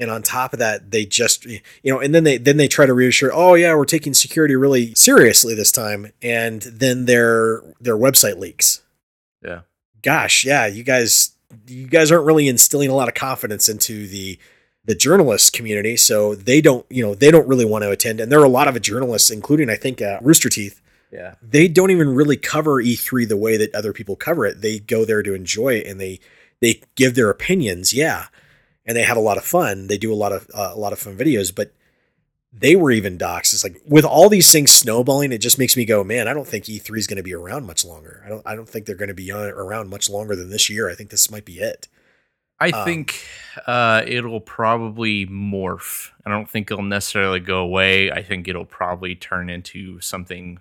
And 0.00 0.10
on 0.10 0.22
top 0.22 0.52
of 0.54 0.58
that, 0.58 0.90
they 0.90 1.04
just 1.04 1.44
you 1.44 1.60
know, 1.84 2.00
and 2.00 2.14
then 2.14 2.24
they 2.24 2.38
then 2.38 2.56
they 2.56 2.66
try 2.68 2.86
to 2.86 2.94
reassure, 2.94 3.30
oh 3.32 3.54
yeah, 3.54 3.74
we're 3.74 3.84
taking 3.84 4.14
security 4.14 4.56
really 4.56 4.94
seriously 4.94 5.54
this 5.54 5.70
time, 5.70 6.10
and 6.22 6.62
then 6.62 7.04
their 7.04 7.62
their 7.80 7.96
website 7.96 8.38
leaks. 8.38 8.80
Yeah. 9.44 9.60
Gosh, 10.02 10.44
yeah, 10.44 10.66
you 10.66 10.82
guys 10.82 11.32
you 11.68 11.86
guys 11.86 12.10
aren't 12.10 12.24
really 12.26 12.48
instilling 12.48 12.88
a 12.90 12.94
lot 12.94 13.08
of 13.08 13.14
confidence 13.14 13.68
into 13.68 14.06
the 14.08 14.38
the 14.86 14.94
journalist 14.94 15.52
community, 15.52 15.96
so 15.98 16.34
they 16.34 16.62
don't 16.62 16.86
you 16.88 17.02
know 17.04 17.14
they 17.14 17.30
don't 17.30 17.46
really 17.46 17.66
want 17.66 17.84
to 17.84 17.90
attend, 17.90 18.18
and 18.20 18.32
there 18.32 18.40
are 18.40 18.44
a 18.44 18.48
lot 18.48 18.68
of 18.68 18.80
journalists, 18.80 19.30
including 19.30 19.68
I 19.68 19.76
think 19.76 20.00
uh, 20.00 20.18
Rooster 20.22 20.48
Teeth, 20.48 20.80
Yeah. 21.12 21.34
they 21.42 21.68
don't 21.68 21.90
even 21.90 22.14
really 22.14 22.38
cover 22.38 22.82
E3 22.82 23.28
the 23.28 23.36
way 23.36 23.58
that 23.58 23.74
other 23.74 23.92
people 23.92 24.16
cover 24.16 24.46
it. 24.46 24.62
They 24.62 24.78
go 24.78 25.04
there 25.04 25.22
to 25.22 25.34
enjoy 25.34 25.74
it 25.74 25.86
and 25.86 26.00
they 26.00 26.20
they 26.62 26.80
give 26.94 27.14
their 27.14 27.28
opinions, 27.28 27.92
yeah, 27.92 28.26
and 28.90 28.96
they 28.96 29.04
have 29.04 29.16
a 29.16 29.20
lot 29.20 29.38
of 29.38 29.44
fun. 29.44 29.86
They 29.86 29.98
do 29.98 30.12
a 30.12 30.16
lot 30.16 30.32
of 30.32 30.48
uh, 30.52 30.72
a 30.74 30.76
lot 30.78 30.92
of 30.92 30.98
fun 30.98 31.16
videos, 31.16 31.54
but 31.54 31.72
they 32.52 32.74
were 32.74 32.90
even 32.90 33.16
docs. 33.16 33.54
It's 33.54 33.62
like 33.62 33.80
with 33.86 34.04
all 34.04 34.28
these 34.28 34.50
things 34.50 34.72
snowballing, 34.72 35.30
it 35.30 35.38
just 35.38 35.60
makes 35.60 35.76
me 35.76 35.84
go, 35.84 36.02
man, 36.02 36.26
I 36.26 36.34
don't 36.34 36.48
think 36.48 36.64
E3 36.64 36.98
is 36.98 37.06
going 37.06 37.18
to 37.18 37.22
be 37.22 37.32
around 37.32 37.66
much 37.66 37.84
longer. 37.84 38.20
I 38.26 38.28
don't 38.28 38.42
I 38.44 38.56
don't 38.56 38.68
think 38.68 38.86
they're 38.86 38.96
going 38.96 39.06
to 39.08 39.14
be 39.14 39.30
on, 39.30 39.48
around 39.50 39.90
much 39.90 40.10
longer 40.10 40.34
than 40.34 40.50
this 40.50 40.68
year. 40.68 40.90
I 40.90 40.96
think 40.96 41.10
this 41.10 41.30
might 41.30 41.44
be 41.44 41.60
it. 41.60 41.86
I 42.58 42.70
Um, 42.70 42.84
think 42.84 43.24
uh, 43.68 44.02
it'll 44.06 44.40
probably 44.40 45.26
morph. 45.26 46.10
I 46.26 46.30
don't 46.30 46.50
think 46.50 46.72
it'll 46.72 46.82
necessarily 46.82 47.38
go 47.38 47.58
away. 47.60 48.10
I 48.10 48.24
think 48.24 48.48
it'll 48.48 48.64
probably 48.66 49.14
turn 49.14 49.48
into 49.48 50.00
something 50.00 50.58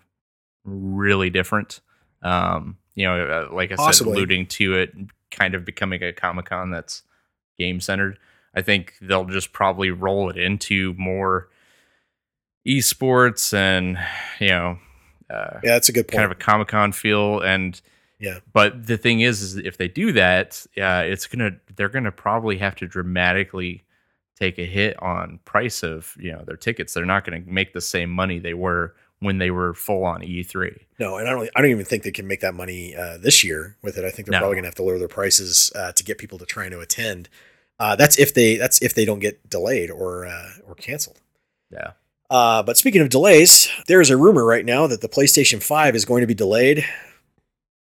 really 0.64 1.32
different. 1.32 1.82
Um, 2.22 2.78
you 2.94 3.06
know, 3.06 3.48
uh, 3.50 3.56
like 3.56 3.72
I 3.72 3.76
Possibly. 3.76 4.12
said, 4.14 4.18
alluding 4.18 4.46
to 4.48 4.76
it, 4.76 4.94
kind 5.32 5.56
of 5.56 5.66
becoming 5.66 6.04
a 6.04 6.14
Comic 6.14 6.46
Con 6.46 6.70
that's 6.70 7.02
game 7.60 7.80
centered. 7.80 8.18
I 8.56 8.64
think 8.64 8.96
they'll 9.00 9.26
just 9.26 9.54
probably 9.54 9.92
roll 9.92 10.30
it 10.32 10.38
into 10.38 10.96
more 10.98 11.50
esports 12.68 13.54
and 13.54 13.98
you 14.40 14.48
know, 14.48 14.80
uh, 15.30 15.60
Yeah, 15.64 15.74
that's 15.74 15.90
a 15.90 15.92
good 15.92 16.08
point. 16.08 16.18
kind 16.18 16.26
of 16.26 16.32
a 16.32 16.36
Comic 16.42 16.70
Con 16.70 16.92
feel 16.92 17.40
and 17.42 17.80
Yeah. 18.20 18.40
But 18.52 18.88
the 18.88 18.98
thing 18.98 19.22
is, 19.22 19.42
is 19.42 19.56
if 19.58 19.78
they 19.78 19.88
do 19.88 20.12
that, 20.14 20.66
uh, 20.78 21.04
it's 21.06 21.28
gonna 21.28 21.52
they're 21.76 21.90
gonna 21.90 22.12
probably 22.12 22.58
have 22.58 22.76
to 22.78 22.88
dramatically 22.88 23.84
take 24.38 24.58
a 24.58 24.66
hit 24.66 25.02
on 25.02 25.40
price 25.46 25.84
of 25.84 26.16
you 26.20 26.32
know 26.32 26.44
their 26.46 26.58
tickets. 26.58 26.94
They're 26.94 27.06
not 27.06 27.24
gonna 27.26 27.42
make 27.46 27.74
the 27.74 27.82
same 27.82 28.10
money 28.10 28.40
they 28.40 28.54
were 28.56 28.94
when 29.20 29.38
they 29.38 29.52
were 29.52 29.74
full 29.74 30.04
on 30.06 30.24
E 30.24 30.44
E3. 30.44 30.78
No, 31.00 31.18
and 31.18 31.28
I 31.28 31.32
don't. 31.32 31.50
I 31.56 31.62
don't 31.62 31.72
even 31.72 31.86
think 31.86 32.04
they 32.04 32.12
can 32.12 32.28
make 32.28 32.42
that 32.42 32.54
money 32.56 32.96
uh, 32.96 33.18
this 33.18 33.44
year 33.44 33.78
with 33.82 33.98
it. 33.98 34.04
I 34.06 34.10
think 34.12 34.28
they're 34.28 34.34
No. 34.34 34.40
probably 34.40 34.56
going 34.56 34.64
to 34.64 34.68
have 34.70 34.76
to 34.76 34.84
lower 34.84 34.98
their 35.00 35.08
prices 35.10 35.72
uh, 35.76 35.92
to 35.94 36.04
get 36.04 36.18
people 36.18 36.38
to 36.40 36.46
try 36.46 36.68
to 36.70 36.80
attend. 36.80 37.30
Uh, 37.80 37.96
that's 37.96 38.20
if 38.20 38.34
they. 38.34 38.58
That's 38.58 38.82
if 38.82 38.94
they 38.94 39.06
don't 39.06 39.20
get 39.20 39.50
delayed 39.50 39.90
or 39.90 40.26
uh, 40.26 40.50
or 40.68 40.76
canceled. 40.76 41.20
Yeah. 41.72 41.92
Uh, 42.30 42.62
but 42.62 42.78
speaking 42.78 43.02
of 43.02 43.10
delays, 43.10 43.70
there 43.88 44.02
is 44.02 44.10
a 44.10 44.18
rumor 44.18 44.46
right 44.46 44.66
now 44.66 44.86
that 44.86 45.02
the 45.02 45.10
PlayStation 45.10 45.64
Five 45.64 45.96
is 45.96 46.06
going 46.06 46.22
to 46.22 46.28
be 46.28 46.34
delayed 46.34 46.86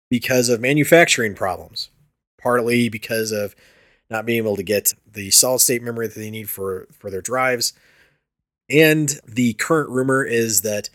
because 0.08 0.48
of 0.48 0.60
manufacturing 0.60 1.34
problems, 1.34 1.90
partly 2.40 2.88
because 2.88 3.32
of 3.32 3.56
not 4.08 4.24
being 4.24 4.38
able 4.38 4.56
to 4.56 4.62
get 4.62 4.92
the 5.10 5.30
solid 5.30 5.60
state 5.60 5.82
memory 5.82 6.06
that 6.06 6.14
they 6.14 6.30
need 6.30 6.48
for 6.48 6.86
for 6.92 7.10
their 7.10 7.22
drives, 7.22 7.72
and 8.68 9.18
the 9.26 9.54
current 9.54 9.90
rumor 9.90 10.22
is 10.22 10.62
that 10.62 10.90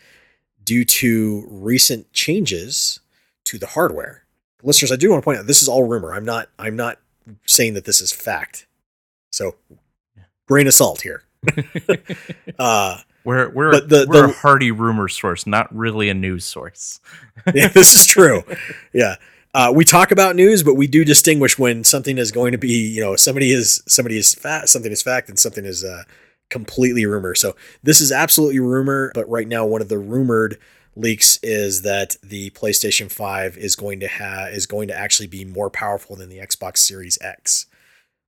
due 0.64 0.84
to 0.84 1.44
recent 1.48 2.12
changes 2.12 3.00
to 3.44 3.58
the 3.58 3.66
hardware. 3.66 4.24
Listeners, 4.62 4.92
I 4.92 4.96
do 4.96 5.10
want 5.10 5.22
to 5.22 5.24
point 5.24 5.38
out 5.38 5.46
this 5.46 5.60
is 5.60 5.68
all 5.68 5.84
rumor. 5.84 6.14
I'm 6.14 6.24
not 6.24 6.48
I'm 6.58 6.76
not 6.76 6.98
saying 7.46 7.74
that 7.74 7.84
this 7.84 8.00
is 8.00 8.12
fact. 8.12 8.66
So 9.32 9.54
grain 10.46 10.66
of 10.66 10.74
salt 10.74 11.00
here. 11.02 11.22
uh 12.58 12.98
We're 13.24 13.50
we're 13.50 13.80
the- 13.80 14.06
we're 14.08 14.26
the- 14.26 14.32
a 14.32 14.32
hearty 14.32 14.70
rumor 14.70 15.08
source, 15.08 15.46
not 15.46 15.74
really 15.74 16.08
a 16.08 16.14
news 16.14 16.44
source. 16.44 17.00
yeah, 17.54 17.68
this 17.68 17.94
is 17.94 18.06
true. 18.06 18.42
Yeah. 18.92 19.16
Uh, 19.54 19.70
we 19.74 19.84
talk 19.84 20.10
about 20.10 20.34
news, 20.34 20.62
but 20.62 20.76
we 20.76 20.86
do 20.86 21.04
distinguish 21.04 21.58
when 21.58 21.84
something 21.84 22.16
is 22.16 22.32
going 22.32 22.52
to 22.52 22.58
be, 22.58 22.88
you 22.90 23.02
know, 23.02 23.16
somebody 23.16 23.52
is 23.52 23.82
somebody 23.86 24.16
is 24.16 24.34
fact, 24.34 24.70
something 24.70 24.90
is 24.90 25.02
fact, 25.02 25.28
and 25.28 25.38
something 25.38 25.66
is 25.66 25.84
uh, 25.84 26.04
completely 26.48 27.04
rumor. 27.04 27.34
So 27.34 27.54
this 27.82 28.00
is 28.00 28.10
absolutely 28.10 28.60
rumor. 28.60 29.12
But 29.14 29.28
right 29.28 29.46
now, 29.46 29.66
one 29.66 29.82
of 29.82 29.90
the 29.90 29.98
rumored 29.98 30.58
leaks 30.96 31.38
is 31.42 31.82
that 31.82 32.16
the 32.22 32.48
PlayStation 32.50 33.12
Five 33.12 33.58
is 33.58 33.76
going 33.76 34.00
to 34.00 34.08
have 34.08 34.52
is 34.54 34.64
going 34.66 34.88
to 34.88 34.96
actually 34.98 35.26
be 35.26 35.44
more 35.44 35.68
powerful 35.68 36.16
than 36.16 36.30
the 36.30 36.38
Xbox 36.38 36.78
Series 36.78 37.18
X, 37.20 37.66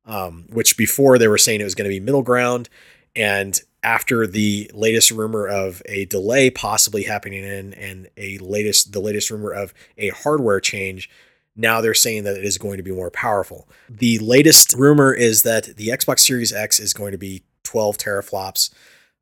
um, 0.06 0.46
which 0.50 0.76
before 0.76 1.18
they 1.18 1.28
were 1.28 1.38
saying 1.38 1.60
it 1.60 1.64
was 1.64 1.74
going 1.74 1.88
to 1.88 1.94
be 1.94 2.00
middle 2.00 2.22
ground, 2.22 2.68
and 3.16 3.60
after 3.82 4.26
the 4.26 4.70
latest 4.72 5.10
rumor 5.10 5.46
of 5.46 5.82
a 5.86 6.06
delay 6.06 6.50
possibly 6.50 7.04
happening 7.04 7.44
in 7.44 7.74
and 7.74 8.08
a 8.16 8.38
latest 8.38 8.92
the 8.92 9.00
latest 9.00 9.30
rumor 9.30 9.50
of 9.50 9.74
a 9.98 10.08
hardware 10.08 10.58
change 10.58 11.10
now 11.56 11.80
they're 11.80 11.94
saying 11.94 12.24
that 12.24 12.36
it 12.36 12.44
is 12.44 12.58
going 12.58 12.78
to 12.78 12.82
be 12.82 12.90
more 12.90 13.10
powerful. 13.10 13.68
The 13.88 14.18
latest 14.18 14.72
rumor 14.72 15.12
is 15.12 15.42
that 15.42 15.76
the 15.76 15.88
xbox 15.88 16.20
series 16.20 16.52
x 16.52 16.80
is 16.80 16.92
going 16.92 17.12
to 17.12 17.18
be 17.18 17.42
12 17.64 17.98
teraflops 17.98 18.70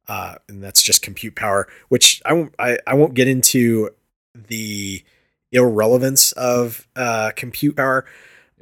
uh, 0.09 0.37
and 0.49 0.63
that's 0.63 0.83
just 0.83 1.03
compute 1.03 1.35
power 1.35 1.69
which 1.89 2.23
i 2.25 2.33
won't 2.33 2.55
i, 2.59 2.79
I 2.87 2.95
won't 2.95 3.15
get 3.15 3.29
into 3.29 3.91
the 4.35 5.05
irrelevance 5.53 6.33
of 6.33 6.89
uh, 6.97 7.33
compute 7.37 7.77
power 7.77 8.07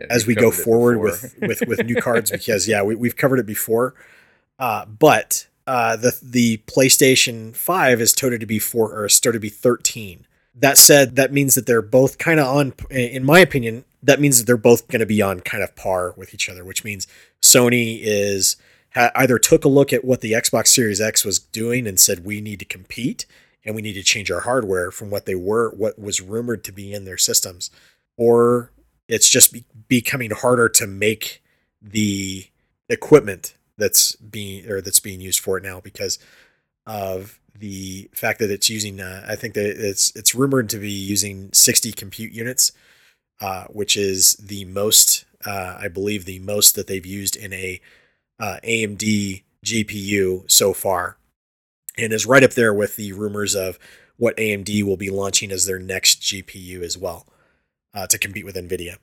as 0.08 0.26
we 0.26 0.34
go 0.34 0.50
forward 0.50 0.98
with, 0.98 1.34
with 1.40 1.62
with 1.66 1.84
new 1.84 1.96
cards 1.96 2.30
because 2.32 2.66
yeah 2.66 2.82
we, 2.82 2.94
we've 2.94 3.16
covered 3.16 3.38
it 3.38 3.46
before. 3.46 3.94
Uh, 4.58 4.84
but 4.86 5.46
uh, 5.66 5.96
the 5.96 6.18
the 6.22 6.58
PlayStation 6.66 7.54
5 7.54 8.00
is 8.00 8.12
touted 8.12 8.40
to 8.40 8.46
be 8.46 8.58
four 8.58 8.92
or 8.92 9.06
is 9.06 9.20
to 9.20 9.38
be 9.38 9.48
13 9.48 10.26
that 10.54 10.76
said 10.76 11.16
that 11.16 11.32
means 11.32 11.54
that 11.54 11.66
they're 11.66 11.82
both 11.82 12.18
kind 12.18 12.40
of 12.40 12.46
on 12.46 12.72
in 12.90 13.24
my 13.24 13.38
opinion 13.38 13.84
that 14.02 14.20
means 14.20 14.38
that 14.38 14.46
they're 14.46 14.56
both 14.56 14.88
going 14.88 15.00
to 15.00 15.06
be 15.06 15.22
on 15.22 15.40
kind 15.40 15.62
of 15.62 15.74
par 15.76 16.14
with 16.16 16.34
each 16.34 16.48
other 16.48 16.64
which 16.64 16.84
means 16.84 17.06
Sony 17.42 18.00
is 18.02 18.56
ha- 18.94 19.12
either 19.14 19.38
took 19.38 19.64
a 19.64 19.68
look 19.68 19.92
at 19.92 20.04
what 20.04 20.20
the 20.20 20.32
Xbox 20.32 20.68
Series 20.68 21.00
X 21.00 21.24
was 21.24 21.38
doing 21.38 21.86
and 21.86 21.98
said 21.98 22.24
we 22.24 22.40
need 22.40 22.58
to 22.58 22.64
compete 22.64 23.26
and 23.64 23.74
we 23.74 23.82
need 23.82 23.94
to 23.94 24.02
change 24.02 24.30
our 24.30 24.40
hardware 24.40 24.90
from 24.90 25.10
what 25.10 25.26
they 25.26 25.34
were 25.34 25.70
what 25.70 25.98
was 25.98 26.20
rumored 26.20 26.64
to 26.64 26.72
be 26.72 26.92
in 26.92 27.04
their 27.04 27.18
systems 27.18 27.70
or 28.16 28.72
it's 29.10 29.28
just 29.28 29.52
be- 29.52 29.64
becoming 29.88 30.30
harder 30.30 30.68
to 30.68 30.86
make 30.86 31.42
the 31.82 32.46
equipment 32.88 33.56
that's 33.76 34.16
being 34.16 34.68
or 34.70 34.80
that's 34.80 35.00
being 35.00 35.20
used 35.20 35.40
for 35.40 35.58
it 35.58 35.62
now 35.62 35.80
because 35.80 36.18
of 36.86 37.38
the 37.58 38.08
fact 38.14 38.38
that 38.38 38.50
it's 38.50 38.70
using 38.70 39.00
uh, 39.00 39.24
I 39.28 39.36
think 39.36 39.54
that 39.54 39.66
it's 39.66 40.14
it's 40.16 40.34
rumored 40.34 40.70
to 40.70 40.78
be 40.78 40.90
using 40.90 41.50
60 41.52 41.92
compute 41.92 42.32
units 42.32 42.72
uh, 43.40 43.64
which 43.64 43.96
is 43.96 44.34
the 44.34 44.64
most 44.66 45.24
uh, 45.44 45.76
I 45.78 45.88
believe 45.88 46.24
the 46.24 46.38
most 46.38 46.76
that 46.76 46.86
they've 46.86 47.04
used 47.04 47.36
in 47.36 47.52
a 47.52 47.80
uh, 48.38 48.56
AMD 48.64 49.42
GPU 49.64 50.50
so 50.50 50.72
far. 50.72 51.16
And 51.98 52.12
is 52.12 52.26
right 52.26 52.42
up 52.42 52.52
there 52.52 52.72
with 52.72 52.96
the 52.96 53.12
rumors 53.12 53.54
of 53.54 53.78
what 54.16 54.36
AMD 54.36 54.82
will 54.84 54.96
be 54.96 55.10
launching 55.10 55.50
as 55.50 55.66
their 55.66 55.78
next 55.78 56.22
GPU 56.22 56.82
as 56.82 56.96
well 56.96 57.26
uh, 57.94 58.06
to 58.06 58.18
compete 58.18 58.44
with 58.44 58.56
NVIDIA. 58.56 58.96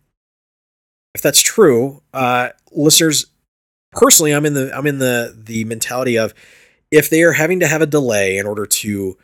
If 1.14 1.22
that's 1.22 1.42
true, 1.42 2.04
uh, 2.14 2.50
listeners, 2.72 3.28
personally, 3.92 4.34
I'm 4.34 4.46
in 4.46 4.54
the 4.54 4.76
I'm 4.76 4.88
in 4.88 5.00
the 5.00 5.36
the 5.36 5.64
mentality 5.66 6.18
of 6.18 6.34
if 6.92 7.10
they 7.10 7.24
are 7.24 7.34
having 7.34 7.60
to 7.60 7.68
have 7.68 7.82
a 7.82 7.88
delay 7.88 8.38
in 8.38 8.46
order 8.46 8.66
to 8.66 9.18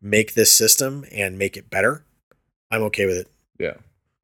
make 0.00 0.34
this 0.34 0.54
system 0.54 1.04
and 1.10 1.38
make 1.38 1.56
it 1.56 1.70
better, 1.70 2.04
I'm 2.70 2.82
okay 2.84 3.06
with 3.06 3.16
it. 3.16 3.28
Yeah. 3.58 3.74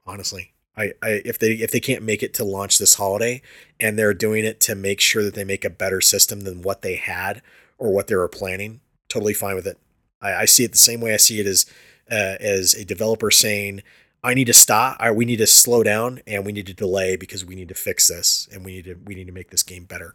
Honestly, 0.06 0.52
I, 0.76 0.92
I 1.02 1.22
if 1.24 1.38
they 1.38 1.52
if 1.52 1.70
they 1.70 1.80
can't 1.80 2.02
make 2.02 2.22
it 2.22 2.34
to 2.34 2.44
launch 2.44 2.78
this 2.78 2.94
holiday 2.94 3.42
and 3.80 3.98
they're 3.98 4.14
doing 4.14 4.44
it 4.44 4.60
to 4.62 4.74
make 4.74 5.00
sure 5.00 5.22
that 5.22 5.34
they 5.34 5.44
make 5.44 5.64
a 5.64 5.70
better 5.70 6.00
system 6.00 6.40
than 6.40 6.62
what 6.62 6.82
they 6.82 6.96
had 6.96 7.42
or 7.78 7.92
what 7.92 8.06
they 8.06 8.16
were 8.16 8.28
planning, 8.28 8.80
totally 9.08 9.34
fine 9.34 9.54
with 9.54 9.66
it. 9.66 9.78
I, 10.20 10.34
I 10.34 10.44
see 10.44 10.64
it 10.64 10.72
the 10.72 10.78
same 10.78 11.00
way 11.00 11.14
I 11.14 11.18
see 11.18 11.40
it 11.40 11.46
as 11.46 11.66
uh, 12.10 12.36
as 12.38 12.74
a 12.74 12.84
developer 12.84 13.30
saying, 13.30 13.82
I 14.24 14.34
need 14.34 14.46
to 14.46 14.54
stop. 14.54 14.98
We 15.14 15.26
need 15.26 15.36
to 15.36 15.46
slow 15.46 15.82
down 15.82 16.20
and 16.26 16.46
we 16.46 16.52
need 16.52 16.66
to 16.66 16.74
delay 16.74 17.16
because 17.16 17.44
we 17.44 17.54
need 17.54 17.68
to 17.68 17.74
fix 17.74 18.08
this 18.08 18.48
and 18.50 18.64
we 18.64 18.76
need 18.76 18.84
to 18.86 18.94
we 19.04 19.14
need 19.14 19.26
to 19.26 19.32
make 19.32 19.50
this 19.50 19.62
game 19.62 19.84
better. 19.84 20.14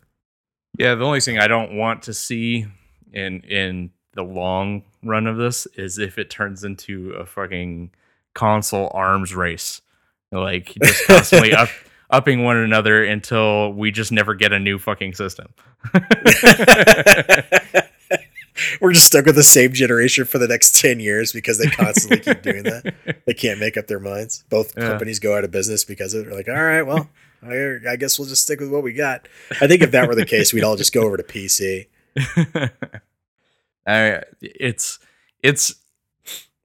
Yeah, 0.78 0.96
the 0.96 1.06
only 1.06 1.22
thing 1.22 1.40
I 1.40 1.48
don't 1.48 1.78
want 1.78 2.04
to 2.04 2.14
see 2.14 2.66
in 3.14 3.42
in 3.42 3.92
the 4.14 4.24
long 4.24 4.84
run 5.04 5.28
of 5.28 5.38
this 5.38 5.68
is 5.76 6.00
if 6.00 6.18
it 6.18 6.30
turns 6.30 6.64
into 6.64 7.12
a 7.12 7.26
fucking 7.26 7.92
console 8.34 8.90
arms 8.94 9.36
race, 9.36 9.82
like 10.32 10.74
just 10.84 11.06
constantly 11.06 11.54
up 11.54 11.70
upping 12.10 12.44
one 12.44 12.58
another 12.58 13.04
until 13.04 13.72
we 13.74 13.92
just 13.92 14.12
never 14.12 14.34
get 14.34 14.52
a 14.52 14.60
new 14.60 14.80
fucking 14.80 15.14
system. 15.14 15.54
We're 18.82 18.94
just 18.94 19.08
stuck 19.08 19.26
with 19.26 19.36
the 19.36 19.44
same 19.44 19.74
generation 19.74 20.26
for 20.26 20.38
the 20.38 20.48
next 20.48 20.76
10 20.76 21.00
years 21.00 21.32
because 21.32 21.58
they 21.58 21.68
constantly 21.68 22.20
keep 22.20 22.42
doing 22.42 22.64
that. 22.64 22.96
They 23.26 23.34
can't 23.36 23.60
make 23.60 23.78
up 23.78 23.86
their 23.86 24.00
minds. 24.00 24.44
Both 24.50 24.76
yeah. 24.76 24.88
companies 24.88 25.20
go 25.20 25.38
out 25.38 25.44
of 25.44 25.52
business 25.52 25.86
because 25.86 26.16
of 26.16 26.22
it. 26.22 26.30
They're 26.30 26.38
like, 26.38 26.48
all 26.48 26.56
right, 26.56 26.82
well, 26.82 27.10
I, 27.44 27.78
I 27.88 27.96
guess 27.96 28.18
we'll 28.18 28.28
just 28.28 28.42
stick 28.42 28.60
with 28.60 28.72
what 28.72 28.82
we 28.82 28.92
got. 28.92 29.28
I 29.62 29.68
think 29.68 29.84
if 29.84 29.92
that 29.92 30.08
were 30.08 30.16
the 30.16 30.26
case, 30.26 30.52
we'd 30.52 30.64
all 30.64 30.76
just 30.76 30.94
go 30.94 31.04
over 31.04 31.16
to 31.16 31.24
PC. 31.24 31.88
I, 33.86 34.24
it's, 34.42 35.00
it's, 35.44 35.76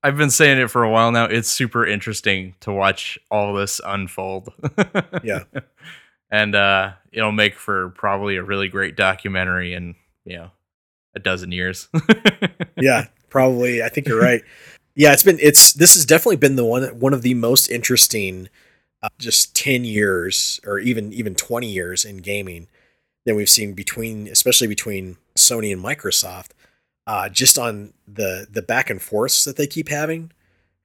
I've 0.03 0.17
been 0.17 0.31
saying 0.31 0.59
it 0.59 0.71
for 0.71 0.85
a 0.85 0.91
while 0.91 1.13
now. 1.13 1.25
It's 1.25 1.51
super 1.51 1.87
interesting 1.87 2.55
to 2.61 2.73
watch 2.73 3.19
all 3.31 3.53
this 3.53 3.81
unfold. 3.85 4.49
yeah. 5.23 5.45
And 6.31 6.55
uh, 6.55 6.93
it'll 7.13 7.33
make 7.33 7.57
for 7.57 7.91
probably 7.91 8.37
a 8.37 8.43
really 8.43 8.69
great 8.69 8.97
documentary 8.97 9.75
and, 9.75 9.97
you 10.25 10.37
know, 10.37 10.51
a 11.15 11.19
dozen 11.19 11.53
years. 11.53 11.89
yeah, 12.81 13.07
probably. 13.29 13.83
I 13.83 13.89
think 13.89 14.09
you're 14.09 14.21
right. 14.21 14.43
Yeah, 14.95 15.13
it's 15.13 15.23
been 15.23 15.39
it's 15.41 15.73
this 15.73 15.95
has 15.95 16.07
definitely 16.07 16.37
been 16.37 16.57
the 16.57 16.65
one 16.65 16.85
one 16.99 17.13
of 17.13 17.23
the 17.23 17.35
most 17.35 17.69
interesting 17.69 18.49
uh, 19.03 19.09
just 19.19 19.55
10 19.55 19.85
years 19.85 20.61
or 20.67 20.79
even 20.79 21.13
even 21.13 21.35
20 21.35 21.67
years 21.67 22.05
in 22.05 22.19
gaming 22.19 22.69
that 23.27 23.35
we've 23.35 23.51
seen 23.51 23.75
between 23.75 24.29
especially 24.29 24.67
between 24.67 25.17
Sony 25.37 25.73
and 25.73 25.85
Microsoft 25.85 26.51
uh, 27.07 27.29
just 27.29 27.59
on 27.59 27.93
the 28.07 28.47
the 28.51 28.63
back 28.63 28.89
and 28.89 29.03
forths 29.03 29.45
that 29.45 29.57
they 29.57 29.67
keep 29.67 29.89
having 29.89 30.33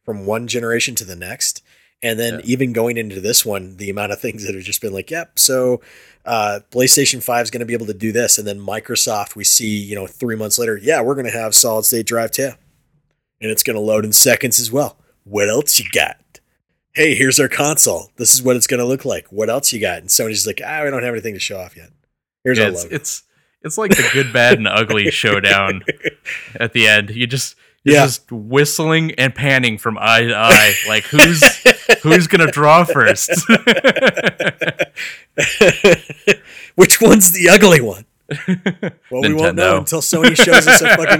from 0.03 0.25
one 0.25 0.47
generation 0.47 0.95
to 0.95 1.05
the 1.05 1.15
next 1.15 1.63
and 2.01 2.19
then 2.19 2.35
yeah. 2.35 2.45
even 2.45 2.73
going 2.73 2.97
into 2.97 3.19
this 3.19 3.45
one, 3.45 3.77
the 3.77 3.89
amount 3.89 4.11
of 4.11 4.19
things 4.19 4.45
that 4.45 4.55
have 4.55 4.63
just 4.63 4.81
been 4.81 4.93
like, 4.93 5.11
yep, 5.11 5.37
so 5.37 5.81
uh, 6.25 6.59
PlayStation 6.71 7.21
5 7.21 7.43
is 7.43 7.51
going 7.51 7.59
to 7.59 7.65
be 7.65 7.73
able 7.73 7.87
to 7.87 7.93
do 7.93 8.11
this. 8.11 8.37
And 8.37 8.47
then 8.47 8.59
Microsoft, 8.59 9.35
we 9.35 9.43
see, 9.43 9.77
you 9.77 9.95
know, 9.95 10.07
three 10.07 10.35
months 10.35 10.57
later, 10.57 10.77
yeah, 10.77 11.01
we're 11.01 11.15
going 11.15 11.25
to 11.25 11.31
have 11.31 11.53
solid 11.53 11.85
state 11.85 12.05
drive 12.05 12.31
too. 12.31 12.51
And 13.41 13.51
it's 13.51 13.63
going 13.63 13.75
to 13.75 13.81
load 13.81 14.05
in 14.05 14.13
seconds 14.13 14.59
as 14.59 14.71
well. 14.71 14.97
What 15.23 15.49
else 15.49 15.79
you 15.79 15.85
got? 15.91 16.39
Hey, 16.93 17.15
here's 17.15 17.39
our 17.39 17.47
console. 17.47 18.11
This 18.17 18.33
is 18.33 18.41
what 18.41 18.55
it's 18.55 18.67
going 18.67 18.79
to 18.79 18.85
look 18.85 19.05
like. 19.05 19.27
What 19.31 19.49
else 19.49 19.71
you 19.71 19.79
got? 19.79 19.99
And 19.99 20.09
Sony's 20.09 20.47
like, 20.47 20.61
ah, 20.65 20.83
we 20.83 20.89
don't 20.89 21.03
have 21.03 21.13
anything 21.13 21.35
to 21.35 21.39
show 21.39 21.57
off 21.57 21.77
yet. 21.77 21.89
Here's 22.43 22.57
yeah, 22.57 22.65
our 22.65 22.71
logo. 22.71 22.87
It's, 22.87 22.93
it's, 22.95 23.23
it's 23.61 23.77
like 23.77 23.91
the 23.91 24.09
good, 24.13 24.33
bad, 24.33 24.57
and 24.57 24.67
ugly 24.67 25.11
showdown 25.11 25.83
at 26.59 26.73
the 26.73 26.87
end. 26.87 27.09
You 27.11 27.27
just 27.27 27.55
yeah. 27.83 28.05
just 28.05 28.31
whistling 28.31 29.11
and 29.13 29.33
panning 29.33 29.77
from 29.77 29.97
eye 29.99 30.21
to 30.21 30.35
eye. 30.35 30.73
Like 30.87 31.03
who's 31.05 31.41
who's 32.03 32.27
gonna 32.27 32.51
draw 32.51 32.83
first? 32.83 33.29
Which 36.75 37.01
one's 37.01 37.31
the 37.31 37.49
ugly 37.49 37.81
one? 37.81 38.05
Well, 39.11 39.23
Nintendo. 39.23 39.27
we 39.29 39.33
won't 39.33 39.55
know 39.55 39.77
until 39.79 40.01
Sony 40.01 40.35
shows 40.35 40.67
us 40.67 40.81
a 40.83 40.95
fucking. 40.95 41.17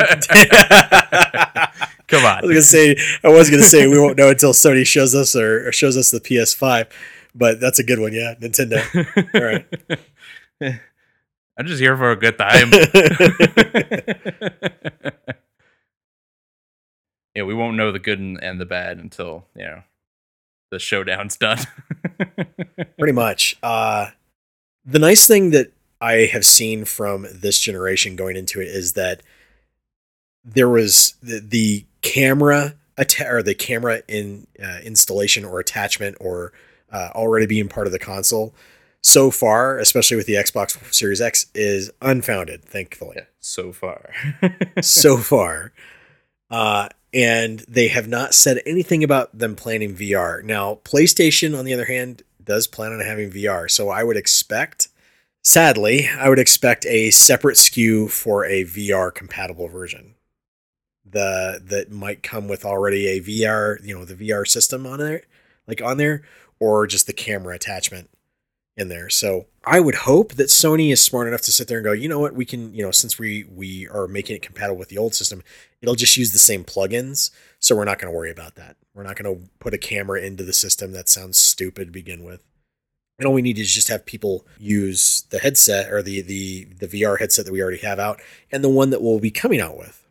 Come 2.07 2.24
on. 2.24 2.38
I 2.38 2.41
was 2.41 2.51
gonna 2.51 2.62
say 2.62 2.95
I 3.24 3.30
was 3.30 3.49
gonna 3.49 3.64
say 3.64 3.88
we 3.88 3.97
won't 3.99 4.16
know 4.16 4.30
until 4.30 4.53
Sony 4.53 4.86
shows 4.86 5.16
us 5.16 5.36
or, 5.36 5.68
or 5.68 5.72
shows 5.72 5.97
us 5.97 6.12
the 6.12 6.20
PS5, 6.20 6.86
but 7.34 7.60
that's 7.60 7.80
a 7.80 7.84
good 7.84 7.97
one. 7.97 8.14
Yeah, 8.14 8.36
Nintendo. 8.39 8.84
All 9.34 9.41
right. 9.43 9.66
I'm 11.57 11.66
just 11.66 11.82
here 11.82 11.97
for 11.97 12.12
a 12.12 12.16
good 12.16 12.38
time 12.38 12.70
yeah, 17.40 17.46
we 17.46 17.54
won't 17.54 17.78
know 17.78 17.94
the 17.94 18.00
good 18.00 18.20
and, 18.20 18.38
and 18.44 18.60
the 18.60 18.66
bad 18.66 18.98
until 18.98 19.46
you 19.56 19.64
know 19.64 19.84
the 20.72 20.80
showdown's 20.80 21.38
done. 21.38 21.60
Pretty 23.00 23.14
much. 23.14 23.58
Uh, 23.64 24.10
the 24.84 25.00
nice 25.00 25.26
thing 25.26 25.52
that 25.52 25.72
I 26.02 26.30
have 26.34 26.46
seen 26.46 26.84
from 26.84 27.26
this 27.34 27.62
generation 27.62 28.18
going 28.18 28.36
into 28.36 28.60
it 28.60 28.68
is 28.68 28.92
that 28.94 29.24
there 30.44 30.68
was 30.68 31.16
the, 31.24 31.40
the 31.40 31.86
camera 32.02 32.76
atta- 32.98 33.30
or 33.30 33.42
the 33.42 33.56
camera 33.56 34.02
in 34.10 34.48
uh, 34.62 34.80
installation 34.84 35.46
or 35.46 35.62
attachment 35.62 36.18
or 36.20 36.52
uh, 36.92 37.10
already 37.16 37.46
being 37.46 37.70
part 37.70 37.88
of 37.88 37.94
the 37.94 38.00
console 38.00 38.54
so 39.02 39.32
far, 39.32 39.80
especially 39.80 40.18
with 40.18 40.26
the 40.26 40.34
Xbox 40.34 40.78
Series 40.94 41.22
X, 41.22 41.46
is 41.56 41.90
unfounded. 42.02 42.66
Thankfully, 42.66 43.16
yeah, 43.16 43.24
so 43.40 43.72
far, 43.72 44.10
so 44.82 45.16
far. 45.18 45.72
Uh, 46.52 46.90
and 47.14 47.60
they 47.68 47.88
have 47.88 48.07
not 48.07 48.34
said 48.34 48.62
anything 48.66 49.03
about 49.03 49.38
them 49.38 49.55
planning 49.55 49.95
VR. 49.95 50.43
Now, 50.43 50.76
PlayStation, 50.84 51.57
on 51.57 51.66
the 51.66 51.74
other 51.74 51.86
hand, 51.86 52.24
does 52.43 52.68
plan 52.68 52.91
on 52.91 52.99
having 52.99 53.32
VR, 53.32 53.70
so 53.70 53.89
I 53.89 54.03
would 54.03 54.18
expect, 54.18 54.89
sadly, 55.43 56.07
I 56.07 56.30
would 56.30 56.39
expect 56.39 56.86
a 56.86 57.12
separate 57.12 57.57
SKU 57.57 58.10
for 58.10 58.45
a 58.45 58.64
VR 58.64 59.14
compatible 59.14 59.68
version. 59.68 60.16
The 61.05 61.62
that 61.66 61.91
might 61.91 62.22
come 62.22 62.47
with 62.47 62.64
already 62.64 63.07
a 63.07 63.22
VR, 63.22 63.84
you 63.84 63.97
know, 63.97 64.05
the 64.05 64.14
VR 64.14 64.47
system 64.47 64.86
on 64.86 64.99
there, 64.99 65.24
like 65.68 65.82
on 65.82 65.97
there, 65.97 66.24
or 66.60 66.86
just 66.86 67.07
the 67.07 67.14
camera 67.14 67.55
attachment 67.55 68.10
in 68.80 68.88
there. 68.88 69.10
So 69.10 69.48
I 69.66 69.80
would 69.80 69.96
hope 69.96 70.34
that 70.34 70.48
Sony 70.48 70.92
is 70.92 71.02
smart 71.02 71.28
enough 71.28 71.42
to 71.42 71.52
sit 71.52 71.68
there 71.68 71.78
and 71.80 71.86
go, 71.86 71.92
you 71.92 72.08
know 72.08 72.20
what, 72.20 72.34
we 72.34 72.46
can, 72.46 72.74
you 72.74 72.84
know, 72.84 72.92
since 72.92 73.20
we 73.20 73.44
we 73.44 73.88
are 73.90 74.08
making 74.08 74.38
it 74.38 74.42
compatible 74.42 74.78
with 74.78 74.90
the 74.90 74.98
old 74.98 75.14
system, 75.14 75.44
it'll 75.82 75.96
just 75.96 76.18
use 76.18 76.32
the 76.32 76.40
same 76.40 76.64
plugins. 76.64 77.30
So 77.60 77.76
we're 77.76 77.84
not 77.84 78.00
going 78.00 78.12
to 78.12 78.18
worry 78.18 78.32
about 78.32 78.56
that. 78.56 78.78
We're 78.94 79.04
not 79.04 79.18
going 79.18 79.36
to 79.36 79.50
put 79.60 79.74
a 79.74 79.78
camera 79.78 80.22
into 80.22 80.44
the 80.44 80.54
system. 80.54 80.94
That 80.94 81.10
sounds 81.10 81.38
stupid 81.38 81.88
to 81.88 81.92
begin 81.92 82.24
with. 82.24 82.44
And 83.20 83.28
all 83.28 83.34
we 83.34 83.42
need 83.42 83.60
is 83.60 83.74
just 83.74 83.90
have 83.90 84.06
people 84.06 84.48
use 84.58 85.26
the 85.30 85.40
headset 85.40 85.92
or 85.92 86.02
the 86.02 86.22
the 86.22 86.66
the 86.80 86.88
VR 86.88 87.20
headset 87.20 87.46
that 87.46 87.52
we 87.52 87.62
already 87.62 87.80
have 87.80 88.00
out, 88.00 88.22
and 88.52 88.64
the 88.64 88.70
one 88.70 88.92
that 88.92 89.02
we'll 89.02 89.20
be 89.20 89.32
coming 89.32 89.60
out 89.60 89.78
with. 89.78 90.06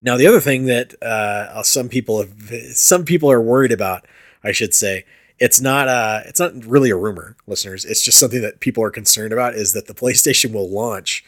Now, 0.00 0.16
the 0.16 0.26
other 0.26 0.40
thing 0.40 0.66
that 0.66 1.00
uh, 1.02 1.62
some 1.62 1.88
people 1.88 2.18
have, 2.18 2.76
some 2.76 3.04
people 3.04 3.30
are 3.30 3.40
worried 3.40 3.70
about, 3.70 4.06
I 4.42 4.50
should 4.50 4.74
say, 4.74 5.04
it's 5.38 5.60
not 5.60 5.88
uh 5.88 6.20
it's 6.26 6.40
not 6.40 6.52
really 6.64 6.90
a 6.90 6.96
rumor, 6.96 7.36
listeners. 7.46 7.84
It's 7.84 8.02
just 8.02 8.18
something 8.18 8.42
that 8.42 8.60
people 8.60 8.84
are 8.84 8.90
concerned 8.90 9.32
about 9.32 9.54
is 9.54 9.72
that 9.72 9.86
the 9.86 9.94
PlayStation 10.02 10.52
will 10.52 10.70
launch 10.70 11.24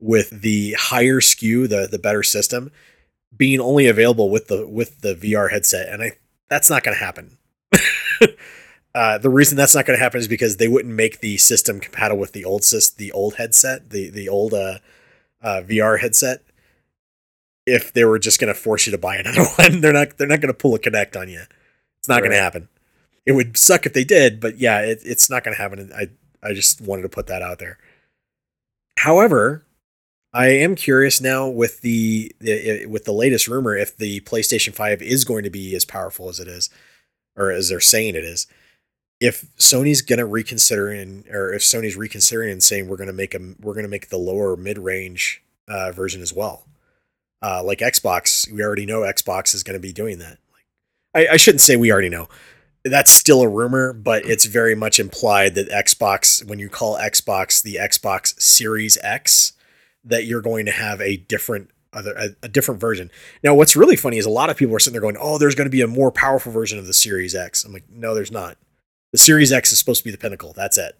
with 0.00 0.42
the 0.42 0.74
higher 0.78 1.20
SKU, 1.20 1.68
the 1.68 1.88
the 1.90 1.98
better 1.98 2.22
system, 2.22 2.70
being 3.36 3.60
only 3.60 3.86
available 3.86 4.30
with 4.30 4.48
the 4.48 4.66
with 4.66 5.00
the 5.00 5.14
VR 5.14 5.50
headset, 5.50 5.88
and 5.88 6.02
I 6.02 6.12
that's 6.48 6.70
not 6.70 6.82
going 6.82 6.96
to 6.96 7.04
happen. 7.04 7.38
uh, 8.94 9.18
the 9.18 9.30
reason 9.30 9.56
that's 9.56 9.74
not 9.74 9.86
going 9.86 9.98
to 9.98 10.02
happen 10.02 10.20
is 10.20 10.28
because 10.28 10.56
they 10.56 10.68
wouldn't 10.68 10.94
make 10.94 11.20
the 11.20 11.36
system 11.36 11.80
compatible 11.80 12.20
with 12.20 12.32
the 12.32 12.44
old 12.44 12.62
sys- 12.62 12.96
the 12.96 13.12
old 13.12 13.36
headset, 13.36 13.90
the 13.90 14.10
the 14.10 14.28
old 14.28 14.54
uh, 14.54 14.78
uh, 15.42 15.62
VR 15.66 16.00
headset. 16.00 16.42
If 17.66 17.92
they 17.94 18.04
were 18.04 18.18
just 18.18 18.38
going 18.38 18.52
to 18.52 18.58
force 18.58 18.86
you 18.86 18.92
to 18.92 18.98
buy 18.98 19.16
another 19.16 19.44
one, 19.56 19.80
they're 19.80 19.92
not 19.92 20.18
they're 20.18 20.28
not 20.28 20.40
going 20.40 20.52
to 20.52 20.58
pull 20.58 20.74
a 20.74 20.78
Kinect 20.78 21.18
on 21.18 21.28
you. 21.28 21.42
It's 21.98 22.08
not 22.08 22.16
right. 22.16 22.24
going 22.24 22.32
to 22.32 22.42
happen. 22.42 22.68
It 23.26 23.32
would 23.32 23.56
suck 23.56 23.86
if 23.86 23.92
they 23.92 24.04
did, 24.04 24.40
but 24.40 24.58
yeah, 24.58 24.80
it, 24.80 25.00
it's 25.04 25.30
not 25.30 25.44
going 25.44 25.56
to 25.56 25.62
happen. 25.62 25.90
I 25.94 26.08
I 26.42 26.52
just 26.52 26.80
wanted 26.80 27.02
to 27.02 27.08
put 27.08 27.26
that 27.26 27.42
out 27.42 27.58
there. 27.58 27.78
However, 28.98 29.64
I 30.32 30.48
am 30.48 30.74
curious 30.74 31.20
now 31.20 31.48
with 31.48 31.80
the, 31.80 32.34
the 32.40 32.86
with 32.86 33.04
the 33.04 33.12
latest 33.12 33.48
rumor 33.48 33.76
if 33.76 33.96
the 33.96 34.20
PlayStation 34.20 34.74
5 34.74 35.00
is 35.00 35.24
going 35.24 35.44
to 35.44 35.50
be 35.50 35.74
as 35.74 35.84
powerful 35.84 36.28
as 36.28 36.40
it 36.40 36.48
is 36.48 36.70
or 37.36 37.50
as 37.50 37.68
they're 37.68 37.80
saying 37.80 38.16
it 38.16 38.24
is. 38.24 38.46
If 39.20 39.46
Sony's 39.56 40.02
going 40.02 40.18
to 40.18 40.26
reconsider 40.26 40.88
and 40.88 41.24
or 41.28 41.52
if 41.52 41.62
Sony's 41.62 41.96
reconsidering 41.96 42.50
and 42.50 42.62
saying 42.62 42.88
we're 42.88 42.96
going 42.96 43.06
to 43.06 43.12
make 43.12 43.34
a 43.34 43.38
we're 43.60 43.74
going 43.74 43.84
to 43.84 43.90
make 43.90 44.08
the 44.08 44.18
lower 44.18 44.56
mid-range 44.56 45.42
uh, 45.68 45.92
version 45.92 46.20
as 46.20 46.32
well. 46.32 46.66
Uh, 47.40 47.62
like 47.62 47.78
Xbox, 47.78 48.50
we 48.50 48.62
already 48.62 48.86
know 48.86 49.00
Xbox 49.00 49.54
is 49.54 49.62
going 49.62 49.74
to 49.74 49.80
be 49.80 49.92
doing 49.92 50.18
that. 50.18 50.38
I, 51.14 51.28
I 51.32 51.36
shouldn't 51.36 51.60
say 51.60 51.76
we 51.76 51.92
already 51.92 52.08
know. 52.08 52.28
That's 52.84 53.10
still 53.10 53.40
a 53.40 53.48
rumor, 53.48 53.92
but 53.92 54.26
it's 54.26 54.44
very 54.44 54.74
much 54.74 55.00
implied 55.00 55.54
that 55.54 55.70
Xbox, 55.70 56.46
when 56.46 56.58
you 56.58 56.68
call 56.68 56.98
Xbox 56.98 57.62
the 57.62 57.76
Xbox 57.76 58.38
Series 58.40 58.98
X, 59.02 59.54
that 60.04 60.26
you're 60.26 60.42
going 60.42 60.66
to 60.66 60.72
have 60.72 61.00
a 61.00 61.16
different 61.16 61.70
other 61.94 62.12
a, 62.14 62.30
a, 62.42 62.48
different 62.48 62.80
version. 62.80 63.10
Now, 63.42 63.54
what's 63.54 63.76
really 63.76 63.96
funny 63.96 64.18
is 64.18 64.26
a 64.26 64.30
lot 64.30 64.50
of 64.50 64.56
people 64.56 64.74
are 64.74 64.78
sitting 64.78 64.92
there 64.92 65.00
going, 65.00 65.16
"Oh, 65.18 65.38
there's 65.38 65.54
going 65.54 65.66
to 65.66 65.70
be 65.70 65.80
a 65.80 65.86
more 65.86 66.10
powerful 66.10 66.52
version 66.52 66.78
of 66.78 66.86
the 66.86 66.92
Series 66.92 67.34
X." 67.34 67.64
I'm 67.64 67.72
like, 67.72 67.84
"No, 67.90 68.14
there's 68.14 68.32
not. 68.32 68.58
The 69.12 69.18
Series 69.18 69.52
X 69.52 69.72
is 69.72 69.78
supposed 69.78 70.00
to 70.00 70.04
be 70.04 70.10
the 70.10 70.18
pinnacle. 70.18 70.52
That's 70.52 70.76
it. 70.76 70.98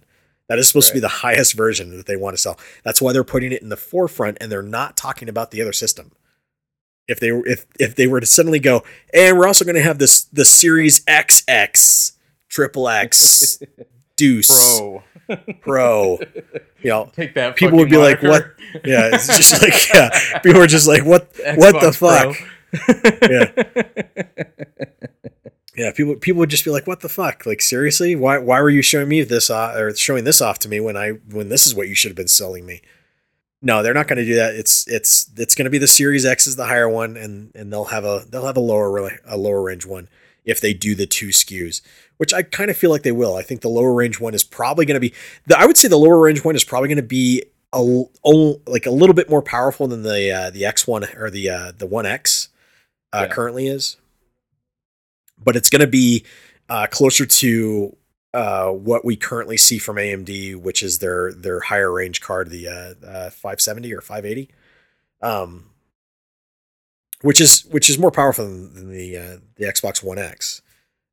That 0.48 0.58
is 0.58 0.68
supposed 0.68 0.88
right. 0.88 0.90
to 0.90 0.96
be 0.96 1.00
the 1.00 1.08
highest 1.08 1.54
version 1.54 1.96
that 1.96 2.06
they 2.06 2.16
want 2.16 2.36
to 2.36 2.40
sell. 2.40 2.58
That's 2.84 3.02
why 3.02 3.12
they're 3.12 3.24
putting 3.24 3.52
it 3.52 3.62
in 3.62 3.70
the 3.70 3.76
forefront 3.76 4.38
and 4.40 4.52
they're 4.52 4.62
not 4.62 4.96
talking 4.96 5.28
about 5.28 5.50
the 5.50 5.62
other 5.62 5.72
system. 5.72 6.12
If 7.08 7.20
they 7.20 7.32
were 7.32 7.46
if 7.46 7.66
if 7.78 7.94
they 7.94 8.06
were 8.06 8.20
to 8.20 8.26
suddenly 8.26 8.58
go, 8.58 8.82
and 9.12 9.38
we're 9.38 9.46
also 9.46 9.64
going 9.64 9.76
to 9.76 9.82
have 9.82 9.98
this 9.98 10.24
the 10.24 10.44
Series 10.44 11.04
XX, 11.04 12.12
Triple 12.48 12.88
X, 12.88 13.62
Deuce, 14.16 14.78
Pro, 14.78 15.02
Pro. 15.60 16.18
You 16.82 16.90
know, 16.90 17.10
take 17.14 17.34
that. 17.34 17.56
People 17.56 17.78
would 17.78 17.90
be 17.90 17.96
moniker. 17.96 18.28
like, 18.28 18.42
"What?" 18.42 18.84
Yeah, 18.84 19.10
it's 19.12 19.26
just 19.28 19.62
like 19.62 19.94
yeah. 19.94 20.38
People 20.40 20.62
are 20.62 20.66
just 20.66 20.88
like, 20.88 21.04
"What? 21.04 21.28
what 21.56 21.80
the 21.80 21.92
fuck?" 21.92 22.36
yeah. 23.22 24.64
Yeah, 25.76 25.90
people 25.92 26.14
people 26.16 26.38
would 26.40 26.50
just 26.50 26.64
be 26.64 26.70
like, 26.70 26.86
"What 26.86 27.00
the 27.00 27.08
fuck? 27.08 27.46
Like 27.46 27.60
seriously? 27.60 28.14
Why 28.14 28.38
why 28.38 28.60
were 28.60 28.70
you 28.70 28.82
showing 28.82 29.08
me 29.08 29.22
this 29.22 29.50
off, 29.50 29.74
or 29.76 29.94
showing 29.94 30.24
this 30.24 30.40
off 30.40 30.58
to 30.60 30.68
me 30.68 30.78
when 30.80 30.96
I 30.96 31.10
when 31.30 31.48
this 31.48 31.66
is 31.66 31.74
what 31.74 31.88
you 31.88 31.94
should 31.94 32.10
have 32.10 32.16
been 32.16 32.28
selling 32.28 32.64
me?" 32.64 32.80
No, 33.64 33.82
they're 33.82 33.94
not 33.94 34.06
going 34.08 34.18
to 34.18 34.26
do 34.26 34.34
that. 34.36 34.54
It's 34.54 34.86
it's 34.86 35.30
it's 35.38 35.54
going 35.54 35.64
to 35.64 35.70
be 35.70 35.78
the 35.78 35.88
Series 35.88 36.26
X 36.26 36.46
is 36.46 36.56
the 36.56 36.66
higher 36.66 36.88
one, 36.88 37.16
and 37.16 37.50
and 37.54 37.72
they'll 37.72 37.86
have 37.86 38.04
a 38.04 38.24
they'll 38.28 38.44
have 38.46 38.58
a 38.58 38.60
lower 38.60 39.10
a 39.24 39.36
lower 39.38 39.62
range 39.62 39.86
one 39.86 40.08
if 40.44 40.60
they 40.60 40.74
do 40.74 40.94
the 40.94 41.06
two 41.06 41.28
SKUs, 41.28 41.80
which 42.18 42.34
I 42.34 42.42
kind 42.42 42.70
of 42.70 42.76
feel 42.76 42.90
like 42.90 43.02
they 43.02 43.10
will. 43.12 43.34
I 43.36 43.42
think 43.42 43.62
the 43.62 43.70
lower 43.70 43.94
range 43.94 44.20
one 44.20 44.34
is 44.34 44.44
probably 44.44 44.84
going 44.84 44.96
to 44.96 45.00
be 45.00 45.14
the 45.46 45.58
I 45.58 45.64
would 45.64 45.78
say 45.78 45.88
the 45.88 45.96
lower 45.96 46.20
range 46.20 46.44
one 46.44 46.54
is 46.54 46.62
probably 46.62 46.88
going 46.88 46.96
to 46.96 47.02
be 47.02 47.42
a, 47.72 47.80
like 47.80 48.84
a 48.86 48.90
little 48.90 49.14
bit 49.14 49.30
more 49.30 49.40
powerful 49.42 49.88
than 49.88 50.02
the 50.02 50.30
uh, 50.30 50.50
the 50.50 50.66
X 50.66 50.86
one 50.86 51.04
or 51.16 51.30
the 51.30 51.48
uh, 51.48 51.72
the 51.76 51.86
One 51.86 52.04
X 52.04 52.48
uh, 53.14 53.20
Yeah. 53.28 53.34
currently 53.34 53.66
is, 53.66 53.96
but 55.42 55.56
it's 55.56 55.70
going 55.70 55.80
to 55.80 55.86
be 55.86 56.24
uh, 56.68 56.86
closer 56.90 57.24
to 57.24 57.96
uh, 58.34 58.70
what 58.70 59.04
we 59.04 59.14
currently 59.14 59.56
see 59.56 59.78
from 59.78 59.96
AMD, 59.96 60.56
which 60.56 60.82
is 60.82 60.98
their 60.98 61.32
their 61.32 61.60
higher 61.60 61.90
range 61.92 62.20
card, 62.20 62.50
the 62.50 62.66
uh, 62.66 63.06
uh, 63.06 63.30
570 63.30 63.94
or 63.94 64.00
580, 64.00 64.50
um, 65.22 65.70
which 67.22 67.40
is 67.40 67.64
which 67.66 67.88
is 67.88 67.96
more 67.96 68.10
powerful 68.10 68.44
than, 68.44 68.74
than 68.74 68.90
the 68.90 69.16
uh, 69.16 69.36
the 69.54 69.66
Xbox 69.66 70.02
One 70.02 70.18
X. 70.18 70.62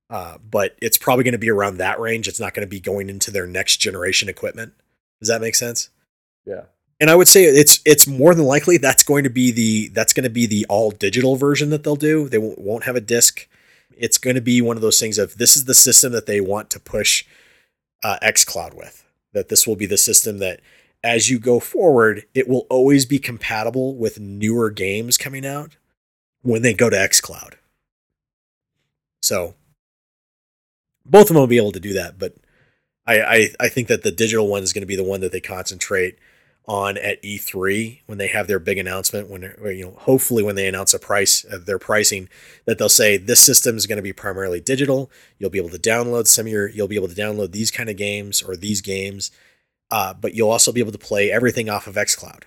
Uh, 0.10 0.40
but 0.40 0.76
it's 0.82 0.98
probably 0.98 1.24
going 1.24 1.32
to 1.34 1.38
be 1.38 1.52
around 1.52 1.78
that 1.78 2.00
range. 2.00 2.28
It's 2.28 2.40
not 2.40 2.54
going 2.54 2.68
to 2.68 2.70
be 2.70 2.82
going 2.82 3.08
into 3.08 3.32
their 3.32 3.48
next 3.48 3.78
generation 3.78 4.28
equipment. 4.28 4.74
Does 5.20 5.30
that 5.30 5.40
make 5.40 5.56
sense? 5.56 5.90
yeah. 6.46 6.64
And 7.00 7.10
I 7.10 7.16
would 7.16 7.28
say 7.28 7.46
it's 7.46 7.82
it's 7.86 8.06
more 8.08 8.36
than 8.36 8.46
likely 8.46 8.78
that's 8.78 9.04
going 9.04 9.24
to 9.24 9.30
be 9.30 9.52
the 9.52 9.90
that's 9.90 10.14
going 10.14 10.24
to 10.24 10.30
be 10.30 10.48
the 10.48 10.66
all 10.70 10.92
digital 10.92 11.36
version 11.36 11.70
that 11.70 11.84
they'll 11.84 11.96
do. 11.96 12.30
They 12.30 12.38
won't, 12.40 12.60
won't 12.60 12.84
have 12.84 12.96
a 12.96 13.02
disc. 13.02 13.48
It's 14.02 14.18
going 14.18 14.36
to 14.36 14.42
be 14.42 14.62
one 14.62 14.76
of 14.76 14.82
those 14.82 15.00
things 15.00 15.18
of 15.20 15.38
this 15.38 15.56
is 15.56 15.66
the 15.66 15.76
system 15.76 16.12
that 16.12 16.26
they 16.26 16.42
want 16.42 16.72
to 16.72 16.80
push 16.80 17.24
uh, 18.04 18.18
XCloud 18.24 18.74
with. 18.74 19.06
That 19.34 19.50
this 19.50 19.68
will 19.68 19.76
be 19.76 19.86
the 19.86 19.98
system 19.98 20.40
that 20.40 20.60
as 21.04 21.30
you 21.30 21.40
go 21.40 21.60
forward, 21.60 22.26
it 22.34 22.48
will 22.48 22.66
always 22.70 23.06
be 23.06 23.20
compatible 23.20 23.96
with 23.96 24.20
newer 24.20 24.72
games 24.72 25.18
coming 25.18 25.46
out 25.46 25.78
when 26.42 26.64
they 26.64 26.74
go 26.74 26.90
to 26.90 26.98
XCloud. 26.98 27.54
So 29.22 29.54
both 31.06 31.24
of 31.24 31.28
them 31.30 31.38
will 31.38 31.48
be 31.48 31.58
able 31.58 31.72
to 31.72 31.80
do 31.80 31.94
that, 31.94 32.18
but 32.18 32.36
I, 33.06 33.22
I, 33.22 33.50
I 33.60 33.70
think 33.70 33.88
that 33.88 34.04
the 34.04 34.12
digital 34.12 34.48
one 34.48 34.64
is 34.64 34.74
going 34.74 34.82
to 34.82 34.88
be 34.88 34.96
the 34.96 35.04
one 35.04 35.22
that 35.22 35.32
they 35.32 35.40
concentrate 35.40 36.18
on 36.68 36.98
at 36.98 37.22
E3 37.24 38.02
when 38.06 38.18
they 38.18 38.28
have 38.28 38.48
their 38.48 38.60
big 38.60 38.78
announcement. 38.78 39.30
When 39.30 39.44
or, 39.44 39.72
you 39.72 39.86
know, 39.86 39.92
hopefully 39.92 40.44
when 40.44 40.56
they 40.56 40.68
announce 40.68 40.94
a 40.94 41.00
price, 41.00 41.46
uh, 41.46 41.58
their 41.58 41.80
pricing, 41.80 42.30
that 42.66 42.78
they'll 42.78 42.90
say 42.90 43.18
this 43.18 43.40
system 43.40 43.78
is 43.78 43.88
going 43.88 43.98
to 43.98 44.04
be 44.04 44.14
primarily 44.14 44.62
digital. 44.62 45.12
You'll 45.38 45.50
be 45.50 45.58
able 45.58 45.70
to 45.70 45.80
download 45.80 46.28
some 46.28 46.46
of 46.46 46.52
your, 46.52 46.68
you'll 46.70 46.88
be 46.88 46.96
able 46.96 47.08
to 47.08 47.16
download 47.16 47.52
these 47.52 47.72
kind 47.72 47.90
of 47.90 47.98
games 47.98 48.42
or 48.42 48.56
these 48.56 48.82
games, 48.82 49.32
uh, 49.90 50.14
but 50.14 50.34
you'll 50.34 50.52
also 50.52 50.72
be 50.72 50.82
able 50.82 50.92
to 50.92 50.98
play 50.98 51.32
everything 51.32 51.70
off 51.70 51.88
of 51.88 51.96
XCloud. 51.96 52.44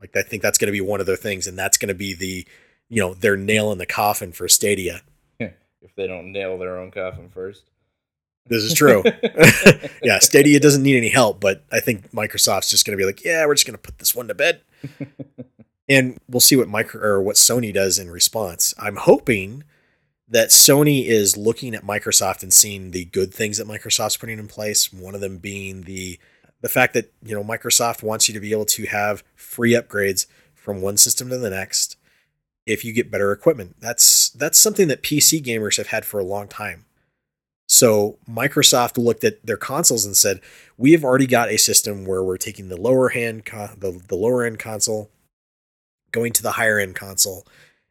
Like 0.00 0.16
I 0.16 0.22
think 0.22 0.42
that's 0.42 0.58
going 0.58 0.68
to 0.68 0.72
be 0.72 0.80
one 0.80 1.00
of 1.00 1.06
their 1.06 1.16
things, 1.16 1.46
and 1.46 1.58
that's 1.58 1.78
going 1.78 1.88
to 1.88 1.94
be 1.94 2.12
the, 2.12 2.46
you 2.88 3.00
know, 3.00 3.14
their 3.14 3.36
nail 3.36 3.72
in 3.72 3.78
the 3.78 3.86
coffin 3.86 4.32
for 4.32 4.48
Stadia. 4.48 5.02
if 5.84 5.94
they 5.96 6.06
don't 6.06 6.32
nail 6.32 6.58
their 6.58 6.78
own 6.78 6.90
coffin 6.90 7.28
first. 7.28 7.62
This 8.46 8.62
is 8.62 8.74
true. 8.74 9.02
yeah, 10.02 10.18
Stadia 10.18 10.60
doesn't 10.60 10.82
need 10.82 10.96
any 10.96 11.08
help, 11.08 11.40
but 11.40 11.64
I 11.72 11.80
think 11.80 12.10
Microsoft's 12.10 12.70
just 12.70 12.86
going 12.86 12.96
to 12.96 13.00
be 13.00 13.06
like, 13.06 13.24
yeah, 13.24 13.46
we're 13.46 13.54
just 13.54 13.66
going 13.66 13.76
to 13.76 13.82
put 13.82 13.98
this 13.98 14.14
one 14.14 14.28
to 14.28 14.34
bed, 14.34 14.60
and 15.88 16.18
we'll 16.28 16.40
see 16.40 16.56
what 16.56 16.68
micro 16.68 17.00
or 17.00 17.22
what 17.22 17.36
Sony 17.36 17.72
does 17.72 17.98
in 17.98 18.10
response. 18.10 18.74
I'm 18.78 18.96
hoping 18.96 19.64
that 20.28 20.48
Sony 20.48 21.06
is 21.06 21.36
looking 21.36 21.74
at 21.74 21.84
Microsoft 21.84 22.42
and 22.42 22.52
seeing 22.52 22.90
the 22.90 23.06
good 23.06 23.32
things 23.32 23.58
that 23.58 23.66
Microsoft's 23.66 24.16
putting 24.16 24.38
in 24.38 24.48
place. 24.48 24.92
One 24.92 25.14
of 25.14 25.20
them 25.20 25.38
being 25.38 25.82
the 25.82 26.18
the 26.60 26.68
fact 26.68 26.94
that 26.94 27.12
you 27.22 27.34
know 27.34 27.44
Microsoft 27.44 28.02
wants 28.02 28.28
you 28.28 28.34
to 28.34 28.40
be 28.40 28.52
able 28.52 28.64
to 28.66 28.84
have 28.86 29.22
free 29.34 29.72
upgrades 29.72 30.26
from 30.54 30.82
one 30.82 30.96
system 30.96 31.28
to 31.30 31.38
the 31.38 31.50
next 31.50 31.96
if 32.66 32.84
you 32.84 32.92
get 32.92 33.10
better 33.10 33.32
equipment. 33.32 33.76
That's 33.80 34.30
that's 34.30 34.58
something 34.58 34.88
that 34.88 35.02
PC 35.02 35.42
gamers 35.42 35.76
have 35.76 35.88
had 35.88 36.04
for 36.04 36.18
a 36.18 36.24
long 36.24 36.48
time. 36.48 36.86
So 37.66 38.18
Microsoft 38.28 39.02
looked 39.02 39.24
at 39.24 39.44
their 39.44 39.56
consoles 39.56 40.04
and 40.04 40.16
said, 40.16 40.40
"We 40.76 40.92
have 40.92 41.04
already 41.04 41.26
got 41.26 41.50
a 41.50 41.56
system 41.56 42.04
where 42.04 42.22
we're 42.22 42.36
taking 42.36 42.68
the 42.68 42.80
lower 42.80 43.10
hand 43.10 43.44
the, 43.44 44.02
the 44.06 44.16
lower 44.16 44.44
end 44.44 44.58
console, 44.58 45.10
going 46.12 46.32
to 46.34 46.42
the 46.42 46.52
higher 46.52 46.78
end 46.78 46.94
console, 46.94 47.46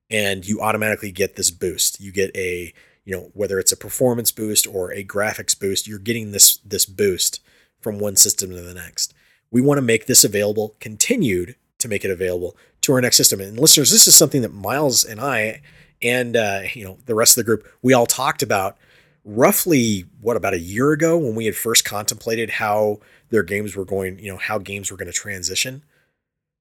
and 0.10 0.46
you 0.46 0.62
automatically 0.62 1.12
get 1.12 1.36
this 1.36 1.52
boost. 1.52 2.00
You 2.00 2.12
get 2.12 2.36
a 2.36 2.74
you 3.04 3.16
know 3.16 3.32
whether 3.34 3.60
it's 3.60 3.72
a 3.72 3.78
performance 3.78 4.32
boost 4.32 4.68
or 4.68 4.92
a 4.92 5.04
graphics 5.04 5.60
boost, 5.60 5.88
you're 5.88 6.00
getting 6.00 6.32
this 6.32 6.58
this 6.58 6.86
boost 6.86 7.42
from 7.82 8.00
one 8.00 8.16
system 8.16 8.52
to 8.52 8.62
the 8.62 8.74
next. 8.74 9.14
We 9.52 9.62
want 9.62 9.78
to 9.78 9.84
make 9.84 10.06
this 10.06 10.24
available, 10.24 10.76
continued 10.80 11.56
to 11.80 11.88
make 11.88 12.06
it 12.06 12.12
available 12.12 12.56
to 12.82 12.94
our 12.94 13.02
next 13.02 13.18
system. 13.18 13.42
And 13.42 13.60
listeners, 13.60 13.92
this 13.92 14.08
is 14.08 14.16
something 14.16 14.42
that 14.42 14.54
Miles 14.54 15.04
and 15.04 15.20
I 15.20 15.62
and 16.02 16.36
uh, 16.36 16.62
you 16.74 16.86
know 16.86 16.98
the 17.06 17.16
rest 17.16 17.38
of 17.38 17.44
the 17.44 17.46
group 17.46 17.68
we 17.82 17.94
all 17.94 18.06
talked 18.06 18.44
about 18.44 18.78
roughly 19.26 20.06
what 20.22 20.38
about 20.38 20.54
a 20.54 20.60
year 20.60 20.92
ago 20.92 21.18
when 21.18 21.36
we 21.36 21.46
had 21.46 21.56
first 21.56 21.86
contemplated 21.86 22.50
how 22.50 23.00
their 23.30 23.44
games 23.44 23.76
were 23.76 23.86
going, 23.86 24.20
you 24.20 24.32
know, 24.32 24.38
how 24.38 24.58
games 24.58 24.92
were 24.92 24.98
going 24.98 25.08
to 25.08 25.14
transition 25.14 25.84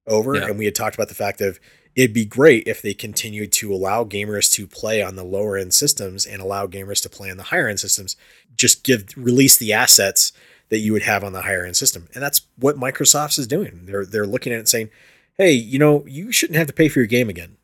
over. 0.07 0.35
Yeah. 0.35 0.47
And 0.47 0.57
we 0.57 0.65
had 0.65 0.75
talked 0.75 0.95
about 0.95 1.09
the 1.09 1.15
fact 1.15 1.41
of 1.41 1.59
it'd 1.95 2.13
be 2.13 2.25
great 2.25 2.67
if 2.67 2.81
they 2.81 2.93
continued 2.93 3.51
to 3.53 3.73
allow 3.73 4.03
gamers 4.03 4.51
to 4.53 4.65
play 4.65 5.01
on 5.01 5.15
the 5.15 5.23
lower 5.23 5.57
end 5.57 5.73
systems 5.73 6.25
and 6.25 6.41
allow 6.41 6.65
gamers 6.65 7.01
to 7.03 7.09
play 7.09 7.29
on 7.29 7.37
the 7.37 7.43
higher 7.43 7.67
end 7.67 7.79
systems. 7.79 8.15
Just 8.55 8.83
give 8.83 9.05
release 9.15 9.57
the 9.57 9.73
assets 9.73 10.31
that 10.69 10.79
you 10.79 10.93
would 10.93 11.03
have 11.03 11.23
on 11.23 11.33
the 11.33 11.41
higher 11.41 11.65
end 11.65 11.77
system. 11.77 12.07
And 12.13 12.23
that's 12.23 12.41
what 12.57 12.77
Microsoft's 12.77 13.37
is 13.37 13.47
doing. 13.47 13.81
They're 13.83 14.05
they're 14.05 14.27
looking 14.27 14.51
at 14.53 14.57
it 14.57 14.59
and 14.59 14.69
saying, 14.69 14.89
"Hey, 15.37 15.51
you 15.51 15.77
know, 15.77 16.05
you 16.07 16.31
shouldn't 16.31 16.57
have 16.57 16.67
to 16.67 16.73
pay 16.73 16.89
for 16.89 16.99
your 16.99 17.07
game 17.07 17.29
again. 17.29 17.57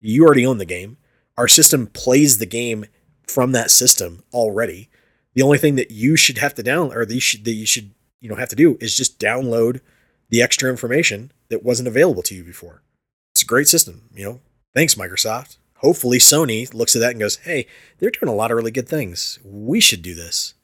You 0.00 0.24
already 0.24 0.46
own 0.46 0.58
the 0.58 0.64
game. 0.64 0.96
Our 1.36 1.48
system 1.48 1.86
plays 1.86 2.38
the 2.38 2.46
game 2.46 2.86
from 3.26 3.52
that 3.52 3.70
system 3.70 4.22
already. 4.32 4.88
The 5.34 5.42
only 5.42 5.58
thing 5.58 5.74
that 5.76 5.90
you 5.90 6.16
should 6.16 6.38
have 6.38 6.54
to 6.54 6.62
down 6.62 6.92
or 6.92 7.04
that 7.04 7.14
you 7.14 7.20
should 7.20 7.44
that 7.44 7.52
you 7.52 7.66
should 7.66 7.90
you 8.20 8.28
know 8.28 8.36
have 8.36 8.48
to 8.50 8.56
do 8.56 8.78
is 8.80 8.96
just 8.96 9.18
download 9.18 9.80
the 10.30 10.42
extra 10.42 10.70
information 10.70 11.32
that 11.50 11.62
wasn't 11.62 11.88
available 11.88 12.22
to 12.22 12.34
you 12.34 12.42
before. 12.44 12.82
It's 13.34 13.42
a 13.42 13.46
great 13.46 13.68
system, 13.68 14.08
you 14.14 14.24
know. 14.24 14.40
Thanks 14.74 14.94
Microsoft. 14.94 15.56
Hopefully 15.80 16.18
Sony 16.18 16.72
looks 16.72 16.96
at 16.96 17.00
that 17.00 17.10
and 17.12 17.20
goes, 17.20 17.36
"Hey, 17.36 17.66
they're 17.98 18.10
doing 18.10 18.32
a 18.32 18.34
lot 18.34 18.50
of 18.50 18.56
really 18.56 18.70
good 18.70 18.88
things. 18.88 19.38
We 19.44 19.80
should 19.80 20.02
do 20.02 20.14
this." 20.14 20.54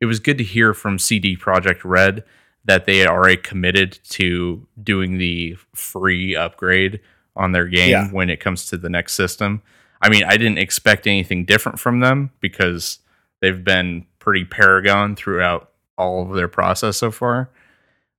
it 0.00 0.06
was 0.06 0.18
good 0.18 0.36
to 0.36 0.44
hear 0.44 0.74
from 0.74 0.98
CD 0.98 1.34
Projekt 1.34 1.80
Red 1.82 2.24
that 2.66 2.84
they 2.84 3.06
are 3.06 3.14
already 3.16 3.36
committed 3.38 3.98
to 4.10 4.66
doing 4.82 5.16
the 5.16 5.56
free 5.74 6.34
upgrade 6.36 7.00
on 7.36 7.52
their 7.52 7.66
game 7.66 7.90
Yeah. 7.90 8.08
when 8.10 8.28
it 8.28 8.38
comes 8.40 8.66
to 8.66 8.76
the 8.76 8.90
next 8.90 9.14
system. 9.14 9.62
I 10.04 10.10
mean, 10.10 10.22
I 10.24 10.36
didn't 10.36 10.58
expect 10.58 11.06
anything 11.06 11.46
different 11.46 11.80
from 11.80 12.00
them 12.00 12.30
because 12.40 12.98
they've 13.40 13.64
been 13.64 14.04
pretty 14.18 14.44
paragon 14.44 15.16
throughout 15.16 15.70
all 15.96 16.22
of 16.22 16.36
their 16.36 16.46
process 16.46 16.98
so 16.98 17.10
far. 17.10 17.48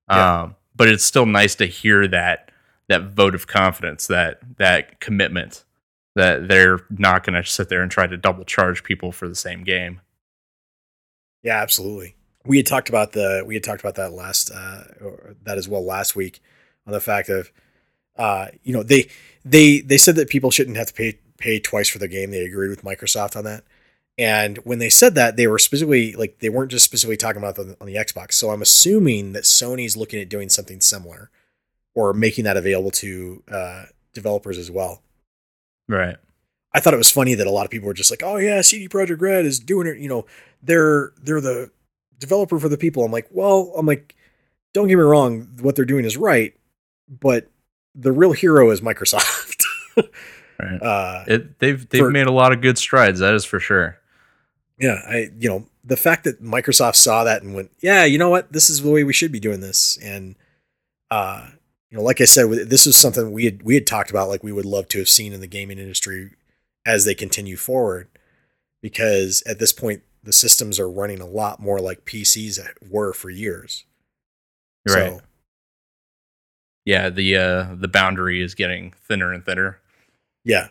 Yeah. 0.09 0.41
Um, 0.41 0.55
but 0.75 0.87
it's 0.87 1.05
still 1.05 1.27
nice 1.27 1.53
to 1.55 1.67
hear 1.67 2.07
that 2.07 2.49
that 2.87 3.03
vote 3.11 3.35
of 3.35 3.45
confidence, 3.45 4.07
that 4.07 4.39
that 4.57 4.99
commitment 4.99 5.63
that 6.15 6.47
they're 6.47 6.79
not 6.89 7.23
going 7.23 7.39
to 7.39 7.47
sit 7.47 7.69
there 7.69 7.83
and 7.83 7.91
try 7.91 8.07
to 8.07 8.17
double 8.17 8.45
charge 8.45 8.83
people 8.83 9.11
for 9.11 9.27
the 9.27 9.35
same 9.35 9.63
game. 9.63 10.01
Yeah, 11.43 11.61
absolutely. 11.61 12.15
We 12.45 12.57
had 12.57 12.65
talked 12.65 12.89
about 12.89 13.11
the 13.11 13.43
we 13.45 13.53
had 13.53 13.63
talked 13.63 13.81
about 13.81 13.95
that 13.95 14.11
last 14.11 14.49
uh, 14.49 14.85
or 15.01 15.35
that 15.43 15.59
as 15.59 15.69
well 15.69 15.85
last 15.85 16.15
week 16.15 16.41
on 16.87 16.93
the 16.93 16.99
fact 16.99 17.29
of 17.29 17.51
uh, 18.17 18.47
you 18.63 18.73
know 18.73 18.81
they 18.81 19.07
they 19.43 19.81
they 19.81 19.99
said 19.99 20.15
that 20.15 20.29
people 20.29 20.49
shouldn't 20.49 20.77
have 20.77 20.87
to 20.87 20.93
pay 20.93 21.19
pay 21.37 21.59
twice 21.59 21.89
for 21.89 21.99
the 21.99 22.07
game. 22.07 22.31
They 22.31 22.41
agreed 22.41 22.69
with 22.69 22.83
Microsoft 22.83 23.35
on 23.35 23.43
that. 23.45 23.63
And 24.17 24.57
when 24.59 24.79
they 24.79 24.89
said 24.89 25.15
that, 25.15 25.35
they 25.35 25.47
were 25.47 25.59
specifically 25.59 26.13
like 26.13 26.39
they 26.39 26.49
weren't 26.49 26.71
just 26.71 26.85
specifically 26.85 27.17
talking 27.17 27.41
about 27.41 27.55
the, 27.55 27.75
on 27.81 27.87
the 27.87 27.95
Xbox. 27.95 28.33
So 28.33 28.51
I'm 28.51 28.61
assuming 28.61 29.33
that 29.33 29.43
Sony's 29.43 29.97
looking 29.97 30.21
at 30.21 30.29
doing 30.29 30.47
something 30.47 30.79
similar 30.79 31.29
or 31.93 32.13
making 32.13 32.45
that 32.45 32.57
available 32.57 32.91
to 32.91 33.43
uh, 33.51 33.83
developers 34.13 34.57
as 34.57 34.71
well. 34.71 35.01
Right. 35.89 36.15
I 36.73 36.79
thought 36.79 36.93
it 36.93 36.97
was 36.97 37.11
funny 37.11 37.35
that 37.35 37.47
a 37.47 37.51
lot 37.51 37.65
of 37.65 37.71
people 37.71 37.87
were 37.87 37.93
just 37.93 38.11
like, 38.11 38.21
"Oh 38.23 38.37
yeah, 38.37 38.61
CD 38.61 38.87
Projekt 38.87 39.21
Red 39.21 39.45
is 39.45 39.59
doing 39.59 39.87
it." 39.87 39.97
You 39.97 40.09
know, 40.09 40.25
they're 40.61 41.13
they're 41.21 41.41
the 41.41 41.71
developer 42.19 42.59
for 42.59 42.69
the 42.69 42.77
people. 42.77 43.03
I'm 43.03 43.11
like, 43.11 43.27
well, 43.31 43.73
I'm 43.77 43.85
like, 43.85 44.15
don't 44.73 44.87
get 44.87 44.97
me 44.97 45.03
wrong, 45.03 45.47
what 45.61 45.75
they're 45.75 45.85
doing 45.85 46.05
is 46.05 46.17
right, 46.17 46.53
but 47.07 47.49
the 47.93 48.11
real 48.11 48.33
hero 48.33 48.71
is 48.71 48.81
Microsoft. 48.81 49.63
Right. 50.59 50.81
Uh, 50.81 51.23
it, 51.27 51.59
they've 51.59 51.87
they've 51.89 52.01
for, 52.01 52.11
made 52.11 52.27
a 52.27 52.31
lot 52.31 52.51
of 52.51 52.61
good 52.61 52.77
strides. 52.77 53.19
That 53.19 53.33
is 53.33 53.45
for 53.45 53.59
sure. 53.59 53.97
Yeah, 54.79 55.01
I 55.07 55.29
you 55.37 55.49
know 55.49 55.65
the 55.83 55.97
fact 55.97 56.23
that 56.23 56.43
Microsoft 56.43 56.95
saw 56.95 57.23
that 57.23 57.43
and 57.43 57.53
went, 57.53 57.71
yeah, 57.79 58.05
you 58.05 58.17
know 58.17 58.29
what, 58.29 58.51
this 58.51 58.69
is 58.69 58.81
the 58.81 58.89
way 58.89 59.03
we 59.03 59.13
should 59.13 59.31
be 59.31 59.39
doing 59.39 59.61
this, 59.61 59.97
and 60.01 60.35
uh, 61.11 61.49
you 61.91 61.97
know, 61.97 62.03
like 62.03 62.19
I 62.19 62.25
said, 62.25 62.49
this 62.69 62.87
is 62.87 62.97
something 62.97 63.31
we 63.31 63.45
had 63.45 63.63
we 63.63 63.75
had 63.75 63.87
talked 63.87 64.09
about, 64.09 64.29
like 64.29 64.43
we 64.43 64.51
would 64.51 64.65
love 64.65 64.87
to 64.89 64.99
have 64.99 65.09
seen 65.09 65.33
in 65.33 65.41
the 65.41 65.47
gaming 65.47 65.77
industry 65.77 66.31
as 66.85 67.05
they 67.05 67.15
continue 67.15 67.57
forward, 67.57 68.07
because 68.81 69.43
at 69.45 69.59
this 69.59 69.71
point 69.71 70.03
the 70.23 70.33
systems 70.33 70.79
are 70.79 70.89
running 70.89 71.21
a 71.21 71.25
lot 71.25 71.59
more 71.59 71.79
like 71.79 72.05
PCs 72.05 72.59
were 72.89 73.13
for 73.13 73.29
years. 73.29 73.85
Right. 74.87 74.93
So, 74.93 75.21
yeah, 76.83 77.09
the 77.09 77.37
uh, 77.37 77.67
the 77.75 77.87
boundary 77.87 78.41
is 78.41 78.55
getting 78.55 78.93
thinner 79.07 79.31
and 79.31 79.45
thinner. 79.45 79.79
Yeah, 80.45 80.69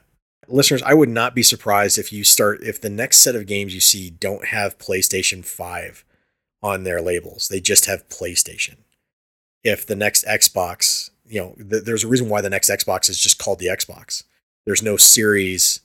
listeners, 0.49 0.83
I 0.83 0.95
would 0.95 1.09
not 1.09 1.35
be 1.35 1.43
surprised 1.43 1.99
if 1.99 2.13
you 2.13 2.25
start 2.25 2.63
if 2.63 2.81
the 2.81 2.91
next 2.91 3.19
set 3.19 3.35
of 3.35 3.47
games 3.47 3.75
you 3.75 3.81
see 3.81 4.11
don't 4.11 4.47
have 4.47 4.79
PlayStation 4.79 5.45
5 5.45 6.05
on 6.63 6.85
their 6.85 7.01
labels. 7.01 7.49
They 7.49 7.61
just 7.61 7.87
have 7.87 8.09
PlayStation. 8.09 8.77
If 9.63 9.87
the 9.87 9.97
next 9.97 10.27
Xbox, 10.27 11.11
you 11.27 11.41
know, 11.41 11.55
th- 11.71 11.85
there's 11.85 12.05
a 12.05 12.09
reason 12.09 12.29
why 12.29 12.41
the 12.41 12.51
next 12.51 12.71
Xbox 12.71 13.09
is 13.09 13.21
just 13.21 13.39
called 13.39 13.59
the 13.59 13.67
Xbox. 13.67 14.25
There's 14.67 14.83
no 14.83 14.97
series. 14.97 15.81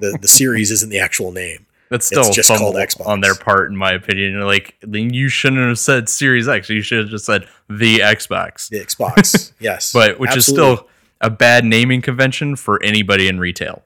the 0.00 0.18
the 0.20 0.28
series 0.28 0.70
isn't 0.70 0.90
the 0.90 0.98
actual 1.00 1.32
name. 1.32 1.66
That's 1.90 2.06
still 2.06 2.26
it's 2.26 2.34
just 2.34 2.48
called 2.48 2.76
Xbox 2.76 3.06
on 3.06 3.20
their 3.20 3.34
part, 3.34 3.70
in 3.70 3.76
my 3.76 3.92
opinion. 3.92 4.40
Like, 4.40 4.76
you 4.82 5.28
shouldn't 5.28 5.60
have 5.68 5.78
said 5.78 6.08
Series 6.08 6.48
X. 6.48 6.68
You 6.70 6.80
should 6.80 6.98
have 6.98 7.08
just 7.08 7.26
said 7.26 7.46
the 7.68 7.98
Xbox. 7.98 8.68
The 8.68 8.80
Xbox, 8.80 9.52
yes. 9.60 9.92
But 9.92 10.18
which 10.18 10.30
Absolutely. 10.30 10.72
is 10.72 10.78
still 10.78 10.88
a 11.20 11.30
bad 11.30 11.64
naming 11.64 12.02
convention 12.02 12.56
for 12.56 12.82
anybody 12.82 13.28
in 13.28 13.38
retail. 13.38 13.82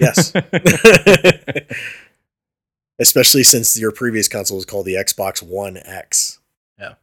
Yes. 0.00 0.32
Especially 2.98 3.44
since 3.44 3.78
your 3.78 3.92
previous 3.92 4.28
console 4.28 4.56
was 4.56 4.64
called 4.64 4.86
the 4.86 4.94
Xbox 4.94 5.42
One 5.42 5.78
X. 5.84 6.40
Yeah. 6.78 6.94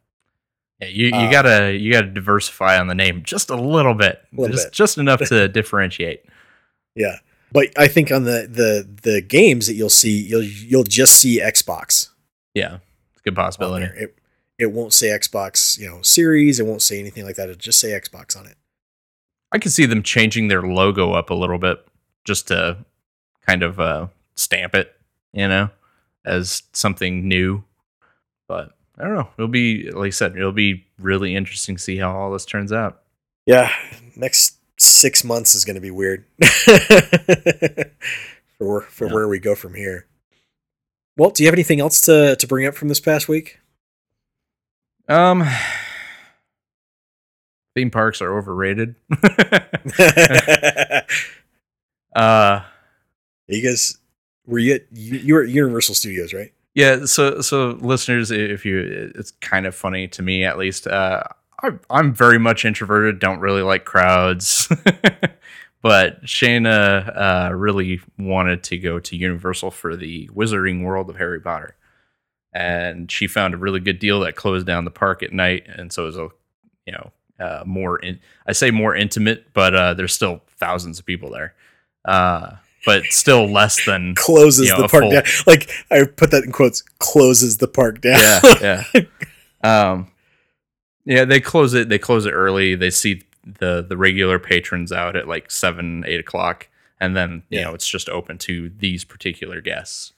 Yeah, 0.82 0.88
you, 0.88 1.06
you 1.08 1.14
uh, 1.14 1.32
gotta 1.32 1.74
you 1.74 1.92
gotta 1.92 2.08
diversify 2.08 2.78
on 2.78 2.88
the 2.88 2.96
name 2.96 3.24
just 3.24 3.50
a 3.50 3.56
little 3.56 3.94
bit. 3.94 4.22
Little 4.34 4.54
just 4.54 4.68
bit. 4.68 4.74
just 4.74 4.98
enough 4.98 5.22
to 5.28 5.48
differentiate. 5.48 6.26
Yeah. 6.96 7.20
But 7.52 7.68
I 7.78 7.88
think 7.88 8.12
on 8.12 8.26
the, 8.26 8.50
the 8.52 9.10
the 9.10 9.22
games 9.22 9.68
that 9.68 9.76
you'll 9.76 9.90
see, 9.90 10.28
you'll 10.28 10.44
you'll 10.44 10.84
just 10.84 11.16
see 11.16 11.40
Xbox. 11.40 12.10
Yeah. 12.54 12.80
It's 13.14 13.22
a 13.22 13.24
good 13.24 13.36
possibility. 13.36 13.86
It, 13.86 14.18
it 14.58 14.72
won't 14.72 14.94
say 14.94 15.08
Xbox, 15.08 15.78
you 15.78 15.88
know, 15.88 16.02
series, 16.02 16.60
it 16.60 16.66
won't 16.66 16.82
say 16.82 17.00
anything 17.00 17.26
like 17.26 17.36
that. 17.36 17.50
It'll 17.50 17.60
just 17.60 17.80
say 17.80 17.90
Xbox 17.90 18.38
on 18.38 18.46
it. 18.46 18.58
I 19.56 19.58
can 19.58 19.72
see 19.72 19.86
them 19.86 20.04
changing 20.04 20.50
their 20.50 20.64
logo 20.64 21.14
up 21.14 21.30
a 21.30 21.34
little 21.34 21.58
bit 21.58 21.88
just 22.26 22.50
to 22.50 22.80
kind 23.48 23.64
of 23.64 23.80
uh, 23.80 24.08
stamp 24.36 24.76
it, 24.76 24.94
you 25.32 25.48
know, 25.48 25.70
as 26.26 26.64
something 26.74 27.26
new. 27.30 27.64
But 28.50 28.74
I 28.98 29.06
don't 29.06 29.16
know. 29.16 29.30
It'll 29.38 29.48
be, 29.48 29.90
like 29.92 30.08
I 30.08 30.10
said, 30.10 30.36
it'll 30.36 30.52
be 30.52 30.86
really 31.00 31.38
interesting 31.38 31.78
to 31.78 31.82
see 31.82 31.96
how 31.96 32.12
all 32.14 32.34
this 32.34 32.44
turns 32.44 32.74
out. 32.74 33.04
Yeah. 33.46 33.72
Next 34.18 34.58
six 34.76 35.24
months 35.24 35.56
is 35.56 35.64
going 35.64 35.76
to 35.76 35.82
be 35.82 35.90
weird 35.90 36.26
for, 38.58 38.82
for 38.82 39.08
yeah. 39.08 39.14
where 39.14 39.30
we 39.30 39.40
go 39.40 39.56
from 39.56 39.74
here. 39.74 40.06
Well, 41.16 41.30
do 41.30 41.44
you 41.44 41.48
have 41.48 41.56
anything 41.56 41.80
else 41.80 42.02
to, 42.02 42.36
to 42.36 42.46
bring 42.46 42.66
up 42.66 42.76
from 42.76 42.90
this 42.90 43.00
past 43.00 43.30
week? 43.30 43.62
Um, 45.08 45.48
theme 47.76 47.92
parks 47.92 48.22
are 48.22 48.36
overrated. 48.38 48.96
uh, 52.16 52.62
you 53.48 53.62
guys 53.64 53.98
were 54.48 54.60
you 54.60 54.76
at 54.76 54.86
you, 54.92 55.18
you 55.20 55.34
were 55.36 55.44
at 55.44 55.50
Universal 55.50 55.96
Studios, 55.96 56.34
right? 56.34 56.52
Yeah. 56.74 57.06
So 57.06 57.42
so 57.42 57.78
listeners, 57.82 58.32
if 58.32 58.66
you, 58.66 59.12
it's 59.16 59.32
kind 59.32 59.66
of 59.66 59.76
funny 59.76 60.08
to 60.10 60.22
me 60.22 60.44
at 60.44 60.58
least. 60.58 60.88
Uh, 60.88 61.24
I, 61.62 61.72
I'm 61.90 62.14
very 62.14 62.38
much 62.38 62.66
introverted. 62.66 63.20
Don't 63.20 63.40
really 63.40 63.62
like 63.62 63.86
crowds. 63.86 64.68
but 65.82 66.24
Shayna 66.26 67.50
uh, 67.50 67.54
really 67.54 68.02
wanted 68.18 68.64
to 68.64 68.78
go 68.78 69.00
to 69.00 69.16
Universal 69.16 69.72
for 69.72 69.96
the 69.96 70.30
Wizarding 70.34 70.84
World 70.84 71.10
of 71.10 71.18
Harry 71.18 71.40
Potter, 71.40 71.76
and 72.54 73.10
she 73.10 73.28
found 73.28 73.54
a 73.54 73.58
really 73.58 73.80
good 73.80 74.00
deal 74.00 74.20
that 74.22 74.36
closed 74.36 74.68
down 74.68 74.84
the 74.84 74.92
park 74.92 75.24
at 75.24 75.32
night, 75.32 75.66
and 75.68 75.94
so 75.94 76.04
it 76.04 76.08
was 76.08 76.18
a 76.18 76.30
you 76.86 76.92
know 76.94 77.12
uh, 77.40 77.64
more 77.66 78.00
in, 78.00 78.20
I 78.48 78.54
say 78.54 78.72
more 78.72 78.96
intimate, 78.96 79.54
but 79.54 79.76
uh, 79.76 79.94
there's 79.94 80.14
still 80.14 80.42
thousands 80.58 81.00
of 81.00 81.06
people 81.06 81.32
there. 81.32 81.54
Uh, 82.06 82.56
but 82.86 83.06
still 83.06 83.48
less 83.48 83.84
than 83.86 84.14
closes 84.16 84.68
you 84.68 84.76
know, 84.76 84.84
the 84.84 84.88
park 84.88 85.04
full, 85.04 85.12
down. 85.12 85.24
Like 85.48 85.70
I 85.90 86.06
put 86.06 86.32
that 86.32 86.44
in 86.44 86.52
quotes, 86.52 86.82
closes 87.00 87.58
the 87.58 87.68
park 87.68 88.02
down. 88.02 88.20
yeah, 88.62 88.84
yeah. 88.94 89.04
Um, 89.64 90.12
yeah, 91.06 91.26
they 91.26 91.40
close 91.40 91.74
it. 91.74 91.90
They 91.90 92.00
close 92.00 92.26
it 92.26 92.32
early. 92.32 92.76
They 92.76 92.92
see 92.92 93.24
the 93.44 93.86
the 93.88 93.98
regular 93.98 94.40
patrons 94.40 94.92
out 94.92 95.16
at 95.16 95.28
like 95.28 95.50
seven, 95.52 96.04
eight 96.08 96.20
o'clock, 96.20 96.68
and 97.00 97.16
then 97.16 97.44
you 97.50 97.60
yeah. 97.60 97.66
know 97.66 97.74
it's 97.74 97.88
just 97.88 98.08
open 98.10 98.38
to 98.40 98.70
these 98.70 99.04
particular 99.04 99.62
guests. 99.62 100.14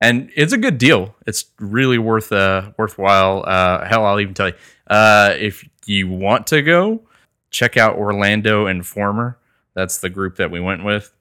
And 0.00 0.30
it's 0.36 0.52
a 0.52 0.58
good 0.58 0.76
deal. 0.76 1.16
It's 1.26 1.46
really 1.58 1.98
worth 1.98 2.30
uh 2.30 2.72
worthwhile. 2.76 3.44
Uh, 3.46 3.84
hell, 3.86 4.04
I'll 4.06 4.20
even 4.20 4.34
tell 4.34 4.48
you 4.48 4.54
uh, 4.86 5.34
if 5.38 5.66
you 5.88 6.08
want 6.08 6.46
to 6.48 6.62
go, 6.62 7.02
check 7.50 7.76
out 7.76 7.96
Orlando 7.96 8.66
Informer. 8.66 9.38
That's 9.74 9.98
the 9.98 10.10
group 10.10 10.36
that 10.36 10.50
we 10.50 10.60
went 10.60 10.84
with. 10.84 11.12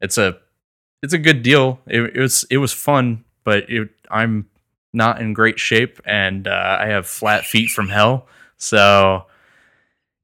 It's 0.00 0.18
a 0.18 0.38
it's 1.02 1.12
a 1.12 1.18
good 1.18 1.42
deal. 1.42 1.80
It, 1.86 2.00
it 2.16 2.20
was 2.20 2.44
it 2.50 2.58
was 2.58 2.72
fun, 2.72 3.24
but 3.44 3.68
it, 3.70 3.90
I'm 4.10 4.48
not 4.92 5.20
in 5.20 5.32
great 5.32 5.58
shape 5.58 6.00
and 6.04 6.46
uh, 6.46 6.78
I 6.80 6.86
have 6.86 7.06
flat 7.06 7.44
feet 7.44 7.70
from 7.70 7.88
hell, 7.88 8.26
so 8.56 9.26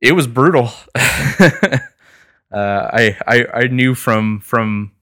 it 0.01 0.13
was 0.13 0.27
brutal. 0.27 0.71
uh, 0.97 1.79
I, 2.53 3.17
I 3.27 3.47
I 3.53 3.67
knew 3.67 3.95
from 3.95 4.41
from 4.41 4.93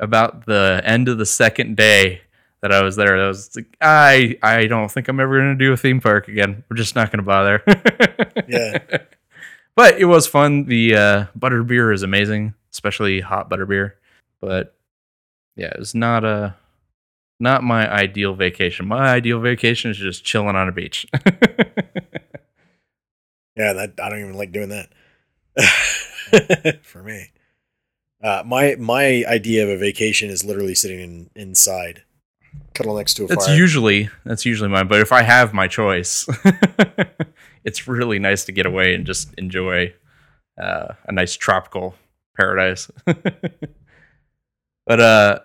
about 0.00 0.46
the 0.46 0.82
end 0.84 1.08
of 1.08 1.18
the 1.18 1.26
second 1.26 1.76
day 1.76 2.22
that 2.64 2.72
I 2.72 2.82
was 2.82 2.96
there. 2.96 3.22
I 3.22 3.28
was 3.28 3.54
like, 3.54 3.76
I 3.78 4.38
I 4.42 4.66
don't 4.68 4.90
think 4.90 5.08
I'm 5.08 5.20
ever 5.20 5.38
gonna 5.38 5.54
do 5.54 5.74
a 5.74 5.76
theme 5.76 6.00
park 6.00 6.28
again. 6.28 6.64
We're 6.70 6.78
just 6.78 6.96
not 6.96 7.12
gonna 7.12 7.22
bother. 7.22 7.62
yeah. 8.48 8.78
But 9.76 9.98
it 9.98 10.06
was 10.06 10.26
fun. 10.26 10.64
The 10.64 10.96
uh, 10.96 11.26
butter 11.36 11.62
beer 11.62 11.92
is 11.92 12.02
amazing, 12.02 12.54
especially 12.72 13.20
hot 13.20 13.50
butter 13.50 13.66
beer. 13.66 13.96
But 14.40 14.74
yeah, 15.56 15.74
it's 15.78 15.94
not 15.94 16.24
a 16.24 16.54
not 17.38 17.62
my 17.62 17.86
ideal 17.92 18.34
vacation. 18.34 18.88
My 18.88 19.08
ideal 19.08 19.40
vacation 19.40 19.90
is 19.90 19.98
just 19.98 20.24
chilling 20.24 20.56
on 20.56 20.66
a 20.66 20.72
beach. 20.72 21.04
yeah, 23.56 23.74
that 23.74 23.92
I 24.02 24.08
don't 24.08 24.20
even 24.20 24.38
like 24.38 24.52
doing 24.52 24.70
that. 24.70 24.88
For 26.82 27.02
me. 27.02 27.30
Uh, 28.22 28.42
my 28.46 28.76
my 28.76 29.22
idea 29.28 29.64
of 29.64 29.68
a 29.68 29.76
vacation 29.76 30.30
is 30.30 30.46
literally 30.46 30.74
sitting 30.74 31.00
in, 31.00 31.30
inside 31.36 32.04
cuddle 32.74 32.96
next 32.96 33.14
to 33.14 33.24
a 33.24 33.26
that's 33.26 33.46
fire. 33.46 33.56
usually 33.56 34.10
that's 34.24 34.44
usually 34.44 34.68
mine. 34.68 34.88
But 34.88 35.00
if 35.00 35.12
I 35.12 35.22
have 35.22 35.54
my 35.54 35.68
choice, 35.68 36.28
it's 37.64 37.86
really 37.88 38.18
nice 38.18 38.44
to 38.44 38.52
get 38.52 38.66
away 38.66 38.94
and 38.94 39.06
just 39.06 39.32
enjoy 39.34 39.94
uh, 40.60 40.94
a 41.06 41.12
nice 41.12 41.34
tropical 41.34 41.94
paradise. 42.36 42.90
but 44.86 45.00
uh, 45.00 45.38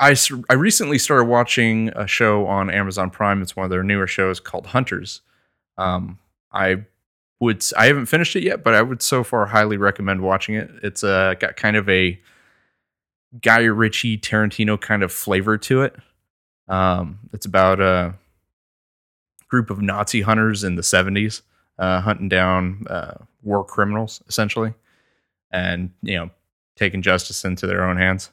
I 0.00 0.16
I 0.48 0.54
recently 0.54 0.98
started 0.98 1.24
watching 1.24 1.88
a 1.90 2.06
show 2.06 2.46
on 2.46 2.70
Amazon 2.70 3.10
Prime. 3.10 3.42
It's 3.42 3.56
one 3.56 3.64
of 3.64 3.70
their 3.70 3.82
newer 3.82 4.06
shows 4.06 4.40
called 4.40 4.66
Hunters. 4.66 5.20
Um, 5.78 6.18
I 6.52 6.84
would 7.40 7.64
I 7.76 7.86
haven't 7.86 8.06
finished 8.06 8.36
it 8.36 8.42
yet, 8.44 8.62
but 8.62 8.74
I 8.74 8.82
would 8.82 9.02
so 9.02 9.24
far 9.24 9.46
highly 9.46 9.76
recommend 9.76 10.22
watching 10.22 10.54
it. 10.54 10.70
It's 10.82 11.02
uh, 11.02 11.34
got 11.38 11.56
kind 11.56 11.76
of 11.76 11.88
a 11.88 12.20
Guy 13.40 13.62
Ritchie 13.62 14.18
Tarantino 14.18 14.80
kind 14.80 15.02
of 15.02 15.12
flavor 15.12 15.56
to 15.58 15.82
it. 15.82 15.96
Um, 16.72 17.18
it's 17.34 17.44
about 17.44 17.80
a 17.80 18.14
group 19.48 19.68
of 19.68 19.82
Nazi 19.82 20.22
hunters 20.22 20.64
in 20.64 20.74
the 20.74 20.82
70s 20.82 21.42
uh, 21.78 22.00
hunting 22.00 22.30
down 22.30 22.86
uh, 22.88 23.14
war 23.42 23.62
criminals, 23.62 24.22
essentially, 24.26 24.72
and 25.50 25.90
you 26.02 26.16
know 26.16 26.30
taking 26.76 27.02
justice 27.02 27.44
into 27.44 27.66
their 27.66 27.84
own 27.84 27.98
hands. 27.98 28.30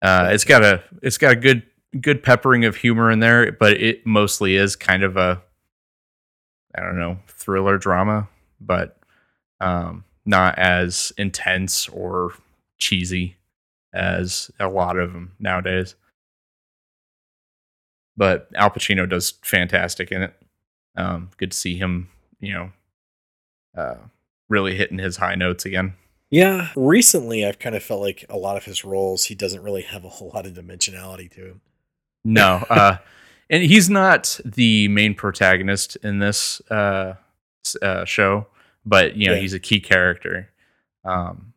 Uh, 0.00 0.28
it's 0.30 0.44
got 0.44 0.62
a 0.62 0.82
it's 1.02 1.18
got 1.18 1.32
a 1.32 1.36
good 1.36 1.64
good 2.00 2.22
peppering 2.22 2.64
of 2.64 2.76
humor 2.76 3.10
in 3.10 3.18
there, 3.18 3.50
but 3.50 3.72
it 3.72 4.06
mostly 4.06 4.54
is 4.54 4.76
kind 4.76 5.02
of 5.02 5.16
a 5.16 5.42
I 6.76 6.82
don't 6.82 7.00
know 7.00 7.18
thriller 7.26 7.78
drama, 7.78 8.28
but 8.60 8.96
um, 9.60 10.04
not 10.24 10.56
as 10.56 11.12
intense 11.18 11.88
or 11.88 12.32
cheesy 12.78 13.36
as 13.92 14.52
a 14.60 14.68
lot 14.68 14.96
of 14.96 15.12
them 15.12 15.32
nowadays 15.40 15.96
but 18.16 18.48
Al 18.54 18.70
Pacino 18.70 19.08
does 19.08 19.34
fantastic 19.42 20.10
in 20.12 20.22
it. 20.22 20.34
Um, 20.96 21.30
good 21.36 21.52
to 21.52 21.56
see 21.56 21.76
him, 21.76 22.08
you 22.40 22.52
know, 22.52 22.72
uh, 23.76 23.96
really 24.48 24.76
hitting 24.76 24.98
his 24.98 25.16
high 25.16 25.34
notes 25.34 25.64
again. 25.64 25.94
Yeah, 26.30 26.68
recently 26.76 27.44
I've 27.44 27.58
kind 27.58 27.74
of 27.74 27.82
felt 27.82 28.00
like 28.00 28.24
a 28.28 28.36
lot 28.36 28.56
of 28.56 28.64
his 28.64 28.84
roles 28.84 29.24
he 29.24 29.34
doesn't 29.34 29.62
really 29.62 29.82
have 29.82 30.04
a 30.04 30.08
whole 30.08 30.30
lot 30.32 30.46
of 30.46 30.52
dimensionality 30.54 31.30
to 31.32 31.46
him. 31.46 31.60
No, 32.24 32.64
uh, 32.70 32.98
and 33.50 33.62
he's 33.64 33.90
not 33.90 34.38
the 34.44 34.88
main 34.88 35.14
protagonist 35.14 35.96
in 35.96 36.20
this 36.20 36.60
uh, 36.70 37.14
uh, 37.82 38.04
show, 38.04 38.46
but 38.86 39.16
you 39.16 39.26
know 39.26 39.34
yeah. 39.34 39.40
he's 39.40 39.54
a 39.54 39.58
key 39.58 39.80
character. 39.80 40.50
Um, 41.04 41.52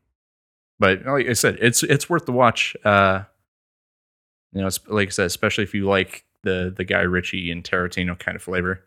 but 0.80 1.06
like 1.06 1.28
I 1.28 1.34
said, 1.34 1.58
it's 1.62 1.84
it's 1.84 2.10
worth 2.10 2.26
the 2.26 2.32
watch. 2.32 2.76
Uh, 2.84 3.24
you 4.54 4.62
know, 4.62 4.70
like 4.88 5.10
I 5.10 5.12
said, 5.12 5.26
especially 5.28 5.64
if 5.66 5.74
you 5.74 5.88
like 5.88 6.26
the 6.44 6.74
the 6.76 6.84
Guy 6.84 7.02
Ritchie 7.02 7.52
and 7.52 7.64
Tarantino 7.64 8.18
kind 8.18 8.36
of 8.36 8.42
flavor. 8.42 8.84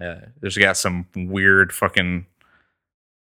Uh, 0.00 0.20
there's 0.40 0.56
got 0.56 0.76
some 0.76 1.06
weird 1.14 1.72
fucking 1.72 2.26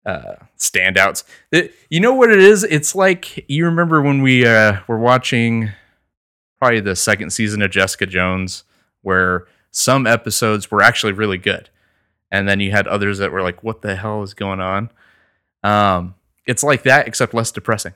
uh, 0.05 0.35
standouts. 0.57 1.23
It, 1.51 1.73
you 1.89 1.99
know 1.99 2.13
what 2.13 2.31
it 2.31 2.39
is? 2.39 2.63
It's 2.63 2.95
like 2.95 3.45
you 3.49 3.65
remember 3.65 4.01
when 4.01 4.21
we 4.21 4.45
uh, 4.45 4.79
were 4.87 4.99
watching 4.99 5.71
probably 6.59 6.81
the 6.81 6.95
second 6.95 7.31
season 7.31 7.61
of 7.61 7.71
Jessica 7.71 8.05
Jones, 8.05 8.63
where 9.01 9.47
some 9.71 10.05
episodes 10.05 10.69
were 10.69 10.81
actually 10.81 11.13
really 11.13 11.37
good, 11.37 11.69
and 12.31 12.47
then 12.47 12.59
you 12.59 12.71
had 12.71 12.87
others 12.87 13.17
that 13.19 13.31
were 13.31 13.41
like, 13.41 13.63
"What 13.63 13.81
the 13.81 13.95
hell 13.95 14.23
is 14.23 14.33
going 14.33 14.59
on?" 14.59 14.89
Um, 15.63 16.15
it's 16.45 16.63
like 16.63 16.83
that, 16.83 17.07
except 17.07 17.33
less 17.33 17.51
depressing. 17.51 17.93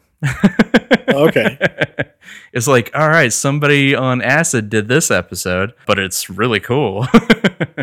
Okay. 1.10 1.58
It's 2.54 2.68
like, 2.68 2.92
all 2.94 3.10
right, 3.10 3.34
somebody 3.34 3.96
on 3.96 4.22
acid 4.22 4.70
did 4.70 4.88
this 4.88 5.10
episode, 5.10 5.74
but 5.88 5.98
it's 5.98 6.30
really 6.30 6.60
cool. 6.60 7.08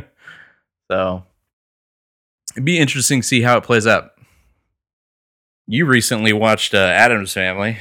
so 0.90 1.24
it'd 2.52 2.64
be 2.64 2.78
interesting 2.78 3.20
to 3.20 3.26
see 3.26 3.42
how 3.42 3.58
it 3.58 3.64
plays 3.64 3.84
out. 3.84 4.12
You 5.66 5.86
recently 5.86 6.32
watched 6.32 6.72
uh, 6.72 6.78
Addams 6.78 7.32
Family. 7.32 7.78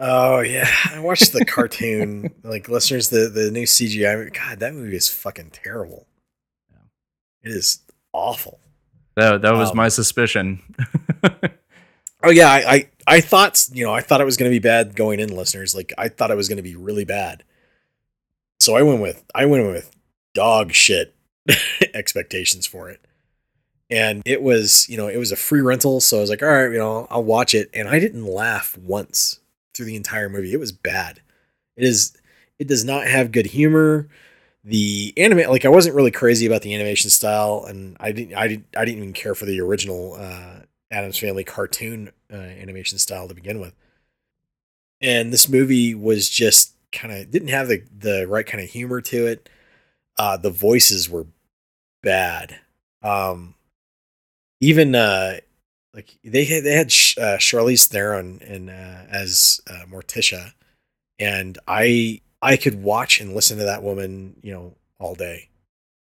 Oh 0.00 0.40
yeah, 0.40 0.68
I 0.92 0.98
watched 0.98 1.32
the 1.32 1.44
cartoon. 1.48 2.34
like 2.42 2.68
listeners, 2.68 3.08
the 3.08 3.28
the 3.28 3.52
new 3.52 3.64
CGI. 3.64 4.34
God, 4.34 4.58
that 4.58 4.74
movie 4.74 4.96
is 4.96 5.08
fucking 5.08 5.50
terrible. 5.50 6.08
It 7.44 7.52
is 7.52 7.82
awful. 8.12 8.58
That 9.14 9.42
that 9.42 9.54
was 9.54 9.70
um, 9.70 9.76
my 9.76 9.88
suspicion. 9.88 10.60
Oh 12.22 12.30
yeah, 12.30 12.48
I, 12.48 12.58
I, 12.58 12.88
I 13.10 13.20
thought 13.20 13.68
you 13.72 13.84
know 13.84 13.92
I 13.92 14.02
thought 14.02 14.20
it 14.20 14.24
was 14.24 14.36
going 14.36 14.50
to 14.50 14.54
be 14.54 14.60
bad 14.60 14.94
going 14.94 15.18
in, 15.18 15.34
listeners. 15.34 15.74
Like 15.74 15.92
I 15.98 16.08
thought 16.08 16.30
it 16.30 16.36
was 16.36 16.48
going 16.48 16.58
to 16.58 16.62
be 16.62 16.76
really 16.76 17.04
bad. 17.04 17.42
So 18.60 18.76
I 18.76 18.82
went 18.82 19.02
with 19.02 19.24
I 19.34 19.46
went 19.46 19.66
with 19.66 19.90
dog 20.32 20.72
shit 20.72 21.12
expectations 21.94 22.68
for 22.68 22.88
it, 22.88 23.00
and 23.90 24.22
it 24.24 24.42
was 24.42 24.88
you 24.88 24.96
know 24.96 25.08
it 25.08 25.16
was 25.16 25.32
a 25.32 25.36
free 25.36 25.60
rental, 25.60 26.00
so 26.00 26.18
I 26.18 26.20
was 26.20 26.30
like, 26.30 26.42
all 26.42 26.48
right, 26.48 26.70
you 26.70 26.78
know 26.78 27.08
I'll 27.10 27.24
watch 27.24 27.52
it, 27.52 27.68
and 27.74 27.88
I 27.88 27.98
didn't 27.98 28.26
laugh 28.26 28.78
once 28.78 29.40
through 29.74 29.86
the 29.86 29.96
entire 29.96 30.28
movie. 30.28 30.52
It 30.52 30.60
was 30.60 30.70
bad. 30.70 31.20
It 31.76 31.82
is 31.82 32.16
it 32.60 32.68
does 32.68 32.84
not 32.84 33.08
have 33.08 33.32
good 33.32 33.46
humor. 33.46 34.08
The 34.62 35.14
anime 35.16 35.50
like 35.50 35.64
I 35.64 35.70
wasn't 35.70 35.96
really 35.96 36.12
crazy 36.12 36.46
about 36.46 36.62
the 36.62 36.74
animation 36.76 37.10
style, 37.10 37.64
and 37.66 37.96
I 37.98 38.12
didn't 38.12 38.36
I 38.36 38.46
didn't 38.46 38.66
I 38.76 38.84
didn't 38.84 38.98
even 38.98 39.14
care 39.14 39.34
for 39.34 39.46
the 39.46 39.60
original 39.60 40.14
uh, 40.16 40.60
Addams 40.90 41.18
Family 41.18 41.44
cartoon 41.44 42.10
uh, 42.32 42.36
animation 42.36 42.98
style 42.98 43.28
to 43.28 43.34
begin 43.34 43.60
with. 43.60 43.74
And 45.00 45.32
this 45.32 45.48
movie 45.48 45.94
was 45.94 46.28
just 46.28 46.74
kind 46.92 47.12
of 47.12 47.30
didn't 47.30 47.48
have 47.48 47.68
the 47.68 47.82
the 47.96 48.26
right 48.26 48.46
kind 48.46 48.62
of 48.62 48.70
humor 48.70 49.00
to 49.00 49.26
it. 49.26 49.48
Uh, 50.18 50.36
the 50.36 50.50
voices 50.50 51.08
were 51.08 51.26
bad. 52.02 52.58
Um, 53.02 53.54
even 54.60 54.94
uh, 54.94 55.38
like 55.94 56.18
they 56.22 56.44
had 56.44 56.64
they 56.64 56.74
had 56.74 56.86
uh, 56.86 57.38
Charlize 57.38 57.86
Theron 57.86 58.40
and 58.42 58.70
uh, 58.70 59.06
as 59.10 59.60
uh, 59.68 59.84
Morticia, 59.90 60.52
and 61.18 61.58
I 61.66 62.20
I 62.42 62.56
could 62.56 62.82
watch 62.82 63.20
and 63.20 63.34
listen 63.34 63.58
to 63.58 63.64
that 63.64 63.82
woman, 63.82 64.36
you 64.42 64.52
know, 64.52 64.74
all 64.98 65.14
day. 65.14 65.48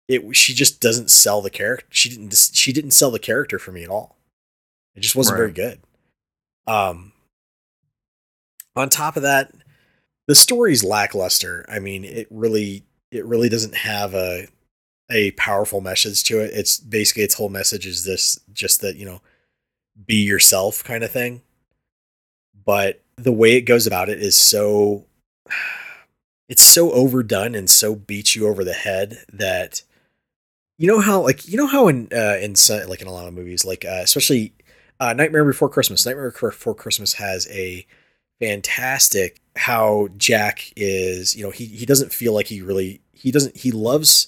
It 0.07 0.35
she 0.35 0.53
just 0.53 0.81
doesn't 0.81 1.11
sell 1.11 1.41
the 1.41 1.49
character. 1.49 1.85
She 1.89 2.09
didn't 2.09 2.33
she 2.53 2.73
didn't 2.73 2.91
sell 2.91 3.11
the 3.11 3.19
character 3.19 3.59
for 3.59 3.71
me 3.71 3.83
at 3.83 3.89
all. 3.89 4.16
It 4.97 5.01
just 5.01 5.15
wasn't 5.15 5.35
right. 5.35 5.53
very 5.53 5.53
good. 5.53 5.79
Um, 6.65 7.13
on 8.75 8.89
top 8.89 9.15
of 9.15 9.21
that, 9.23 9.53
the 10.27 10.35
story's 10.35 10.83
lackluster. 10.83 11.65
I 11.69 11.79
mean, 11.79 12.03
it 12.03 12.27
really 12.31 12.83
it 13.11 13.25
really 13.25 13.47
doesn't 13.47 13.75
have 13.75 14.13
a 14.15 14.47
a 15.09 15.31
powerful 15.31 15.81
message 15.81 16.23
to 16.25 16.39
it. 16.39 16.51
It's 16.53 16.79
basically 16.79 17.23
its 17.23 17.35
whole 17.35 17.49
message 17.49 17.85
is 17.85 18.03
this 18.03 18.39
just 18.51 18.81
that, 18.81 18.97
you 18.97 19.05
know, 19.05 19.21
be 20.05 20.15
yourself 20.15 20.83
kind 20.83 21.03
of 21.03 21.11
thing. 21.11 21.41
But 22.65 23.01
the 23.15 23.31
way 23.31 23.53
it 23.53 23.61
goes 23.61 23.87
about 23.87 24.09
it 24.09 24.19
is 24.19 24.35
so 24.35 25.05
it's 26.49 26.63
so 26.63 26.91
overdone 26.91 27.53
and 27.53 27.69
so 27.69 27.95
beats 27.95 28.35
you 28.35 28.47
over 28.47 28.63
the 28.63 28.73
head 28.73 29.19
that 29.31 29.83
you 30.77 30.87
know 30.87 30.99
how 30.99 31.21
like 31.21 31.47
you 31.47 31.57
know 31.57 31.67
how 31.67 31.87
in 31.87 32.07
uh 32.11 32.37
in 32.41 32.55
like 32.87 33.01
in 33.01 33.07
a 33.07 33.11
lot 33.11 33.27
of 33.27 33.33
movies 33.33 33.65
like 33.65 33.83
uh, 33.83 33.99
especially 34.01 34.53
uh, 34.99 35.13
Nightmare 35.13 35.45
Before 35.45 35.69
Christmas. 35.69 36.05
Nightmare 36.05 36.31
Before 36.31 36.75
Christmas 36.75 37.13
has 37.13 37.47
a 37.49 37.85
fantastic 38.39 39.41
how 39.55 40.09
Jack 40.17 40.71
is. 40.75 41.35
You 41.35 41.43
know, 41.43 41.51
he 41.51 41.65
he 41.65 41.85
doesn't 41.85 42.13
feel 42.13 42.33
like 42.33 42.47
he 42.47 42.61
really 42.61 43.01
he 43.11 43.31
doesn't 43.31 43.57
he 43.57 43.71
loves 43.71 44.27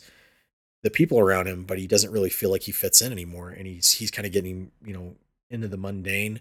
the 0.83 0.89
people 0.89 1.19
around 1.19 1.47
him, 1.47 1.63
but 1.63 1.77
he 1.77 1.87
doesn't 1.87 2.11
really 2.11 2.29
feel 2.29 2.51
like 2.51 2.63
he 2.63 2.71
fits 2.71 3.01
in 3.01 3.11
anymore, 3.11 3.49
and 3.49 3.67
he's 3.67 3.93
he's 3.93 4.11
kind 4.11 4.25
of 4.25 4.31
getting 4.31 4.71
you 4.83 4.93
know 4.93 5.15
into 5.49 5.67
the 5.67 5.77
mundane. 5.77 6.39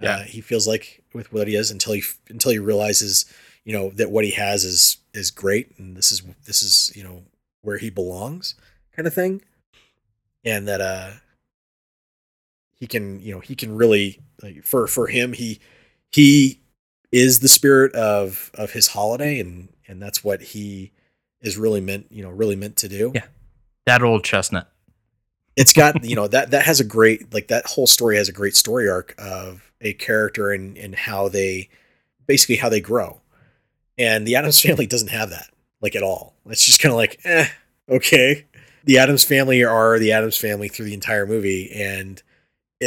Yeah, 0.00 0.16
uh, 0.16 0.22
he 0.22 0.40
feels 0.40 0.66
like 0.66 1.02
with 1.12 1.32
what 1.32 1.48
he 1.48 1.54
is 1.54 1.70
until 1.70 1.92
he 1.94 2.02
until 2.28 2.52
he 2.52 2.58
realizes 2.58 3.26
you 3.64 3.72
know 3.72 3.90
that 3.90 4.10
what 4.10 4.24
he 4.24 4.32
has 4.32 4.64
is 4.64 4.98
is 5.14 5.30
great, 5.30 5.78
and 5.78 5.96
this 5.96 6.12
is 6.12 6.22
this 6.44 6.62
is 6.62 6.92
you 6.96 7.04
know 7.04 7.22
where 7.62 7.78
he 7.78 7.90
belongs, 7.90 8.54
kind 8.94 9.06
of 9.06 9.14
thing, 9.14 9.42
and 10.44 10.66
that 10.66 10.80
uh 10.80 11.10
he 12.82 12.88
can 12.88 13.20
you 13.20 13.32
know 13.32 13.38
he 13.38 13.54
can 13.54 13.76
really 13.76 14.18
like, 14.42 14.64
for 14.64 14.88
for 14.88 15.06
him 15.06 15.34
he 15.34 15.60
he 16.10 16.60
is 17.12 17.38
the 17.38 17.46
spirit 17.46 17.94
of 17.94 18.50
of 18.54 18.72
his 18.72 18.88
holiday 18.88 19.38
and 19.38 19.68
and 19.86 20.02
that's 20.02 20.24
what 20.24 20.42
he 20.42 20.90
is 21.42 21.56
really 21.56 21.80
meant 21.80 22.06
you 22.10 22.24
know 22.24 22.30
really 22.30 22.56
meant 22.56 22.76
to 22.78 22.88
do. 22.88 23.12
Yeah. 23.14 23.26
That 23.86 24.02
old 24.02 24.24
chestnut. 24.24 24.68
It's 25.54 25.72
got 25.72 26.02
you 26.04 26.16
know 26.16 26.26
that 26.26 26.50
that 26.50 26.64
has 26.64 26.80
a 26.80 26.84
great 26.84 27.32
like 27.32 27.46
that 27.48 27.66
whole 27.66 27.86
story 27.86 28.16
has 28.16 28.28
a 28.28 28.32
great 28.32 28.56
story 28.56 28.90
arc 28.90 29.14
of 29.16 29.70
a 29.80 29.92
character 29.92 30.50
and 30.50 30.76
and 30.76 30.96
how 30.96 31.28
they 31.28 31.68
basically 32.26 32.56
how 32.56 32.68
they 32.68 32.80
grow. 32.80 33.20
And 33.96 34.26
the 34.26 34.34
Addams 34.34 34.60
family 34.60 34.86
doesn't 34.88 35.10
have 35.10 35.30
that 35.30 35.50
like 35.80 35.94
at 35.94 36.02
all. 36.02 36.34
It's 36.46 36.66
just 36.66 36.80
kind 36.80 36.90
of 36.90 36.96
like 36.96 37.20
eh 37.22 37.46
okay. 37.88 38.46
The 38.82 38.98
Addams 38.98 39.22
family 39.22 39.62
are 39.62 40.00
the 40.00 40.10
Addams 40.10 40.36
family 40.36 40.66
through 40.66 40.86
the 40.86 40.94
entire 40.94 41.26
movie 41.26 41.70
and 41.70 42.20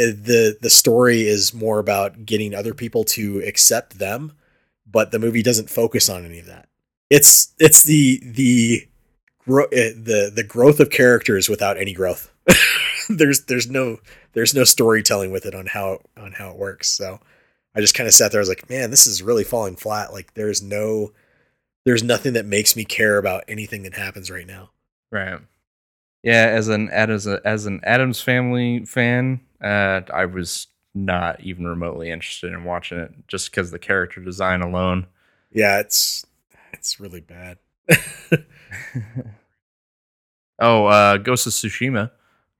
the 0.04 0.58
the 0.60 0.70
story 0.70 1.22
is 1.22 1.54
more 1.54 1.78
about 1.78 2.26
getting 2.26 2.54
other 2.54 2.74
people 2.74 3.04
to 3.04 3.40
accept 3.40 3.98
them, 3.98 4.32
but 4.86 5.10
the 5.10 5.18
movie 5.18 5.42
doesn't 5.42 5.70
focus 5.70 6.08
on 6.08 6.24
any 6.24 6.38
of 6.38 6.46
that. 6.46 6.68
It's 7.10 7.54
it's 7.58 7.82
the 7.82 8.20
the 8.24 8.88
gro- 9.38 9.68
eh, 9.72 9.92
the 9.96 10.30
the 10.34 10.44
growth 10.44 10.80
of 10.80 10.90
characters 10.90 11.48
without 11.48 11.78
any 11.78 11.92
growth. 11.92 12.32
there's 13.08 13.44
there's 13.44 13.70
no 13.70 13.98
there's 14.32 14.54
no 14.54 14.64
storytelling 14.64 15.30
with 15.30 15.46
it 15.46 15.54
on 15.54 15.66
how 15.66 16.00
on 16.16 16.32
how 16.32 16.50
it 16.50 16.56
works. 16.56 16.90
So 16.90 17.20
I 17.74 17.80
just 17.80 17.94
kind 17.94 18.06
of 18.06 18.14
sat 18.14 18.32
there. 18.32 18.40
I 18.40 18.42
was 18.42 18.48
like, 18.48 18.68
man, 18.68 18.90
this 18.90 19.06
is 19.06 19.22
really 19.22 19.44
falling 19.44 19.76
flat. 19.76 20.12
Like 20.12 20.34
there's 20.34 20.62
no 20.62 21.12
there's 21.84 22.02
nothing 22.02 22.34
that 22.34 22.44
makes 22.44 22.76
me 22.76 22.84
care 22.84 23.16
about 23.16 23.44
anything 23.48 23.84
that 23.84 23.94
happens 23.94 24.30
right 24.30 24.46
now. 24.46 24.70
Right. 25.10 25.40
Yeah, 26.22 26.46
as 26.46 26.68
an 26.68 26.88
as 26.90 27.26
a, 27.26 27.40
as 27.44 27.66
an 27.66 27.80
Addams 27.84 28.20
Family 28.20 28.84
fan, 28.84 29.40
uh, 29.62 30.00
I 30.12 30.26
was 30.26 30.68
not 30.94 31.40
even 31.40 31.66
remotely 31.66 32.10
interested 32.10 32.52
in 32.52 32.64
watching 32.64 32.98
it 32.98 33.12
just 33.28 33.50
because 33.50 33.70
the 33.70 33.78
character 33.78 34.20
design 34.20 34.62
alone. 34.62 35.06
Yeah, 35.52 35.78
it's 35.80 36.24
it's 36.72 36.98
really 36.98 37.20
bad. 37.20 37.58
oh, 40.58 40.86
uh, 40.86 41.18
Ghost 41.18 41.46
of 41.46 41.52
Tsushima 41.52 42.10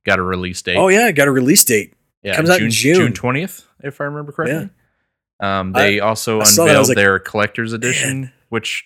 got 0.05 0.19
a 0.19 0.23
release 0.23 0.63
date. 0.63 0.77
Oh 0.77 0.89
yeah, 0.89 1.11
got 1.13 1.29
a 1.29 1.33
release 1.33 1.65
date. 1.65 1.95
Yeah, 2.23 2.37
comes 2.37 2.49
June, 2.49 2.55
out 2.55 2.63
in 2.63 2.71
June. 2.71 2.95
June 2.97 3.13
twentieth, 3.13 3.67
if 3.83 4.01
I 4.01 4.05
remember 4.05 4.33
correctly. 4.33 4.71
Yeah. 5.41 5.61
Um, 5.61 5.73
they 5.73 6.01
I, 6.01 6.07
also 6.07 6.41
I 6.41 6.45
unveiled 6.49 6.89
like, 6.89 6.97
their 6.97 7.19
collector's 7.19 7.73
edition, 7.73 8.21
man. 8.23 8.33
which 8.49 8.85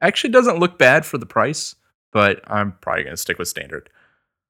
actually 0.00 0.30
doesn't 0.30 0.58
look 0.58 0.78
bad 0.78 1.04
for 1.04 1.18
the 1.18 1.26
price, 1.26 1.74
but 2.12 2.40
I'm 2.46 2.72
probably 2.80 3.04
gonna 3.04 3.16
stick 3.16 3.38
with 3.38 3.48
standard. 3.48 3.90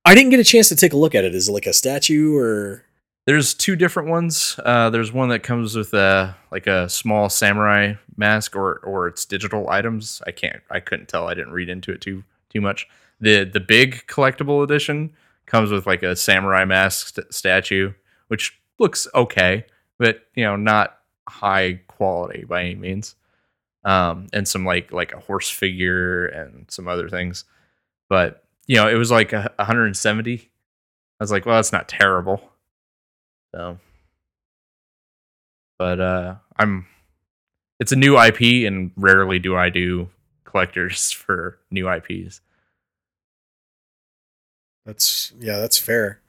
I 0.04 0.14
didn't 0.14 0.30
get 0.30 0.40
a 0.40 0.44
chance 0.44 0.68
to 0.68 0.76
take 0.76 0.92
a 0.92 0.96
look 0.96 1.14
at 1.14 1.24
it. 1.24 1.34
Is 1.34 1.48
it 1.48 1.52
like 1.52 1.66
a 1.66 1.72
statue 1.72 2.36
or? 2.36 2.84
There's 3.24 3.54
two 3.54 3.76
different 3.76 4.08
ones. 4.08 4.58
Uh, 4.64 4.90
there's 4.90 5.12
one 5.12 5.28
that 5.28 5.44
comes 5.44 5.76
with 5.76 5.94
a 5.94 6.36
like 6.50 6.66
a 6.66 6.88
small 6.88 7.28
samurai 7.28 7.94
mask, 8.16 8.56
or 8.56 8.78
or 8.78 9.06
it's 9.06 9.24
digital 9.24 9.70
items. 9.70 10.20
I 10.26 10.32
can't. 10.32 10.60
I 10.70 10.80
couldn't 10.80 11.08
tell. 11.08 11.28
I 11.28 11.34
didn't 11.34 11.52
read 11.52 11.68
into 11.68 11.92
it 11.92 12.00
too 12.00 12.24
too 12.50 12.60
much. 12.60 12.88
The 13.20 13.44
the 13.44 13.60
big 13.60 14.04
collectible 14.08 14.64
edition 14.64 15.12
comes 15.46 15.70
with 15.70 15.86
like 15.86 16.02
a 16.02 16.16
samurai 16.16 16.64
mask 16.64 17.14
st- 17.14 17.32
statue, 17.32 17.92
which 18.26 18.60
looks 18.80 19.06
okay. 19.14 19.66
but 19.98 20.26
you 20.34 20.44
know, 20.44 20.56
not 20.56 20.98
high 21.28 21.80
quality 21.86 22.44
by 22.44 22.62
any 22.62 22.74
means. 22.74 23.14
Um, 23.84 24.26
and 24.32 24.46
some 24.46 24.64
like 24.64 24.92
like 24.92 25.12
a 25.12 25.20
horse 25.20 25.48
figure 25.48 26.26
and 26.26 26.68
some 26.70 26.88
other 26.88 27.08
things, 27.08 27.44
but 28.08 28.41
you 28.66 28.76
know, 28.76 28.88
it 28.88 28.94
was 28.94 29.10
like 29.10 29.32
a 29.32 29.52
170. 29.56 30.34
I 30.34 31.22
was 31.22 31.30
like, 31.30 31.46
well, 31.46 31.56
that's 31.56 31.72
not 31.72 31.88
terrible. 31.88 32.40
So, 33.54 33.78
but 35.78 36.00
uh, 36.00 36.34
I'm. 36.56 36.86
It's 37.80 37.92
a 37.92 37.96
new 37.96 38.18
IP, 38.18 38.66
and 38.66 38.92
rarely 38.96 39.38
do 39.38 39.56
I 39.56 39.68
do 39.68 40.08
collectors 40.44 41.10
for 41.10 41.58
new 41.70 41.90
IPs. 41.90 42.40
That's 44.84 45.32
yeah, 45.38 45.58
that's 45.58 45.78
fair. 45.78 46.20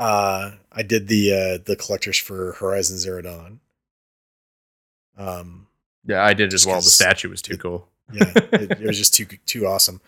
Uh, 0.00 0.52
I 0.72 0.82
did 0.82 1.08
the 1.08 1.32
uh, 1.32 1.58
the 1.64 1.76
collectors 1.76 2.18
for 2.18 2.52
Horizon 2.54 2.98
Zero 2.98 3.22
Dawn. 3.22 3.60
Um, 5.16 5.68
yeah, 6.04 6.24
I 6.24 6.34
did 6.34 6.52
as 6.52 6.66
well. 6.66 6.76
The 6.76 6.82
statue 6.82 7.30
was 7.30 7.40
too 7.40 7.54
it, 7.54 7.60
cool. 7.60 7.88
yeah, 8.12 8.32
it, 8.34 8.72
it, 8.72 8.80
was 8.86 8.98
just 8.98 9.14
too 9.14 9.26
too 9.46 9.66
awesome. 9.66 10.00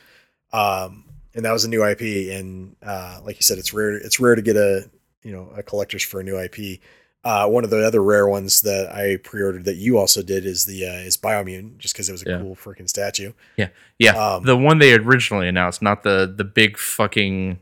Um, 0.52 1.04
and 1.36 1.44
that 1.44 1.52
was 1.52 1.64
a 1.64 1.68
new 1.68 1.84
IP, 1.84 2.32
and 2.32 2.74
uh, 2.82 3.20
like 3.22 3.36
you 3.36 3.42
said, 3.42 3.58
it's 3.58 3.72
rare. 3.72 3.94
It's 3.94 4.18
rare 4.18 4.34
to 4.34 4.42
get 4.42 4.56
a 4.56 4.90
you 5.22 5.32
know 5.32 5.52
a 5.54 5.62
collectors 5.62 6.02
for 6.02 6.20
a 6.20 6.24
new 6.24 6.38
IP. 6.38 6.80
Uh, 7.22 7.46
one 7.46 7.64
of 7.64 7.70
the 7.70 7.84
other 7.84 8.02
rare 8.02 8.26
ones 8.26 8.62
that 8.62 8.90
I 8.90 9.16
pre-ordered 9.16 9.64
that 9.64 9.74
you 9.74 9.98
also 9.98 10.22
did 10.22 10.46
is 10.46 10.64
the 10.64 10.86
uh, 10.86 10.92
is 10.92 11.16
Biomutant, 11.16 11.76
just 11.76 11.94
because 11.94 12.08
it 12.08 12.12
was 12.12 12.22
a 12.24 12.30
yeah. 12.30 12.38
cool 12.40 12.56
freaking 12.56 12.88
statue. 12.88 13.32
Yeah, 13.56 13.68
yeah. 13.98 14.12
Um, 14.12 14.44
the 14.44 14.56
one 14.56 14.78
they 14.78 14.94
originally 14.94 15.46
announced, 15.46 15.82
not 15.82 16.02
the 16.02 16.32
the 16.34 16.44
big 16.44 16.78
fucking 16.78 17.58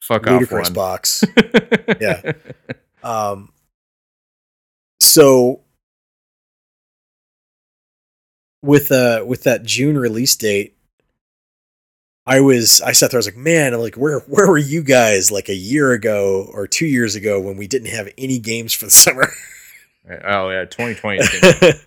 fuck 0.00 0.26
off 0.26 0.52
one. 0.52 0.72
box. 0.74 1.24
yeah. 2.00 2.32
Um. 3.02 3.50
So 5.00 5.62
with 8.62 8.92
uh 8.92 9.24
with 9.26 9.44
that 9.44 9.62
June 9.62 9.96
release 9.96 10.36
date, 10.36 10.75
I 12.26 12.40
was 12.40 12.80
I 12.80 12.92
sat 12.92 13.10
there. 13.10 13.18
I 13.18 13.20
was 13.20 13.26
like, 13.26 13.36
man, 13.36 13.72
I'm 13.72 13.80
like, 13.80 13.94
where 13.94 14.20
where 14.20 14.48
were 14.48 14.58
you 14.58 14.82
guys 14.82 15.30
like 15.30 15.48
a 15.48 15.54
year 15.54 15.92
ago 15.92 16.50
or 16.52 16.66
two 16.66 16.86
years 16.86 17.14
ago 17.14 17.40
when 17.40 17.56
we 17.56 17.66
didn't 17.66 17.90
have 17.90 18.08
any 18.18 18.38
games 18.38 18.72
for 18.72 18.86
the 18.86 18.90
summer? 18.90 19.32
Uh, 20.08 20.18
oh 20.24 20.50
yeah, 20.50 20.64
2020. 20.64 21.18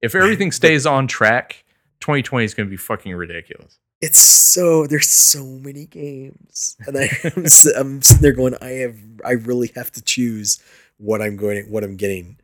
if 0.00 0.14
everything 0.14 0.50
stays 0.50 0.86
on 0.86 1.06
track, 1.06 1.62
2020 2.00 2.42
is 2.42 2.54
going 2.54 2.66
to 2.66 2.70
be 2.70 2.78
fucking 2.78 3.14
ridiculous. 3.14 3.78
It's 4.00 4.18
so 4.18 4.86
there's 4.86 5.10
so 5.10 5.44
many 5.44 5.84
games, 5.84 6.74
and 6.86 6.96
I, 6.96 7.10
I'm, 7.24 7.44
I'm 7.76 8.00
sitting 8.00 8.22
there 8.22 8.32
going, 8.32 8.54
I 8.62 8.68
have 8.68 8.96
I 9.26 9.32
really 9.32 9.70
have 9.74 9.92
to 9.92 10.02
choose 10.02 10.58
what 10.96 11.20
I'm 11.20 11.36
going 11.36 11.70
what 11.70 11.84
I'm 11.84 11.96
getting 11.96 12.38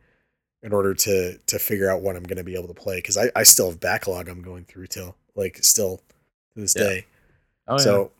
in 0.61 0.73
order 0.73 0.93
to 0.93 1.37
to 1.37 1.57
figure 1.57 1.89
out 1.89 2.01
what 2.01 2.15
I'm 2.15 2.23
going 2.23 2.37
to 2.37 2.43
be 2.43 2.55
able 2.55 2.67
to 2.67 2.73
play 2.75 2.97
because 2.97 3.17
I 3.17 3.31
I 3.35 3.41
still 3.41 3.69
have 3.69 3.79
backlog 3.79 4.27
I'm 4.27 4.41
going 4.41 4.65
through 4.65 4.85
till 4.87 5.15
like 5.35 5.63
still 5.63 6.01
to 6.55 6.61
this 6.61 6.75
yeah. 6.75 6.83
day. 6.83 7.05
Oh, 7.67 7.77
so, 7.77 8.11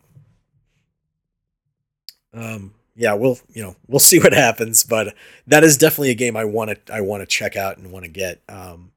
yeah. 2.34 2.54
um, 2.54 2.74
yeah, 2.94 3.14
we'll 3.14 3.38
you 3.52 3.62
know 3.62 3.76
we'll 3.86 3.98
see 4.00 4.18
what 4.18 4.32
happens, 4.32 4.84
but 4.84 5.14
that 5.46 5.64
is 5.64 5.76
definitely 5.76 6.10
a 6.10 6.14
game 6.14 6.36
I 6.36 6.44
want 6.44 6.86
to 6.86 6.94
I 6.94 7.00
want 7.00 7.22
to 7.22 7.26
check 7.26 7.56
out 7.56 7.78
and 7.78 7.92
want 7.92 8.04
to 8.04 8.10
get. 8.10 8.42
Um, 8.48 8.92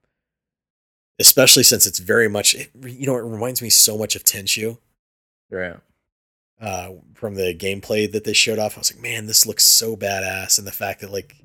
especially 1.19 1.63
since 1.63 1.85
it's 1.85 1.99
very 1.99 2.29
much 2.29 2.55
it, 2.55 2.71
you 2.81 3.05
know 3.05 3.17
it 3.17 3.23
reminds 3.23 3.61
me 3.61 3.69
so 3.69 3.97
much 3.97 4.15
of 4.15 4.23
Tenchu. 4.23 4.77
Right. 5.51 5.75
Uh, 6.61 6.91
from 7.13 7.35
the 7.35 7.55
gameplay 7.55 8.11
that 8.11 8.25
they 8.25 8.33
showed 8.33 8.59
off, 8.59 8.75
I 8.75 8.79
was 8.79 8.93
like, 8.93 9.01
man, 9.01 9.27
this 9.27 9.45
looks 9.45 9.63
so 9.63 9.95
badass, 9.95 10.57
and 10.57 10.67
the 10.67 10.73
fact 10.73 10.99
that 11.01 11.09
like, 11.09 11.35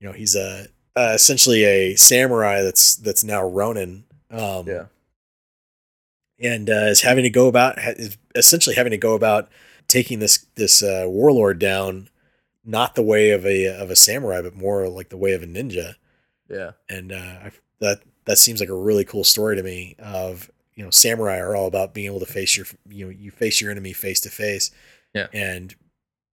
you 0.00 0.06
know, 0.06 0.12
he's 0.12 0.36
a 0.36 0.66
uh, 0.96 1.12
essentially 1.14 1.64
a 1.64 1.96
samurai 1.96 2.62
that's 2.62 2.96
that's 2.96 3.24
now 3.24 3.42
Ronin. 3.42 4.04
Um, 4.30 4.66
yeah 4.66 4.84
and 6.40 6.68
uh, 6.68 6.86
is 6.88 7.02
having 7.02 7.24
to 7.24 7.30
go 7.30 7.48
about 7.48 7.78
is 7.78 8.16
essentially 8.34 8.76
having 8.76 8.90
to 8.90 8.96
go 8.96 9.14
about 9.14 9.48
taking 9.88 10.18
this 10.18 10.46
this 10.54 10.82
uh, 10.82 11.04
warlord 11.06 11.58
down, 11.58 12.08
not 12.64 12.94
the 12.94 13.02
way 13.02 13.30
of 13.30 13.46
a 13.46 13.66
of 13.66 13.90
a 13.90 13.96
samurai, 13.96 14.42
but 14.42 14.54
more 14.54 14.88
like 14.88 15.08
the 15.08 15.16
way 15.16 15.32
of 15.32 15.42
a 15.42 15.46
ninja. 15.46 15.94
Yeah, 16.48 16.72
and 16.88 17.12
uh, 17.12 17.16
I, 17.16 17.52
that 17.80 18.02
that 18.24 18.38
seems 18.38 18.60
like 18.60 18.68
a 18.68 18.74
really 18.74 19.04
cool 19.04 19.24
story 19.24 19.56
to 19.56 19.62
me. 19.62 19.96
Of 19.98 20.50
you 20.74 20.84
know, 20.84 20.90
samurai 20.90 21.38
are 21.38 21.54
all 21.54 21.66
about 21.66 21.94
being 21.94 22.06
able 22.06 22.20
to 22.20 22.26
face 22.26 22.56
your 22.56 22.66
you 22.88 23.06
know 23.06 23.10
you 23.10 23.30
face 23.30 23.60
your 23.60 23.70
enemy 23.70 23.92
face 23.92 24.20
to 24.20 24.30
face. 24.30 24.70
Yeah, 25.14 25.28
and 25.32 25.74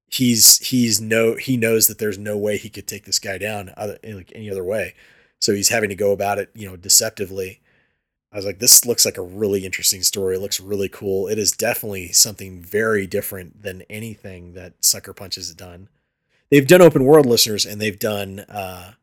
he's 0.07 0.57
he's 0.57 0.99
no 0.99 1.35
he 1.35 1.57
knows 1.57 1.87
that 1.87 1.99
there's 1.99 2.17
no 2.17 2.37
way 2.37 2.57
he 2.57 2.69
could 2.69 2.87
take 2.87 3.05
this 3.05 3.19
guy 3.19 3.37
down 3.37 3.71
other 3.77 3.97
like 4.03 4.31
any 4.35 4.49
other 4.49 4.63
way, 4.63 4.95
so 5.39 5.53
he's 5.53 5.69
having 5.69 5.89
to 5.89 5.95
go 5.95 6.11
about 6.11 6.39
it 6.39 6.49
you 6.55 6.67
know 6.67 6.75
deceptively 6.75 7.61
I 8.31 8.37
was 8.37 8.45
like, 8.45 8.59
this 8.59 8.85
looks 8.85 9.05
like 9.05 9.17
a 9.17 9.21
really 9.21 9.65
interesting 9.65 10.03
story. 10.03 10.35
It 10.35 10.41
looks 10.41 10.59
really 10.59 10.87
cool. 10.87 11.27
It 11.27 11.37
is 11.37 11.51
definitely 11.51 12.13
something 12.13 12.61
very 12.61 13.05
different 13.05 13.61
than 13.61 13.83
anything 13.89 14.53
that 14.53 14.73
Sucker 14.79 15.13
Punch 15.13 15.35
has 15.35 15.53
done. 15.53 15.89
They've 16.49 16.67
done 16.67 16.81
open 16.81 17.03
world 17.03 17.25
listeners 17.25 17.65
and 17.65 17.81
they've 17.81 17.99
done 17.99 18.39
uh, 18.47 18.93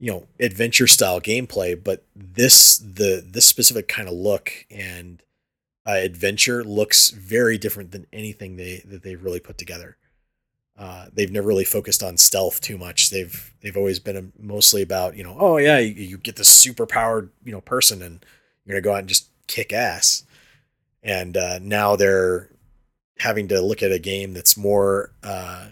you 0.00 0.12
know, 0.12 0.26
adventure 0.38 0.86
style 0.86 1.20
gameplay, 1.20 1.82
but 1.82 2.04
this 2.14 2.78
the 2.78 3.24
this 3.26 3.46
specific 3.46 3.88
kind 3.88 4.08
of 4.08 4.14
look 4.14 4.66
and 4.70 5.22
uh, 5.86 5.92
adventure 5.92 6.62
looks 6.62 7.10
very 7.10 7.58
different 7.58 7.90
than 7.90 8.06
anything 8.12 8.56
they 8.56 8.82
that 8.84 9.02
they've 9.02 9.22
really 9.22 9.40
put 9.40 9.58
together. 9.58 9.96
Uh, 10.78 11.06
they've 11.12 11.32
never 11.32 11.48
really 11.48 11.64
focused 11.64 12.02
on 12.04 12.16
stealth 12.16 12.60
too 12.60 12.78
much. 12.78 13.10
They've 13.10 13.52
they've 13.62 13.76
always 13.76 13.98
been 13.98 14.32
mostly 14.38 14.80
about 14.80 15.16
you 15.16 15.24
know 15.24 15.36
oh 15.38 15.56
yeah 15.56 15.78
you, 15.78 15.92
you 15.92 16.18
get 16.18 16.36
this 16.36 16.48
super 16.48 16.86
powered 16.86 17.30
you 17.44 17.50
know 17.50 17.60
person 17.60 18.00
and 18.00 18.24
you're 18.64 18.74
gonna 18.74 18.82
go 18.82 18.94
out 18.94 19.00
and 19.00 19.08
just 19.08 19.28
kick 19.48 19.72
ass. 19.72 20.22
And 21.02 21.36
uh, 21.36 21.58
now 21.60 21.96
they're 21.96 22.50
having 23.18 23.48
to 23.48 23.60
look 23.60 23.82
at 23.82 23.92
a 23.92 23.98
game 23.98 24.34
that's 24.34 24.56
more 24.56 25.10
uh, 25.22 25.68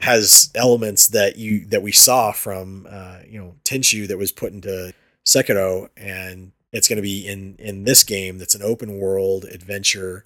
has 0.00 0.50
elements 0.54 1.08
that 1.08 1.36
you 1.36 1.66
that 1.66 1.82
we 1.82 1.92
saw 1.92 2.32
from 2.32 2.86
uh, 2.88 3.18
you 3.28 3.38
know 3.38 3.54
Tenchu 3.64 4.08
that 4.08 4.18
was 4.18 4.32
put 4.32 4.52
into 4.52 4.94
Sekiro, 5.26 5.88
and 5.96 6.52
it's 6.72 6.88
to 6.88 7.02
be 7.02 7.26
in 7.26 7.56
in 7.58 7.84
this 7.84 8.04
game 8.04 8.38
that's 8.38 8.54
an 8.54 8.62
open 8.62 8.98
world 8.98 9.44
adventure 9.44 10.24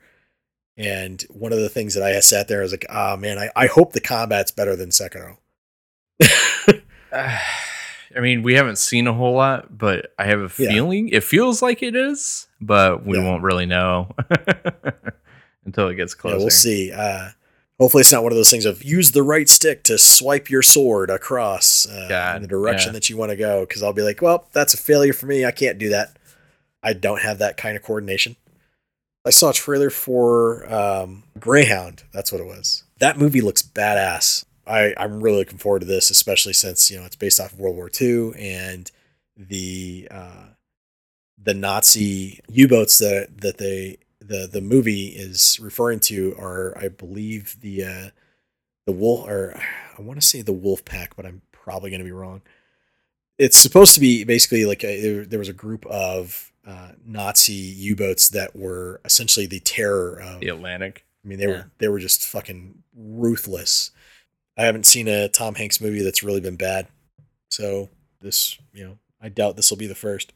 and 0.76 1.22
one 1.30 1.52
of 1.52 1.58
the 1.58 1.68
things 1.68 1.94
that 1.94 2.02
I 2.02 2.18
sat 2.20 2.48
there, 2.48 2.60
I 2.60 2.62
was 2.62 2.72
like, 2.72 2.86
oh 2.88 3.16
man, 3.16 3.38
I, 3.38 3.50
I 3.56 3.66
hope 3.66 3.92
the 3.92 4.00
combat's 4.00 4.50
better 4.50 4.76
than 4.76 4.90
Sekiro. 4.90 5.36
uh, 7.12 7.38
I 8.16 8.18
mean, 8.18 8.42
we 8.42 8.54
haven't 8.54 8.78
seen 8.78 9.06
a 9.06 9.12
whole 9.12 9.34
lot, 9.34 9.76
but 9.76 10.12
I 10.18 10.24
have 10.24 10.40
a 10.40 10.48
feeling 10.48 11.08
yeah. 11.08 11.18
it 11.18 11.24
feels 11.24 11.62
like 11.62 11.82
it 11.82 11.94
is, 11.94 12.48
but 12.60 13.06
we 13.06 13.18
yeah. 13.18 13.24
won't 13.24 13.44
really 13.44 13.66
know 13.66 14.10
until 15.64 15.88
it 15.88 15.94
gets 15.94 16.14
closer. 16.14 16.36
Yeah, 16.36 16.42
we'll 16.42 16.50
see. 16.50 16.92
Uh, 16.92 17.28
hopefully, 17.78 18.00
it's 18.00 18.12
not 18.12 18.24
one 18.24 18.32
of 18.32 18.36
those 18.36 18.50
things 18.50 18.64
of 18.64 18.82
use 18.82 19.12
the 19.12 19.22
right 19.22 19.48
stick 19.48 19.84
to 19.84 19.96
swipe 19.96 20.50
your 20.50 20.62
sword 20.62 21.08
across 21.08 21.86
uh, 21.86 22.32
in 22.34 22.42
the 22.42 22.48
direction 22.48 22.92
that 22.94 23.08
you 23.08 23.16
want 23.16 23.30
to 23.30 23.36
go. 23.36 23.60
Because 23.60 23.82
I'll 23.82 23.92
be 23.92 24.02
like, 24.02 24.20
well, 24.20 24.48
that's 24.52 24.74
a 24.74 24.78
failure 24.78 25.12
for 25.12 25.26
me. 25.26 25.44
I 25.44 25.52
can't 25.52 25.78
do 25.78 25.90
that. 25.90 26.16
I 26.82 26.94
don't 26.94 27.22
have 27.22 27.38
that 27.38 27.56
kind 27.56 27.76
of 27.76 27.82
coordination. 27.84 28.34
I 29.24 29.30
saw 29.30 29.50
a 29.50 29.54
trailer 29.54 29.90
for 29.90 30.72
um, 30.72 31.24
Greyhound. 31.38 32.04
That's 32.12 32.32
what 32.32 32.40
it 32.40 32.46
was. 32.46 32.84
That 32.98 33.18
movie 33.18 33.40
looks 33.40 33.62
badass. 33.62 34.44
I, 34.66 34.94
I'm 34.96 35.22
really 35.22 35.38
looking 35.38 35.58
forward 35.58 35.80
to 35.80 35.86
this, 35.86 36.10
especially 36.10 36.52
since 36.52 36.90
you 36.90 36.98
know 36.98 37.04
it's 37.04 37.16
based 37.16 37.40
off 37.40 37.52
of 37.52 37.60
World 37.60 37.76
War 37.76 37.90
II 38.00 38.32
and 38.38 38.90
the 39.36 40.08
uh, 40.10 40.44
the 41.42 41.54
Nazi 41.54 42.40
U-boats 42.48 42.98
that 42.98 43.38
that 43.38 43.58
they 43.58 43.98
the 44.20 44.48
the 44.50 44.60
movie 44.60 45.08
is 45.08 45.58
referring 45.60 46.00
to 46.00 46.34
are, 46.38 46.76
I 46.78 46.88
believe, 46.88 47.56
the 47.60 47.84
uh, 47.84 48.10
the 48.86 48.92
wolf 48.92 49.28
or 49.28 49.60
I 49.98 50.02
want 50.02 50.20
to 50.20 50.26
say 50.26 50.42
the 50.42 50.52
Wolf 50.52 50.84
Pack, 50.84 51.16
but 51.16 51.26
I'm 51.26 51.42
probably 51.52 51.90
going 51.90 52.00
to 52.00 52.04
be 52.04 52.12
wrong. 52.12 52.42
It's 53.38 53.56
supposed 53.56 53.94
to 53.94 54.00
be 54.00 54.24
basically 54.24 54.66
like 54.66 54.84
a, 54.84 55.00
there, 55.00 55.24
there 55.24 55.38
was 55.38 55.48
a 55.48 55.54
group 55.54 55.86
of 55.86 56.49
uh, 56.70 56.92
Nazi 57.04 57.52
U-boats 57.52 58.28
that 58.28 58.54
were 58.54 59.00
essentially 59.04 59.46
the 59.46 59.60
terror 59.60 60.20
of 60.20 60.40
the 60.40 60.48
Atlantic. 60.48 61.04
I 61.24 61.28
mean, 61.28 61.38
they 61.38 61.46
yeah. 61.46 61.50
were 61.50 61.70
they 61.78 61.88
were 61.88 61.98
just 61.98 62.24
fucking 62.24 62.82
ruthless. 62.96 63.90
I 64.56 64.64
haven't 64.64 64.86
seen 64.86 65.08
a 65.08 65.28
Tom 65.28 65.56
Hanks 65.56 65.80
movie 65.80 66.02
that's 66.02 66.22
really 66.22 66.40
been 66.40 66.56
bad, 66.56 66.86
so 67.50 67.88
this, 68.20 68.58
you 68.72 68.84
know, 68.84 68.98
I 69.20 69.28
doubt 69.28 69.56
this 69.56 69.70
will 69.70 69.78
be 69.78 69.86
the 69.86 69.94
first. 69.94 70.32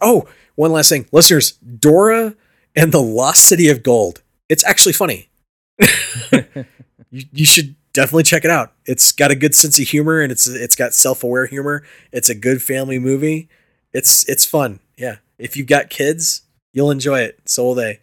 Oh, 0.00 0.28
one 0.54 0.70
last 0.70 0.88
thing, 0.88 1.06
listeners, 1.10 1.52
Dora 1.52 2.36
and 2.76 2.92
the 2.92 3.02
Lost 3.02 3.44
City 3.44 3.68
of 3.68 3.82
Gold. 3.82 4.22
It's 4.48 4.64
actually 4.64 4.92
funny. 4.92 5.28
you, 7.10 7.24
you 7.32 7.44
should 7.44 7.74
definitely 7.92 8.22
check 8.22 8.44
it 8.44 8.52
out. 8.52 8.72
It's 8.86 9.10
got 9.10 9.32
a 9.32 9.36
good 9.36 9.56
sense 9.56 9.80
of 9.80 9.88
humor 9.88 10.20
and 10.20 10.30
it's 10.30 10.46
it's 10.46 10.76
got 10.76 10.94
self-aware 10.94 11.46
humor. 11.46 11.82
It's 12.12 12.28
a 12.28 12.36
good 12.36 12.62
family 12.62 13.00
movie. 13.00 13.48
It's 13.92 14.28
it's 14.28 14.44
fun. 14.46 14.78
Yeah 14.96 15.16
if 15.40 15.56
you've 15.56 15.66
got 15.66 15.90
kids, 15.90 16.42
you'll 16.72 16.90
enjoy 16.90 17.20
it. 17.20 17.40
So 17.46 17.64
will 17.64 17.74
they. 17.74 18.00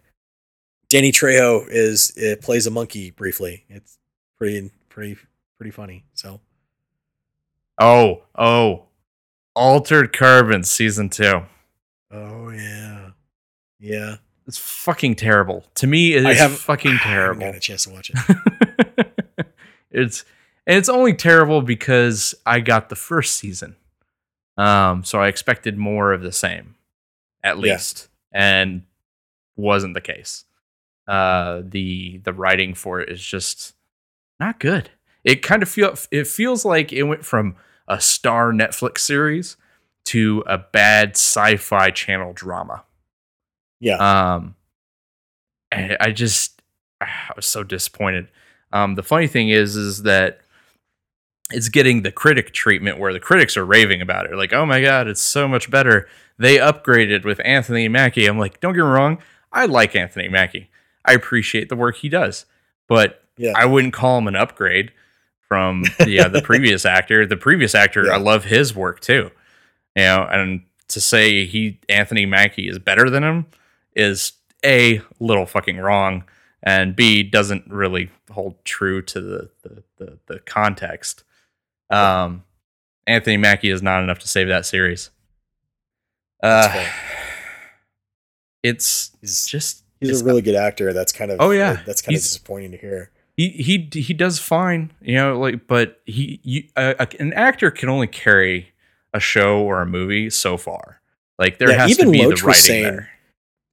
Danny 0.89 1.11
Trejo 1.11 1.65
is 1.67 2.13
it 2.15 2.41
plays 2.41 2.65
a 2.65 2.71
monkey 2.71 3.11
briefly. 3.11 3.65
It's 3.69 3.97
pretty 4.37 4.71
pretty 4.89 5.17
pretty 5.57 5.71
funny. 5.71 6.05
So 6.13 6.39
Oh, 7.79 8.23
oh, 8.35 8.85
Altered 9.55 10.13
Carbon 10.13 10.63
season 10.63 11.09
two. 11.09 11.41
Oh 12.11 12.49
yeah, 12.49 13.09
yeah. 13.79 14.15
It's 14.47 14.57
fucking 14.57 15.15
terrible. 15.15 15.65
To 15.75 15.87
me, 15.87 16.13
it 16.13 16.25
is 16.25 16.59
fucking 16.59 16.99
terrible. 16.99 17.43
I 17.43 17.47
haven't 17.47 17.53
got 17.53 17.55
a 17.55 17.59
chance 17.59 17.83
to 17.83 17.89
watch 17.89 18.11
it. 18.13 19.07
it's 19.91 20.23
and 20.65 20.77
it's 20.77 20.89
only 20.89 21.13
terrible 21.13 21.61
because 21.61 22.33
I 22.45 22.61
got 22.61 22.89
the 22.89 22.95
first 22.95 23.35
season. 23.35 23.75
Um, 24.57 25.03
so 25.03 25.19
I 25.19 25.27
expected 25.27 25.77
more 25.77 26.13
of 26.13 26.21
the 26.21 26.31
same, 26.31 26.75
at 27.47 27.57
least, 27.57 28.09
yeah. 28.33 28.61
and 28.61 28.83
wasn't 29.55 29.93
the 29.93 30.01
case. 30.01 30.45
Uh, 31.07 31.61
the 31.63 32.19
the 32.23 32.33
writing 32.33 32.73
for 32.73 32.99
it 32.99 33.09
is 33.09 33.21
just 33.21 33.75
not 34.39 34.59
good. 34.59 34.89
It 35.23 35.41
kind 35.41 35.63
of 35.63 35.69
feel 35.69 35.95
it 36.11 36.27
feels 36.27 36.65
like 36.65 36.91
it 36.91 37.03
went 37.03 37.25
from 37.25 37.55
a 37.87 37.99
star 38.01 38.51
Netflix 38.51 38.99
series 38.99 39.57
to 40.05 40.43
a 40.47 40.57
bad 40.57 41.11
sci-fi 41.11 41.91
channel 41.91 42.33
drama. 42.33 42.83
Yeah. 43.79 43.97
Um, 43.97 44.55
and 45.71 45.97
I 45.99 46.11
just 46.11 46.61
I 47.01 47.07
was 47.35 47.45
so 47.45 47.63
disappointed. 47.63 48.29
Um, 48.71 48.95
the 48.95 49.03
funny 49.03 49.27
thing 49.27 49.49
is, 49.49 49.75
is 49.75 50.03
that 50.03 50.41
it's 51.51 51.69
getting 51.69 52.01
the 52.01 52.11
critic 52.11 52.53
treatment 52.53 52.99
where 52.99 53.13
the 53.13 53.19
critics 53.19 53.55
are 53.55 53.65
raving 53.65 54.01
about 54.01 54.25
it. 54.25 54.35
Like, 54.35 54.53
oh 54.53 54.65
my 54.65 54.81
god, 54.81 55.07
it's 55.07 55.21
so 55.21 55.47
much 55.47 55.71
better. 55.71 56.07
They 56.39 56.57
upgraded 56.57 57.25
with 57.25 57.41
Anthony 57.43 57.87
Mackie. 57.87 58.27
I'm 58.27 58.37
like, 58.37 58.59
don't 58.59 58.73
get 58.73 58.83
me 58.83 58.87
wrong, 58.87 59.19
I 59.51 59.65
like 59.65 59.95
Anthony 59.95 60.27
Mackie. 60.27 60.69
I 61.05 61.13
appreciate 61.13 61.69
the 61.69 61.75
work 61.75 61.97
he 61.97 62.09
does, 62.09 62.45
but 62.87 63.23
yeah. 63.37 63.53
I 63.55 63.65
wouldn't 63.65 63.93
call 63.93 64.17
him 64.17 64.27
an 64.27 64.35
upgrade 64.35 64.91
from 65.47 65.83
yeah 66.05 66.27
the 66.27 66.41
previous 66.41 66.85
actor. 66.85 67.25
The 67.25 67.37
previous 67.37 67.73
actor, 67.73 68.05
yeah. 68.05 68.13
I 68.13 68.17
love 68.17 68.45
his 68.45 68.75
work 68.75 68.99
too. 68.99 69.31
You 69.95 70.03
know, 70.03 70.27
and 70.29 70.63
to 70.89 71.01
say 71.01 71.45
he 71.45 71.79
Anthony 71.89 72.25
Mackie 72.25 72.67
is 72.67 72.79
better 72.79 73.09
than 73.09 73.23
him 73.23 73.45
is 73.95 74.33
a 74.63 75.01
little 75.19 75.45
fucking 75.45 75.77
wrong, 75.77 76.23
and 76.61 76.95
b 76.95 77.23
doesn't 77.23 77.67
really 77.67 78.11
hold 78.31 78.63
true 78.65 79.01
to 79.01 79.21
the 79.21 79.49
the, 79.63 79.83
the, 79.97 80.19
the 80.27 80.39
context. 80.39 81.23
Um, 81.89 82.43
Anthony 83.05 83.37
Mackie 83.37 83.69
is 83.69 83.81
not 83.81 84.03
enough 84.03 84.19
to 84.19 84.27
save 84.27 84.49
that 84.49 84.65
series. 84.65 85.09
Uh, 86.41 86.85
it's 88.63 89.11
he's, 89.21 89.45
just 89.45 89.83
he's 89.99 90.09
it's, 90.09 90.21
a 90.21 90.25
really 90.25 90.41
good 90.41 90.55
actor. 90.55 90.93
That's 90.93 91.11
kind 91.11 91.31
of 91.31 91.39
oh 91.39 91.51
yeah, 91.51 91.81
that's 91.85 92.01
kind 92.01 92.15
of 92.15 92.21
disappointing 92.21 92.71
to 92.71 92.77
hear. 92.77 93.11
He 93.35 93.49
he 93.49 93.89
he 94.01 94.13
does 94.13 94.39
fine, 94.39 94.91
you 95.01 95.15
know, 95.15 95.39
like 95.39 95.67
but 95.67 96.01
he 96.05 96.39
you, 96.43 96.63
uh, 96.75 97.05
an 97.19 97.33
actor 97.33 97.71
can 97.71 97.89
only 97.89 98.07
carry 98.07 98.73
a 99.13 99.19
show 99.19 99.61
or 99.61 99.81
a 99.81 99.85
movie 99.85 100.29
so 100.29 100.57
far. 100.57 101.01
Like 101.37 101.59
there 101.59 101.69
yeah, 101.69 101.87
has 101.87 101.97
to 101.97 102.09
be 102.09 102.23
Loach 102.23 102.41
the 102.41 102.47
writing 102.47 102.61
saying, 102.61 102.83
there. 102.83 103.09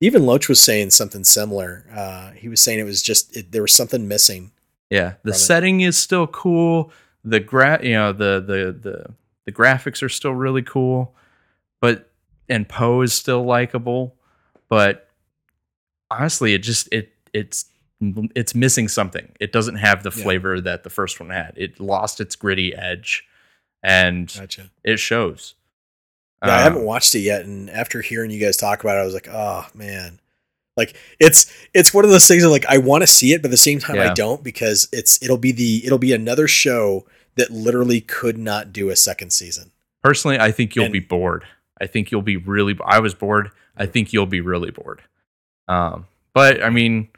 Even 0.01 0.27
Loach 0.27 0.49
was 0.49 0.61
saying 0.61 0.91
something 0.91 1.25
similar. 1.25 1.87
Uh, 1.95 2.31
he 2.33 2.49
was 2.49 2.61
saying 2.61 2.79
it 2.79 2.85
was 2.85 3.03
just 3.03 3.37
it, 3.37 3.53
there 3.53 3.63
was 3.63 3.73
something 3.73 4.07
missing. 4.07 4.53
Yeah, 4.91 5.15
the 5.23 5.33
setting 5.33 5.81
it. 5.81 5.89
is 5.89 5.97
still 5.97 6.27
cool 6.27 6.93
the 7.25 7.41
gra 7.41 7.81
you 7.83 7.93
know 7.93 8.13
the 8.13 8.41
the 8.41 8.79
the 8.91 9.15
the 9.47 9.53
graphics 9.53 10.03
are 10.03 10.09
still 10.09 10.35
really 10.35 10.63
cool, 10.63 11.15
but 11.81 12.11
and 12.49 12.69
Poe 12.69 13.03
is 13.03 13.13
still 13.13 13.45
likable, 13.45 14.17
but 14.69 15.09
honestly, 16.11 16.55
it 16.55 16.59
just 16.59 16.89
it 16.93 17.13
it's 17.33 17.67
it's 18.35 18.55
missing 18.55 18.89
something. 18.89 19.33
It 19.41 19.53
doesn't 19.53 19.77
have 19.77 20.03
the 20.03 20.11
flavor 20.11 20.57
yeah. 20.57 20.63
that 20.63 20.85
the 20.85 20.91
first 20.91 21.21
one 21.21 21.31
had. 21.31 21.55
It 21.57 21.81
lost 21.81 22.21
its 22.21 22.37
gritty 22.37 22.75
edge, 22.75 23.25
and 23.83 24.33
gotcha. 24.37 24.71
it 24.83 24.99
shows. 24.99 25.55
Yeah, 26.43 26.53
um, 26.53 26.59
I 26.59 26.63
haven't 26.63 26.85
watched 26.85 27.15
it 27.15 27.21
yet, 27.21 27.45
and 27.45 27.71
after 27.71 28.03
hearing 28.03 28.31
you 28.31 28.41
guys 28.41 28.57
talk 28.57 28.83
about 28.83 28.97
it, 28.97 29.01
I 29.01 29.05
was 29.05 29.15
like, 29.15 29.29
oh 29.31 29.67
man, 29.75 30.21
like 30.77 30.97
it's 31.19 31.53
it's 31.73 31.95
one 31.95 32.05
of 32.05 32.11
those 32.11 32.27
things 32.27 32.43
that 32.43 32.49
like 32.49 32.67
I 32.67 32.79
want 32.79 33.03
to 33.03 33.07
see 33.07 33.33
it, 33.33 33.43
but 33.43 33.49
at 33.49 33.51
the 33.53 33.57
same 33.57 33.79
time 33.79 33.97
yeah. 33.97 34.11
I 34.11 34.15
don't 34.15 34.43
because 34.43 34.89
it's 34.93 35.23
it'll 35.23 35.39
be 35.39 35.53
the 35.53 35.83
it'll 35.85 35.99
be 35.99 36.13
another 36.13 36.49
show 36.49 37.07
that 37.37 37.51
literally 37.51 38.01
could 38.01 38.39
not 38.39 38.73
do 38.73 38.91
a 38.91 38.97
second 38.97 39.31
season. 39.31 39.73
Personally, 40.03 40.39
I 40.39 40.53
think 40.53 40.77
you'll 40.77 40.87
and, 40.87 40.93
be 40.93 41.01
bored. 41.01 41.45
I 41.81 41.87
think 41.87 42.11
you'll 42.11 42.23
be 42.23 42.37
really. 42.37 42.77
I 42.85 43.01
was 43.01 43.15
bored. 43.15 43.51
I 43.77 43.87
think 43.87 44.13
you'll 44.13 44.27
be 44.27 44.41
really 44.41 44.71
bored. 44.71 45.03
Um, 45.69 46.07
but 46.33 46.63
I 46.63 46.71
mean, 46.71 47.09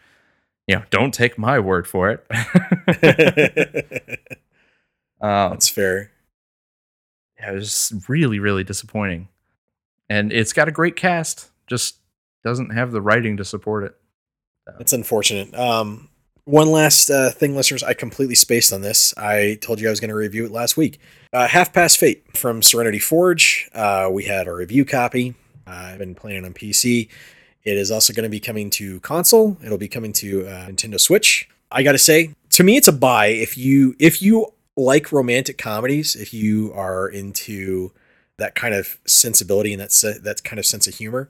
you 0.67 0.77
know, 0.77 0.83
don't 0.91 1.13
take 1.13 1.39
my 1.39 1.59
word 1.59 1.87
for 1.87 2.11
it. 2.11 2.27
um, 5.21 5.51
That's 5.51 5.69
fair. 5.69 6.11
Yeah, 7.39 7.53
it 7.53 7.57
was 7.57 7.93
really, 8.09 8.39
really 8.39 8.65
disappointing, 8.65 9.29
and 10.09 10.33
it's 10.33 10.53
got 10.53 10.69
a 10.69 10.73
great 10.73 10.97
cast. 10.97 11.51
Just 11.67 11.97
doesn't 12.45 12.71
have 12.71 12.93
the 12.93 13.03
writing 13.03 13.37
to 13.37 13.45
support 13.45 13.85
it. 13.85 13.95
So. 14.67 14.75
It's 14.81 14.93
unfortunate. 14.93 15.55
Um, 15.55 16.09
one 16.47 16.71
last 16.71 17.11
uh, 17.11 17.31
thing, 17.31 17.57
listeners, 17.57 17.83
I 17.83 17.93
completely 17.93 18.37
spaced 18.37 18.73
on 18.73 18.81
this. 18.81 19.13
I 19.17 19.59
told 19.61 19.81
you 19.81 19.89
I 19.89 19.91
was 19.91 20.01
going 20.01 20.11
to 20.11 20.15
review 20.15 20.47
it 20.47 20.53
last 20.53 20.77
week. 20.77 21.01
Uh, 21.33 21.49
Half 21.49 21.73
Past 21.73 21.99
Fate 21.99 22.25
from 22.37 22.63
Serenity 22.63 23.01
Forge. 23.01 23.69
Uh, 23.75 24.09
we 24.11 24.25
had 24.25 24.47
a 24.47 24.55
review 24.55 24.85
copy. 24.85 25.35
I've 25.67 25.99
been 25.99 26.15
playing 26.15 26.45
on 26.45 26.55
PC. 26.55 27.09
It 27.65 27.77
is 27.77 27.91
also 27.91 28.13
going 28.13 28.23
to 28.23 28.31
be 28.31 28.39
coming 28.39 28.71
to 28.71 29.01
console. 29.01 29.57
It'll 29.65 29.77
be 29.77 29.89
coming 29.89 30.13
to 30.15 30.47
uh, 30.47 30.67
Nintendo 30.69 31.01
Switch. 31.01 31.49
I 31.73 31.83
got 31.83 31.93
to 31.93 31.99
say, 31.99 32.31
to 32.51 32.63
me, 32.63 32.77
it's 32.77 32.87
a 32.87 32.93
buy 32.93 33.27
if 33.27 33.59
you 33.59 33.97
if 33.99 34.23
you 34.23 34.47
like 34.77 35.11
romantic 35.11 35.59
comedies. 35.59 36.15
If 36.15 36.33
you 36.33 36.73
are 36.75 37.09
into 37.09 37.91
that 38.39 38.55
kind 38.55 38.73
of 38.73 38.99
sensibility 39.05 39.73
and 39.73 39.83
that 39.83 39.91
se- 39.91 40.19
that 40.23 40.45
kind 40.45 40.61
of 40.61 40.67
sense 40.67 40.87
of 40.87 40.95
humor, 40.95 41.29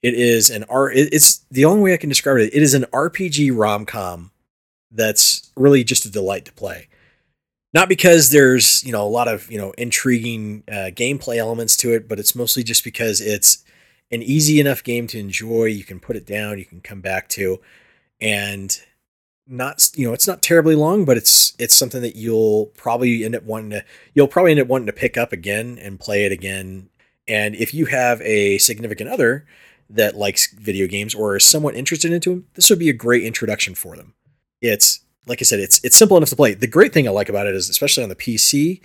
it 0.00 0.14
is 0.14 0.48
an 0.48 0.62
R. 0.68 0.92
It's 0.92 1.44
the 1.50 1.64
only 1.64 1.82
way 1.82 1.92
I 1.92 1.96
can 1.96 2.08
describe 2.08 2.38
it. 2.38 2.54
It 2.54 2.62
is 2.62 2.72
an 2.72 2.84
RPG 2.92 3.50
rom 3.52 3.84
com 3.84 4.30
that's 4.94 5.50
really 5.56 5.84
just 5.84 6.04
a 6.04 6.10
delight 6.10 6.44
to 6.46 6.52
play. 6.52 6.88
Not 7.72 7.88
because 7.88 8.30
there's 8.30 8.84
you 8.84 8.92
know 8.92 9.04
a 9.04 9.08
lot 9.08 9.28
of 9.28 9.50
you 9.50 9.58
know 9.58 9.72
intriguing 9.72 10.62
uh, 10.68 10.90
gameplay 10.94 11.36
elements 11.36 11.76
to 11.78 11.92
it, 11.92 12.08
but 12.08 12.18
it's 12.18 12.34
mostly 12.34 12.62
just 12.62 12.84
because 12.84 13.20
it's 13.20 13.64
an 14.12 14.22
easy 14.22 14.60
enough 14.60 14.84
game 14.84 15.06
to 15.08 15.18
enjoy. 15.18 15.64
You 15.64 15.84
can 15.84 15.98
put 15.98 16.16
it 16.16 16.26
down, 16.26 16.58
you 16.58 16.64
can 16.64 16.80
come 16.80 17.00
back 17.00 17.28
to, 17.30 17.60
and 18.20 18.78
not 19.46 19.90
you 19.94 20.06
know 20.06 20.14
it's 20.14 20.28
not 20.28 20.40
terribly 20.40 20.76
long, 20.76 21.04
but 21.04 21.16
it's 21.16 21.54
it's 21.58 21.76
something 21.76 22.00
that 22.02 22.16
you'll 22.16 22.66
probably 22.76 23.24
end 23.24 23.34
up 23.34 23.42
wanting 23.42 23.70
to 23.70 23.84
you'll 24.14 24.28
probably 24.28 24.52
end 24.52 24.60
up 24.60 24.68
wanting 24.68 24.86
to 24.86 24.92
pick 24.92 25.16
up 25.16 25.32
again 25.32 25.78
and 25.80 26.00
play 26.00 26.24
it 26.24 26.32
again. 26.32 26.88
And 27.26 27.56
if 27.56 27.74
you 27.74 27.86
have 27.86 28.20
a 28.22 28.58
significant 28.58 29.10
other 29.10 29.46
that 29.90 30.16
likes 30.16 30.52
video 30.52 30.86
games 30.86 31.14
or 31.14 31.36
is 31.36 31.44
somewhat 31.44 31.74
interested 31.74 32.12
into 32.12 32.30
them, 32.30 32.46
this 32.54 32.70
would 32.70 32.78
be 32.78 32.88
a 32.88 32.94
great 32.94 33.24
introduction 33.24 33.74
for 33.74 33.96
them. 33.96 34.14
It's 34.64 35.00
like 35.26 35.40
I 35.40 35.44
said, 35.44 35.60
it's 35.60 35.80
it's 35.84 35.96
simple 35.96 36.16
enough 36.16 36.30
to 36.30 36.36
play. 36.36 36.54
The 36.54 36.66
great 36.66 36.92
thing 36.92 37.06
I 37.06 37.10
like 37.10 37.28
about 37.28 37.46
it 37.46 37.54
is, 37.54 37.68
especially 37.68 38.02
on 38.02 38.08
the 38.08 38.16
PC, 38.16 38.80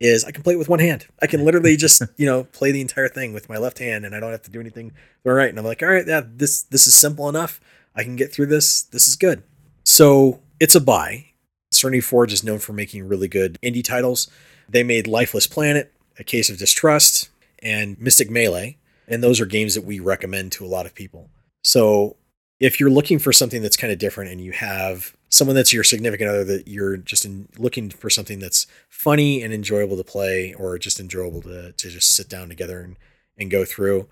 is 0.00 0.24
I 0.24 0.32
can 0.32 0.42
play 0.42 0.54
it 0.54 0.58
with 0.58 0.68
one 0.68 0.78
hand. 0.78 1.06
I 1.22 1.26
can 1.26 1.44
literally 1.44 1.76
just 1.76 2.02
you 2.16 2.26
know 2.26 2.44
play 2.44 2.72
the 2.72 2.80
entire 2.80 3.08
thing 3.08 3.32
with 3.32 3.48
my 3.48 3.56
left 3.56 3.78
hand, 3.78 4.04
and 4.04 4.14
I 4.14 4.20
don't 4.20 4.32
have 4.32 4.42
to 4.42 4.50
do 4.50 4.60
anything 4.60 4.86
with 4.86 4.94
my 5.24 5.32
right. 5.32 5.48
And 5.48 5.58
I'm 5.58 5.64
like, 5.64 5.82
all 5.82 5.88
right, 5.88 6.06
yeah, 6.06 6.22
this 6.24 6.62
this 6.64 6.86
is 6.86 6.94
simple 6.94 7.28
enough. 7.28 7.60
I 7.94 8.02
can 8.02 8.16
get 8.16 8.32
through 8.32 8.46
this. 8.46 8.82
This 8.82 9.06
is 9.06 9.16
good. 9.16 9.42
So 9.84 10.40
it's 10.58 10.74
a 10.74 10.80
buy. 10.80 11.26
Serenity 11.72 12.00
Forge 12.00 12.32
is 12.32 12.44
known 12.44 12.58
for 12.58 12.72
making 12.72 13.06
really 13.06 13.28
good 13.28 13.58
indie 13.62 13.84
titles. 13.84 14.28
They 14.68 14.82
made 14.82 15.06
Lifeless 15.06 15.46
Planet, 15.46 15.92
A 16.18 16.24
Case 16.24 16.50
of 16.50 16.58
Distrust, 16.58 17.30
and 17.62 17.98
Mystic 18.00 18.30
Melee, 18.30 18.78
and 19.06 19.22
those 19.22 19.40
are 19.40 19.46
games 19.46 19.74
that 19.76 19.84
we 19.84 20.00
recommend 20.00 20.52
to 20.52 20.64
a 20.64 20.68
lot 20.68 20.86
of 20.86 20.94
people. 20.94 21.30
So 21.62 22.16
if 22.58 22.80
you're 22.80 22.90
looking 22.90 23.18
for 23.18 23.32
something 23.32 23.62
that's 23.62 23.76
kind 23.76 23.92
of 23.92 23.98
different 23.98 24.30
and 24.30 24.40
you 24.40 24.52
have 24.52 25.16
someone 25.30 25.54
that's 25.56 25.72
your 25.72 25.84
significant 25.84 26.28
other 26.28 26.44
that 26.44 26.68
you're 26.68 26.96
just 26.96 27.24
in, 27.24 27.48
looking 27.56 27.88
for 27.88 28.10
something 28.10 28.40
that's 28.40 28.66
funny 28.88 29.42
and 29.42 29.54
enjoyable 29.54 29.96
to 29.96 30.04
play 30.04 30.52
or 30.54 30.76
just 30.76 31.00
enjoyable 31.00 31.40
to, 31.40 31.72
to 31.72 31.88
just 31.88 32.14
sit 32.14 32.28
down 32.28 32.48
together 32.48 32.80
and, 32.80 32.96
and 33.38 33.50
go 33.50 33.64
through. 33.64 34.08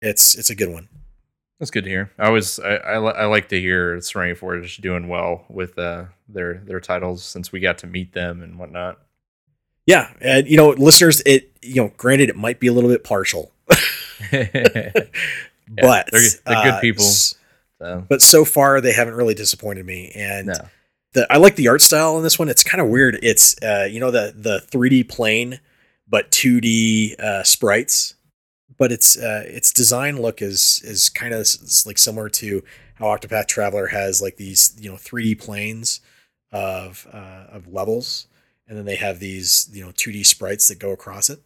It's 0.00 0.36
it's 0.36 0.50
a 0.50 0.54
good 0.54 0.70
one. 0.70 0.88
That's 1.58 1.72
good 1.72 1.84
to 1.84 1.90
hear. 1.90 2.12
I 2.18 2.30
was 2.30 2.60
i 2.60 2.76
i, 2.76 2.94
I 2.94 3.24
like 3.24 3.48
to 3.48 3.60
hear 3.60 4.00
serenity 4.00 4.38
forge 4.38 4.76
doing 4.76 5.08
well 5.08 5.44
with 5.48 5.76
uh 5.76 6.04
their 6.28 6.58
their 6.58 6.78
titles 6.78 7.24
since 7.24 7.50
we 7.50 7.58
got 7.58 7.78
to 7.78 7.88
meet 7.88 8.12
them 8.12 8.42
and 8.42 8.58
whatnot. 8.58 9.00
Yeah 9.86 10.12
and 10.20 10.46
you 10.46 10.56
know 10.56 10.70
listeners 10.70 11.20
it 11.26 11.50
you 11.62 11.82
know 11.82 11.92
granted 11.96 12.28
it 12.28 12.36
might 12.36 12.60
be 12.60 12.68
a 12.68 12.72
little 12.72 12.90
bit 12.90 13.02
partial. 13.02 13.50
Yeah, 15.76 15.82
but 15.82 16.08
they're, 16.10 16.20
they're 16.46 16.62
good 16.64 16.74
uh, 16.74 16.80
people 16.80 17.04
so. 17.80 18.04
But 18.08 18.22
so 18.22 18.44
far, 18.44 18.80
they 18.80 18.92
haven't 18.92 19.14
really 19.14 19.34
disappointed 19.34 19.86
me. 19.86 20.10
And 20.14 20.48
no. 20.48 20.54
the, 21.12 21.32
I 21.32 21.36
like 21.36 21.56
the 21.56 21.68
art 21.68 21.80
style 21.80 22.16
in 22.16 22.22
this 22.22 22.38
one. 22.38 22.48
It's 22.48 22.64
kind 22.64 22.80
of 22.80 22.88
weird. 22.88 23.18
It's 23.22 23.60
uh, 23.62 23.88
you 23.90 24.00
know 24.00 24.10
the 24.10 24.32
the 24.36 24.60
3D 24.70 25.08
plane, 25.08 25.60
but 26.08 26.30
2D 26.30 27.18
uh, 27.20 27.42
sprites. 27.44 28.14
But 28.76 28.92
its 28.92 29.16
uh, 29.16 29.44
its 29.46 29.72
design 29.72 30.20
look 30.20 30.40
is 30.42 30.80
is 30.84 31.08
kind 31.08 31.34
of 31.34 31.46
like 31.86 31.98
similar 31.98 32.28
to 32.30 32.62
how 32.94 33.06
Octopath 33.06 33.46
Traveler 33.46 33.88
has 33.88 34.20
like 34.22 34.36
these 34.36 34.74
you 34.78 34.90
know 34.90 34.96
3D 34.96 35.40
planes 35.40 36.00
of 36.52 37.06
uh, 37.12 37.46
of 37.50 37.72
levels, 37.72 38.26
and 38.66 38.76
then 38.76 38.84
they 38.84 38.96
have 38.96 39.18
these 39.18 39.68
you 39.72 39.84
know 39.84 39.90
2D 39.92 40.26
sprites 40.26 40.68
that 40.68 40.78
go 40.78 40.90
across 40.90 41.30
it. 41.30 41.40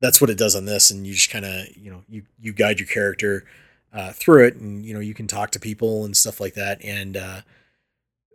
That's 0.00 0.20
what 0.20 0.30
it 0.30 0.38
does 0.38 0.56
on 0.56 0.64
this, 0.64 0.90
and 0.90 1.06
you 1.06 1.14
just 1.14 1.30
kind 1.30 1.44
of 1.44 1.76
you 1.76 1.90
know 1.90 2.02
you 2.08 2.24
you 2.38 2.52
guide 2.52 2.78
your 2.78 2.88
character 2.88 3.46
uh, 3.92 4.12
through 4.12 4.46
it, 4.46 4.56
and 4.56 4.84
you 4.84 4.94
know 4.94 5.00
you 5.00 5.14
can 5.14 5.26
talk 5.26 5.50
to 5.52 5.60
people 5.60 6.04
and 6.04 6.16
stuff 6.16 6.40
like 6.40 6.54
that, 6.54 6.84
and 6.84 7.16
uh, 7.16 7.40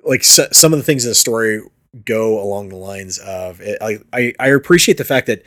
like 0.03 0.23
so, 0.23 0.48
some 0.52 0.73
of 0.73 0.80
the 0.80 0.84
things 0.84 1.06
in 1.06 1.10
the 1.10 1.15
story 1.15 1.61
go 2.03 2.41
along 2.41 2.69
the 2.69 2.76
lines 2.76 3.18
of 3.19 3.61
it, 3.61 3.77
I, 3.82 3.99
I 4.11 4.34
I 4.40 4.48
appreciate 4.49 4.98
the 4.98 5.06
fact 5.06 5.27
that 5.27 5.44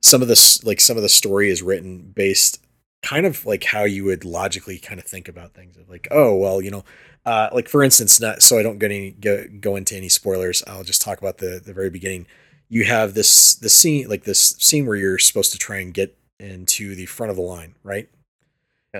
some 0.00 0.22
of 0.22 0.28
this 0.28 0.62
like 0.64 0.80
some 0.80 0.96
of 0.96 1.02
the 1.02 1.08
story 1.08 1.50
is 1.50 1.62
written 1.62 2.12
based 2.14 2.62
kind 3.02 3.26
of 3.26 3.46
like 3.46 3.64
how 3.64 3.84
you 3.84 4.04
would 4.04 4.24
logically 4.24 4.78
kind 4.78 4.98
of 4.98 5.06
think 5.06 5.28
about 5.28 5.54
things 5.54 5.76
like 5.88 6.08
oh 6.10 6.34
well 6.34 6.60
you 6.60 6.70
know 6.70 6.84
uh, 7.24 7.48
like 7.52 7.68
for 7.68 7.82
instance 7.82 8.20
not 8.20 8.42
so 8.42 8.58
i 8.58 8.62
don't 8.62 8.78
get 8.78 8.90
any 8.90 9.10
go, 9.12 9.44
go 9.60 9.76
into 9.76 9.96
any 9.96 10.08
spoilers 10.08 10.62
i'll 10.66 10.84
just 10.84 11.02
talk 11.02 11.18
about 11.18 11.38
the 11.38 11.60
the 11.64 11.72
very 11.72 11.90
beginning. 11.90 12.26
You 12.68 12.84
have 12.84 13.14
this 13.14 13.54
the 13.54 13.68
scene 13.68 14.08
like 14.08 14.24
this 14.24 14.56
scene 14.58 14.86
where 14.86 14.96
you're 14.96 15.18
supposed 15.18 15.52
to 15.52 15.58
try 15.58 15.76
and 15.78 15.94
get 15.94 16.18
into 16.40 16.94
the 16.94 17.06
front 17.06 17.30
of 17.30 17.36
the 17.36 17.42
line 17.42 17.76
right 17.82 18.08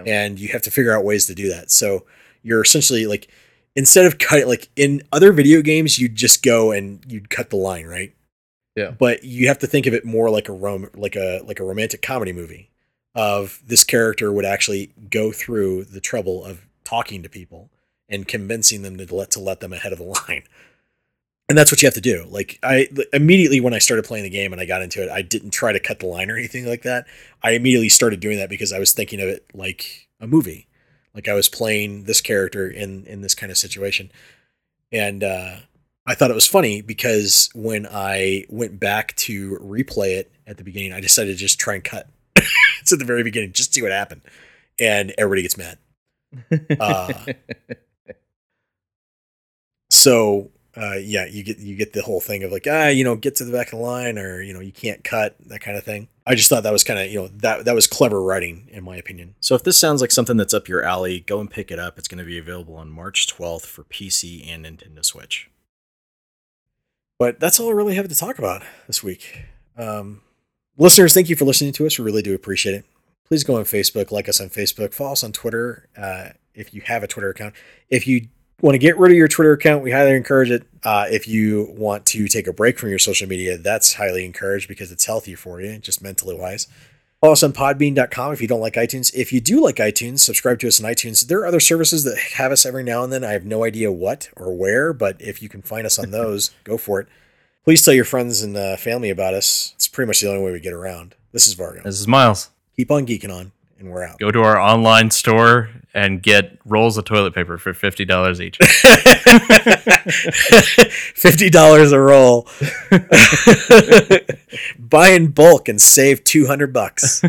yeah. 0.05 0.25
and 0.25 0.39
you 0.39 0.49
have 0.49 0.63
to 0.63 0.71
figure 0.71 0.97
out 0.97 1.05
ways 1.05 1.27
to 1.27 1.35
do 1.35 1.49
that 1.49 1.71
so 1.71 2.05
you're 2.43 2.63
essentially 2.63 3.07
like 3.07 3.29
instead 3.75 4.05
of 4.07 4.19
cut 4.19 4.47
like 4.47 4.69
in 4.77 5.03
other 5.13 5.33
video 5.33 5.63
games 5.63 5.99
you'd 5.99 6.15
just 6.15 6.43
go 6.43 6.73
and 6.73 7.05
you'd 7.09 7.31
cut 7.31 7.51
the 7.51 7.57
line 7.57 7.87
right 7.87 8.15
yeah 8.75 8.91
but 8.91 9.25
you 9.25 9.49
have 9.49 9.59
to 9.59 9.67
think 9.67 9.87
of 9.87 9.95
it 9.95 10.05
more 10.05 10.31
like 10.31 10.49
a 10.49 10.53
rom 10.53 10.89
like 10.95 11.17
a 11.17 11.41
like 11.45 11.61
a 11.61 11.65
romantic 11.65 12.03
comedy 12.03 12.33
movie 12.33 12.71
of 13.17 13.63
this 13.67 13.83
character 13.83 14.31
would 14.31 14.45
actually 14.45 14.93
go 15.11 15.33
through 15.33 15.85
the 15.85 16.01
trouble 16.01 16.45
of 16.45 16.67
talking 16.85 17.23
to 17.23 17.29
people 17.29 17.71
and 18.09 18.29
convincing 18.29 18.83
them 18.83 18.99
to 18.99 19.15
let 19.15 19.31
to 19.33 19.41
let 19.41 19.61
them 19.61 19.73
ahead 19.73 19.93
of 19.93 19.99
the 19.99 20.05
line. 20.29 20.43
And 21.49 21.57
that's 21.57 21.71
what 21.71 21.81
you 21.81 21.87
have 21.87 21.95
to 21.95 22.01
do. 22.01 22.27
Like 22.29 22.59
I 22.63 22.89
immediately 23.13 23.61
when 23.61 23.75
I 23.75 23.79
started 23.79 24.05
playing 24.05 24.25
the 24.25 24.31
game 24.31 24.53
and 24.53 24.61
I 24.61 24.67
got 24.67 24.83
into 24.83 25.03
it, 25.03 25.11
I 25.11 25.23
didn't 25.23 25.51
try 25.51 25.73
to 25.73 25.81
cut 25.81 26.01
the 26.01 26.07
line 26.07 26.31
or 26.31 26.37
anything 26.37 26.67
like 26.67 26.83
that. 26.83 27.07
I 27.43 27.53
immediately 27.53 27.89
started 27.89 28.21
doing 28.21 28.39
that 28.39 28.51
because 28.51 28.73
I 28.73 28.79
was 28.81 28.93
thinking 28.93 29.21
of 29.21 29.29
it 29.29 29.47
like 29.55 30.09
a 30.21 30.27
movie. 30.27 30.67
Like 31.15 31.29
I 31.29 31.35
was 31.35 31.49
playing 31.49 32.05
this 32.05 32.21
character 32.21 32.69
in 32.69 33.05
in 33.07 33.21
this 33.21 33.35
kind 33.35 33.53
of 33.53 33.59
situation. 33.59 34.11
And 34.91 35.23
uh 35.23 35.57
I 36.05 36.15
thought 36.15 36.31
it 36.31 36.35
was 36.35 36.47
funny 36.47 36.83
because 36.83 37.51
when 37.55 37.87
I 37.91 38.45
went 38.49 38.79
back 38.79 39.15
to 39.17 39.59
replay 39.59 40.19
it 40.19 40.33
at 40.47 40.57
the 40.57 40.65
beginning, 40.65 40.93
I 40.93 41.01
decided 41.01 41.33
to 41.33 41.37
just 41.37 41.59
try 41.59 41.75
and 41.75 41.85
cut 41.85 42.09
it's 42.81 42.93
at 42.93 42.99
the 42.99 43.05
very 43.05 43.23
beginning. 43.23 43.53
Just 43.53 43.75
see 43.75 43.83
what 43.83 43.93
happened, 43.93 44.23
and 44.79 45.13
everybody 45.19 45.43
gets 45.43 45.57
mad. 45.57 45.79
Uh, 46.81 47.13
so 49.91 50.51
uh, 50.77 50.97
yeah, 51.01 51.25
you 51.25 51.43
get 51.43 51.59
you 51.59 51.75
get 51.75 51.95
the 51.95 52.03
whole 52.03 52.21
thing 52.21 52.43
of 52.43 52.53
like 52.53 52.67
ah, 52.71 52.89
you 52.89 53.03
know, 53.03 53.17
get 53.17 53.37
to 53.37 53.45
the 53.45 53.53
back 53.53 53.73
of 53.73 53.79
the 53.79 53.85
line, 53.85 54.19
or 54.19 54.43
you 54.43 54.53
know, 54.53 54.61
you 54.61 54.73
can't 54.73 55.03
cut 55.03 55.37
that 55.47 55.61
kind 55.61 55.77
of 55.77 55.85
thing. 55.85 56.09
I 56.27 56.35
just 56.35 56.51
thought 56.51 56.65
that 56.65 56.73
was 56.73 56.85
kind 56.85 57.01
of 57.01 57.11
you 57.11 57.21
know 57.21 57.29
that 57.29 57.65
that 57.65 57.75
was 57.75 57.87
clever 57.87 58.23
writing 58.23 58.69
in 58.71 58.85
my 58.85 58.97
opinion. 58.97 59.37
So 59.41 59.55
if 59.55 59.63
this 59.63 59.79
sounds 59.79 60.01
like 60.01 60.11
something 60.11 60.37
that's 60.37 60.53
up 60.53 60.69
your 60.69 60.83
alley, 60.83 61.21
go 61.21 61.41
and 61.41 61.51
pick 61.51 61.71
it 61.71 61.79
up. 61.79 61.99
It's 61.99 62.09
going 62.09 62.19
to 62.19 62.25
be 62.25 62.39
available 62.39 62.77
on 62.77 62.91
March 62.91 63.27
12th 63.27 63.65
for 63.65 63.85
PC 63.85 64.47
and 64.47 64.67
Nintendo 64.67 65.05
Switch. 65.05 65.51
But 67.19 67.41
that's 67.41 67.59
all 67.59 67.71
I 67.71 67.73
really 67.73 67.95
have 67.95 68.09
to 68.09 68.15
talk 68.15 68.39
about 68.39 68.63
this 68.87 69.03
week. 69.03 69.45
Um, 69.79 70.21
listeners, 70.77 71.15
thank 71.15 71.31
you 71.31 71.37
for 71.37 71.47
listening 71.47 71.73
to 71.73 71.87
us. 71.87 71.99
We 71.99 72.05
really 72.05 72.23
do 72.23 72.35
appreciate 72.35 72.75
it. 72.75 72.85
Please 73.27 73.43
go 73.43 73.57
on 73.57 73.65
Facebook, 73.65 74.11
like 74.13 74.29
us 74.29 74.41
on 74.41 74.51
Facebook, 74.51 74.93
follow 74.93 75.13
us 75.13 75.25
on 75.25 75.33
Twitter 75.33 75.89
uh, 75.97 76.31
if 76.55 76.75
you 76.75 76.83
have 76.83 77.03
a 77.03 77.07
Twitter 77.07 77.31
account. 77.31 77.55
If 77.89 78.07
you 78.07 78.29
want 78.61 78.75
to 78.75 78.79
get 78.79 78.99
rid 78.99 79.13
of 79.13 79.17
your 79.17 79.29
Twitter 79.29 79.53
account, 79.53 79.83
we 79.83 79.91
highly 79.91 80.13
encourage 80.13 80.51
it. 80.51 80.67
Uh, 80.83 81.07
if 81.11 81.29
you 81.29 81.75
want 81.77 82.07
to 82.07 82.29
take 82.29 82.47
a 82.47 82.53
break 82.53 82.79
from 82.79 82.91
your 82.91 82.99
social 82.99 83.29
media, 83.29 83.59
that's 83.59 83.95
highly 83.95 84.25
encouraged 84.25 84.69
because 84.69 84.93
it's 84.93 85.05
healthy 85.05 85.35
for 85.35 85.61
you, 85.61 85.79
just 85.79 86.03
mentally 86.03 86.37
wise. 86.37 86.67
Follow 87.21 87.33
us 87.33 87.43
on 87.43 87.53
podbean.com 87.53 88.33
if 88.33 88.43
you 88.43 88.49
don't 88.49 88.61
like 88.61 88.75
iTunes. 88.75 89.13
If 89.15 89.33
you 89.33 89.41
do 89.41 89.63
like 89.63 89.77
iTunes, 89.77 90.21
subscribe 90.21 90.59
to 90.61 90.69
us 90.69 90.83
on 90.83 90.91
iTunes. 90.91 91.27
There 91.27 91.41
are 91.41 91.47
other 91.47 91.61
services 91.61 92.05
that 92.05 92.19
have 92.35 92.53
us 92.53 92.67
every 92.67 92.85
now 92.85 93.03
and 93.03 93.13
then. 93.13 93.25
I 93.25 93.33
have 93.33 93.47
no 93.47 93.65
idea 93.65 93.91
what 93.91 94.29
or 94.37 94.55
where, 94.55 94.93
but 94.93 95.21
if 95.21 95.43
you 95.43 95.49
can 95.49 95.63
find 95.63 95.87
us 95.87 95.99
on 95.99 96.11
those, 96.11 96.51
go 96.65 96.77
for 96.77 97.01
it. 97.01 97.09
Please 97.65 97.83
tell 97.83 97.95
your 97.95 98.05
friends 98.05 98.43
and 98.43 98.57
uh, 98.57 98.77
family 98.77 99.11
about 99.11 99.35
us. 99.35 99.73
It's 99.75 99.89
pretty 99.89 100.07
much 100.07 100.21
the 100.21 100.29
only 100.29 100.45
way 100.45 100.53
we 100.53 100.61
get 100.61 100.73
around. 100.73 101.17
This 101.33 101.47
is 101.47 101.57
Vargo. 101.57 101.83
This 101.83 101.99
is 101.99 102.07
Miles. 102.07 102.51
Keep 102.77 102.91
on 102.91 103.07
geeking 103.07 103.35
on, 103.35 103.51
and 103.79 103.91
we're 103.91 104.05
out. 104.05 104.19
Go 104.19 104.31
to 104.31 104.41
our 104.41 104.59
online 104.59 105.11
store 105.11 105.71
and 105.95 106.23
get 106.23 106.59
rolls 106.65 106.99
of 106.99 107.05
toilet 107.05 107.35
paper 107.35 107.59
for 107.59 107.73
fifty 107.75 108.05
dollars 108.05 108.41
each. 108.41 108.59
fifty 111.15 111.49
dollars 111.51 111.93
a 111.93 112.01
roll. 112.01 112.49
Buy 114.79 115.09
in 115.11 115.29
bulk 115.29 115.69
and 115.69 115.81
save 115.81 116.23
two 116.25 116.47
hundred 116.47 116.73
bucks. 116.73 117.23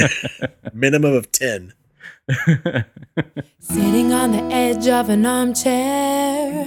Minimum 0.72 1.14
of 1.14 1.32
ten. 1.32 1.72
Sitting 3.58 4.12
on 4.12 4.32
the 4.32 4.42
edge 4.50 4.88
of 4.88 5.10
an 5.10 5.26
armchair, 5.26 6.64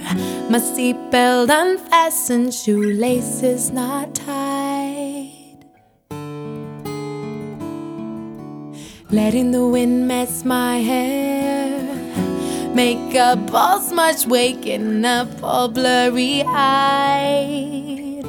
my 0.48 0.58
seatbelt 0.58 1.50
unfastened, 1.50 2.54
shoelaces 2.54 3.70
not 3.70 4.14
tied. 4.14 5.37
Letting 9.10 9.52
the 9.52 9.66
wind 9.66 10.06
mess 10.06 10.44
my 10.44 10.80
hair, 10.80 11.80
makeup 12.74 13.38
all 13.54 13.80
smudged, 13.80 14.28
waking 14.28 15.02
up 15.02 15.28
all 15.42 15.68
blurry 15.68 16.42
eyed. 16.46 18.26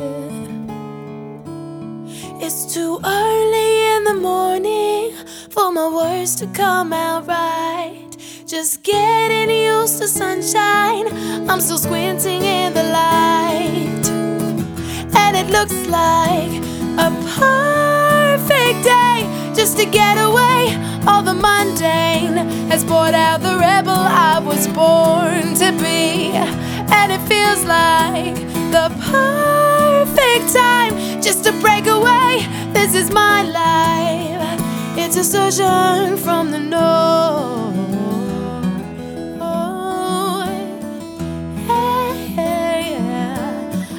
It's 2.41 2.73
too 2.73 2.97
early 3.03 3.87
in 3.97 4.05
the 4.05 4.13
morning 4.13 5.13
for 5.49 5.69
my 5.69 5.89
words 5.89 6.37
to 6.37 6.47
come 6.47 6.93
out 6.93 7.27
right. 7.27 8.07
Just 8.45 8.81
getting 8.81 9.49
used 9.49 10.01
to 10.01 10.07
sunshine. 10.07 11.07
I'm 11.49 11.59
still 11.59 11.77
squinting 11.77 12.41
in 12.41 12.73
the 12.73 12.83
light. 12.83 14.05
And 15.13 15.35
it 15.35 15.47
looks 15.51 15.75
like 15.87 16.53
a 16.97 17.11
perfect 17.35 18.85
day 18.85 19.18
just 19.59 19.77
to 19.77 19.83
get 19.83 20.17
away. 20.17 20.73
All 21.05 21.21
the 21.21 21.33
mundane 21.33 22.37
has 22.71 22.85
brought 22.85 23.13
out 23.13 23.41
the 23.41 23.57
rebel 23.57 23.91
I 23.91 24.39
was 24.39 24.69
born 24.69 25.53
to 25.55 25.73
be. 25.83 26.31
And 26.97 27.11
it 27.11 27.19
feels 27.27 27.65
like 27.65 28.35
the 28.75 28.87
perfect 29.11 30.53
time 30.55 31.21
just 31.21 31.43
to 31.43 31.51
break 31.59 31.87
away. 31.87 32.47
This 32.71 32.95
is 32.95 33.11
my 33.11 33.43
life. 33.43 34.61
It's 34.97 35.17
a 35.17 35.25
sojourn 35.25 36.15
from 36.15 36.51
the 36.51 36.59
north. 36.59 37.19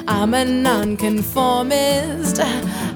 I'm 0.07 0.33
a 0.33 0.43
nonconformist. 0.45 2.39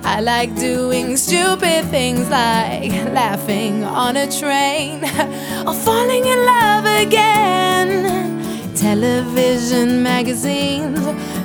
I 0.07 0.21
like 0.21 0.55
doing 0.55 1.17
stupid 1.17 1.85
things 1.85 2.29
like 2.29 2.91
laughing 3.11 3.83
on 3.83 4.15
a 4.15 4.31
train 4.31 5.03
or 5.67 5.73
falling 5.73 6.25
in 6.25 6.45
love 6.45 6.85
again. 6.85 8.35
Television 8.75 10.03
magazines, 10.03 10.99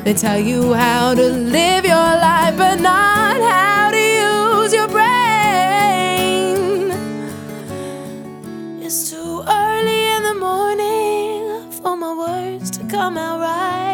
they 0.05 0.13
tell 0.13 0.39
you 0.39 0.75
how 0.75 1.15
to 1.15 1.23
live 1.23 1.87
your 1.87 1.95
life, 1.97 2.55
but 2.59 2.79
not 2.81 3.41
how 3.41 3.91
to 3.93 3.99
use 3.99 4.75
your 4.75 4.89
brain. 4.89 6.91
It's 8.83 9.09
too 9.11 9.43
early 9.49 10.07
in 10.17 10.23
the 10.23 10.35
morning 10.35 11.71
for 11.73 11.97
my 11.97 12.13
words 12.15 12.71
to 12.73 12.85
come 12.85 13.17
out 13.17 13.41
right. 13.41 13.90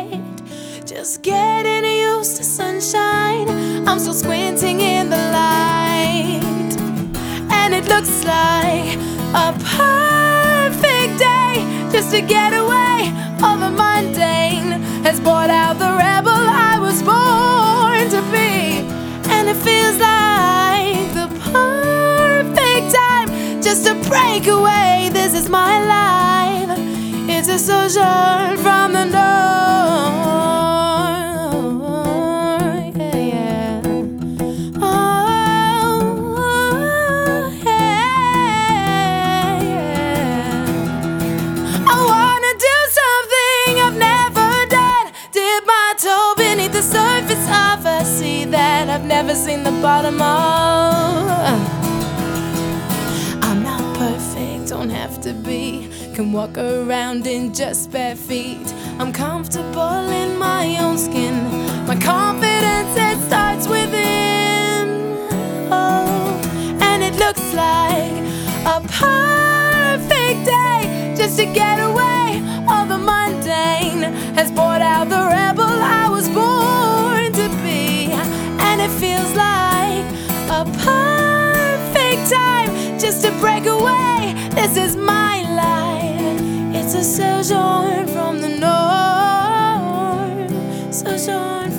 Just 0.96 1.20
getting 1.20 1.84
used 1.84 2.38
to 2.38 2.42
sunshine. 2.42 3.50
I'm 3.86 3.98
still 3.98 4.14
squinting 4.14 4.80
in 4.80 5.10
the 5.10 5.18
light. 5.18 6.72
And 7.52 7.74
it 7.74 7.84
looks 7.86 8.24
like 8.24 8.96
a 9.34 9.52
perfect 9.76 11.18
day 11.18 11.52
just 11.92 12.12
to 12.12 12.22
get 12.22 12.54
away. 12.54 13.12
All 13.42 13.58
the 13.58 13.70
mundane 13.70 14.80
has 15.04 15.20
brought 15.20 15.50
out 15.50 15.78
the 15.78 15.92
rebel 15.98 16.32
I 16.32 16.78
was 16.80 17.02
born 17.02 18.08
to 18.16 18.22
be. 18.32 18.80
And 19.30 19.50
it 19.50 19.56
feels 19.68 19.98
like 19.98 21.12
the 21.12 21.28
perfect 21.52 22.94
time 22.96 23.60
just 23.60 23.84
to 23.84 23.92
break 24.08 24.46
away. 24.46 25.10
This 25.12 25.34
is 25.34 25.50
my 25.50 25.74
life. 25.84 26.78
It's 27.28 27.48
a 27.48 27.58
sojourn 27.58 28.56
from 28.56 28.94
the 28.94 29.04
north. 29.04 30.45
Never 49.22 49.34
seen 49.34 49.62
the 49.62 49.70
bottom 49.80 50.20
of. 50.20 51.58
I'm 53.46 53.62
not 53.62 53.82
perfect, 53.96 54.68
don't 54.68 54.90
have 54.90 55.22
to 55.22 55.32
be. 55.32 55.88
Can 56.14 56.32
walk 56.32 56.58
around 56.58 57.26
in 57.26 57.54
just 57.54 57.90
bare 57.90 58.14
feet. 58.14 58.68
I'm 58.98 59.14
comfortable 59.14 60.02
in 60.22 60.36
my 60.38 60.64
own 60.84 60.98
skin. 60.98 61.36
My 61.86 61.98
confidence, 61.98 62.92
it 63.08 63.18
starts 63.28 63.66
within. 63.66 64.86
Oh, 65.72 66.38
and 66.88 67.02
it 67.02 67.14
looks 67.14 67.46
like 67.54 68.16
a 68.74 68.78
perfect 69.06 70.40
day 70.54 71.14
just 71.16 71.38
to 71.38 71.46
get 71.46 71.78
away. 71.80 72.24
All 72.68 72.84
the 72.84 72.98
mundane 72.98 74.02
has 74.36 74.50
brought 74.52 74.82
out 74.82 75.08
the 75.08 75.22
rebel 75.36 75.72
I 76.02 76.06
was 76.10 76.28
born 76.28 76.75
perfect 80.64 82.30
time 82.30 82.98
just 82.98 83.22
to 83.24 83.30
break 83.40 83.66
away. 83.66 84.34
This 84.50 84.76
is 84.76 84.96
my 84.96 85.42
life. 85.52 86.40
It's 86.74 86.94
a 86.94 87.04
sojourn 87.04 88.08
from 88.08 88.40
the 88.40 88.48
norm, 88.48 88.62
sojourn. 90.92 91.75